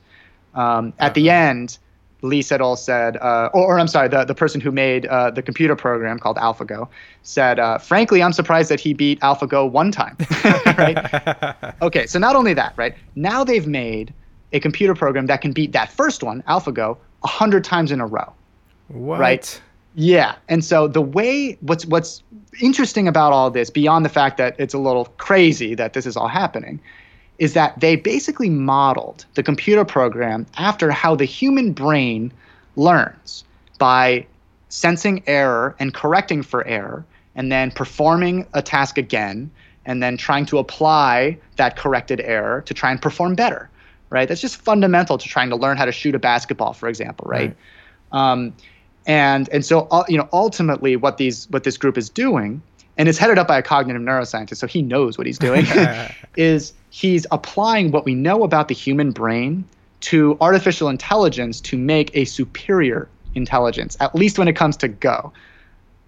Um, 0.54 0.92
at 1.00 1.14
the 1.14 1.28
end, 1.28 1.76
Lee 2.22 2.40
Sedol 2.40 2.78
said, 2.78 3.16
uh, 3.16 3.50
or, 3.52 3.74
or 3.74 3.78
I'm 3.80 3.88
sorry, 3.88 4.06
the, 4.08 4.24
the 4.24 4.34
person 4.34 4.60
who 4.60 4.70
made 4.70 5.06
uh, 5.06 5.30
the 5.32 5.42
computer 5.42 5.74
program 5.74 6.20
called 6.20 6.36
AlphaGo 6.36 6.88
said, 7.22 7.58
uh, 7.58 7.78
frankly, 7.78 8.22
I'm 8.22 8.32
surprised 8.32 8.70
that 8.70 8.78
he 8.78 8.94
beat 8.94 9.18
AlphaGo 9.20 9.68
one 9.70 9.90
time. 9.90 10.16
right? 10.78 11.74
Okay, 11.82 12.06
so 12.06 12.18
not 12.20 12.36
only 12.36 12.54
that, 12.54 12.74
right? 12.76 12.94
Now 13.16 13.42
they've 13.42 13.66
made 13.66 14.14
a 14.56 14.60
computer 14.60 14.94
program 14.94 15.26
that 15.26 15.40
can 15.40 15.52
beat 15.52 15.72
that 15.72 15.92
first 15.92 16.22
one, 16.22 16.42
AlphaGo, 16.48 16.96
a 17.22 17.28
hundred 17.28 17.64
times 17.64 17.92
in 17.92 18.00
a 18.00 18.06
row. 18.06 18.32
What? 18.88 19.20
Right. 19.20 19.60
Yeah, 19.94 20.34
and 20.48 20.62
so 20.62 20.88
the 20.88 21.00
way 21.00 21.56
what's 21.62 21.86
what's 21.86 22.22
interesting 22.60 23.08
about 23.08 23.32
all 23.32 23.50
this, 23.50 23.70
beyond 23.70 24.04
the 24.04 24.10
fact 24.10 24.36
that 24.36 24.54
it's 24.58 24.74
a 24.74 24.78
little 24.78 25.06
crazy 25.16 25.74
that 25.74 25.94
this 25.94 26.04
is 26.04 26.18
all 26.18 26.28
happening, 26.28 26.78
is 27.38 27.54
that 27.54 27.80
they 27.80 27.96
basically 27.96 28.50
modeled 28.50 29.24
the 29.34 29.42
computer 29.42 29.86
program 29.86 30.46
after 30.58 30.90
how 30.90 31.14
the 31.14 31.24
human 31.24 31.72
brain 31.72 32.30
learns 32.76 33.42
by 33.78 34.26
sensing 34.68 35.22
error 35.26 35.74
and 35.78 35.94
correcting 35.94 36.42
for 36.42 36.66
error, 36.66 37.04
and 37.34 37.50
then 37.50 37.70
performing 37.70 38.46
a 38.52 38.60
task 38.60 38.98
again, 38.98 39.50
and 39.86 40.02
then 40.02 40.18
trying 40.18 40.44
to 40.44 40.58
apply 40.58 41.38
that 41.56 41.76
corrected 41.76 42.20
error 42.20 42.60
to 42.62 42.74
try 42.74 42.90
and 42.90 43.00
perform 43.00 43.34
better. 43.34 43.70
Right. 44.16 44.26
That's 44.26 44.40
just 44.40 44.56
fundamental 44.56 45.18
to 45.18 45.28
trying 45.28 45.50
to 45.50 45.56
learn 45.56 45.76
how 45.76 45.84
to 45.84 45.92
shoot 45.92 46.14
a 46.14 46.18
basketball, 46.18 46.72
for 46.72 46.88
example. 46.88 47.26
Right. 47.28 47.54
Um, 48.12 48.54
and 49.06 49.46
and 49.50 49.62
so 49.62 49.86
uh, 49.90 50.04
you 50.08 50.16
know 50.16 50.26
ultimately 50.32 50.96
what 50.96 51.18
these 51.18 51.50
what 51.50 51.64
this 51.64 51.76
group 51.76 51.98
is 51.98 52.08
doing 52.08 52.62
and 52.96 53.10
it's 53.10 53.18
headed 53.18 53.36
up 53.36 53.46
by 53.46 53.58
a 53.58 53.62
cognitive 53.62 54.00
neuroscientist 54.00 54.56
so 54.56 54.66
he 54.66 54.80
knows 54.80 55.18
what 55.18 55.26
he's 55.26 55.38
doing 55.38 55.66
is 56.36 56.72
he's 56.88 57.26
applying 57.30 57.90
what 57.90 58.06
we 58.06 58.14
know 58.14 58.42
about 58.42 58.68
the 58.68 58.74
human 58.74 59.10
brain 59.10 59.64
to 60.00 60.36
artificial 60.40 60.88
intelligence 60.88 61.60
to 61.60 61.76
make 61.76 62.10
a 62.16 62.24
superior 62.24 63.06
intelligence 63.34 63.98
at 64.00 64.14
least 64.14 64.38
when 64.38 64.48
it 64.48 64.56
comes 64.56 64.78
to 64.78 64.88
go 64.88 65.30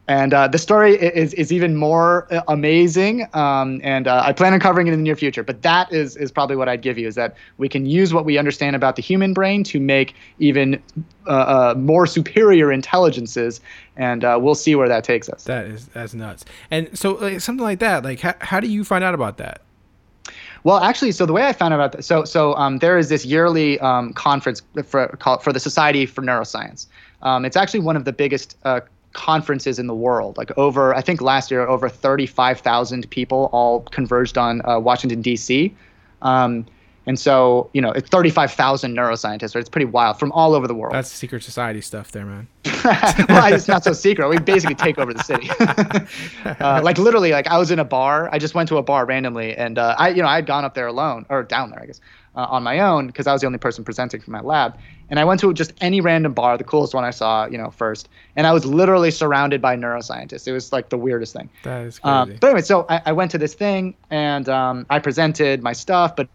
and 0.09 0.33
uh, 0.33 0.49
the 0.49 0.59
story 0.59 0.95
is, 0.95 1.35
is 1.35 1.53
even 1.53 1.77
more 1.77 2.27
uh, 2.33 2.41
amazing 2.49 3.29
um, 3.35 3.81
and 3.85 4.07
uh, 4.07 4.23
i 4.25 4.33
plan 4.33 4.53
on 4.53 4.61
covering 4.61 4.87
it 4.87 4.93
in 4.93 4.99
the 4.99 5.03
near 5.03 5.17
future 5.17 5.43
but 5.43 5.63
that 5.63 5.93
is, 5.93 6.17
is 6.17 6.33
probably 6.33 6.57
what 6.57 6.69
i'd 6.69 6.83
give 6.83 6.99
you 6.99 7.07
is 7.07 7.15
that 7.15 7.37
we 7.59 7.69
can 7.69 7.87
use 7.87 8.15
what 8.15 8.25
we 8.25 8.39
understand 8.39 8.75
about 8.75 8.97
the 8.97 9.03
human 9.03 9.33
brain 9.33 9.63
to 9.63 9.79
make 9.79 10.15
even 10.39 10.83
uh, 11.27 11.31
uh, 11.31 11.75
more 11.77 12.07
superior 12.07 12.73
intelligences 12.73 13.61
and 13.97 14.25
uh, 14.25 14.39
we'll 14.41 14.55
see 14.55 14.75
where 14.75 14.89
that 14.89 15.05
takes 15.05 15.29
us 15.29 15.45
That 15.45 15.67
is 15.67 15.87
that's 15.89 16.15
nuts. 16.15 16.45
And 16.71 16.97
so 16.97 17.15
like, 17.15 17.41
something 17.41 17.65
like 17.65 17.81
that, 17.81 18.05
like 18.05 18.21
how, 18.21 18.35
how 18.41 18.61
do 18.61 18.69
you 18.69 18.85
find 18.85 19.05
out 19.05 19.15
about 19.15 19.39
that? 19.39 19.63
Well, 20.65 20.79
actually, 20.79 21.13
so 21.13 21.25
the 21.25 21.33
way 21.33 21.47
I 21.47 21.53
found 21.53 21.73
out 21.73 21.81
about 21.81 21.93
this, 21.93 22.07
so 22.07 22.25
so 22.25 22.55
um, 22.55 22.79
there 22.79 22.99
is 22.99 23.09
this 23.09 23.25
yearly 23.25 23.79
um, 23.81 24.13
conference 24.13 24.63
for 24.85 25.17
for 25.41 25.53
the 25.53 25.61
Society 25.61 26.05
for 26.05 26.23
Neuroscience. 26.23 26.87
Um, 27.23 27.45
it's 27.45 27.57
actually 27.57 27.81
one 27.81 27.97
of 27.97 28.05
the 28.05 28.13
biggest 28.13 28.57
uh, 28.65 28.81
conferences 29.19 29.81
in 29.81 29.89
the 29.89 29.95
world. 29.95 30.39
Like 30.39 30.57
over, 30.57 30.95
I 30.95 31.01
think 31.01 31.21
last 31.21 31.51
year, 31.51 31.67
over 31.67 31.89
thirty-five 31.89 32.61
thousand 32.61 33.11
people 33.11 33.51
all 33.53 33.81
converged 33.81 34.39
on 34.39 34.63
uh, 34.65 34.79
Washington 34.79 35.21
D.C. 35.21 35.75
Um, 36.23 36.65
and 37.07 37.19
so, 37.19 37.71
you 37.73 37.81
know, 37.81 37.91
it's 37.93 38.11
35,000 38.11 38.95
neuroscientists, 38.95 39.55
right? 39.55 39.61
It's 39.61 39.71
pretty 39.71 39.87
wild 39.87 40.19
from 40.19 40.31
all 40.33 40.53
over 40.55 40.69
the 40.69 40.75
world. 40.75 40.95
That's 40.95 41.11
secret 41.11 41.43
society 41.43 41.81
stuff 41.81 42.13
there, 42.13 42.27
man. 42.27 42.49
well, 42.85 43.51
it's 43.51 43.67
not 43.67 43.83
so 43.83 43.95
secret. 43.95 44.29
We 44.29 44.39
basically 44.39 44.75
take 44.75 44.99
over 44.99 45.15
the 45.15 45.25
city. 45.25 45.49
uh, 46.61 46.83
like 46.85 46.99
literally, 46.99 47.31
like 47.31 47.47
I 47.47 47.57
was 47.57 47.71
in 47.71 47.79
a 47.79 47.85
bar. 47.85 48.29
I 48.31 48.39
just 48.39 48.55
went 48.55 48.69
to 48.69 48.77
a 48.77 48.83
bar 48.83 49.07
randomly, 49.07 49.57
and 49.57 49.79
uh, 49.79 49.95
I, 49.97 50.11
you 50.11 50.21
know, 50.21 50.29
I 50.29 50.35
had 50.35 50.45
gone 50.45 50.67
up 50.67 50.75
there 50.75 50.87
alone 50.87 51.25
or 51.31 51.43
down 51.45 51.71
there, 51.71 51.81
I 51.81 51.87
guess. 51.87 51.99
uh, 52.39 52.47
on 52.51 52.63
my 52.63 52.79
own 52.81 53.07
because 53.07 53.27
I 53.27 53.33
was 53.33 53.41
the 53.41 53.47
only 53.47 53.59
person 53.59 53.85
presenting 53.85 54.21
from 54.21 54.33
my 54.33 54.41
lab. 54.41 54.79
And 55.11 55.19
I 55.19 55.25
went 55.25 55.41
to 55.41 55.53
just 55.55 55.73
any 55.81 56.01
random 56.01 56.35
bar, 56.35 56.59
the 56.59 56.65
coolest 56.65 56.95
one 56.95 57.05
I 57.05 57.11
saw, 57.11 57.47
you 57.47 57.57
know, 57.57 57.71
first. 57.71 58.09
And 58.37 58.47
I 58.47 58.53
was 58.53 58.67
literally 58.67 59.11
surrounded 59.11 59.63
by 59.63 59.77
neuroscientists. 59.77 60.47
It 60.47 60.53
was 60.53 60.73
like 60.73 60.91
the 60.91 60.99
weirdest 60.99 61.33
thing. 61.33 61.49
That 61.63 61.87
is 61.87 61.99
crazy. 61.99 62.13
Um, 62.13 62.37
but 62.41 62.49
anyway, 62.49 62.63
so 62.63 62.85
I, 62.89 63.03
I 63.07 63.13
went 63.13 63.31
to 63.31 63.39
this 63.39 63.55
thing 63.55 63.97
and 64.11 64.49
um, 64.49 64.87
I 64.91 64.99
presented 64.99 65.63
my 65.63 65.73
stuff, 65.73 66.15
but 66.15 66.29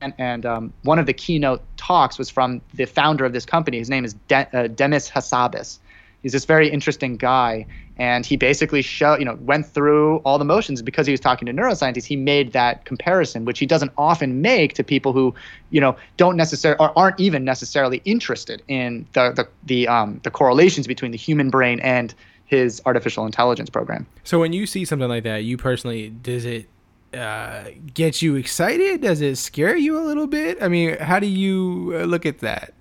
and, 0.00 0.12
and 0.18 0.44
um, 0.44 0.72
one 0.82 0.98
of 0.98 1.06
the 1.06 1.14
keynote 1.14 1.62
talks 1.76 2.18
was 2.18 2.28
from 2.28 2.60
the 2.74 2.84
founder 2.84 3.24
of 3.24 3.32
this 3.32 3.46
company. 3.46 3.78
His 3.78 3.88
name 3.88 4.04
is 4.04 4.14
De- 4.28 4.48
uh, 4.52 4.66
Demis 4.66 5.10
Hassabis. 5.10 5.78
He's 6.22 6.32
this 6.32 6.44
very 6.44 6.68
interesting 6.68 7.16
guy, 7.16 7.66
and 7.98 8.26
he 8.26 8.36
basically 8.36 8.82
show 8.82 9.18
you 9.18 9.24
know 9.24 9.36
went 9.40 9.66
through 9.66 10.18
all 10.18 10.38
the 10.38 10.44
motions 10.44 10.82
because 10.82 11.06
he 11.06 11.12
was 11.12 11.20
talking 11.20 11.46
to 11.46 11.52
neuroscientists. 11.52 12.04
He 12.04 12.16
made 12.16 12.52
that 12.52 12.84
comparison, 12.84 13.44
which 13.44 13.58
he 13.58 13.66
doesn't 13.66 13.92
often 13.96 14.40
make 14.40 14.74
to 14.74 14.84
people 14.84 15.12
who 15.12 15.34
you 15.70 15.80
know 15.80 15.96
don't 16.16 16.36
necessarily 16.36 16.78
or 16.78 16.96
aren't 16.98 17.18
even 17.20 17.44
necessarily 17.44 18.02
interested 18.04 18.62
in 18.68 19.06
the 19.12 19.32
the 19.32 19.48
the 19.64 19.88
um, 19.88 20.20
the 20.22 20.30
correlations 20.30 20.86
between 20.86 21.10
the 21.10 21.18
human 21.18 21.50
brain 21.50 21.80
and 21.80 22.14
his 22.46 22.80
artificial 22.86 23.26
intelligence 23.26 23.68
program. 23.68 24.06
So 24.22 24.38
when 24.38 24.52
you 24.52 24.66
see 24.66 24.84
something 24.84 25.08
like 25.08 25.24
that, 25.24 25.44
you 25.44 25.56
personally 25.56 26.10
does 26.10 26.44
it 26.44 26.68
uh, 27.14 27.64
get 27.94 28.22
you 28.22 28.36
excited? 28.36 29.00
Does 29.00 29.20
it 29.20 29.36
scare 29.36 29.76
you 29.76 29.98
a 29.98 30.04
little 30.04 30.26
bit? 30.26 30.62
I 30.62 30.68
mean, 30.68 30.96
how 30.98 31.18
do 31.18 31.26
you 31.26 31.94
uh, 31.94 32.04
look 32.04 32.26
at 32.26 32.40
that? 32.40 32.74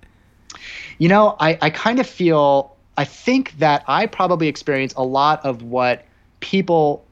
You 0.97 1.09
know, 1.09 1.36
I, 1.39 1.57
I 1.61 1.70
kind 1.70 1.99
of 1.99 2.07
feel, 2.07 2.74
I 2.97 3.05
think 3.05 3.57
that 3.59 3.83
I 3.87 4.05
probably 4.05 4.47
experienced 4.47 4.95
a 4.97 5.03
lot 5.03 5.43
of 5.45 5.63
what 5.63 6.05
people 6.39 7.05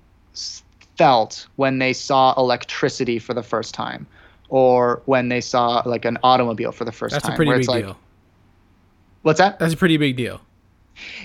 felt 0.98 1.48
when 1.56 1.80
they 1.80 1.94
saw 1.94 2.34
electricity 2.38 3.20
for 3.20 3.34
the 3.34 3.44
first 3.44 3.74
time 3.74 4.08
or 4.50 5.02
when 5.06 5.30
they 5.30 5.42
saw 5.42 5.82
like 5.86 6.06
an 6.06 6.18
automobile 6.24 6.72
for 6.72 6.86
the 6.86 6.92
first 6.92 7.14
That's 7.14 7.26
time. 7.26 7.34
a 7.34 7.36
pretty 7.36 7.52
big 7.52 7.68
like, 7.68 7.86
deal. 7.86 7.98
What's 9.24 9.40
that? 9.40 9.60
That's 9.60 9.74
a 9.74 9.78
pretty 9.78 9.98
big 9.98 10.16
deal. 10.16 10.40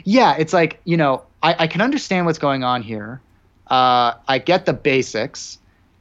Yeah, 0.05 0.35
it's 0.39 0.53
like, 0.53 0.81
you 0.85 0.97
know, 0.97 1.23
I, 1.43 1.55
I 1.61 1.67
can 1.67 1.81
understand 1.81 2.27
what's 2.27 2.39
going 2.39 2.65
on 2.65 2.83
here. 2.83 3.21
Uh, 3.67 4.15
I 4.27 4.39
get 4.39 4.65
the 4.65 4.73
basics. 4.73 5.59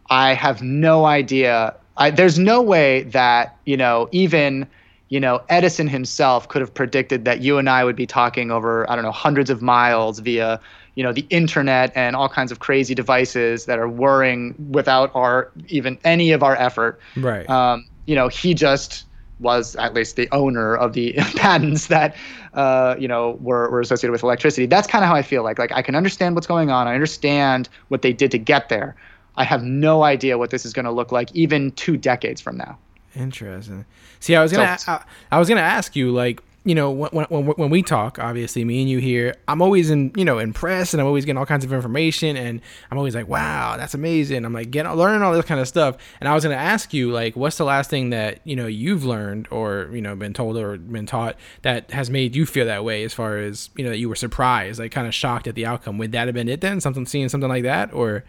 I 0.09 0.33
have 0.33 0.61
no 0.61 1.05
idea. 1.05 1.75
I, 1.97 2.11
there's 2.11 2.39
no 2.39 2.61
way 2.61 3.03
that, 3.03 3.57
you 3.65 3.75
know, 3.75 4.07
even, 4.11 4.65
you 5.09 5.19
know, 5.19 5.41
Edison 5.49 5.87
himself 5.87 6.47
could 6.49 6.61
have 6.61 6.73
predicted 6.73 7.25
that 7.25 7.41
you 7.41 7.57
and 7.57 7.69
I 7.69 7.83
would 7.83 7.95
be 7.95 8.05
talking 8.05 8.51
over, 8.51 8.89
I 8.89 8.95
don't 8.95 9.05
know, 9.05 9.11
hundreds 9.11 9.49
of 9.49 9.61
miles 9.61 10.19
via, 10.19 10.59
you 10.95 11.03
know, 11.03 11.13
the 11.13 11.25
internet 11.29 11.91
and 11.95 12.15
all 12.15 12.27
kinds 12.27 12.51
of 12.51 12.59
crazy 12.59 12.93
devices 12.93 13.65
that 13.65 13.79
are 13.79 13.87
whirring 13.87 14.55
without 14.69 15.11
our 15.15 15.51
even 15.67 15.97
any 16.03 16.31
of 16.31 16.43
our 16.43 16.55
effort 16.55 16.99
Right. 17.15 17.49
um, 17.49 17.85
you 18.05 18.15
know, 18.15 18.27
he 18.27 18.53
just 18.53 19.05
was 19.39 19.75
at 19.75 19.93
least 19.93 20.15
the 20.15 20.27
owner 20.31 20.75
of 20.75 20.93
the 20.93 21.13
patents 21.35 21.87
that, 21.87 22.15
uh, 22.53 22.95
you 22.97 23.07
know, 23.07 23.37
were, 23.39 23.69
were 23.69 23.79
associated 23.79 24.11
with 24.11 24.23
electricity. 24.23 24.65
That's 24.65 24.87
kind 24.87 25.03
of 25.03 25.09
how 25.09 25.15
I 25.15 25.21
feel 25.21 25.43
like. 25.43 25.59
Like 25.59 25.71
I 25.71 25.81
can 25.81 25.95
understand 25.95 26.35
what's 26.35 26.47
going 26.47 26.71
on. 26.71 26.87
I 26.87 26.95
understand 26.95 27.69
what 27.89 28.01
they 28.01 28.13
did 28.13 28.31
to 28.31 28.39
get 28.39 28.69
there. 28.69 28.95
I 29.35 29.43
have 29.43 29.63
no 29.63 30.03
idea 30.03 30.37
what 30.37 30.49
this 30.49 30.65
is 30.65 30.73
going 30.73 30.85
to 30.85 30.91
look 30.91 31.11
like 31.11 31.31
even 31.35 31.71
two 31.71 31.97
decades 31.97 32.41
from 32.41 32.57
now. 32.57 32.79
Interesting. 33.17 33.85
See, 34.19 34.35
I 34.35 34.41
was 34.43 34.51
gonna, 34.51 34.77
So- 34.77 34.91
I, 34.93 35.03
I 35.31 35.39
was 35.39 35.49
gonna 35.49 35.61
ask 35.61 35.95
you, 35.95 36.11
like, 36.11 36.41
you 36.65 36.75
know, 36.75 36.91
when, 36.91 37.09
when 37.29 37.45
when 37.45 37.69
we 37.69 37.81
talk, 37.81 38.19
obviously, 38.19 38.65
me 38.65 38.81
and 38.81 38.89
you 38.89 38.97
here, 38.99 39.35
I'm 39.47 39.61
always 39.61 39.89
in, 39.89 40.11
you 40.17 40.25
know, 40.25 40.37
impressed, 40.37 40.93
and 40.93 40.99
I'm 40.99 41.07
always 41.07 41.23
getting 41.23 41.37
all 41.37 41.45
kinds 41.45 41.63
of 41.63 41.71
information, 41.71 42.35
and 42.35 42.59
I'm 42.91 42.97
always 42.97 43.15
like, 43.15 43.29
wow, 43.29 43.77
that's 43.77 43.93
amazing. 43.93 44.43
I'm 44.43 44.51
like 44.51 44.69
getting 44.69 44.91
learning 44.91 45.21
all 45.21 45.31
this 45.33 45.45
kind 45.45 45.61
of 45.61 45.67
stuff, 45.69 45.95
and 46.19 46.27
I 46.27 46.33
was 46.35 46.43
gonna 46.43 46.55
ask 46.55 46.93
you, 46.93 47.09
like, 47.11 47.37
what's 47.37 47.57
the 47.57 47.63
last 47.63 47.89
thing 47.89 48.09
that 48.09 48.41
you 48.43 48.57
know 48.57 48.67
you've 48.67 49.05
learned, 49.05 49.47
or 49.49 49.89
you 49.93 50.01
know, 50.01 50.13
been 50.17 50.33
told 50.33 50.57
or 50.57 50.75
been 50.77 51.05
taught 51.05 51.37
that 51.61 51.89
has 51.91 52.09
made 52.09 52.35
you 52.35 52.45
feel 52.45 52.65
that 52.65 52.83
way, 52.83 53.05
as 53.05 53.13
far 53.13 53.37
as 53.37 53.69
you 53.77 53.85
know, 53.85 53.91
that 53.91 53.99
you 53.99 54.09
were 54.09 54.15
surprised, 54.15 54.77
like, 54.77 54.91
kind 54.91 55.07
of 55.07 55.13
shocked 55.15 55.47
at 55.47 55.55
the 55.55 55.65
outcome. 55.65 55.97
Would 55.99 56.11
that 56.11 56.27
have 56.27 56.35
been 56.35 56.49
it 56.49 56.59
then? 56.59 56.81
Something 56.81 57.05
seeing 57.05 57.29
something 57.29 57.49
like 57.49 57.63
that, 57.63 57.93
or 57.93 58.25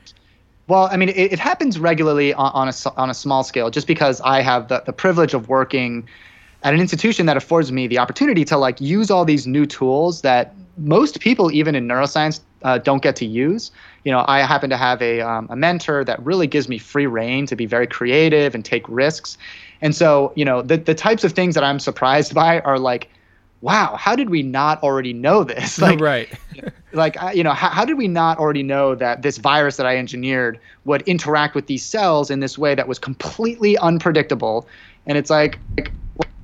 Well, 0.69 0.89
I 0.93 0.97
mean, 0.99 1.09
it, 1.09 1.33
it 1.33 1.39
happens 1.39 1.79
regularly 1.79 2.35
on, 2.35 2.53
on 2.53 2.69
a 2.69 2.73
on 2.97 3.11
a 3.11 3.15
small 3.15 3.43
scale, 3.43 3.71
just 3.71 3.87
because 3.87 4.21
I 4.21 4.43
have 4.43 4.69
the, 4.69 4.83
the 4.85 4.93
privilege 4.93 5.35
of 5.35 5.49
working 5.49 6.07
at 6.63 6.75
an 6.75 6.81
institution 6.81 7.27
that 7.27 7.37
affords 7.37 7.73
me 7.73 7.87
the 7.87 7.99
opportunity 7.99 8.45
to 8.45 8.57
like 8.59 8.81
use 8.81 9.11
all 9.11 9.25
these 9.25 9.47
new 9.47 9.65
tools 9.65 10.21
that 10.23 10.55
most 10.77 11.21
people, 11.21 11.51
even 11.53 11.75
in 11.75 11.89
neuroscience, 11.89 12.41
uh, 12.63 12.79
don't 12.79 13.03
get 13.03 13.17
to 13.17 13.27
use. 13.27 13.71
You 14.05 14.13
know, 14.13 14.25
I 14.29 14.41
happen 14.41 14.69
to 14.71 14.77
have 14.77 15.01
a 15.01 15.23
um, 15.23 15.47
a 15.51 15.57
mentor 15.57 16.05
that 16.05 16.23
really 16.25 16.47
gives 16.47 16.69
me 16.69 16.79
free 16.79 17.07
reign 17.07 17.47
to 17.47 17.57
be 17.57 17.65
very 17.65 17.87
creative 17.87 18.55
and 18.55 18.63
take 18.65 18.87
risks, 18.89 19.39
and 19.81 19.95
so 19.95 20.33
you 20.37 20.45
know, 20.45 20.61
the 20.61 20.77
the 20.77 20.95
types 20.95 21.25
of 21.25 21.33
things 21.33 21.55
that 21.55 21.65
I'm 21.65 21.81
surprised 21.81 22.35
by 22.43 22.61
are 22.61 22.79
like. 22.79 23.09
Wow, 23.61 23.97
how 23.97 24.15
did 24.15 24.31
we 24.31 24.43
not 24.43 24.83
already 24.83 25.13
know 25.13 25.45
this? 25.45 25.79
Like, 25.89 26.01
right? 26.01 26.29
like 26.93 27.17
you 27.35 27.43
know 27.43 27.53
how, 27.53 27.69
how 27.69 27.85
did 27.85 27.97
we 27.99 28.09
not 28.09 28.39
already 28.39 28.63
know 28.63 28.95
that 28.95 29.23
this 29.23 29.39
virus 29.39 29.77
that 29.77 29.87
i 29.87 29.97
engineered 29.97 30.59
would 30.85 31.03
interact 31.03 31.55
with 31.55 31.67
these 31.67 31.85
cells 31.85 32.31
in 32.31 32.41
this 32.41 32.57
way 32.59 32.75
that 32.75 32.89
was 32.89 32.99
completely 32.99 33.77
unpredictable 33.79 34.67
and 35.07 35.19
it's 35.19 35.31
like, 35.31 35.59
like 35.79 35.93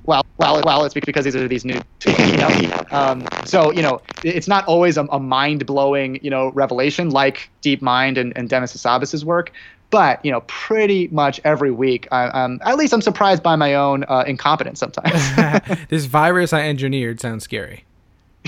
well 0.05 0.23
well 0.39 0.61
well 0.65 0.85
it's 0.85 0.95
because 0.95 1.25
these 1.25 1.35
are 1.35 1.49
these 1.49 1.65
new 1.65 1.81
tools 1.99 2.19
you 2.19 2.37
know? 2.37 2.85
um, 2.91 3.27
so 3.45 3.73
you 3.73 3.83
know 3.83 4.01
it's 4.23 4.49
not 4.49 4.67
always 4.67 4.97
a, 4.97 5.05
a 5.05 5.19
mind-blowing 5.19 6.19
you 6.23 6.31
know 6.31 6.51
revelation 6.53 7.11
like 7.11 7.51
DeepMind 7.63 8.19
and, 8.19 8.37
and 8.37 8.49
Demis 8.49 8.73
Hassabis's 8.73 9.25
work 9.25 9.53
but 9.95 10.25
you 10.25 10.33
know 10.33 10.41
pretty 10.49 11.07
much 11.09 11.41
every 11.45 11.71
week 11.71 12.09
I, 12.11 12.25
um, 12.27 12.61
at 12.65 12.77
least 12.77 12.93
i'm 12.93 13.01
surprised 13.01 13.45
by 13.45 13.55
my 13.55 13.75
own 13.75 14.05
uh, 14.09 14.25
incompetence 14.27 14.81
sometimes 14.81 15.23
this 15.89 16.07
virus 16.07 16.53
I 16.53 16.63
engineered 16.63 17.21
sounds 17.21 17.45
scary. 17.45 17.85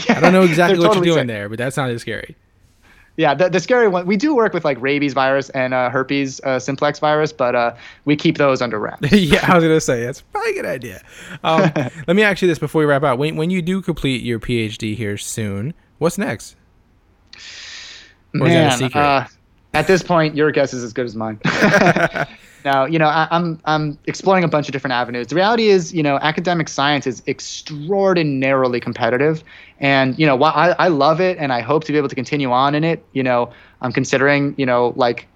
I 0.09 0.21
don't 0.21 0.33
know 0.33 0.43
exactly 0.43 0.79
what 0.81 0.89
totally 0.89 1.07
you're 1.07 1.17
doing 1.17 1.29
sick. 1.29 1.35
there, 1.35 1.49
but 1.49 1.59
that 1.59 1.75
sounded 1.75 2.01
scary. 2.01 2.37
Yeah, 3.17 3.35
the, 3.35 3.49
the 3.49 3.61
scary 3.61 3.89
one. 3.89 4.07
We 4.07 4.17
do 4.17 4.35
work 4.35 4.53
with 4.53 4.65
like 4.65 4.79
rabies 4.81 5.15
virus 5.15 5.49
and 5.51 5.73
uh, 5.73 5.89
herpes 5.89 6.39
uh, 6.45 6.59
simplex 6.59 6.99
virus, 6.99 7.33
but 7.33 7.55
uh, 7.55 7.75
we 8.05 8.15
keep 8.15 8.37
those 8.37 8.61
under 8.61 8.79
wraps. 8.79 9.11
yeah, 9.11 9.45
I 9.51 9.55
was 9.55 9.65
gonna 9.65 9.81
say 9.81 10.05
that's 10.05 10.21
probably 10.21 10.53
a 10.53 10.55
good 10.55 10.67
idea. 10.67 11.03
Um, 11.43 11.73
let 12.07 12.15
me 12.15 12.23
ask 12.23 12.43
you 12.43 12.49
this 12.49 12.59
before 12.59 12.81
we 12.81 12.85
wrap 12.85 13.03
up. 13.03 13.19
When 13.19 13.37
when 13.37 13.49
you 13.49 13.63
do 13.63 13.81
complete 13.81 14.23
your 14.23 14.39
PhD 14.39 14.95
here 14.95 15.17
soon, 15.17 15.73
what's 15.99 16.19
next? 16.19 16.57
Or 18.39 18.47
is 18.47 18.53
that 18.53 18.65
a 18.65 18.69
Man, 18.69 18.79
secret? 18.79 19.01
Uh, 19.01 19.27
at 19.77 19.87
this 19.87 20.03
point, 20.03 20.35
your 20.35 20.51
guess 20.51 20.73
is 20.73 20.83
as 20.83 20.93
good 20.93 21.05
as 21.05 21.15
mine. 21.15 21.39
now, 22.65 22.87
you 22.87 22.99
know, 22.99 23.09
I, 23.09 23.29
I'm 23.31 23.61
I'm 23.67 23.99
exploring 24.07 24.43
a 24.43 24.49
bunch 24.49 24.69
of 24.69 24.73
different 24.73 24.93
avenues. 24.93 25.27
The 25.27 25.35
reality 25.35 25.69
is, 25.69 25.93
you 25.93 26.03
know, 26.03 26.17
academic 26.17 26.69
science 26.69 27.07
is 27.07 27.23
extraordinarily 27.27 28.81
competitive, 28.81 29.45
and 29.79 30.19
you 30.19 30.27
know, 30.27 30.35
while 30.35 30.55
I, 30.55 30.75
I 30.79 30.89
love 30.89 31.21
it 31.21 31.37
and 31.39 31.53
I 31.53 31.61
hope 31.61 31.85
to 31.85 31.93
be 31.93 31.99
able 31.99 32.09
to 32.09 32.15
continue 32.15 32.51
on 32.51 32.75
in 32.75 32.85
it, 32.85 33.05
you 33.13 33.23
know, 33.23 33.53
I'm 33.83 33.93
considering, 33.93 34.55
you 34.57 34.65
know, 34.65 34.95
like 34.97 35.29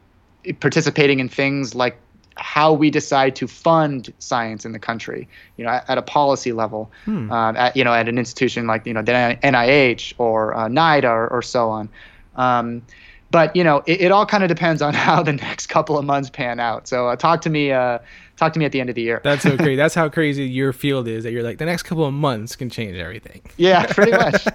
participating 0.60 1.20
in 1.20 1.28
things 1.28 1.74
like 1.74 1.98
how 2.36 2.72
we 2.72 2.90
decide 2.90 3.36
to 3.36 3.46
fund 3.46 4.10
science 4.18 4.64
in 4.64 4.72
the 4.72 4.78
country, 4.78 5.28
you 5.58 5.64
know, 5.64 5.70
at, 5.70 5.90
at 5.90 5.98
a 5.98 6.02
policy 6.02 6.52
level, 6.52 6.90
um, 7.30 7.56
at 7.56 7.76
you 7.76 7.84
know, 7.84 7.92
at 7.92 8.08
an 8.08 8.16
institution 8.16 8.66
like 8.66 8.86
you 8.86 8.94
know 8.94 9.02
the 9.02 9.12
NIH 9.12 10.14
or 10.16 10.54
uh, 10.54 10.66
NIDA 10.66 11.10
or, 11.10 11.28
or 11.28 11.42
so 11.42 11.68
on. 11.68 11.90
Um, 12.36 12.82
but 13.30 13.54
you 13.54 13.64
know, 13.64 13.82
it, 13.86 14.00
it 14.00 14.12
all 14.12 14.26
kind 14.26 14.42
of 14.42 14.48
depends 14.48 14.82
on 14.82 14.94
how 15.06 15.22
the 15.22 15.32
next 15.32 15.66
couple 15.68 15.98
of 15.98 16.04
months 16.04 16.30
pan 16.30 16.60
out. 16.60 16.88
So 16.88 17.08
uh, 17.08 17.16
talk 17.16 17.40
to 17.42 17.50
me, 17.50 17.72
uh, 17.72 17.98
talk 18.36 18.52
to 18.52 18.58
me 18.58 18.64
at 18.64 18.72
the 18.72 18.80
end 18.80 18.90
of 18.90 18.96
the 18.96 19.02
year. 19.02 19.20
That's 19.22 19.42
so 19.42 19.56
crazy. 19.56 19.76
That's 19.76 19.94
how 19.94 20.08
crazy 20.08 20.44
your 20.44 20.72
field 20.72 21.08
is. 21.08 21.24
That 21.24 21.32
you're 21.32 21.42
like 21.42 21.58
the 21.58 21.66
next 21.66 21.84
couple 21.84 22.04
of 22.04 22.14
months 22.14 22.56
can 22.56 22.70
change 22.70 22.96
everything. 22.96 23.42
yeah, 23.56 23.86
pretty 23.86 24.12
much. 24.12 24.46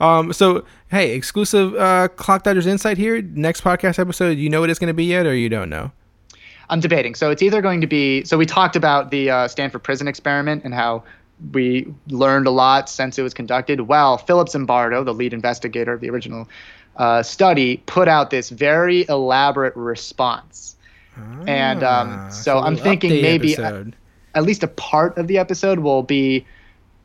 Um. 0.00 0.32
So 0.32 0.64
hey, 0.90 1.14
exclusive 1.14 1.74
uh, 1.74 2.08
Clock 2.08 2.44
Dodgers 2.44 2.66
insight 2.66 2.98
here. 2.98 3.20
Next 3.22 3.62
podcast 3.62 3.98
episode. 3.98 4.38
You 4.38 4.48
know 4.48 4.60
what 4.60 4.70
it's 4.70 4.78
gonna 4.78 4.94
be 4.94 5.04
yet, 5.04 5.26
or 5.26 5.34
you 5.34 5.48
don't 5.48 5.70
know? 5.70 5.92
I'm 6.70 6.78
debating. 6.80 7.16
So 7.16 7.30
it's 7.30 7.42
either 7.42 7.60
going 7.60 7.80
to 7.80 7.86
be. 7.86 8.24
So 8.24 8.38
we 8.38 8.46
talked 8.46 8.76
about 8.76 9.10
the 9.10 9.28
uh, 9.28 9.48
Stanford 9.48 9.82
prison 9.82 10.06
experiment 10.06 10.64
and 10.64 10.72
how 10.72 11.02
we 11.52 11.92
learned 12.08 12.46
a 12.46 12.50
lot 12.50 12.88
since 12.88 13.18
it 13.18 13.22
was 13.22 13.34
conducted. 13.34 13.82
Well, 13.82 14.18
Philip 14.18 14.48
Zimbardo, 14.48 15.04
the 15.04 15.14
lead 15.14 15.32
investigator 15.32 15.92
of 15.92 16.00
the 16.00 16.10
original 16.10 16.48
uh, 17.00 17.22
study, 17.24 17.78
put 17.86 18.08
out 18.08 18.30
this 18.30 18.50
very 18.50 19.06
elaborate 19.08 19.74
response. 19.76 20.76
and 21.46 21.82
um, 21.82 22.08
Ah, 22.10 22.28
so, 22.28 22.58
I'm 22.60 22.76
thinking 22.76 23.20
maybe 23.22 23.52
episode. 23.56 23.96
at 24.34 24.44
least 24.44 24.62
a 24.62 24.68
part 24.68 25.18
of 25.18 25.26
the 25.26 25.38
episode 25.38 25.80
will 25.80 26.02
be 26.02 26.46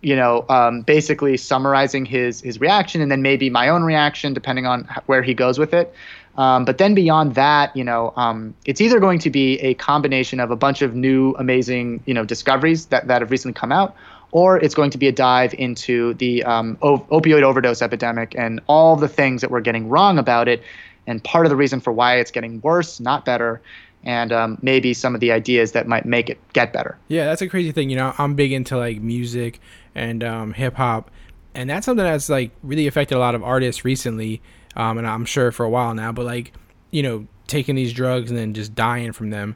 you 0.01 0.15
know 0.15 0.45
um, 0.49 0.81
basically 0.81 1.37
summarizing 1.37 2.05
his 2.05 2.41
his 2.41 2.59
reaction 2.59 3.01
and 3.01 3.09
then 3.11 3.21
maybe 3.21 3.49
my 3.49 3.69
own 3.69 3.83
reaction 3.83 4.33
depending 4.33 4.65
on 4.67 4.87
where 5.07 5.23
he 5.23 5.33
goes 5.33 5.57
with 5.57 5.73
it 5.73 5.93
um, 6.37 6.65
but 6.65 6.77
then 6.77 6.93
beyond 6.93 7.33
that 7.35 7.75
you 7.75 7.83
know 7.83 8.13
um, 8.15 8.53
it's 8.65 8.81
either 8.81 8.99
going 8.99 9.19
to 9.19 9.29
be 9.29 9.57
a 9.59 9.73
combination 9.75 10.39
of 10.39 10.51
a 10.51 10.55
bunch 10.55 10.81
of 10.81 10.93
new 10.95 11.33
amazing 11.39 12.01
you 12.05 12.13
know 12.13 12.25
discoveries 12.25 12.85
that, 12.87 13.07
that 13.07 13.21
have 13.21 13.31
recently 13.31 13.53
come 13.53 13.71
out 13.71 13.95
or 14.31 14.57
it's 14.57 14.75
going 14.75 14.91
to 14.91 14.97
be 14.97 15.07
a 15.07 15.11
dive 15.11 15.53
into 15.55 16.13
the 16.15 16.43
um, 16.43 16.77
o- 16.81 16.99
opioid 17.11 17.43
overdose 17.43 17.81
epidemic 17.81 18.35
and 18.37 18.59
all 18.67 18.95
the 18.95 19.07
things 19.07 19.41
that 19.41 19.51
we're 19.51 19.61
getting 19.61 19.89
wrong 19.89 20.17
about 20.17 20.47
it 20.47 20.61
and 21.07 21.23
part 21.23 21.45
of 21.45 21.49
the 21.49 21.55
reason 21.55 21.79
for 21.79 21.93
why 21.93 22.17
it's 22.17 22.31
getting 22.31 22.59
worse 22.61 22.99
not 22.99 23.25
better 23.25 23.61
and 24.03 24.31
um, 24.31 24.57
maybe 24.61 24.93
some 24.93 25.15
of 25.15 25.21
the 25.21 25.31
ideas 25.31 25.71
that 25.71 25.87
might 25.87 26.05
make 26.05 26.29
it 26.29 26.39
get 26.53 26.71
better. 26.71 26.97
Yeah, 27.07 27.25
that's 27.25 27.41
a 27.41 27.49
crazy 27.49 27.71
thing. 27.71 27.89
You 27.89 27.97
know, 27.97 28.13
I'm 28.17 28.35
big 28.35 28.51
into 28.51 28.77
like 28.77 29.01
music 29.01 29.59
and 29.95 30.23
um, 30.23 30.53
hip 30.53 30.75
hop, 30.75 31.09
and 31.55 31.69
that's 31.69 31.85
something 31.85 32.05
that's 32.05 32.29
like 32.29 32.51
really 32.61 32.87
affected 32.87 33.15
a 33.15 33.19
lot 33.19 33.35
of 33.35 33.43
artists 33.43 33.83
recently, 33.83 34.41
um, 34.75 34.97
and 34.97 35.07
I'm 35.07 35.25
sure 35.25 35.51
for 35.51 35.65
a 35.65 35.69
while 35.69 35.93
now. 35.95 36.11
But 36.11 36.25
like, 36.25 36.53
you 36.91 37.01
know, 37.01 37.27
taking 37.47 37.75
these 37.75 37.93
drugs 37.93 38.29
and 38.29 38.37
then 38.37 38.53
just 38.53 38.75
dying 38.75 39.11
from 39.11 39.31
them. 39.31 39.55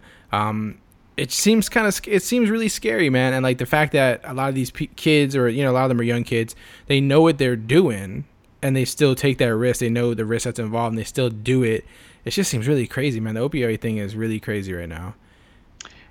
It 1.19 1.31
seems 1.31 1.67
kind 1.67 1.85
of 1.85 1.99
it 2.07 2.23
seems 2.23 2.49
really 2.49 2.69
scary, 2.69 3.09
man. 3.09 3.33
And 3.33 3.43
like 3.43 3.57
the 3.57 3.65
fact 3.65 3.91
that 3.91 4.21
a 4.23 4.33
lot 4.33 4.47
of 4.47 4.55
these 4.55 4.71
kids, 4.71 5.35
or 5.35 5.49
you 5.49 5.63
know, 5.63 5.71
a 5.71 5.73
lot 5.73 5.83
of 5.83 5.89
them 5.89 5.99
are 5.99 6.03
young 6.03 6.23
kids, 6.23 6.55
they 6.87 7.01
know 7.01 7.21
what 7.21 7.37
they're 7.37 7.57
doing, 7.57 8.23
and 8.61 8.75
they 8.75 8.85
still 8.85 9.15
take 9.15 9.37
that 9.39 9.53
risk. 9.53 9.81
They 9.81 9.89
know 9.89 10.13
the 10.13 10.25
risk 10.25 10.45
that's 10.45 10.59
involved, 10.59 10.93
and 10.93 10.97
they 10.97 11.03
still 11.03 11.29
do 11.29 11.61
it. 11.63 11.85
It 12.23 12.31
just 12.31 12.49
seems 12.49 12.67
really 12.67 12.87
crazy, 12.87 13.19
man. 13.19 13.35
The 13.35 13.47
opioid 13.47 13.81
thing 13.81 13.97
is 13.97 14.15
really 14.15 14.39
crazy 14.39 14.73
right 14.73 14.87
now. 14.87 15.15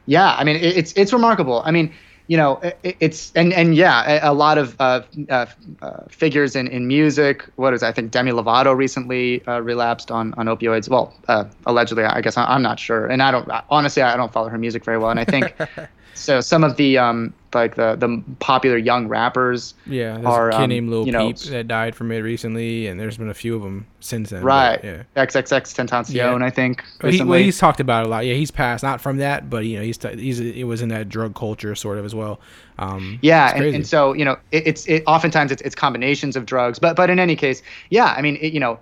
Yeah, 0.05 0.35
I 0.35 0.44
mean, 0.44 0.56
it's 0.56 0.93
it's 0.93 1.12
remarkable. 1.12 1.62
I 1.64 1.70
mean, 1.70 1.94
you 2.29 2.37
know, 2.37 2.61
it, 2.83 2.97
it's 3.01 3.33
and 3.35 3.53
and 3.55 3.75
yeah, 3.75 4.21
a, 4.27 4.31
a 4.31 4.35
lot 4.35 4.59
of 4.59 4.77
uh, 4.79 5.03
uh, 5.31 5.47
uh, 5.81 6.03
figures 6.11 6.55
in, 6.55 6.69
in 6.69 6.87
music. 6.87 7.49
What 7.57 7.73
is? 7.73 7.83
I 7.83 7.91
think 7.91 8.11
Demi 8.11 8.33
Lovato 8.33 8.77
recently 8.77 9.45
uh, 9.47 9.61
relapsed 9.61 10.11
on 10.11 10.35
on 10.35 10.47
opioids. 10.47 10.91
Well, 10.91 11.15
uh, 11.27 11.45
allegedly, 11.67 12.05
I 12.05 12.21
guess 12.21 12.37
I, 12.37 12.55
am 12.55 12.63
not 12.63 12.79
sure, 12.79 13.07
and 13.07 13.23
I 13.23 13.31
don't 13.31 13.51
honestly, 13.71 14.03
I 14.03 14.17
don't 14.17 14.33
follow 14.33 14.49
her 14.49 14.59
music 14.59 14.85
very 14.85 14.99
well, 14.99 15.11
and 15.11 15.19
I 15.19 15.25
think 15.25 15.55
so. 16.19 16.40
Some 16.40 16.65
of 16.65 16.77
the 16.77 16.99
um 16.99 17.35
like 17.55 17.77
the 17.77 17.97
the 17.97 18.23
popular 18.40 18.77
young 18.77 19.09
rappers. 19.09 19.74
Yeah, 19.86 20.15
there's 20.15 20.27
are, 20.27 20.49
a 20.51 20.53
kid 20.53 20.62
um, 20.62 20.69
named 20.69 20.90
Lil 20.90 21.07
you 21.07 21.12
know, 21.12 21.28
Peep 21.28 21.39
that 21.51 21.69
died 21.69 21.95
from 21.95 22.12
it 22.12 22.19
recently, 22.19 22.86
and 22.86 22.99
there's 22.99 23.16
been 23.16 23.28
a 23.28 23.35
few 23.35 23.57
of 23.57 23.62
them 23.62 23.86
since 24.01 24.31
then. 24.31 24.43
but, 24.43 24.47
Right. 24.47 24.85
yeah. 24.85 25.03
XXX 25.16 25.74
Tentacion, 25.74 26.15
Yeah. 26.15 26.35
I 26.35 26.51
think. 26.51 26.85
Well, 27.03 27.12
he, 27.12 27.23
well, 27.23 27.39
he's 27.39 27.59
talked 27.59 27.81
about 27.81 28.05
it 28.05 28.09
a 28.09 28.11
lot. 28.11 28.27
Yeah, 28.27 28.35
he's 28.35 28.51
passed 28.51 28.82
not 28.82 29.01
from 29.01 29.19
that, 29.19 29.49
but 29.49 29.65
you 29.65 29.78
know, 29.78 29.82
he's 29.82 29.99
t- 29.99 30.16
he's 30.16 30.40
it 30.40 30.65
was 30.65 30.82
in 30.82 30.89
that 30.90 31.09
drug 31.09 31.35
culture 31.35 31.74
sort 31.74 31.99
of 31.99 32.05
as 32.05 32.15
well. 32.15 32.40
Um, 32.78 33.19
Yeah, 33.23 33.55
and, 33.55 33.65
and 33.74 33.86
so 33.86 34.12
you 34.12 34.24
know, 34.24 34.36
it, 34.53 34.66
it's 34.66 34.86
it, 34.86 35.03
oftentimes 35.07 35.53
it's, 35.53 35.62
it's 35.62 35.74
combinations 35.74 36.36
of 36.36 36.47
drugs, 36.47 36.78
but 36.78 36.97
but 36.97 37.11
in 37.11 37.19
any 37.19 37.36
case, 37.36 37.62
yeah, 37.90 38.15
I 38.16 38.23
mean, 38.23 38.36
it, 38.40 38.53
you 38.53 38.61
know, 38.61 38.78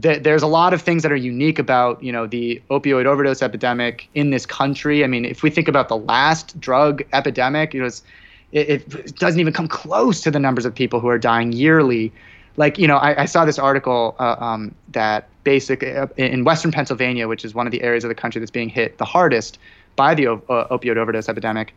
th- 0.00 0.22
there's 0.22 0.42
a 0.42 0.46
lot 0.46 0.74
of 0.74 0.82
things 0.82 1.02
that 1.02 1.12
are 1.12 1.16
unique 1.16 1.58
about 1.58 2.02
you 2.02 2.12
know 2.12 2.26
the 2.26 2.60
opioid 2.70 3.06
overdose 3.06 3.42
epidemic 3.42 4.08
in 4.14 4.30
this 4.30 4.46
country. 4.46 5.04
I 5.04 5.06
mean, 5.06 5.24
if 5.24 5.42
we 5.42 5.50
think 5.50 5.68
about 5.68 5.88
the 5.88 5.96
last 5.96 6.58
drug 6.60 7.02
epidemic, 7.12 7.74
it 7.74 7.82
was 7.82 8.02
it, 8.52 8.94
it 8.94 9.16
doesn't 9.16 9.40
even 9.40 9.52
come 9.52 9.68
close 9.68 10.20
to 10.22 10.30
the 10.30 10.40
numbers 10.40 10.64
of 10.64 10.74
people 10.74 11.00
who 11.00 11.08
are 11.08 11.18
dying 11.18 11.52
yearly. 11.52 12.12
Like 12.56 12.78
you 12.78 12.86
know, 12.86 12.96
I, 12.96 13.22
I 13.22 13.24
saw 13.24 13.44
this 13.44 13.58
article 13.58 14.14
uh, 14.18 14.36
um, 14.38 14.74
that 14.92 15.28
basic 15.44 15.82
uh, 15.82 16.06
in 16.16 16.44
Western 16.44 16.70
Pennsylvania, 16.70 17.28
which 17.28 17.44
is 17.44 17.54
one 17.54 17.66
of 17.66 17.72
the 17.72 17.82
areas 17.82 18.04
of 18.04 18.08
the 18.08 18.14
country 18.14 18.38
that's 18.38 18.50
being 18.50 18.68
hit 18.68 18.98
the 18.98 19.04
hardest 19.04 19.58
by 19.96 20.14
the 20.14 20.28
uh, 20.28 20.36
opioid 20.68 20.96
overdose 20.96 21.28
epidemic 21.28 21.74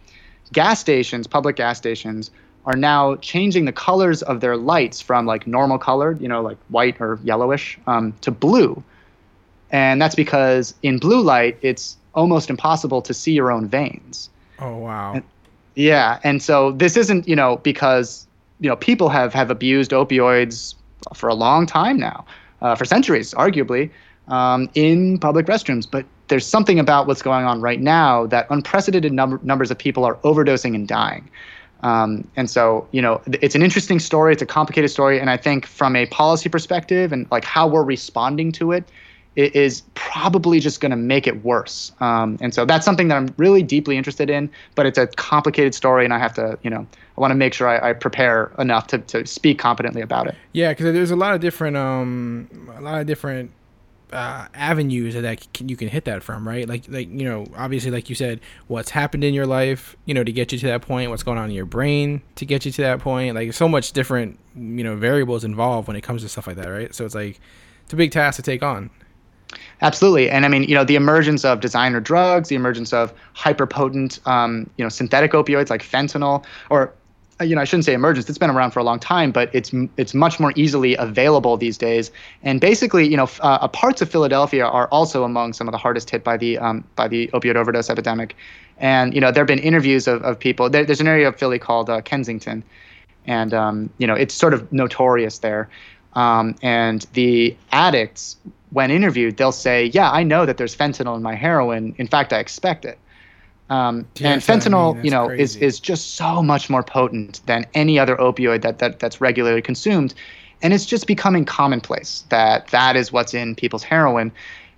gas 0.54 0.80
stations, 0.80 1.28
public 1.28 1.56
gas 1.56 1.78
stations, 1.78 2.32
are 2.68 2.76
now 2.76 3.16
changing 3.18 3.64
the 3.64 3.72
colors 3.72 4.22
of 4.24 4.42
their 4.42 4.58
lights 4.58 5.00
from 5.00 5.26
like 5.26 5.48
normal 5.48 5.80
colored, 5.80 6.22
you 6.22 6.28
know, 6.28 6.42
like 6.42 6.58
white 6.68 7.00
or 7.00 7.18
yellowish, 7.24 7.80
um, 7.88 8.14
to 8.20 8.30
blue. 8.30 8.84
And 9.72 10.02
that's 10.02 10.16
because 10.16 10.76
in 10.84 11.00
blue 11.00 11.22
light, 11.22 11.58
it's 11.62 11.98
almost 12.14 12.50
impossible 12.50 13.02
to 13.02 13.14
see 13.14 13.32
your 13.32 13.52
own 13.52 13.68
veins. 13.70 14.30
oh 14.60 14.78
wow, 14.78 15.22
Yeah, 15.76 16.20
and 16.24 16.44
so 16.44 16.74
this 16.74 16.98
isn't, 16.98 17.28
you 17.28 17.36
know, 17.36 17.58
because 17.58 18.28
you 18.60 18.70
know 18.70 18.76
people 18.76 19.08
have 19.10 19.34
have 19.34 19.50
abused 19.50 19.92
opioids 19.92 20.76
for 21.14 21.30
a 21.30 21.36
long 21.36 21.66
time 21.66 21.98
now, 21.98 22.26
uh, 22.62 22.76
for 22.76 22.84
centuries, 22.84 23.34
arguably, 23.36 23.90
um, 24.28 24.70
in 24.74 25.20
public 25.20 25.46
restrooms. 25.46 25.88
But 25.90 26.06
there's 26.28 26.46
something 26.46 26.80
about 26.80 27.08
what's 27.08 27.22
going 27.22 27.46
on 27.46 27.62
right 27.62 27.80
now 27.80 28.26
that 28.28 28.48
unprecedented 28.50 29.14
number, 29.14 29.40
numbers 29.44 29.72
of 29.72 29.78
people 29.78 30.04
are 30.04 30.16
overdosing 30.16 30.76
and 30.76 30.86
dying. 30.86 31.30
Um, 31.84 32.28
and 32.36 32.50
so, 32.50 32.88
you 32.92 33.02
know, 33.02 33.22
it's 33.28 33.56
an 33.56 33.62
interesting 33.62 34.00
story. 34.00 34.34
It's 34.34 34.42
a 34.42 34.48
complicated 34.48 34.90
story, 34.92 35.20
and 35.20 35.30
I 35.30 35.38
think 35.38 35.66
from 35.66 35.96
a 35.96 36.06
policy 36.08 36.50
perspective 36.50 37.12
and 37.12 37.30
like 37.32 37.46
how 37.46 37.68
we're 37.68 37.84
responding 37.84 38.52
to 38.54 38.72
it, 38.72 38.84
it 39.36 39.56
is 39.56 39.84
probably 39.94 40.60
just 40.60 40.82
going 40.82 40.90
to 40.90 40.98
make 40.98 41.28
it 41.28 41.44
worse. 41.44 41.92
Um, 42.00 42.38
and 42.42 42.56
so 42.56 42.66
that's 42.66 42.84
something 42.84 43.08
that 43.10 43.18
I'm 43.18 43.34
really 43.38 43.62
deeply 43.62 43.96
interested 43.96 44.32
in, 44.32 44.50
but 44.74 44.88
it's 44.88 44.98
a 44.98 45.06
complicated 45.06 45.76
story, 45.76 46.04
and 46.04 46.14
I 46.14 46.18
have 46.18 46.34
to, 46.34 46.58
you 46.64 46.72
know, 46.72 46.88
I 47.18 47.22
want 47.22 47.32
to 47.32 47.36
make 47.36 47.54
sure 47.54 47.68
I, 47.68 47.90
I 47.90 47.94
prepare 47.94 48.52
enough 48.58 48.88
to, 48.88 48.98
to 48.98 49.26
speak 49.28 49.60
competently 49.60 50.02
about 50.02 50.28
it. 50.28 50.36
yeah, 50.54 50.72
because 50.72 50.92
there's 50.92 51.12
a 51.12 51.16
lot 51.16 51.36
of 51.36 51.42
different 51.42 51.78
um 51.78 52.50
a 52.76 52.82
lot 52.82 53.00
of 53.00 53.08
different 53.08 53.52
uh, 54.12 54.48
avenues 54.54 55.14
that, 55.16 55.54
can, 55.54 55.70
you 55.70 55.76
can 55.76 55.88
hit 55.88 56.06
that 56.06 56.24
from, 56.24 56.48
right? 56.48 56.68
Like 56.68 56.86
like 56.88 57.10
you 57.10 57.26
know, 57.26 57.46
obviously, 57.56 57.92
like 57.92 58.10
you 58.10 58.16
said, 58.16 58.40
what's 58.68 58.90
happened 58.90 59.24
in 59.24 59.34
your 59.34 59.46
life, 59.46 59.96
you 60.06 60.14
know, 60.14 60.24
to 60.24 60.32
get 60.32 60.52
you 60.52 60.58
to 60.60 60.68
that 60.68 60.82
point, 60.82 61.10
what's 61.10 61.24
going 61.24 61.38
on 61.38 61.50
in 61.50 61.56
your 61.56 61.66
brain 61.66 62.22
to 62.36 62.46
get 62.46 62.66
you 62.66 62.72
to 62.72 62.82
that 62.84 63.00
point, 63.00 63.36
like 63.36 63.54
so 63.54 63.68
much 63.68 63.92
different, 63.92 64.40
you 64.56 64.84
know, 64.84 64.96
variables 64.96 65.44
involved 65.44 65.88
when 65.88 65.98
it 65.98 66.02
comes 66.02 66.22
to 66.24 66.30
stuff 66.30 66.48
like 66.48 66.56
that, 66.56 66.68
right? 66.68 66.94
So 66.96 67.06
it's 67.06 67.16
like 67.16 67.40
it's 67.84 67.94
a 67.94 67.98
big 67.98 68.12
task 68.12 68.38
to 68.38 68.42
take 68.42 68.64
on. 68.64 68.90
Absolutely, 69.82 70.30
and 70.30 70.46
I 70.46 70.50
mean, 70.50 70.64
you 70.64 70.76
know, 70.76 70.84
the 70.84 70.96
emergence 70.96 71.46
of 71.46 71.62
designer 71.62 72.00
drugs, 72.00 72.50
the 72.50 72.56
emergence 72.56 72.94
of 72.94 73.14
hyperpotent, 73.36 74.26
um, 74.28 74.70
you 74.78 74.84
know, 74.84 74.90
synthetic 74.90 75.32
opioids 75.32 75.70
like 75.70 75.84
fentanyl, 75.84 76.44
or 76.70 76.94
you 77.42 77.56
know, 77.56 77.62
I 77.62 77.66
shouldn't 77.66 77.86
say 77.86 77.94
emergence. 77.94 78.28
It's 78.30 78.38
been 78.38 78.50
around 78.50 78.72
for 78.72 78.80
a 78.80 78.84
long 78.84 79.00
time, 79.00 79.32
but 79.32 79.50
it's 79.54 79.72
it's 79.98 80.14
much 80.14 80.40
more 80.40 80.54
easily 80.56 80.96
available 80.96 81.56
these 81.58 81.78
days. 81.78 82.12
And 82.44 82.60
basically, 82.60 83.08
you 83.08 83.18
know, 83.18 83.30
uh, 83.42 83.68
parts 83.68 84.02
of 84.02 84.10
Philadelphia 84.10 84.66
are 84.66 84.88
also 84.88 85.24
among 85.24 85.54
some 85.54 85.68
of 85.68 85.72
the 85.72 85.78
hardest 85.78 86.10
hit 86.10 86.24
by 86.24 86.38
the 86.38 86.58
um, 86.58 86.84
by 86.96 87.08
the 87.08 87.28
opioid 87.34 87.56
overdose 87.56 87.90
epidemic. 87.90 88.36
And 88.80 89.14
you 89.14 89.22
know, 89.22 89.32
there 89.32 89.42
have 89.42 89.48
been 89.48 89.60
interviews 89.60 90.08
of, 90.08 90.24
of 90.24 90.40
people. 90.40 90.70
There, 90.70 90.84
there's 90.84 91.02
an 91.02 91.08
area 91.08 91.28
of 91.28 91.36
Philly 91.36 91.60
called 91.60 91.90
uh, 91.90 92.02
Kensington, 92.02 92.64
and 93.28 93.54
um, 93.54 93.90
you 94.00 94.08
know, 94.08 94.16
it's 94.16 94.34
sort 94.34 94.54
of 94.54 94.72
notorious 94.72 95.40
there. 95.40 95.70
Um, 96.14 96.56
and 96.64 97.06
the 97.14 97.56
addicts, 97.72 98.38
when 98.72 98.90
interviewed, 98.90 99.38
they'll 99.38 99.52
say, 99.52 99.86
"Yeah, 99.86 100.10
I 100.10 100.24
know 100.24 100.48
that 100.48 100.58
there's 100.58 100.76
fentanyl 100.76 101.16
in 101.16 101.22
my 101.22 101.36
heroin. 101.36 101.94
In 102.00 102.08
fact, 102.08 102.34
I 102.34 102.40
expect 102.40 102.84
it." 102.84 102.98
Um, 103.70 104.08
Yeah, 104.16 104.34
and 104.34 104.42
I 104.42 104.46
fentanyl, 104.46 104.96
mean. 104.96 105.06
you 105.06 105.12
know, 105.12 105.30
is 105.30 105.54
crazy. 105.54 105.66
is 105.66 105.80
just 105.80 106.16
so 106.16 106.42
much 106.42 106.70
more 106.70 106.84
potent 106.84 107.42
than 107.46 107.66
any 107.74 108.00
other 108.00 108.16
opioid 108.16 108.62
that, 108.62 108.80
that 108.80 109.00
that's 109.00 109.20
regularly 109.20 109.62
consumed, 109.62 110.14
and 110.62 110.74
it's 110.74 110.86
just 110.86 111.06
becoming 111.08 111.46
commonplace 111.46 112.24
that 112.30 112.68
that 112.68 112.96
is 112.96 113.12
what's 113.12 113.34
in 113.34 113.56
people's 113.56 113.84
heroin. 113.84 114.32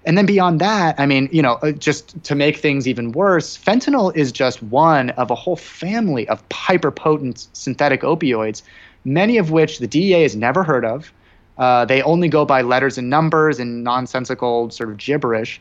And 0.05 0.17
then 0.17 0.25
beyond 0.25 0.61
that, 0.61 0.97
I 0.97 1.05
mean, 1.05 1.29
you 1.31 1.41
know, 1.41 1.55
uh, 1.55 1.71
just 1.73 2.23
to 2.23 2.33
make 2.33 2.57
things 2.57 2.87
even 2.87 3.11
worse, 3.11 3.57
fentanyl 3.57 4.15
is 4.15 4.31
just 4.31 4.63
one 4.63 5.09
of 5.11 5.29
a 5.29 5.35
whole 5.35 5.57
family 5.57 6.27
of 6.29 6.41
hyper 6.51 6.89
potent 6.89 7.47
synthetic 7.53 8.01
opioids, 8.01 8.61
many 9.03 9.37
of 9.37 9.51
which 9.51 9.79
the 9.79 9.87
DEA 9.87 10.23
has 10.23 10.35
never 10.35 10.63
heard 10.63 10.85
of. 10.85 11.11
Uh, 11.57 11.83
they 11.83 12.01
only 12.03 12.29
go 12.29 12.45
by 12.45 12.61
letters 12.61 12.97
and 12.97 13.09
numbers 13.09 13.59
and 13.59 13.83
nonsensical 13.83 14.69
sort 14.69 14.89
of 14.89 14.97
gibberish. 14.97 15.59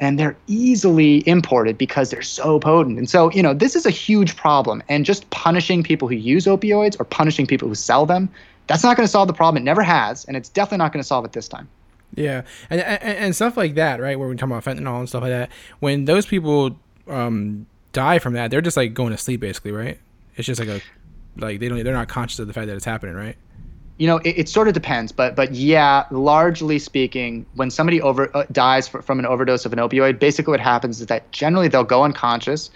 And 0.00 0.18
they're 0.18 0.36
easily 0.46 1.26
imported 1.28 1.76
because 1.78 2.10
they're 2.10 2.22
so 2.22 2.58
potent. 2.58 2.98
And 2.98 3.08
so, 3.08 3.30
you 3.32 3.42
know, 3.42 3.54
this 3.54 3.76
is 3.76 3.86
a 3.86 3.90
huge 3.90 4.34
problem. 4.34 4.82
And 4.88 5.04
just 5.04 5.28
punishing 5.30 5.82
people 5.82 6.08
who 6.08 6.14
use 6.14 6.46
opioids 6.46 6.98
or 6.98 7.04
punishing 7.04 7.46
people 7.46 7.68
who 7.68 7.74
sell 7.74 8.06
them, 8.06 8.28
that's 8.66 8.82
not 8.82 8.96
going 8.96 9.06
to 9.06 9.10
solve 9.10 9.28
the 9.28 9.34
problem. 9.34 9.62
It 9.62 9.64
never 9.64 9.82
has. 9.82 10.24
And 10.24 10.36
it's 10.36 10.48
definitely 10.48 10.78
not 10.78 10.92
going 10.92 11.02
to 11.02 11.06
solve 11.06 11.24
it 11.26 11.32
this 11.32 11.48
time. 11.48 11.68
Yeah, 12.14 12.42
and, 12.70 12.80
and 12.80 13.02
and 13.02 13.36
stuff 13.36 13.56
like 13.56 13.74
that, 13.76 14.00
right? 14.00 14.18
Where 14.18 14.26
we're 14.26 14.34
talking 14.34 14.52
about 14.52 14.64
fentanyl 14.64 14.98
and 14.98 15.08
stuff 15.08 15.22
like 15.22 15.30
that. 15.30 15.50
When 15.78 16.06
those 16.06 16.26
people 16.26 16.76
um, 17.06 17.66
die 17.92 18.18
from 18.18 18.32
that, 18.32 18.50
they're 18.50 18.60
just 18.60 18.76
like 18.76 18.94
going 18.94 19.12
to 19.12 19.16
sleep, 19.16 19.40
basically, 19.40 19.72
right? 19.72 19.98
It's 20.36 20.46
just 20.46 20.58
like 20.58 20.68
a 20.68 20.80
like 21.36 21.60
they 21.60 21.68
don't 21.68 21.82
they're 21.84 21.94
not 21.94 22.08
conscious 22.08 22.38
of 22.38 22.46
the 22.46 22.52
fact 22.52 22.66
that 22.66 22.76
it's 22.76 22.84
happening, 22.84 23.14
right? 23.14 23.36
You 24.00 24.06
know 24.06 24.16
it, 24.18 24.38
it 24.38 24.48
sort 24.48 24.66
of 24.66 24.74
depends 24.74 25.12
but 25.12 25.36
but 25.36 25.52
yeah 25.52 26.04
largely 26.10 26.78
speaking 26.78 27.44
when 27.54 27.70
somebody 27.70 28.00
over 28.00 28.34
uh, 28.34 28.44
dies 28.50 28.88
fr- 28.88 29.02
from 29.02 29.18
an 29.18 29.26
overdose 29.26 29.66
of 29.66 29.72
an 29.74 29.78
opioid 29.78 30.18
basically 30.18 30.50
what 30.50 30.60
happens 30.60 31.00
is 31.00 31.06
that 31.06 31.30
generally 31.32 31.68
they'll 31.68 31.84
go 31.84 32.02
unconscious 32.02 32.70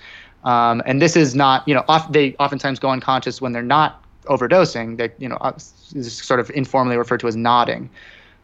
um, 0.45 0.83
and 0.85 1.01
this 1.01 1.17
is 1.17 1.35
not 1.35 1.67
you 1.67 1.75
know 1.75 1.83
off, 1.89 2.13
they 2.13 2.37
oftentimes 2.39 2.79
go 2.79 2.91
unconscious 2.91 3.41
when 3.41 3.53
they're 3.53 3.63
not 3.63 4.05
overdosing 4.27 4.99
they 4.99 5.11
you 5.19 5.29
know 5.29 5.39
is 5.95 6.13
sort 6.13 6.41
of 6.41 6.51
informally 6.51 6.97
referred 6.97 7.21
to 7.21 7.27
as 7.27 7.35
nodding. 7.37 7.89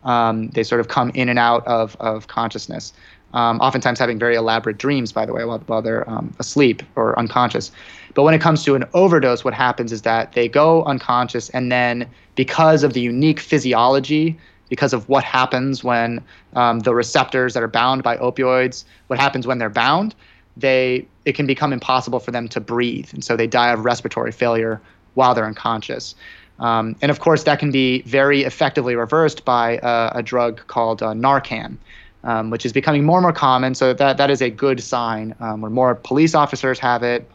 Um, 0.03 0.49
they 0.49 0.63
sort 0.63 0.81
of 0.81 0.89
come 0.89 1.11
in 1.11 1.29
and 1.29 1.39
out 1.39 1.67
of, 1.67 1.95
of 2.01 2.29
consciousness 2.29 2.95
um, 3.33 3.61
oftentimes 3.61 3.99
having 3.99 4.19
very 4.19 4.35
elaborate 4.35 4.79
dreams 4.79 5.13
by 5.13 5.25
the 5.25 5.33
way 5.33 5.45
while, 5.45 5.59
while 5.67 5.83
they're 5.83 6.09
um, 6.09 6.35
asleep 6.39 6.83
or 6.97 7.19
unconscious. 7.19 7.71
But 8.15 8.25
when 8.25 8.35
it 8.35 8.41
comes 8.41 8.65
to 8.65 8.75
an 8.75 8.85
overdose 8.95 9.45
what 9.45 9.55
happens 9.55 9.93
is 9.93 10.03
that 10.03 10.33
they 10.33 10.49
go 10.49 10.85
unconscious 10.85 11.49
and 11.51 11.71
then 11.71 12.09
because 12.45 12.83
of 12.83 12.95
the 12.95 13.03
unique 13.03 13.39
physiology 13.39 14.35
because 14.71 14.95
of 14.95 15.07
what 15.11 15.23
happens 15.23 15.85
when 15.85 16.25
um, 16.55 16.79
the 16.81 16.95
receptors 16.95 17.53
that 17.53 17.63
are 17.63 17.69
bound 17.69 18.03
by 18.03 18.17
opioids 18.17 18.85
what 19.09 19.19
happens 19.19 19.47
when 19.47 19.59
they're 19.59 19.69
bound 19.87 20.15
they 20.57 21.07
it 21.27 21.35
can 21.35 21.47
become 21.47 21.71
impossible 21.71 22.19
for 22.19 22.31
them 22.31 22.49
to 22.49 22.59
breathe 22.59 23.11
and 23.13 23.23
so 23.23 23.37
they 23.37 23.47
die 23.47 23.71
of 23.71 23.85
respiratory 23.85 24.33
failure 24.33 24.81
while 25.13 25.35
they're 25.35 25.45
unconscious 25.45 26.15
um, 26.61 26.97
and 27.03 27.11
of 27.11 27.21
course 27.21 27.43
that 27.45 27.59
can 27.59 27.71
be 27.71 28.01
very 28.21 28.45
effectively 28.45 28.97
reversed 28.97 29.45
by 29.45 29.77
uh, 29.81 30.11
a 30.15 30.23
drug 30.23 30.67
called 30.67 31.03
uh, 31.03 31.13
narcan 31.13 31.77
um, 32.25 32.49
which 32.51 32.65
is 32.67 32.73
becoming 32.73 33.05
more 33.05 33.19
and 33.19 33.23
more 33.23 33.33
common. 33.33 33.75
So 33.75 33.95
that 33.95 34.19
that 34.19 34.31
is 34.31 34.43
a 34.43 34.51
good 34.51 34.83
sign. 34.83 35.35
Um, 35.41 35.63
where 35.63 35.71
more 35.71 35.95
police 35.95 36.35
officers 36.35 36.79
have 36.79 37.03
it. 37.03 37.27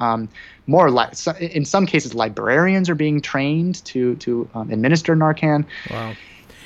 More 0.67 0.89
li- 0.91 1.13
so- 1.13 1.35
in 1.35 1.65
some 1.65 1.85
cases, 1.85 2.13
librarians 2.15 2.89
are 2.89 2.95
being 2.95 3.21
trained 3.21 3.83
to 3.85 4.15
to 4.15 4.49
um, 4.55 4.71
administer 4.71 5.15
Narcan. 5.15 5.65
Wow. 5.91 6.13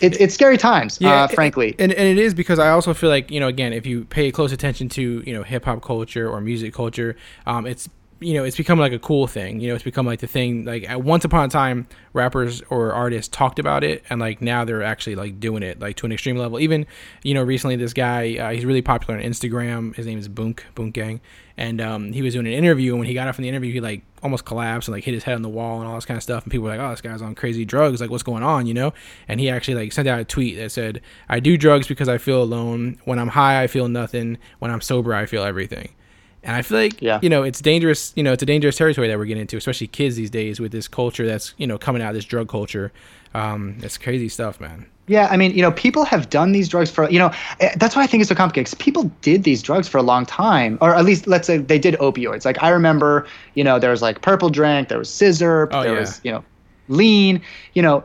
It, 0.01 0.19
it's 0.21 0.34
scary 0.34 0.57
times, 0.57 1.01
uh, 1.01 1.27
frankly. 1.27 1.76
and, 1.77 1.91
and 1.91 2.07
it 2.07 2.17
is 2.17 2.34
because 2.34 2.57
I 2.57 2.69
also 2.69 2.93
feel 2.93 3.09
like 3.09 3.30
you 3.30 3.39
know 3.41 3.47
again 3.49 3.73
if 3.73 3.85
you 3.85 4.05
pay 4.05 4.31
close 4.31 4.53
attention 4.53 4.88
to 4.89 5.21
you 5.26 5.34
know 5.34 5.43
hip 5.43 5.65
hop 5.65 5.81
culture 5.81 6.30
or 6.30 6.39
music 6.39 6.73
culture, 6.73 7.17
um, 7.45 7.65
it's 7.65 7.89
you 8.19 8.33
know 8.33 8.43
it's 8.43 8.57
become 8.57 8.79
like 8.79 8.91
a 8.91 8.99
cool 8.99 9.27
thing. 9.27 9.59
You 9.59 9.69
know, 9.69 9.75
it's 9.75 9.83
become 9.83 10.05
like 10.05 10.19
the 10.19 10.27
thing. 10.27 10.65
Like 10.65 10.89
at 10.89 11.01
once 11.01 11.25
upon 11.25 11.45
a 11.45 11.47
time, 11.49 11.87
rappers 12.13 12.61
or 12.69 12.93
artists 12.93 13.29
talked 13.35 13.59
about 13.59 13.83
it, 13.83 14.03
and 14.09 14.19
like 14.19 14.41
now 14.41 14.65
they're 14.65 14.83
actually 14.83 15.15
like 15.15 15.39
doing 15.39 15.63
it 15.63 15.79
like 15.79 15.95
to 15.97 16.05
an 16.05 16.11
extreme 16.11 16.37
level. 16.37 16.59
Even 16.59 16.85
you 17.23 17.33
know 17.33 17.43
recently, 17.43 17.75
this 17.75 17.93
guy 17.93 18.35
uh, 18.37 18.51
he's 18.51 18.65
really 18.65 18.81
popular 18.81 19.19
on 19.19 19.25
Instagram. 19.25 19.95
His 19.95 20.05
name 20.05 20.19
is 20.19 20.27
Boonk 20.27 20.61
Boonk 20.75 20.93
Gang, 20.93 21.21
and 21.57 21.79
um, 21.79 22.11
he 22.11 22.21
was 22.21 22.33
doing 22.33 22.47
an 22.47 22.53
interview. 22.53 22.91
And 22.91 22.99
when 22.99 23.07
he 23.07 23.13
got 23.13 23.27
off 23.27 23.35
from 23.35 23.43
the 23.43 23.49
interview, 23.49 23.71
he 23.71 23.79
like 23.79 24.03
almost 24.21 24.45
collapsed 24.45 24.89
and 24.89 24.95
like 24.95 25.05
hit 25.05 25.13
his 25.13 25.23
head 25.23 25.35
on 25.35 25.41
the 25.41 25.49
wall 25.49 25.79
and 25.79 25.87
all 25.87 25.95
this 25.95 26.05
kind 26.05 26.17
of 26.17 26.23
stuff. 26.23 26.43
And 26.43 26.51
people 26.51 26.65
were 26.65 26.71
like, 26.71 26.79
"Oh, 26.79 26.89
this 26.89 27.01
guy's 27.01 27.21
on 27.21 27.35
crazy 27.35 27.63
drugs. 27.63 28.01
Like, 28.01 28.09
what's 28.09 28.23
going 28.23 28.43
on?" 28.43 28.65
You 28.65 28.73
know. 28.73 28.93
And 29.27 29.39
he 29.39 29.49
actually 29.49 29.75
like 29.75 29.93
sent 29.93 30.07
out 30.07 30.19
a 30.19 30.25
tweet 30.25 30.57
that 30.57 30.71
said, 30.71 31.01
"I 31.29 31.39
do 31.39 31.57
drugs 31.57 31.87
because 31.87 32.09
I 32.09 32.17
feel 32.17 32.43
alone. 32.43 32.99
When 33.05 33.17
I'm 33.17 33.29
high, 33.29 33.63
I 33.63 33.67
feel 33.67 33.87
nothing. 33.87 34.37
When 34.59 34.71
I'm 34.71 34.81
sober, 34.81 35.13
I 35.13 35.25
feel 35.25 35.43
everything." 35.43 35.93
And 36.43 36.55
I 36.55 36.61
feel 36.61 36.77
like 36.77 37.01
Yeah. 37.01 37.19
you 37.21 37.29
know 37.29 37.43
it's 37.43 37.59
dangerous. 37.61 38.13
You 38.15 38.23
know, 38.23 38.31
it's 38.33 38.43
a 38.43 38.45
dangerous 38.45 38.77
territory 38.77 39.07
that 39.07 39.17
we're 39.17 39.25
getting 39.25 39.41
into, 39.41 39.57
especially 39.57 39.87
kids 39.87 40.15
these 40.15 40.29
days 40.29 40.59
with 40.59 40.71
this 40.71 40.87
culture 40.87 41.25
that's 41.27 41.53
you 41.57 41.67
know 41.67 41.77
coming 41.77 42.01
out 42.01 42.09
of 42.09 42.15
this 42.15 42.25
drug 42.25 42.47
culture. 42.49 42.91
Um, 43.33 43.77
it's 43.81 43.97
crazy 43.97 44.29
stuff, 44.29 44.59
man. 44.59 44.85
Yeah, 45.07 45.27
I 45.31 45.37
mean, 45.37 45.51
you 45.55 45.61
know, 45.63 45.71
people 45.71 46.03
have 46.05 46.29
done 46.29 46.51
these 46.51 46.69
drugs 46.69 46.91
for, 46.91 47.09
you 47.09 47.17
know, 47.17 47.31
eh, 47.59 47.73
that's 47.77 47.95
why 47.95 48.03
I 48.03 48.07
think 48.07 48.21
it's 48.21 48.29
so 48.29 48.35
complicated. 48.35 48.67
'cause 48.71 48.75
people 48.75 49.11
did 49.21 49.43
these 49.43 49.61
drugs 49.63 49.87
for 49.87 49.97
a 49.97 50.03
long 50.03 50.23
time, 50.25 50.77
or 50.81 50.95
at 50.95 51.03
least 51.03 51.25
let's 51.27 51.47
say 51.47 51.57
they 51.57 51.79
did 51.79 51.95
opioids. 51.95 52.45
Like 52.45 52.61
I 52.61 52.69
remember, 52.69 53.25
you 53.55 53.63
know, 53.63 53.79
there 53.79 53.89
was 53.89 54.01
like 54.03 54.21
purple 54.21 54.49
drink, 54.49 54.87
there 54.87 54.99
was 54.99 55.09
sizzurp, 55.09 55.69
Oh, 55.71 55.81
there 55.81 55.93
yeah. 55.93 55.99
was, 55.99 56.21
you 56.23 56.31
know, 56.31 56.43
lean. 56.89 57.41
You 57.73 57.81
know, 57.81 58.03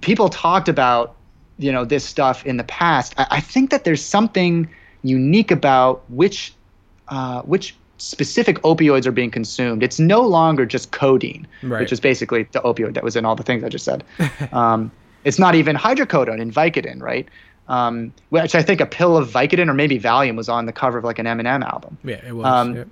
people 0.00 0.30
talked 0.30 0.68
about, 0.70 1.14
you 1.58 1.70
know, 1.70 1.84
this 1.84 2.04
stuff 2.04 2.44
in 2.46 2.56
the 2.56 2.64
past. 2.64 3.14
I, 3.18 3.26
I 3.30 3.40
think 3.40 3.68
that 3.70 3.84
there's 3.84 4.02
something 4.04 4.68
unique 5.02 5.50
about 5.50 6.02
which, 6.10 6.54
uh, 7.10 7.42
which 7.42 7.74
specific 7.98 8.58
opioids 8.62 9.06
are 9.06 9.12
being 9.12 9.30
consumed. 9.30 9.82
It's 9.82 9.98
no 9.98 10.20
longer 10.20 10.64
just 10.64 10.92
codeine, 10.92 11.46
Right. 11.62 11.80
which 11.80 11.92
is 11.92 11.98
basically 12.00 12.44
the 12.52 12.60
opioid 12.60 12.94
that 12.94 13.02
was 13.02 13.16
in 13.16 13.24
all 13.24 13.34
the 13.34 13.42
things 13.42 13.64
I 13.64 13.68
just 13.68 13.84
said. 13.84 14.04
um, 14.52 14.90
it's 15.24 15.38
not 15.38 15.54
even 15.56 15.74
hydrocodone 15.76 16.40
and 16.40 16.52
Vicodin, 16.54 17.02
right? 17.02 17.26
Um, 17.66 18.12
which 18.30 18.54
I 18.54 18.62
think 18.62 18.80
a 18.80 18.86
pill 18.86 19.16
of 19.16 19.28
Vicodin 19.28 19.68
or 19.68 19.74
maybe 19.74 19.98
Valium 19.98 20.36
was 20.36 20.48
on 20.48 20.66
the 20.66 20.72
cover 20.72 20.96
of 20.98 21.04
like 21.04 21.18
an 21.18 21.26
Eminem 21.26 21.62
album. 21.64 21.98
Yeah, 22.04 22.20
it 22.26 22.32
was. 22.36 22.46
Um, 22.46 22.76
yeah. 22.76 22.84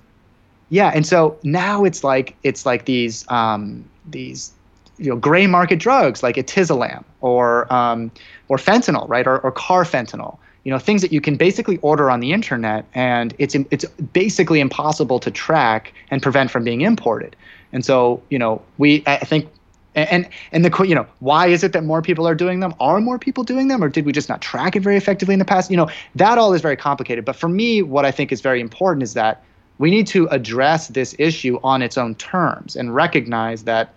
Yeah, 0.69 0.91
and 0.93 1.07
so 1.07 1.37
now 1.43 1.85
it's 1.85 2.03
like 2.03 2.35
it's 2.43 2.65
like 2.65 2.83
these 2.85 3.25
um, 3.31 3.85
these 4.09 4.51
you 4.97 5.09
know 5.09 5.15
gray 5.15 5.47
market 5.47 5.79
drugs 5.79 6.21
like 6.21 6.35
etizolam 6.35 7.05
or 7.21 7.71
um, 7.73 8.11
or 8.49 8.57
fentanyl, 8.57 9.07
right, 9.07 9.25
or, 9.25 9.39
or 9.39 9.51
carfentanil. 9.53 10.37
You 10.67 10.73
know, 10.73 10.79
things 10.79 11.01
that 11.01 11.13
you 11.13 11.21
can 11.21 11.37
basically 11.37 11.77
order 11.77 12.11
on 12.11 12.19
the 12.19 12.33
internet, 12.33 12.83
and 12.93 13.33
it's 13.37 13.55
it's 13.71 13.85
basically 14.11 14.59
impossible 14.59 15.17
to 15.17 15.31
track 15.31 15.93
and 16.11 16.21
prevent 16.21 16.51
from 16.51 16.65
being 16.65 16.81
imported. 16.81 17.37
And 17.71 17.85
so, 17.85 18.21
you 18.29 18.37
know, 18.37 18.61
we 18.77 19.01
I 19.07 19.19
think. 19.19 19.47
And 19.95 20.27
and 20.51 20.65
the 20.65 20.83
you 20.83 20.93
know 20.93 21.07
why 21.19 21.47
is 21.47 21.63
it 21.63 21.71
that 21.71 21.85
more 21.85 22.01
people 22.01 22.27
are 22.27 22.35
doing 22.35 22.59
them? 22.59 22.75
Are 22.81 22.99
more 22.99 23.17
people 23.17 23.45
doing 23.45 23.69
them, 23.69 23.81
or 23.81 23.87
did 23.87 24.05
we 24.05 24.11
just 24.11 24.27
not 24.27 24.41
track 24.41 24.75
it 24.75 24.81
very 24.81 24.97
effectively 24.97 25.31
in 25.31 25.39
the 25.39 25.45
past? 25.45 25.71
You 25.71 25.77
know 25.77 25.89
that 26.15 26.37
all 26.37 26.53
is 26.53 26.61
very 26.61 26.75
complicated. 26.75 27.23
But 27.23 27.37
for 27.37 27.47
me, 27.47 27.81
what 27.81 28.03
I 28.03 28.11
think 28.11 28.33
is 28.33 28.41
very 28.41 28.59
important 28.59 29.03
is 29.03 29.13
that 29.13 29.41
we 29.77 29.89
need 29.89 30.05
to 30.07 30.27
address 30.27 30.89
this 30.89 31.15
issue 31.17 31.59
on 31.63 31.81
its 31.81 31.97
own 31.97 32.13
terms 32.15 32.75
and 32.75 32.93
recognize 32.93 33.63
that 33.63 33.93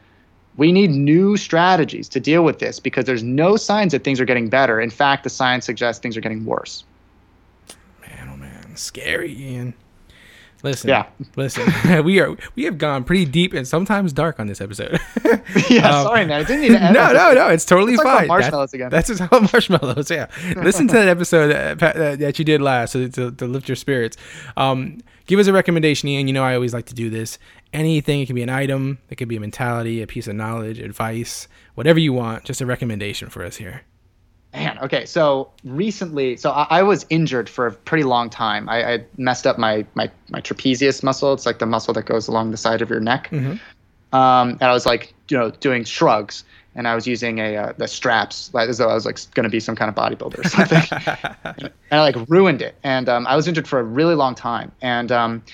we 0.56 0.72
need 0.72 0.90
new 0.90 1.36
strategies 1.36 2.09
to 2.10 2.20
deal 2.20 2.44
with 2.44 2.59
this 2.59 2.78
because 2.81 3.05
there's 3.05 3.22
no 3.22 3.56
signs 3.56 3.93
that 3.93 4.05
things 4.05 4.20
are 4.20 4.24
getting 4.24 4.48
better. 4.48 4.81
In 4.81 4.90
fact, 4.90 5.24
the 5.24 5.31
science 5.31 5.64
suggests 5.64 6.02
things 6.02 6.16
are 6.16 6.20
getting 6.20 6.44
worse. 6.44 6.85
Man, 8.02 8.31
oh 8.32 8.36
man, 8.36 8.77
scary, 8.77 9.32
Ian. 9.36 9.74
Listen, 10.62 10.90
Yeah. 10.90 11.06
listen. 11.36 11.64
we 12.05 12.20
are 12.20 12.36
we 12.55 12.64
have 12.64 12.77
gone 12.77 13.02
pretty 13.05 13.24
deep 13.24 13.55
and 13.55 13.66
sometimes 13.66 14.12
dark 14.12 14.39
on 14.39 14.47
this 14.47 14.60
episode. 14.60 15.01
yeah, 15.70 16.02
sorry, 16.02 16.27
man. 16.27 16.40
I 16.43 16.44
didn't 16.44 16.60
need 16.60 16.68
to 16.72 16.78
end 16.82 16.93
no, 16.94 17.12
no, 17.14 17.32
no. 17.32 17.48
It's 17.48 17.64
totally 17.64 17.93
Let's 17.97 18.02
talk 18.02 18.12
about 18.12 18.18
fine. 18.18 18.28
marshmallows 18.28 18.70
That- 18.72 18.77
again. 18.77 18.90
That's 18.90 19.09
just 19.09 19.20
how 19.22 19.40
marshmallows. 19.40 20.10
Yeah. 20.10 20.27
Listen 20.56 20.86
to 20.89 20.93
that 20.94 21.09
episode 21.09 21.48
that, 21.48 21.78
that, 21.78 22.18
that 22.18 22.39
you 22.39 22.44
did 22.44 22.60
last 22.60 22.93
to, 22.93 23.09
to, 23.09 23.31
to 23.32 23.47
lift 23.47 23.70
your 23.70 23.77
spirits. 23.77 24.18
Um, 24.59 24.98
give 25.24 25.39
us 25.39 25.47
a 25.47 25.52
recommendation, 25.55 26.10
Ian. 26.10 26.27
You 26.28 26.35
know 26.35 26.44
I 26.44 26.55
always 26.56 26.74
like 26.74 26.85
to 26.86 26.94
do 26.94 27.09
this. 27.09 27.39
Anything. 27.72 28.20
It 28.20 28.26
can 28.26 28.34
be 28.34 28.42
an 28.42 28.51
item. 28.51 28.98
It 29.10 29.16
could 29.16 29.28
be 29.28 29.36
a 29.36 29.40
mentality, 29.40 30.02
a 30.02 30.06
piece 30.06 30.26
of 30.26 30.34
knowledge, 30.34 30.80
advice, 30.80 31.47
whatever 31.74 31.98
you 31.98 32.12
want. 32.12 32.44
Just 32.44 32.60
a 32.60 32.66
recommendation 32.66 33.28
for 33.28 33.44
us 33.44 33.56
here. 33.56 33.82
Man, 34.52 34.78
okay. 34.80 35.06
So 35.06 35.51
recently, 35.62 36.36
so 36.36 36.51
I, 36.51 36.66
I 36.70 36.82
was 36.82 37.06
injured 37.09 37.48
for 37.48 37.68
a 37.68 37.72
pretty 37.72 38.02
long 38.02 38.28
time. 38.28 38.68
I, 38.68 38.94
I 38.94 39.05
messed 39.16 39.47
up 39.47 39.59
my, 39.59 39.86
my 39.94 40.10
my 40.28 40.40
trapezius 40.40 41.05
muscle. 41.05 41.32
It's 41.32 41.47
like 41.47 41.60
the 41.60 41.66
muscle 41.66 41.94
that 41.94 42.06
goes 42.06 42.26
along 42.26 42.51
the 42.51 42.56
side 42.56 42.82
of 42.82 42.90
your 42.90 42.98
neck. 42.98 43.28
Um, 44.12 44.51
and 44.51 44.62
I 44.64 44.72
was 44.72 44.86
like, 44.86 45.14
you 45.28 45.38
know, 45.38 45.51
doing 45.51 45.84
shrugs, 45.84 46.42
and 46.74 46.88
I 46.88 46.97
was 46.97 47.06
using 47.06 47.38
a 47.38 47.56
uh, 47.56 47.72
the 47.76 47.86
straps, 47.86 48.52
like 48.52 48.68
as 48.68 48.78
though 48.78 48.88
I 48.88 48.94
was 48.94 49.06
like 49.06 49.18
going 49.34 49.44
to 49.44 49.51
be 49.51 49.60
some 49.60 49.76
kind 49.76 49.88
of 49.88 49.94
bodybuilder 49.94 50.44
or 50.44 50.48
something. 50.48 51.62
and 51.90 51.92
I 51.92 52.01
like 52.01 52.16
ruined 52.28 52.60
it. 52.60 52.74
And 52.82 53.09
um, 53.09 53.28
I 53.28 53.36
was 53.36 53.47
injured 53.47 53.68
for 53.68 53.78
a 53.78 53.84
really 53.84 54.16
long 54.16 54.34
time, 54.34 54.72
and 54.82 55.12
um, 55.12 55.44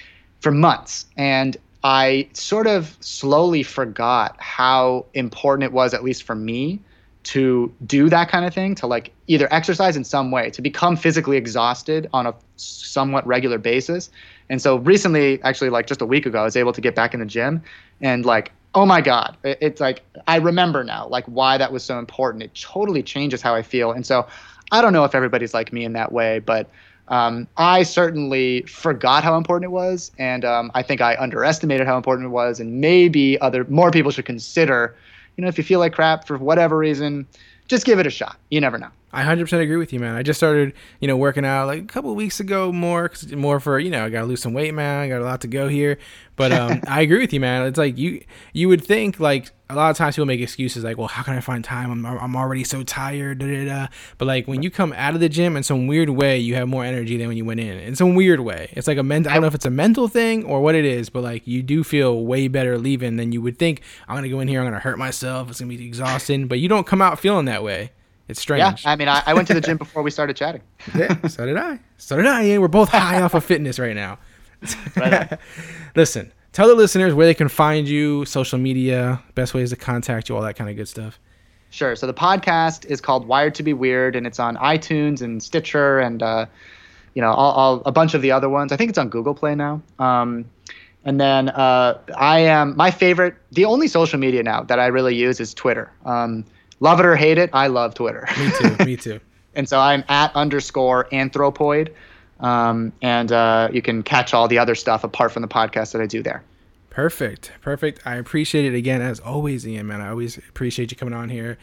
for 0.41 0.53
months. 0.53 1.05
And 1.19 1.57
I 1.87 2.29
sort 2.33 2.67
of 2.67 2.97
slowly 2.99 3.63
forgot 3.63 4.35
how 4.41 5.07
important 5.15 5.63
it 5.63 5.73
was, 5.73 5.95
at 5.95 6.03
least 6.03 6.25
for 6.25 6.35
me, 6.35 6.81
to 7.23 7.73
do 7.87 8.09
that 8.09 8.29
kind 8.29 8.45
of 8.45 8.53
thing, 8.53 8.75
to 8.77 8.89
like 8.89 9.13
either 9.29 9.47
exercise 9.55 9.97
in 9.97 10.03
some 10.03 10.33
way, 10.33 10.51
to 10.51 10.63
become 10.63 10.97
physically 10.97 11.37
exhausted 11.37 12.09
on 12.13 12.27
a 12.27 12.35
somewhat 12.57 13.25
regular 13.25 13.57
basis. 13.57 14.11
And 14.51 14.61
so 14.61 14.79
recently, 14.79 15.41
actually, 15.45 15.71
like 15.71 15.87
just 15.87 16.03
a 16.03 16.07
week 16.07 16.27
ago, 16.27 16.41
I 16.41 16.43
was 16.43 16.57
able 16.57 16.73
to 16.73 16.81
get 16.81 16.97
back 16.97 17.15
in 17.15 17.21
the 17.21 17.27
gym 17.27 17.63
and 18.01 18.25
like, 18.25 18.51
oh 18.75 18.85
my 18.85 19.01
God, 19.01 19.37
it's 19.45 19.81
like, 19.81 20.03
I 20.27 20.39
remember 20.39 20.83
now, 20.83 21.07
like 21.07 21.27
why 21.27 21.57
that 21.57 21.73
was 21.73 21.85
so 21.85 22.01
important. 22.01 22.43
It 22.43 22.53
totally 22.61 23.05
changes 23.05 23.43
how 23.43 23.55
I 23.55 23.63
feel. 23.63 23.93
And 23.93 24.05
so 24.05 24.27
I 24.73 24.83
don't 24.83 24.93
know 24.93 25.05
if 25.05 25.15
everybody's 25.15 25.55
like 25.55 25.73
me 25.73 25.85
in 25.85 25.93
that 25.93 26.11
way, 26.11 26.41
but 26.41 26.69
um, 27.09 27.47
I 27.57 27.83
certainly 27.83 28.63
forgot 28.63 29.23
how 29.23 29.37
important 29.37 29.65
it 29.65 29.73
was. 29.73 30.11
And 30.19 30.45
um, 30.45 30.71
I 30.75 30.83
think 30.83 31.01
I 31.01 31.17
underestimated 31.19 31.87
how 31.87 31.97
important 31.97 32.27
it 32.27 32.31
was. 32.31 32.61
And 32.61 32.81
maybe 32.81 33.41
other 33.41 33.65
more 33.65 33.91
people 33.91 34.11
should 34.11 34.25
consider 34.25 34.95
you 35.37 35.43
know, 35.43 35.49
if 35.49 35.59
you 35.59 35.65
feel 35.65 35.81
like 35.81 35.93
crap 35.93 36.27
for 36.27 36.39
whatever 36.39 36.77
reason, 36.79 37.27
just 37.69 37.85
give 37.85 37.99
it 37.99 38.07
a 38.07 38.11
shot. 38.11 38.39
You 38.51 38.61
never 38.61 38.79
know. 38.79 38.89
I 39.17 39.25
100% 39.25 39.61
agree 39.63 39.77
with 39.77 39.95
you, 39.95 39.99
man. 40.01 40.15
I 40.15 40.23
just 40.23 40.39
started, 40.39 40.75
you 41.01 41.09
know, 41.09 41.17
working 41.17 41.45
out 41.47 41.67
like 41.69 41.83
a 41.83 41.87
couple 41.87 42.11
of 42.11 42.17
weeks 42.17 42.39
ago 42.39 42.71
more, 42.71 43.09
'cause 43.09 43.33
more 43.33 43.61
for, 43.61 43.79
you 43.79 43.89
know, 43.91 44.05
I 44.05 44.11
got 44.11 44.21
to 44.21 44.27
lose 44.27 44.43
some 44.43 44.53
weight, 44.53 44.75
man. 44.75 45.01
I 45.01 45.09
got 45.09 45.23
a 45.23 45.25
lot 45.25 45.41
to 45.41 45.49
go 45.49 45.69
here. 45.69 45.97
But 46.37 46.53
um, 46.53 46.83
I 46.87 47.01
agree 47.01 47.21
with 47.21 47.33
you, 47.33 47.41
man. 47.41 47.67
It's 47.67 47.79
like 47.79 47.97
you 47.97 48.23
you 48.53 48.69
would 48.69 48.85
think 48.85 49.19
like 49.19 49.53
a 49.71 49.75
lot 49.75 49.91
of 49.91 49.97
times 49.97 50.17
people 50.17 50.27
make 50.27 50.41
excuses 50.41 50.85
like, 50.85 50.99
well, 50.99 51.09
how 51.09 51.23
can 51.23 51.35
I 51.35 51.41
find 51.41 51.65
time? 51.65 51.91
I'm, 51.91 52.05
I'm 52.05 52.37
already 52.37 52.63
so 52.63 52.83
tired. 52.83 53.39
Da, 53.39 53.47
da, 53.47 53.65
da. 53.65 53.87
But 54.19 54.27
like 54.27 54.47
when 54.47 54.63
you 54.63 54.71
come 54.71 54.93
out 54.93 55.15
of 55.15 55.21
the 55.21 55.31
gym 55.31 55.57
in 55.57 55.63
some 55.63 55.87
weird 55.87 56.11
way, 56.11 56.39
you 56.39 56.55
have 56.57 56.69
more 56.69 56.85
energy 56.85 57.17
than 57.17 57.29
when 57.29 57.39
you 57.39 57.47
went 57.47 57.61
in. 57.61 57.79
In 57.79 57.97
some 57.97 58.15
weird 58.15 58.41
way. 58.41 58.69
It's 58.75 58.87
like 58.87 58.99
a 58.99 59.03
mental, 59.03 59.31
I 59.33 59.37
don't 59.37 59.41
know 59.41 59.49
if 59.49 59.55
it's 59.55 59.65
a 59.65 59.71
mental 59.71 60.09
thing 60.09 60.45
or 60.45 60.61
what 60.61 60.75
it 60.75 60.85
is, 60.85 61.09
but 61.09 61.23
like 61.23 61.47
you 61.47 61.63
do 61.63 61.83
feel 61.83 62.23
way 62.25 62.49
better 62.49 62.77
leaving 62.77 63.17
than 63.17 63.33
you 63.33 63.41
would 63.41 63.59
think. 63.59 63.81
I'm 64.07 64.15
going 64.15 64.25
to 64.25 64.29
go 64.29 64.41
in 64.41 64.47
here, 64.49 64.61
I'm 64.61 64.67
going 64.67 64.75
to 64.75 64.81
hurt 64.81 64.99
myself. 64.99 65.49
It's 65.49 65.59
going 65.61 65.71
to 65.71 65.77
be 65.79 65.87
exhausting. 65.87 66.49
But 66.49 66.59
you 66.61 66.69
don't 66.69 66.87
come 66.87 67.01
out 67.01 67.19
feeling 67.19 67.47
that 67.47 67.65
way. 67.65 67.93
It's 68.29 68.41
strange. 68.41 68.85
Yeah, 68.85 68.91
I 68.91 68.97
mean, 68.97 69.09
I, 69.09 69.23
I 69.27 69.35
went 69.35 69.47
to 69.49 69.55
the 69.55 69.61
gym 69.61 69.77
before 69.77 70.03
we 70.03 70.11
started 70.11 70.37
chatting. 70.37 70.63
Yeah, 70.95 71.27
so 71.29 71.47
did 71.47 71.57
I. 71.57 71.79
So 71.97 72.17
did 72.17 72.27
I. 72.27 72.59
We're 72.59 72.69
both 72.69 72.89
high 72.89 73.21
off 73.21 73.35
of 73.35 73.45
fitness 73.45 73.79
right 73.79 73.95
now. 73.95 74.19
Listen, 75.97 76.33
tell 76.53 76.69
the 76.69 76.75
listeners 76.75 77.15
where 77.15 77.27
they 77.27 77.35
can 77.35 77.49
find 77.49 77.89
you, 77.89 78.25
social 78.25 78.59
media, 78.59 79.23
best 79.35 79.55
ways 79.55 79.71
to 79.71 79.77
contact 79.77 80.29
you, 80.29 80.37
all 80.37 80.43
that 80.43 80.57
kind 80.57 80.71
of 80.71 80.77
good 80.77 80.89
stuff. 80.89 81.21
Sure. 81.71 81.95
So 81.95 82.07
the 82.07 82.15
podcast 82.15 82.87
is 82.87 83.01
called 83.01 83.27
Wired 83.27 83.55
to 83.57 83.63
Be 83.63 83.73
Weird, 83.73 84.17
and 84.17 84.27
it's 84.27 84.41
on 84.41 84.57
iTunes 84.57 85.21
and 85.21 85.43
Stitcher 85.43 85.99
and 86.01 86.23
uh, 86.23 86.47
you 87.15 87.23
know 87.23 87.33
all, 87.33 87.53
all 87.53 87.83
a 87.87 87.93
bunch 87.93 88.15
of 88.15 88.23
the 88.23 88.33
other 88.33 88.49
ones. 88.49 88.73
I 88.73 88.77
think 88.77 88.89
it's 88.89 88.99
on 88.99 89.09
Google 89.09 89.35
Play 89.35 89.55
now. 89.55 89.83
Um, 89.99 90.47
and 91.05 91.21
then 91.21 91.51
uh, 91.51 92.01
I 92.17 92.41
am 92.41 92.77
my 92.77 92.91
favorite. 92.91 93.37
The 93.53 93.65
only 93.65 93.87
social 93.87 94.19
media 94.19 94.43
now 94.43 94.63
that 94.65 94.81
I 94.81 94.87
really 94.87 95.15
use 95.15 95.39
is 95.39 95.55
Twitter. 95.55 95.93
Um, 96.05 96.45
love 96.81 97.01
it 97.01 97.07
or 97.07 97.17
hate 97.17 97.39
it, 97.39 97.51
I 97.53 97.67
love 97.69 97.95
Twitter. 97.95 98.29
Me 98.39 98.51
too. 98.59 98.85
me 98.85 98.97
too. 98.99 99.21
and 99.55 99.69
so 99.69 99.79
I'm 99.81 100.05
at 100.09 100.35
underscore 100.35 101.09
anthropoid. 101.13 101.93
Um, 102.41 102.93
and 103.01 103.33
uh, 103.33 103.69
you 103.73 103.81
can 103.81 104.03
catch 104.03 104.35
all 104.35 104.47
the 104.47 104.59
other 104.59 104.75
stuff 104.75 105.05
apart 105.05 105.33
from 105.33 105.43
the 105.43 105.49
podcast 105.49 105.93
that 105.93 106.03
I 106.03 106.07
do 106.07 106.23
there. 106.23 106.43
Perfect. 106.91 107.53
Perfect. 107.61 108.01
I 108.07 108.17
appreciate 108.17 108.65
it 108.67 108.77
again 108.77 109.01
as 109.03 109.21
always, 109.21 109.67
Ian. 109.67 109.87
Man, 109.87 110.01
I 110.01 110.11
always 110.11 110.37
appreciate 110.37 110.91
you 110.91 110.97
coming 110.97 111.15
on 111.15 111.29
here. 111.29 111.59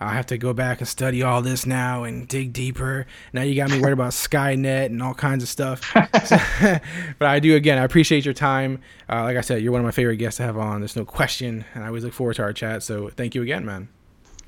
I 0.00 0.14
have 0.14 0.26
to 0.26 0.38
go 0.38 0.52
back 0.52 0.78
and 0.78 0.86
study 0.86 1.22
all 1.22 1.42
this 1.42 1.66
now 1.66 2.04
and 2.04 2.28
dig 2.28 2.52
deeper. 2.52 3.06
Now 3.32 3.42
you 3.42 3.56
got 3.56 3.70
me 3.70 3.80
worried 3.80 3.94
about 3.94 4.12
Skynet 4.12 4.86
and 4.86 5.02
all 5.02 5.14
kinds 5.14 5.42
of 5.42 5.48
stuff. 5.48 5.82
So, 6.24 6.38
but 7.18 7.28
I 7.28 7.40
do 7.40 7.56
again. 7.56 7.78
I 7.78 7.84
appreciate 7.84 8.24
your 8.24 8.34
time. 8.34 8.80
Uh, 9.08 9.24
like 9.24 9.36
I 9.36 9.40
said, 9.40 9.60
you're 9.60 9.72
one 9.72 9.80
of 9.80 9.84
my 9.84 9.90
favorite 9.90 10.18
guests 10.18 10.36
to 10.36 10.44
have 10.44 10.56
on. 10.56 10.80
There's 10.80 10.94
no 10.94 11.04
question, 11.04 11.64
and 11.74 11.82
I 11.82 11.88
always 11.88 12.04
look 12.04 12.12
forward 12.12 12.34
to 12.36 12.42
our 12.42 12.52
chat. 12.52 12.82
So 12.82 13.08
thank 13.08 13.34
you 13.34 13.42
again, 13.42 13.64
man. 13.64 13.88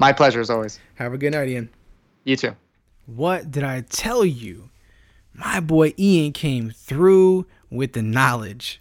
My 0.01 0.15
pleasure 0.15 0.41
as 0.41 0.49
always. 0.49 0.81
Have 0.95 1.13
a 1.13 1.19
good 1.19 1.33
night, 1.33 1.51
Ian. 1.51 1.69
You 2.25 2.35
too. 2.35 2.57
What 3.05 3.51
did 3.51 3.65
I 3.65 3.83
tell 3.83 4.25
you? 4.25 4.71
My 5.35 5.61
boy 5.61 5.93
Ian 5.99 6.33
came 6.33 6.71
through 6.71 7.47
with 7.71 7.93
the 7.93 8.01
knowledge. 8.01 8.81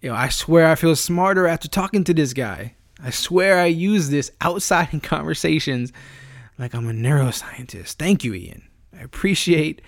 Yo, 0.00 0.14
I 0.14 0.30
swear 0.30 0.66
I 0.66 0.74
feel 0.74 0.96
smarter 0.96 1.46
after 1.46 1.68
talking 1.68 2.04
to 2.04 2.14
this 2.14 2.32
guy. 2.32 2.74
I 3.02 3.10
swear 3.10 3.58
I 3.58 3.66
use 3.66 4.08
this 4.08 4.32
outside 4.40 4.88
in 4.92 5.00
conversations 5.00 5.92
like 6.58 6.74
I'm 6.74 6.88
a 6.88 6.92
neuroscientist. 6.92 7.94
Thank 7.94 8.24
you, 8.24 8.32
Ian. 8.32 8.62
I 8.98 9.02
appreciate 9.02 9.82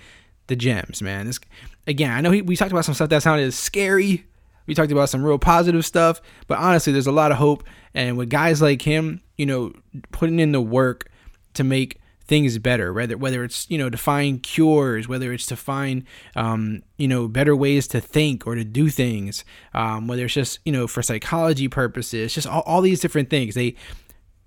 the 0.45 0.55
gems, 0.55 1.01
man. 1.01 1.25
This, 1.25 1.39
again, 1.87 2.11
I 2.11 2.21
know 2.21 2.29
he, 2.29 2.43
we 2.43 2.55
talked 2.55 2.71
about 2.71 2.85
some 2.85 2.93
stuff 2.93 3.09
that 3.09 3.23
sounded 3.23 3.51
scary. 3.55 4.23
We 4.67 4.75
talked 4.75 4.91
about 4.91 5.09
some 5.09 5.23
real 5.23 5.39
positive 5.39 5.83
stuff, 5.83 6.21
but 6.45 6.59
honestly, 6.59 6.93
there's 6.93 7.07
a 7.07 7.11
lot 7.11 7.31
of 7.31 7.37
hope. 7.39 7.63
And 7.93 8.17
with 8.17 8.29
guys 8.29 8.61
like 8.61 8.81
him, 8.81 9.21
you 9.37 9.45
know, 9.45 9.73
putting 10.11 10.39
in 10.39 10.51
the 10.51 10.61
work 10.61 11.09
to 11.55 11.63
make 11.63 11.99
things 12.29 12.59
better 12.59 12.93
whether 12.93 13.17
whether 13.17 13.43
it's 13.43 13.67
you 13.71 13.77
know 13.77 13.89
to 13.89 13.97
find 13.97 14.43
cures 14.43 15.07
whether 15.07 15.33
it's 15.33 15.47
to 15.47 15.55
find 15.55 16.03
um, 16.35 16.83
you 16.95 17.07
know 17.07 17.27
better 17.27 17.55
ways 17.55 17.87
to 17.87 17.99
think 17.99 18.45
or 18.45 18.53
to 18.53 18.63
do 18.63 18.87
things 18.87 19.43
um, 19.73 20.07
whether 20.07 20.25
it's 20.25 20.35
just 20.35 20.59
you 20.63 20.71
know 20.71 20.85
for 20.85 21.01
psychology 21.01 21.67
purposes 21.67 22.31
just 22.31 22.45
all, 22.45 22.61
all 22.67 22.81
these 22.81 22.99
different 22.99 23.31
things 23.31 23.55
they 23.55 23.75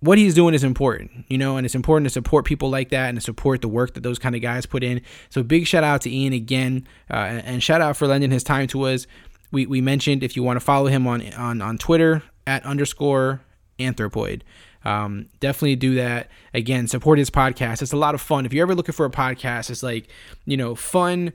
what 0.03 0.19
he's 0.19 0.35
doing 0.35 0.53
is 0.53 0.65
important, 0.65 1.25
you 1.29 1.39
know, 1.39 1.57
and 1.57 1.65
it's 1.65 1.77
important 1.77 2.07
to 2.07 2.11
support 2.11 2.45
people 2.45 2.69
like 2.69 2.89
that 2.89 3.09
and 3.09 3.17
to 3.17 3.21
support 3.21 3.63
the 3.63 3.69
work 3.69 3.95
that 3.95 4.03
those 4.03 4.19
kind 4.19 4.35
of 4.35 4.43
guys 4.43 4.67
put 4.67 4.83
in. 4.83 5.01
So 5.31 5.45
big 5.45 5.65
shout 5.65 5.85
out 5.85 6.01
to 6.03 6.11
Ian 6.11 6.33
again, 6.33 6.89
uh, 7.09 7.15
and, 7.15 7.45
and 7.45 7.63
shout 7.63 7.81
out 7.81 7.97
for 7.97 8.09
lending 8.09 8.33
his 8.33 8.43
time 8.43 8.67
to 8.69 8.83
us. 8.83 9.07
We, 9.53 9.67
we 9.67 9.81
mentioned 9.81 10.25
if 10.25 10.35
you 10.35 10.43
want 10.43 10.57
to 10.57 10.65
follow 10.65 10.89
him 10.89 11.07
on 11.07 11.33
on 11.35 11.63
on 11.63 11.79
Twitter 11.79 12.23
at 12.47 12.65
underscore 12.65 13.41
anthropoid. 13.79 14.43
Um, 14.85 15.29
definitely 15.41 15.77
do 15.77 15.95
that. 15.97 16.29
Again, 16.55 16.89
support 16.89 17.19
his 17.19 17.31
podcast. 17.31 17.83
It's 17.83 17.93
a 17.93 17.97
lot 17.97 18.15
of 18.15 18.21
fun. 18.21 18.47
If 18.47 18.53
you're 18.53 18.65
ever 18.65 18.75
looking 18.75 18.95
for 18.95 19.07
a 19.07 19.11
podcast, 19.11 19.71
it's 19.71 19.83
like, 19.83 20.09
you 20.45 20.57
know, 20.57 20.75
fun, 20.75 21.33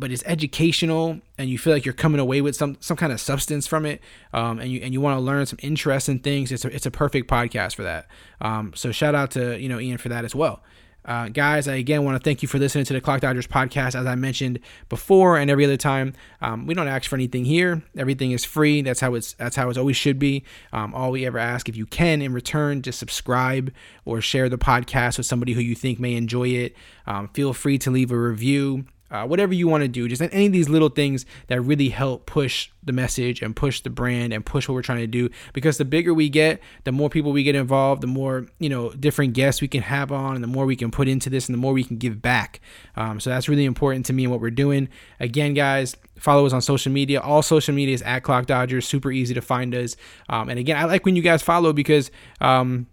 but 0.00 0.10
it's 0.10 0.22
educational 0.26 1.20
and 1.36 1.50
you 1.50 1.58
feel 1.58 1.72
like 1.72 1.84
you're 1.84 1.92
coming 1.92 2.20
away 2.20 2.40
with 2.40 2.56
some 2.56 2.76
some 2.80 2.96
kind 2.96 3.12
of 3.12 3.20
substance 3.20 3.66
from 3.66 3.84
it 3.84 4.00
um, 4.32 4.58
and 4.58 4.72
you 4.72 4.80
and 4.80 4.94
you 4.94 5.00
want 5.00 5.16
to 5.16 5.20
learn 5.20 5.44
some 5.44 5.58
interesting 5.62 6.18
things 6.18 6.50
it's 6.50 6.64
a, 6.64 6.74
it's 6.74 6.86
a 6.86 6.90
perfect 6.90 7.28
podcast 7.28 7.74
for 7.74 7.82
that 7.82 8.08
um, 8.40 8.72
so 8.74 8.90
shout 8.90 9.14
out 9.14 9.30
to 9.30 9.60
you 9.60 9.68
know 9.68 9.78
ian 9.78 9.98
for 9.98 10.08
that 10.08 10.24
as 10.24 10.34
well 10.34 10.62
uh, 11.04 11.28
guys, 11.28 11.66
I 11.66 11.76
again 11.76 12.04
want 12.04 12.16
to 12.16 12.22
thank 12.22 12.42
you 12.42 12.48
for 12.48 12.58
listening 12.58 12.84
to 12.86 12.92
the 12.92 13.00
Clock 13.00 13.20
Dodgers 13.20 13.46
podcast. 13.46 13.94
As 13.94 14.06
I 14.06 14.14
mentioned 14.14 14.60
before 14.88 15.38
and 15.38 15.50
every 15.50 15.64
other 15.64 15.76
time, 15.76 16.14
um, 16.40 16.66
we 16.66 16.74
don't 16.74 16.88
ask 16.88 17.08
for 17.08 17.16
anything 17.16 17.44
here. 17.44 17.82
Everything 17.96 18.32
is 18.32 18.44
free. 18.44 18.82
That's 18.82 19.00
how 19.00 19.14
it's 19.14 19.32
that's 19.34 19.56
how 19.56 19.70
it 19.70 19.78
always 19.78 19.96
should 19.96 20.18
be. 20.18 20.44
Um, 20.72 20.94
all 20.94 21.10
we 21.10 21.24
ever 21.26 21.38
ask, 21.38 21.68
if 21.68 21.76
you 21.76 21.86
can, 21.86 22.22
in 22.22 22.32
return, 22.32 22.82
just 22.82 22.98
subscribe 22.98 23.72
or 24.04 24.20
share 24.20 24.48
the 24.48 24.58
podcast 24.58 25.16
with 25.16 25.26
somebody 25.26 25.52
who 25.54 25.60
you 25.60 25.74
think 25.74 25.98
may 25.98 26.14
enjoy 26.14 26.48
it. 26.48 26.76
Um, 27.06 27.28
feel 27.28 27.52
free 27.52 27.78
to 27.78 27.90
leave 27.90 28.12
a 28.12 28.18
review 28.18 28.84
uh, 29.10 29.24
whatever 29.26 29.52
you 29.52 29.66
want 29.68 29.82
to 29.82 29.88
do, 29.88 30.08
just 30.08 30.22
any 30.22 30.46
of 30.46 30.52
these 30.52 30.68
little 30.68 30.88
things 30.88 31.26
that 31.48 31.60
really 31.60 31.88
help 31.88 32.26
push 32.26 32.70
the 32.82 32.92
message 32.92 33.42
and 33.42 33.54
push 33.54 33.80
the 33.80 33.90
brand 33.90 34.32
and 34.32 34.46
push 34.46 34.68
what 34.68 34.74
we're 34.74 34.82
trying 34.82 34.98
to 34.98 35.06
do. 35.06 35.28
Because 35.52 35.78
the 35.78 35.84
bigger 35.84 36.14
we 36.14 36.28
get, 36.28 36.60
the 36.84 36.92
more 36.92 37.10
people 37.10 37.32
we 37.32 37.42
get 37.42 37.54
involved, 37.54 38.02
the 38.02 38.06
more 38.06 38.46
you 38.58 38.68
know 38.68 38.90
different 38.92 39.32
guests 39.32 39.60
we 39.60 39.68
can 39.68 39.82
have 39.82 40.12
on, 40.12 40.34
and 40.34 40.44
the 40.44 40.48
more 40.48 40.66
we 40.66 40.76
can 40.76 40.90
put 40.90 41.08
into 41.08 41.28
this, 41.28 41.48
and 41.48 41.54
the 41.54 41.58
more 41.58 41.72
we 41.72 41.84
can 41.84 41.96
give 41.96 42.22
back. 42.22 42.60
Um, 42.96 43.20
so 43.20 43.30
that's 43.30 43.48
really 43.48 43.64
important 43.64 44.06
to 44.06 44.12
me 44.12 44.24
and 44.24 44.30
what 44.30 44.40
we're 44.40 44.50
doing. 44.50 44.88
Again, 45.18 45.54
guys, 45.54 45.96
follow 46.18 46.46
us 46.46 46.52
on 46.52 46.62
social 46.62 46.92
media. 46.92 47.20
All 47.20 47.42
social 47.42 47.74
media 47.74 47.94
is 47.94 48.02
at 48.02 48.20
Clock 48.20 48.46
Dodgers. 48.46 48.86
Super 48.86 49.10
easy 49.10 49.34
to 49.34 49.42
find 49.42 49.74
us. 49.74 49.96
Um, 50.28 50.48
and 50.48 50.58
again, 50.58 50.76
I 50.76 50.84
like 50.84 51.04
when 51.04 51.16
you 51.16 51.22
guys 51.22 51.42
follow 51.42 51.72
because. 51.72 52.10
Um, 52.40 52.86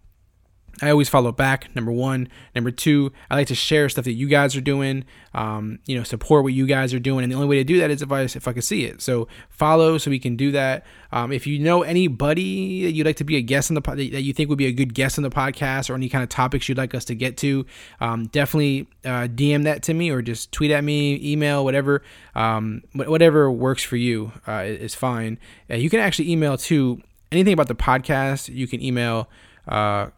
I 0.81 0.91
always 0.91 1.09
follow 1.09 1.31
back. 1.31 1.75
Number 1.75 1.91
one, 1.91 2.29
number 2.53 2.69
two, 2.69 3.11
I 3.29 3.35
like 3.35 3.47
to 3.47 3.55
share 3.55 3.89
stuff 3.89 4.05
that 4.05 4.13
you 4.13 4.27
guys 4.27 4.55
are 4.55 4.61
doing. 4.61 5.05
Um, 5.33 5.79
you 5.85 5.97
know, 5.97 6.03
support 6.03 6.43
what 6.43 6.53
you 6.53 6.67
guys 6.67 6.93
are 6.93 6.99
doing, 6.99 7.23
and 7.23 7.31
the 7.31 7.35
only 7.35 7.47
way 7.47 7.57
to 7.57 7.63
do 7.63 7.79
that 7.79 7.89
is 7.89 8.01
if 8.01 8.11
I 8.11 8.21
if 8.21 8.47
I 8.47 8.53
can 8.53 8.61
see 8.61 8.85
it. 8.85 9.01
So 9.01 9.27
follow 9.49 9.97
so 9.97 10.11
we 10.11 10.19
can 10.19 10.35
do 10.35 10.51
that. 10.51 10.85
Um, 11.11 11.31
if 11.31 11.47
you 11.47 11.59
know 11.59 11.83
anybody 11.83 12.83
that 12.83 12.91
you'd 12.91 13.05
like 13.05 13.15
to 13.17 13.23
be 13.23 13.37
a 13.37 13.41
guest 13.41 13.71
on 13.71 13.75
the 13.75 13.81
that 13.81 14.21
you 14.21 14.33
think 14.33 14.49
would 14.49 14.57
be 14.57 14.67
a 14.67 14.71
good 14.71 14.93
guest 14.93 15.17
on 15.17 15.23
the 15.23 15.29
podcast, 15.29 15.89
or 15.89 15.95
any 15.95 16.09
kind 16.09 16.23
of 16.23 16.29
topics 16.29 16.69
you'd 16.69 16.77
like 16.77 16.93
us 16.93 17.05
to 17.05 17.15
get 17.15 17.37
to, 17.37 17.65
um, 17.99 18.27
definitely 18.27 18.87
uh, 19.05 19.27
DM 19.27 19.63
that 19.63 19.83
to 19.83 19.93
me 19.93 20.09
or 20.09 20.21
just 20.21 20.51
tweet 20.51 20.71
at 20.71 20.83
me, 20.83 21.19
email, 21.23 21.63
whatever, 21.63 22.03
um, 22.35 22.83
whatever 22.93 23.51
works 23.51 23.83
for 23.83 23.95
you 23.95 24.31
uh, 24.47 24.63
is 24.65 24.93
fine. 24.93 25.39
Uh, 25.69 25.75
you 25.75 25.89
can 25.89 25.99
actually 25.99 26.31
email 26.31 26.57
to 26.57 27.01
anything 27.31 27.53
about 27.53 27.67
the 27.67 27.75
podcast. 27.75 28.53
You 28.53 28.67
can 28.67 28.81
email. 28.81 29.29
Uh, 29.67 30.09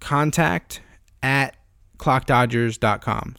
contact 0.00 0.80
at 1.22 1.56
clockdodgers.com. 1.98 3.36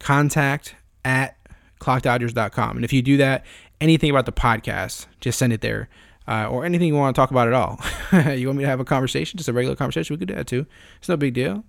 Contact 0.00 0.74
at 1.04 1.36
clockdodgers.com. 1.80 2.76
And 2.76 2.84
if 2.84 2.92
you 2.92 3.02
do 3.02 3.16
that, 3.18 3.44
anything 3.80 4.10
about 4.10 4.26
the 4.26 4.32
podcast, 4.32 5.06
just 5.20 5.38
send 5.38 5.52
it 5.52 5.60
there. 5.60 5.88
Uh, 6.26 6.46
or 6.46 6.64
anything 6.64 6.88
you 6.88 6.94
want 6.94 7.14
to 7.14 7.20
talk 7.20 7.32
about 7.32 7.48
at 7.48 7.54
all. 7.54 7.80
you 8.36 8.46
want 8.46 8.56
me 8.56 8.64
to 8.64 8.68
have 8.68 8.78
a 8.78 8.84
conversation, 8.84 9.36
just 9.36 9.48
a 9.48 9.52
regular 9.52 9.74
conversation, 9.74 10.14
we 10.14 10.18
could 10.18 10.28
do 10.28 10.34
that 10.34 10.46
too. 10.46 10.66
It's 10.98 11.08
no 11.08 11.16
big 11.16 11.34
deal. 11.34 11.64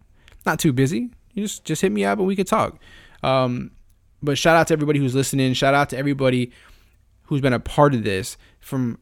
Not 0.45 0.59
too 0.59 0.71
busy. 0.71 1.09
You 1.33 1.43
just 1.43 1.63
just 1.65 1.81
hit 1.81 1.91
me 1.91 2.05
up 2.05 2.19
and 2.19 2.27
we 2.27 2.35
could 2.35 2.47
talk. 2.47 2.79
Um, 3.23 3.71
but 4.21 4.37
shout 4.37 4.55
out 4.55 4.67
to 4.67 4.73
everybody 4.73 4.99
who's 4.99 5.15
listening. 5.15 5.53
Shout 5.53 5.73
out 5.73 5.89
to 5.89 5.97
everybody 5.97 6.51
who's 7.23 7.41
been 7.41 7.53
a 7.53 7.59
part 7.59 7.95
of 7.95 8.03
this 8.03 8.37
from 8.59 8.99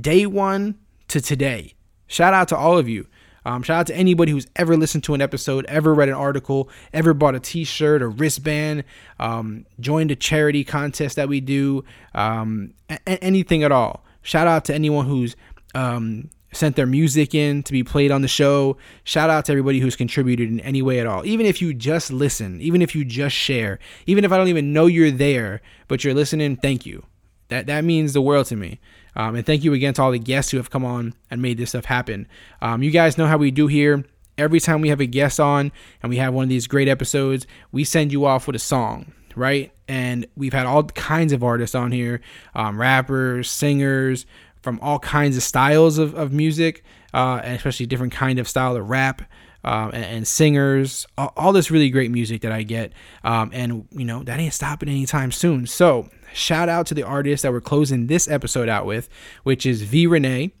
day 0.00 0.26
one 0.26 0.76
to 1.08 1.20
today. 1.20 1.74
Shout 2.08 2.34
out 2.34 2.48
to 2.48 2.56
all 2.56 2.76
of 2.76 2.88
you. 2.88 3.06
Um, 3.44 3.62
shout 3.62 3.80
out 3.80 3.86
to 3.88 3.96
anybody 3.96 4.32
who's 4.32 4.46
ever 4.56 4.76
listened 4.76 5.04
to 5.04 5.14
an 5.14 5.20
episode, 5.20 5.66
ever 5.66 5.92
read 5.94 6.08
an 6.08 6.14
article, 6.14 6.68
ever 6.92 7.12
bought 7.12 7.34
a 7.34 7.40
T-shirt, 7.40 8.02
a 8.02 8.08
wristband, 8.08 8.84
um, 9.20 9.66
joined 9.80 10.10
a 10.10 10.16
charity 10.16 10.64
contest 10.64 11.16
that 11.16 11.28
we 11.28 11.40
do, 11.40 11.84
um, 12.14 12.72
a- 12.88 13.22
anything 13.22 13.62
at 13.62 13.72
all. 13.72 14.04
Shout 14.22 14.46
out 14.46 14.64
to 14.66 14.74
anyone 14.74 15.06
who's 15.06 15.36
um, 15.74 16.30
sent 16.52 16.76
their 16.76 16.86
music 16.86 17.34
in 17.34 17.62
to 17.64 17.72
be 17.72 17.82
played 17.84 18.10
on 18.10 18.22
the 18.22 18.28
show. 18.28 18.76
Shout 19.02 19.28
out 19.28 19.44
to 19.46 19.52
everybody 19.52 19.80
who's 19.80 19.96
contributed 19.96 20.48
in 20.48 20.60
any 20.60 20.82
way 20.82 21.00
at 21.00 21.06
all. 21.06 21.26
Even 21.26 21.46
if 21.46 21.60
you 21.60 21.74
just 21.74 22.10
listen, 22.10 22.60
even 22.60 22.80
if 22.80 22.94
you 22.94 23.04
just 23.04 23.34
share, 23.34 23.78
even 24.06 24.24
if 24.24 24.32
I 24.32 24.38
don't 24.38 24.48
even 24.48 24.72
know 24.72 24.86
you're 24.86 25.10
there, 25.10 25.60
but 25.88 26.04
you're 26.04 26.14
listening, 26.14 26.56
thank 26.56 26.86
you. 26.86 27.04
That 27.48 27.66
that 27.66 27.84
means 27.84 28.14
the 28.14 28.22
world 28.22 28.46
to 28.46 28.56
me. 28.56 28.80
Um, 29.16 29.36
and 29.36 29.46
thank 29.46 29.64
you 29.64 29.72
again 29.74 29.94
to 29.94 30.02
all 30.02 30.10
the 30.10 30.18
guests 30.18 30.50
who 30.50 30.56
have 30.56 30.70
come 30.70 30.84
on 30.84 31.14
and 31.30 31.40
made 31.40 31.58
this 31.58 31.70
stuff 31.70 31.84
happen. 31.84 32.26
Um, 32.60 32.82
you 32.82 32.90
guys 32.90 33.18
know 33.18 33.26
how 33.26 33.38
we 33.38 33.50
do 33.50 33.66
here. 33.66 34.04
Every 34.36 34.58
time 34.58 34.80
we 34.80 34.88
have 34.88 35.00
a 35.00 35.06
guest 35.06 35.38
on 35.38 35.70
and 36.02 36.10
we 36.10 36.16
have 36.16 36.34
one 36.34 36.42
of 36.44 36.48
these 36.48 36.66
great 36.66 36.88
episodes, 36.88 37.46
we 37.70 37.84
send 37.84 38.12
you 38.12 38.24
off 38.24 38.46
with 38.46 38.56
a 38.56 38.60
song, 38.60 39.12
right? 39.36 39.72
And 39.86 40.26
we've 40.36 40.52
had 40.52 40.66
all 40.66 40.82
kinds 40.84 41.32
of 41.32 41.44
artists 41.44 41.74
on 41.74 41.92
here 41.92 42.20
um, 42.54 42.80
rappers, 42.80 43.50
singers, 43.50 44.26
from 44.62 44.80
all 44.80 44.98
kinds 44.98 45.36
of 45.36 45.42
styles 45.42 45.98
of, 45.98 46.14
of 46.14 46.32
music, 46.32 46.82
uh, 47.12 47.40
and 47.44 47.54
especially 47.54 47.86
different 47.86 48.12
kind 48.12 48.38
of 48.38 48.48
style 48.48 48.76
of 48.76 48.88
rap. 48.88 49.22
Um, 49.62 49.92
and, 49.94 50.04
and, 50.04 50.28
singers, 50.28 51.06
all, 51.16 51.32
all, 51.38 51.52
this 51.52 51.70
really 51.70 51.88
great 51.88 52.10
music 52.10 52.42
that 52.42 52.52
I 52.52 52.64
get. 52.64 52.92
Um, 53.22 53.50
and, 53.54 53.88
you 53.92 54.04
know, 54.04 54.22
that 54.24 54.38
ain't 54.38 54.52
stopping 54.52 54.90
anytime 54.90 55.32
soon. 55.32 55.66
So, 55.66 56.10
shout 56.34 56.68
out 56.68 56.86
to 56.86 56.94
the 56.94 57.02
artist 57.02 57.42
that 57.42 57.52
we're 57.52 57.60
closing 57.60 58.06
this 58.06 58.28
episode 58.28 58.68
out 58.68 58.86
with, 58.86 59.08
which 59.42 59.64
is 59.64 59.82
V 59.82 60.06
Renee. 60.06 60.52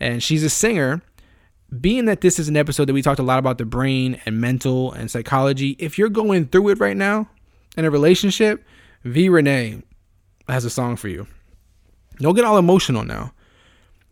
And 0.00 0.22
she's 0.22 0.42
a 0.42 0.50
singer. 0.50 1.02
Being 1.80 2.04
that 2.04 2.20
this 2.20 2.38
is 2.38 2.48
an 2.48 2.56
episode 2.56 2.86
that 2.86 2.92
we 2.92 3.00
talked 3.00 3.20
a 3.20 3.22
lot 3.22 3.38
about 3.38 3.56
the 3.56 3.64
brain 3.64 4.20
and 4.26 4.40
mental 4.40 4.92
and 4.92 5.10
psychology, 5.10 5.70
if 5.78 5.96
you're 5.96 6.10
going 6.10 6.46
through 6.48 6.68
it 6.68 6.80
right 6.80 6.96
now 6.96 7.30
in 7.76 7.86
a 7.86 7.90
relationship, 7.90 8.62
V 9.04 9.28
Renee 9.30 9.82
has 10.48 10.64
a 10.64 10.70
song 10.70 10.96
for 10.96 11.08
you. 11.08 11.26
Don't 12.18 12.34
get 12.34 12.44
all 12.44 12.58
emotional 12.58 13.04
now 13.04 13.32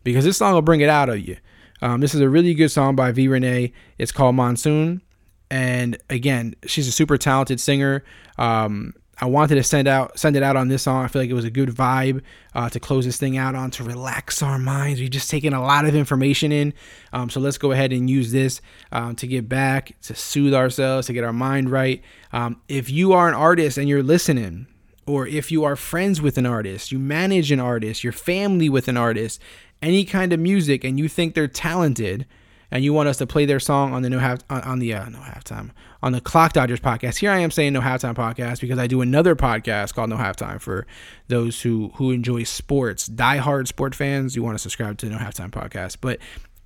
because 0.03 0.25
this 0.25 0.37
song 0.37 0.53
will 0.53 0.63
bring 0.63 0.81
it 0.81 0.89
out 0.89 1.09
of 1.09 1.19
you. 1.19 1.37
Um, 1.81 2.01
this 2.01 2.13
is 2.13 2.21
a 2.21 2.29
really 2.29 2.53
good 2.53 2.69
song 2.69 2.95
by 2.95 3.11
V 3.11 3.27
Renee. 3.27 3.73
It's 3.97 4.11
called 4.11 4.35
Monsoon. 4.35 5.01
And 5.49 5.97
again, 6.09 6.55
she's 6.65 6.87
a 6.87 6.91
super 6.91 7.17
talented 7.17 7.59
singer. 7.59 8.03
Um, 8.37 8.93
I 9.23 9.25
wanted 9.25 9.55
to 9.55 9.63
send 9.63 9.87
out 9.87 10.17
send 10.17 10.35
it 10.35 10.41
out 10.41 10.55
on 10.55 10.67
this 10.67 10.81
song. 10.81 11.05
I 11.05 11.07
feel 11.07 11.21
like 11.21 11.29
it 11.29 11.35
was 11.35 11.45
a 11.45 11.51
good 11.51 11.69
vibe 11.69 12.23
uh, 12.55 12.69
to 12.69 12.79
close 12.79 13.05
this 13.05 13.17
thing 13.17 13.37
out 13.37 13.53
on 13.53 13.69
to 13.71 13.83
relax 13.83 14.41
our 14.41 14.57
minds. 14.57 14.99
We've 14.99 15.11
just 15.11 15.29
taken 15.29 15.53
a 15.53 15.61
lot 15.61 15.85
of 15.85 15.93
information 15.93 16.51
in, 16.51 16.73
um, 17.13 17.29
so 17.29 17.39
let's 17.39 17.59
go 17.59 17.71
ahead 17.71 17.93
and 17.93 18.09
use 18.09 18.31
this 18.31 18.61
um, 18.91 19.15
to 19.17 19.27
get 19.27 19.47
back 19.47 19.95
to 20.03 20.15
soothe 20.15 20.55
ourselves, 20.55 21.05
to 21.05 21.13
get 21.13 21.23
our 21.23 21.33
mind 21.33 21.69
right. 21.69 22.01
Um, 22.33 22.61
if 22.67 22.89
you 22.89 23.13
are 23.13 23.27
an 23.27 23.35
artist 23.35 23.77
and 23.77 23.87
you're 23.87 24.01
listening, 24.01 24.65
or 25.05 25.27
if 25.27 25.51
you 25.51 25.63
are 25.63 25.75
friends 25.75 26.19
with 26.19 26.39
an 26.39 26.47
artist, 26.47 26.91
you 26.91 26.97
manage 26.97 27.51
an 27.51 27.59
artist, 27.59 28.03
your 28.03 28.13
family 28.13 28.69
with 28.69 28.87
an 28.87 28.97
artist, 28.97 29.39
any 29.83 30.03
kind 30.03 30.33
of 30.33 30.39
music, 30.39 30.83
and 30.83 30.97
you 30.97 31.07
think 31.07 31.35
they're 31.35 31.47
talented, 31.47 32.25
and 32.71 32.83
you 32.83 32.93
want 32.93 33.09
us 33.09 33.17
to 33.17 33.27
play 33.27 33.45
their 33.45 33.59
song 33.59 33.93
on 33.93 34.01
the 34.01 34.09
no 34.09 34.19
half 34.19 34.39
on, 34.49 34.61
on 34.61 34.79
the 34.79 34.93
uh, 34.93 35.09
no 35.09 35.19
halftime 35.19 35.71
on 36.01 36.13
the 36.13 36.21
Clock 36.21 36.53
Dodgers 36.53 36.79
podcast. 36.79 37.17
Here 37.17 37.31
I 37.31 37.39
am 37.39 37.51
saying 37.51 37.73
no 37.73 37.81
halftime 37.81 38.15
podcast 38.15 38.61
because 38.61 38.79
I 38.79 38.87
do 38.87 39.01
another 39.01 39.35
podcast 39.35 39.93
called 39.93 40.09
No 40.09 40.17
Halftime 40.17 40.59
for 40.59 40.87
those 41.27 41.61
who 41.61 41.91
who 41.95 42.11
enjoy 42.11 42.43
sports, 42.43 43.07
diehard 43.07 43.67
sport 43.67 43.93
fans. 43.93 44.35
You 44.35 44.43
want 44.43 44.55
to 44.55 44.61
subscribe 44.61 44.97
to 44.99 45.09
No 45.09 45.17
Halftime 45.17 45.51
podcast. 45.51 45.97
But 46.01 46.19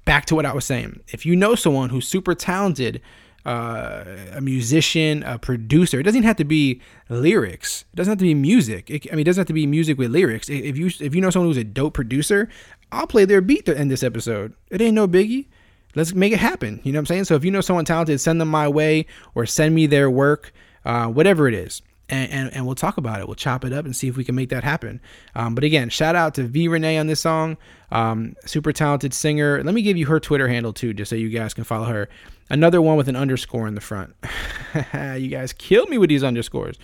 back 0.06 0.26
to 0.28 0.36
what 0.36 0.46
I 0.46 0.54
was 0.54 0.66
saying. 0.66 1.02
If 1.08 1.26
you 1.26 1.36
know 1.36 1.56
someone 1.56 1.90
who's 1.90 2.08
super 2.08 2.36
talented, 2.36 3.02
uh, 3.46 4.04
a 4.34 4.42
musician, 4.42 5.24
a 5.24 5.38
producer, 5.38 6.00
it 6.00 6.04
doesn't 6.04 6.24
have 6.24 6.38
to 6.38 6.46
be 6.46 6.82
lyrics. 7.10 7.86
It 7.94 7.96
doesn't 7.96 8.12
have 8.12 8.20
to 8.20 8.26
be 8.26 8.34
music. 8.36 8.90
It, 8.90 9.08
I 9.12 9.16
mean, 9.16 9.22
it 9.22 9.26
doesn't 9.26 9.42
have 9.42 9.48
to 9.48 9.54
be 9.54 9.68
music 9.68 9.98
with 9.98 10.12
lyrics. 10.12 10.50
If 10.50 10.78
you 10.78 10.88
if 11.00 11.14
you 11.14 11.22
know 11.22 11.30
someone 11.30 11.50
who's 11.50 11.58
a 11.58 11.64
dope 11.64 11.96
producer, 11.96 12.48
I'll 12.92 13.08
play 13.08 13.26
their 13.26 13.42
beat 13.42 13.66
to 13.66 13.78
end 13.78 13.92
this 13.92 14.04
episode. 14.04 14.54
It 14.70 14.82
ain't 14.82 14.96
no 14.96 15.08
biggie. 15.08 15.48
Let's 15.96 16.14
make 16.14 16.34
it 16.34 16.40
happen. 16.40 16.82
You 16.84 16.92
know 16.92 16.98
what 16.98 17.02
I'm 17.02 17.06
saying? 17.08 17.24
So 17.26 17.36
if 17.36 17.46
you 17.46 17.52
know 17.52 17.62
someone 17.62 17.86
talented, 17.86 18.20
send 18.20 18.40
them 18.42 18.50
my 18.50 18.68
way 18.68 19.06
or 19.34 19.46
send 19.46 19.74
me 19.74 19.88
their 19.88 20.10
work, 20.10 20.54
uh, 20.84 21.08
whatever 21.08 21.48
it 21.48 21.54
is. 21.54 21.82
And, 22.08 22.32
and, 22.32 22.54
and, 22.54 22.66
we'll 22.68 22.76
talk 22.76 22.98
about 22.98 23.20
it. 23.20 23.28
We'll 23.28 23.34
chop 23.34 23.66
it 23.66 23.74
up 23.74 23.84
and 23.84 23.96
see 23.96 24.08
if 24.08 24.16
we 24.16 24.24
can 24.24 24.36
make 24.36 24.50
that 24.50 24.64
happen. 24.64 25.02
Um, 25.34 25.56
but 25.56 25.64
again, 25.64 25.90
shout 25.90 26.16
out 26.16 26.36
to 26.36 26.44
V 26.44 26.68
Renee 26.68 27.00
on 27.00 27.08
this 27.08 27.20
song. 27.20 27.58
Um, 27.92 28.36
super 28.46 28.72
talented 28.72 29.12
singer. 29.12 29.64
Let 29.64 29.74
me 29.74 29.82
give 29.82 29.98
you 29.98 30.06
her 30.06 30.20
Twitter 30.20 30.48
handle 30.48 30.72
too, 30.72 30.94
just 30.94 31.10
so 31.10 31.16
you 31.16 31.30
guys 31.30 31.56
can 31.56 31.64
follow 31.64 31.86
her. 31.86 32.08
Another 32.48 32.80
one 32.80 32.96
with 32.96 33.08
an 33.08 33.16
underscore 33.16 33.68
in 33.68 33.74
the 33.74 33.82
front. 33.82 34.16
you 34.94 35.30
guys 35.30 35.52
killed 35.52 35.90
me 35.90 35.98
with 35.98 36.10
these 36.10 36.24
underscores. 36.24 36.78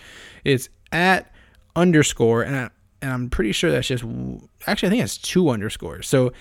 It's 0.44 0.68
at 0.90 1.32
underscore, 1.76 2.42
and, 2.42 2.56
I, 2.56 2.70
and 3.00 3.12
I'm 3.12 3.30
pretty 3.30 3.52
sure 3.52 3.70
that's 3.70 3.86
just 3.86 4.04
actually 4.66 4.88
I 4.88 4.90
think 4.90 5.04
it's 5.04 5.18
two 5.18 5.50
underscores. 5.50 6.08
So 6.08 6.32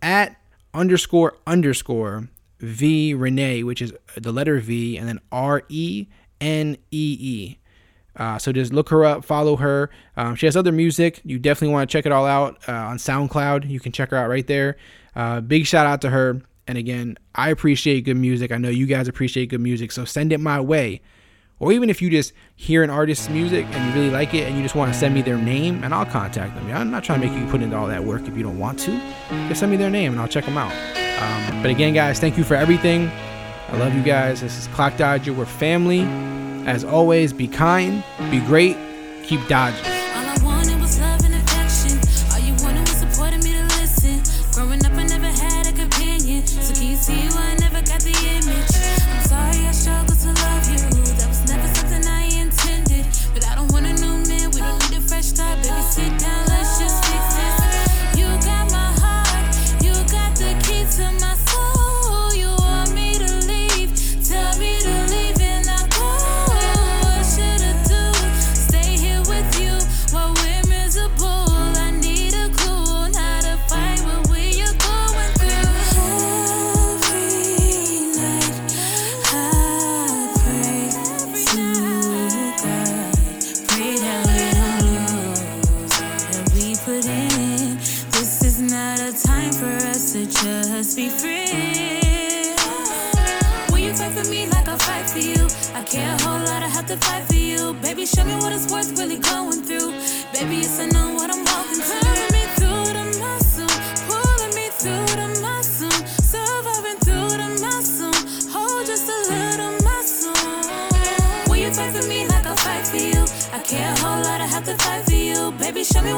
at 0.00 0.36
underscore 0.76 1.36
underscore 1.46 2.28
V 2.60 3.14
Renee, 3.14 3.62
which 3.62 3.82
is 3.82 3.92
the 4.16 4.32
letter 4.32 4.60
V, 4.60 4.96
and 4.96 5.08
then 5.08 5.20
R 5.32 5.62
E 5.68 6.06
N 6.40 6.76
E 6.90 7.16
E. 7.20 7.58
Uh, 8.14 8.38
so 8.38 8.52
just 8.52 8.72
look 8.72 8.88
her 8.88 9.04
up, 9.04 9.24
follow 9.24 9.56
her. 9.56 9.90
Um, 10.16 10.36
she 10.36 10.46
has 10.46 10.56
other 10.56 10.72
music. 10.72 11.20
You 11.24 11.38
definitely 11.38 11.74
want 11.74 11.88
to 11.88 11.92
check 11.92 12.06
it 12.06 12.12
all 12.12 12.24
out 12.24 12.56
uh, 12.66 12.72
on 12.72 12.96
SoundCloud. 12.96 13.68
You 13.68 13.78
can 13.78 13.92
check 13.92 14.10
her 14.10 14.16
out 14.16 14.28
right 14.28 14.46
there. 14.46 14.76
Uh, 15.14 15.40
big 15.40 15.66
shout 15.66 15.86
out 15.86 16.00
to 16.02 16.10
her. 16.10 16.40
And 16.66 16.78
again, 16.78 17.18
I 17.34 17.50
appreciate 17.50 18.02
good 18.02 18.16
music. 18.16 18.52
I 18.52 18.56
know 18.56 18.70
you 18.70 18.86
guys 18.86 19.06
appreciate 19.06 19.50
good 19.50 19.60
music. 19.60 19.92
So 19.92 20.04
send 20.04 20.32
it 20.32 20.40
my 20.40 20.60
way. 20.60 21.02
Or 21.58 21.72
even 21.72 21.88
if 21.88 22.02
you 22.02 22.10
just 22.10 22.32
hear 22.54 22.82
an 22.82 22.90
artist's 22.90 23.30
music 23.30 23.64
and 23.70 23.88
you 23.88 23.94
really 23.94 24.10
like 24.10 24.34
it 24.34 24.46
and 24.46 24.56
you 24.56 24.62
just 24.62 24.74
want 24.74 24.92
to 24.92 24.98
send 24.98 25.14
me 25.14 25.22
their 25.22 25.38
name 25.38 25.82
and 25.84 25.94
I'll 25.94 26.04
contact 26.04 26.54
them. 26.54 26.70
I'm 26.70 26.90
not 26.90 27.02
trying 27.02 27.20
to 27.22 27.26
make 27.26 27.38
you 27.38 27.46
put 27.50 27.62
into 27.62 27.76
all 27.76 27.86
that 27.86 28.04
work 28.04 28.28
if 28.28 28.36
you 28.36 28.42
don't 28.42 28.58
want 28.58 28.78
to. 28.80 29.00
Just 29.48 29.60
send 29.60 29.72
me 29.72 29.78
their 29.78 29.90
name 29.90 30.12
and 30.12 30.20
I'll 30.20 30.28
check 30.28 30.44
them 30.44 30.58
out. 30.58 30.72
Um, 31.22 31.62
but 31.62 31.70
again, 31.70 31.94
guys, 31.94 32.20
thank 32.20 32.36
you 32.36 32.44
for 32.44 32.54
everything. 32.54 33.08
I 33.68 33.78
love 33.78 33.94
you 33.94 34.02
guys. 34.02 34.42
This 34.42 34.58
is 34.58 34.66
Clock 34.68 34.98
Dodger. 34.98 35.32
We're 35.32 35.46
family. 35.46 36.02
As 36.66 36.84
always, 36.84 37.32
be 37.32 37.48
kind, 37.48 38.04
be 38.30 38.40
great, 38.40 38.76
keep 39.24 39.46
dodging. 39.48 39.95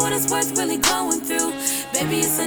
what 0.08 0.16
it's 0.16 0.32
worth 0.32 0.56
really 0.56 0.78
going 0.78 1.20
through. 1.20 1.52
Baby, 1.92 2.20
it's 2.20 2.38
a 2.38 2.46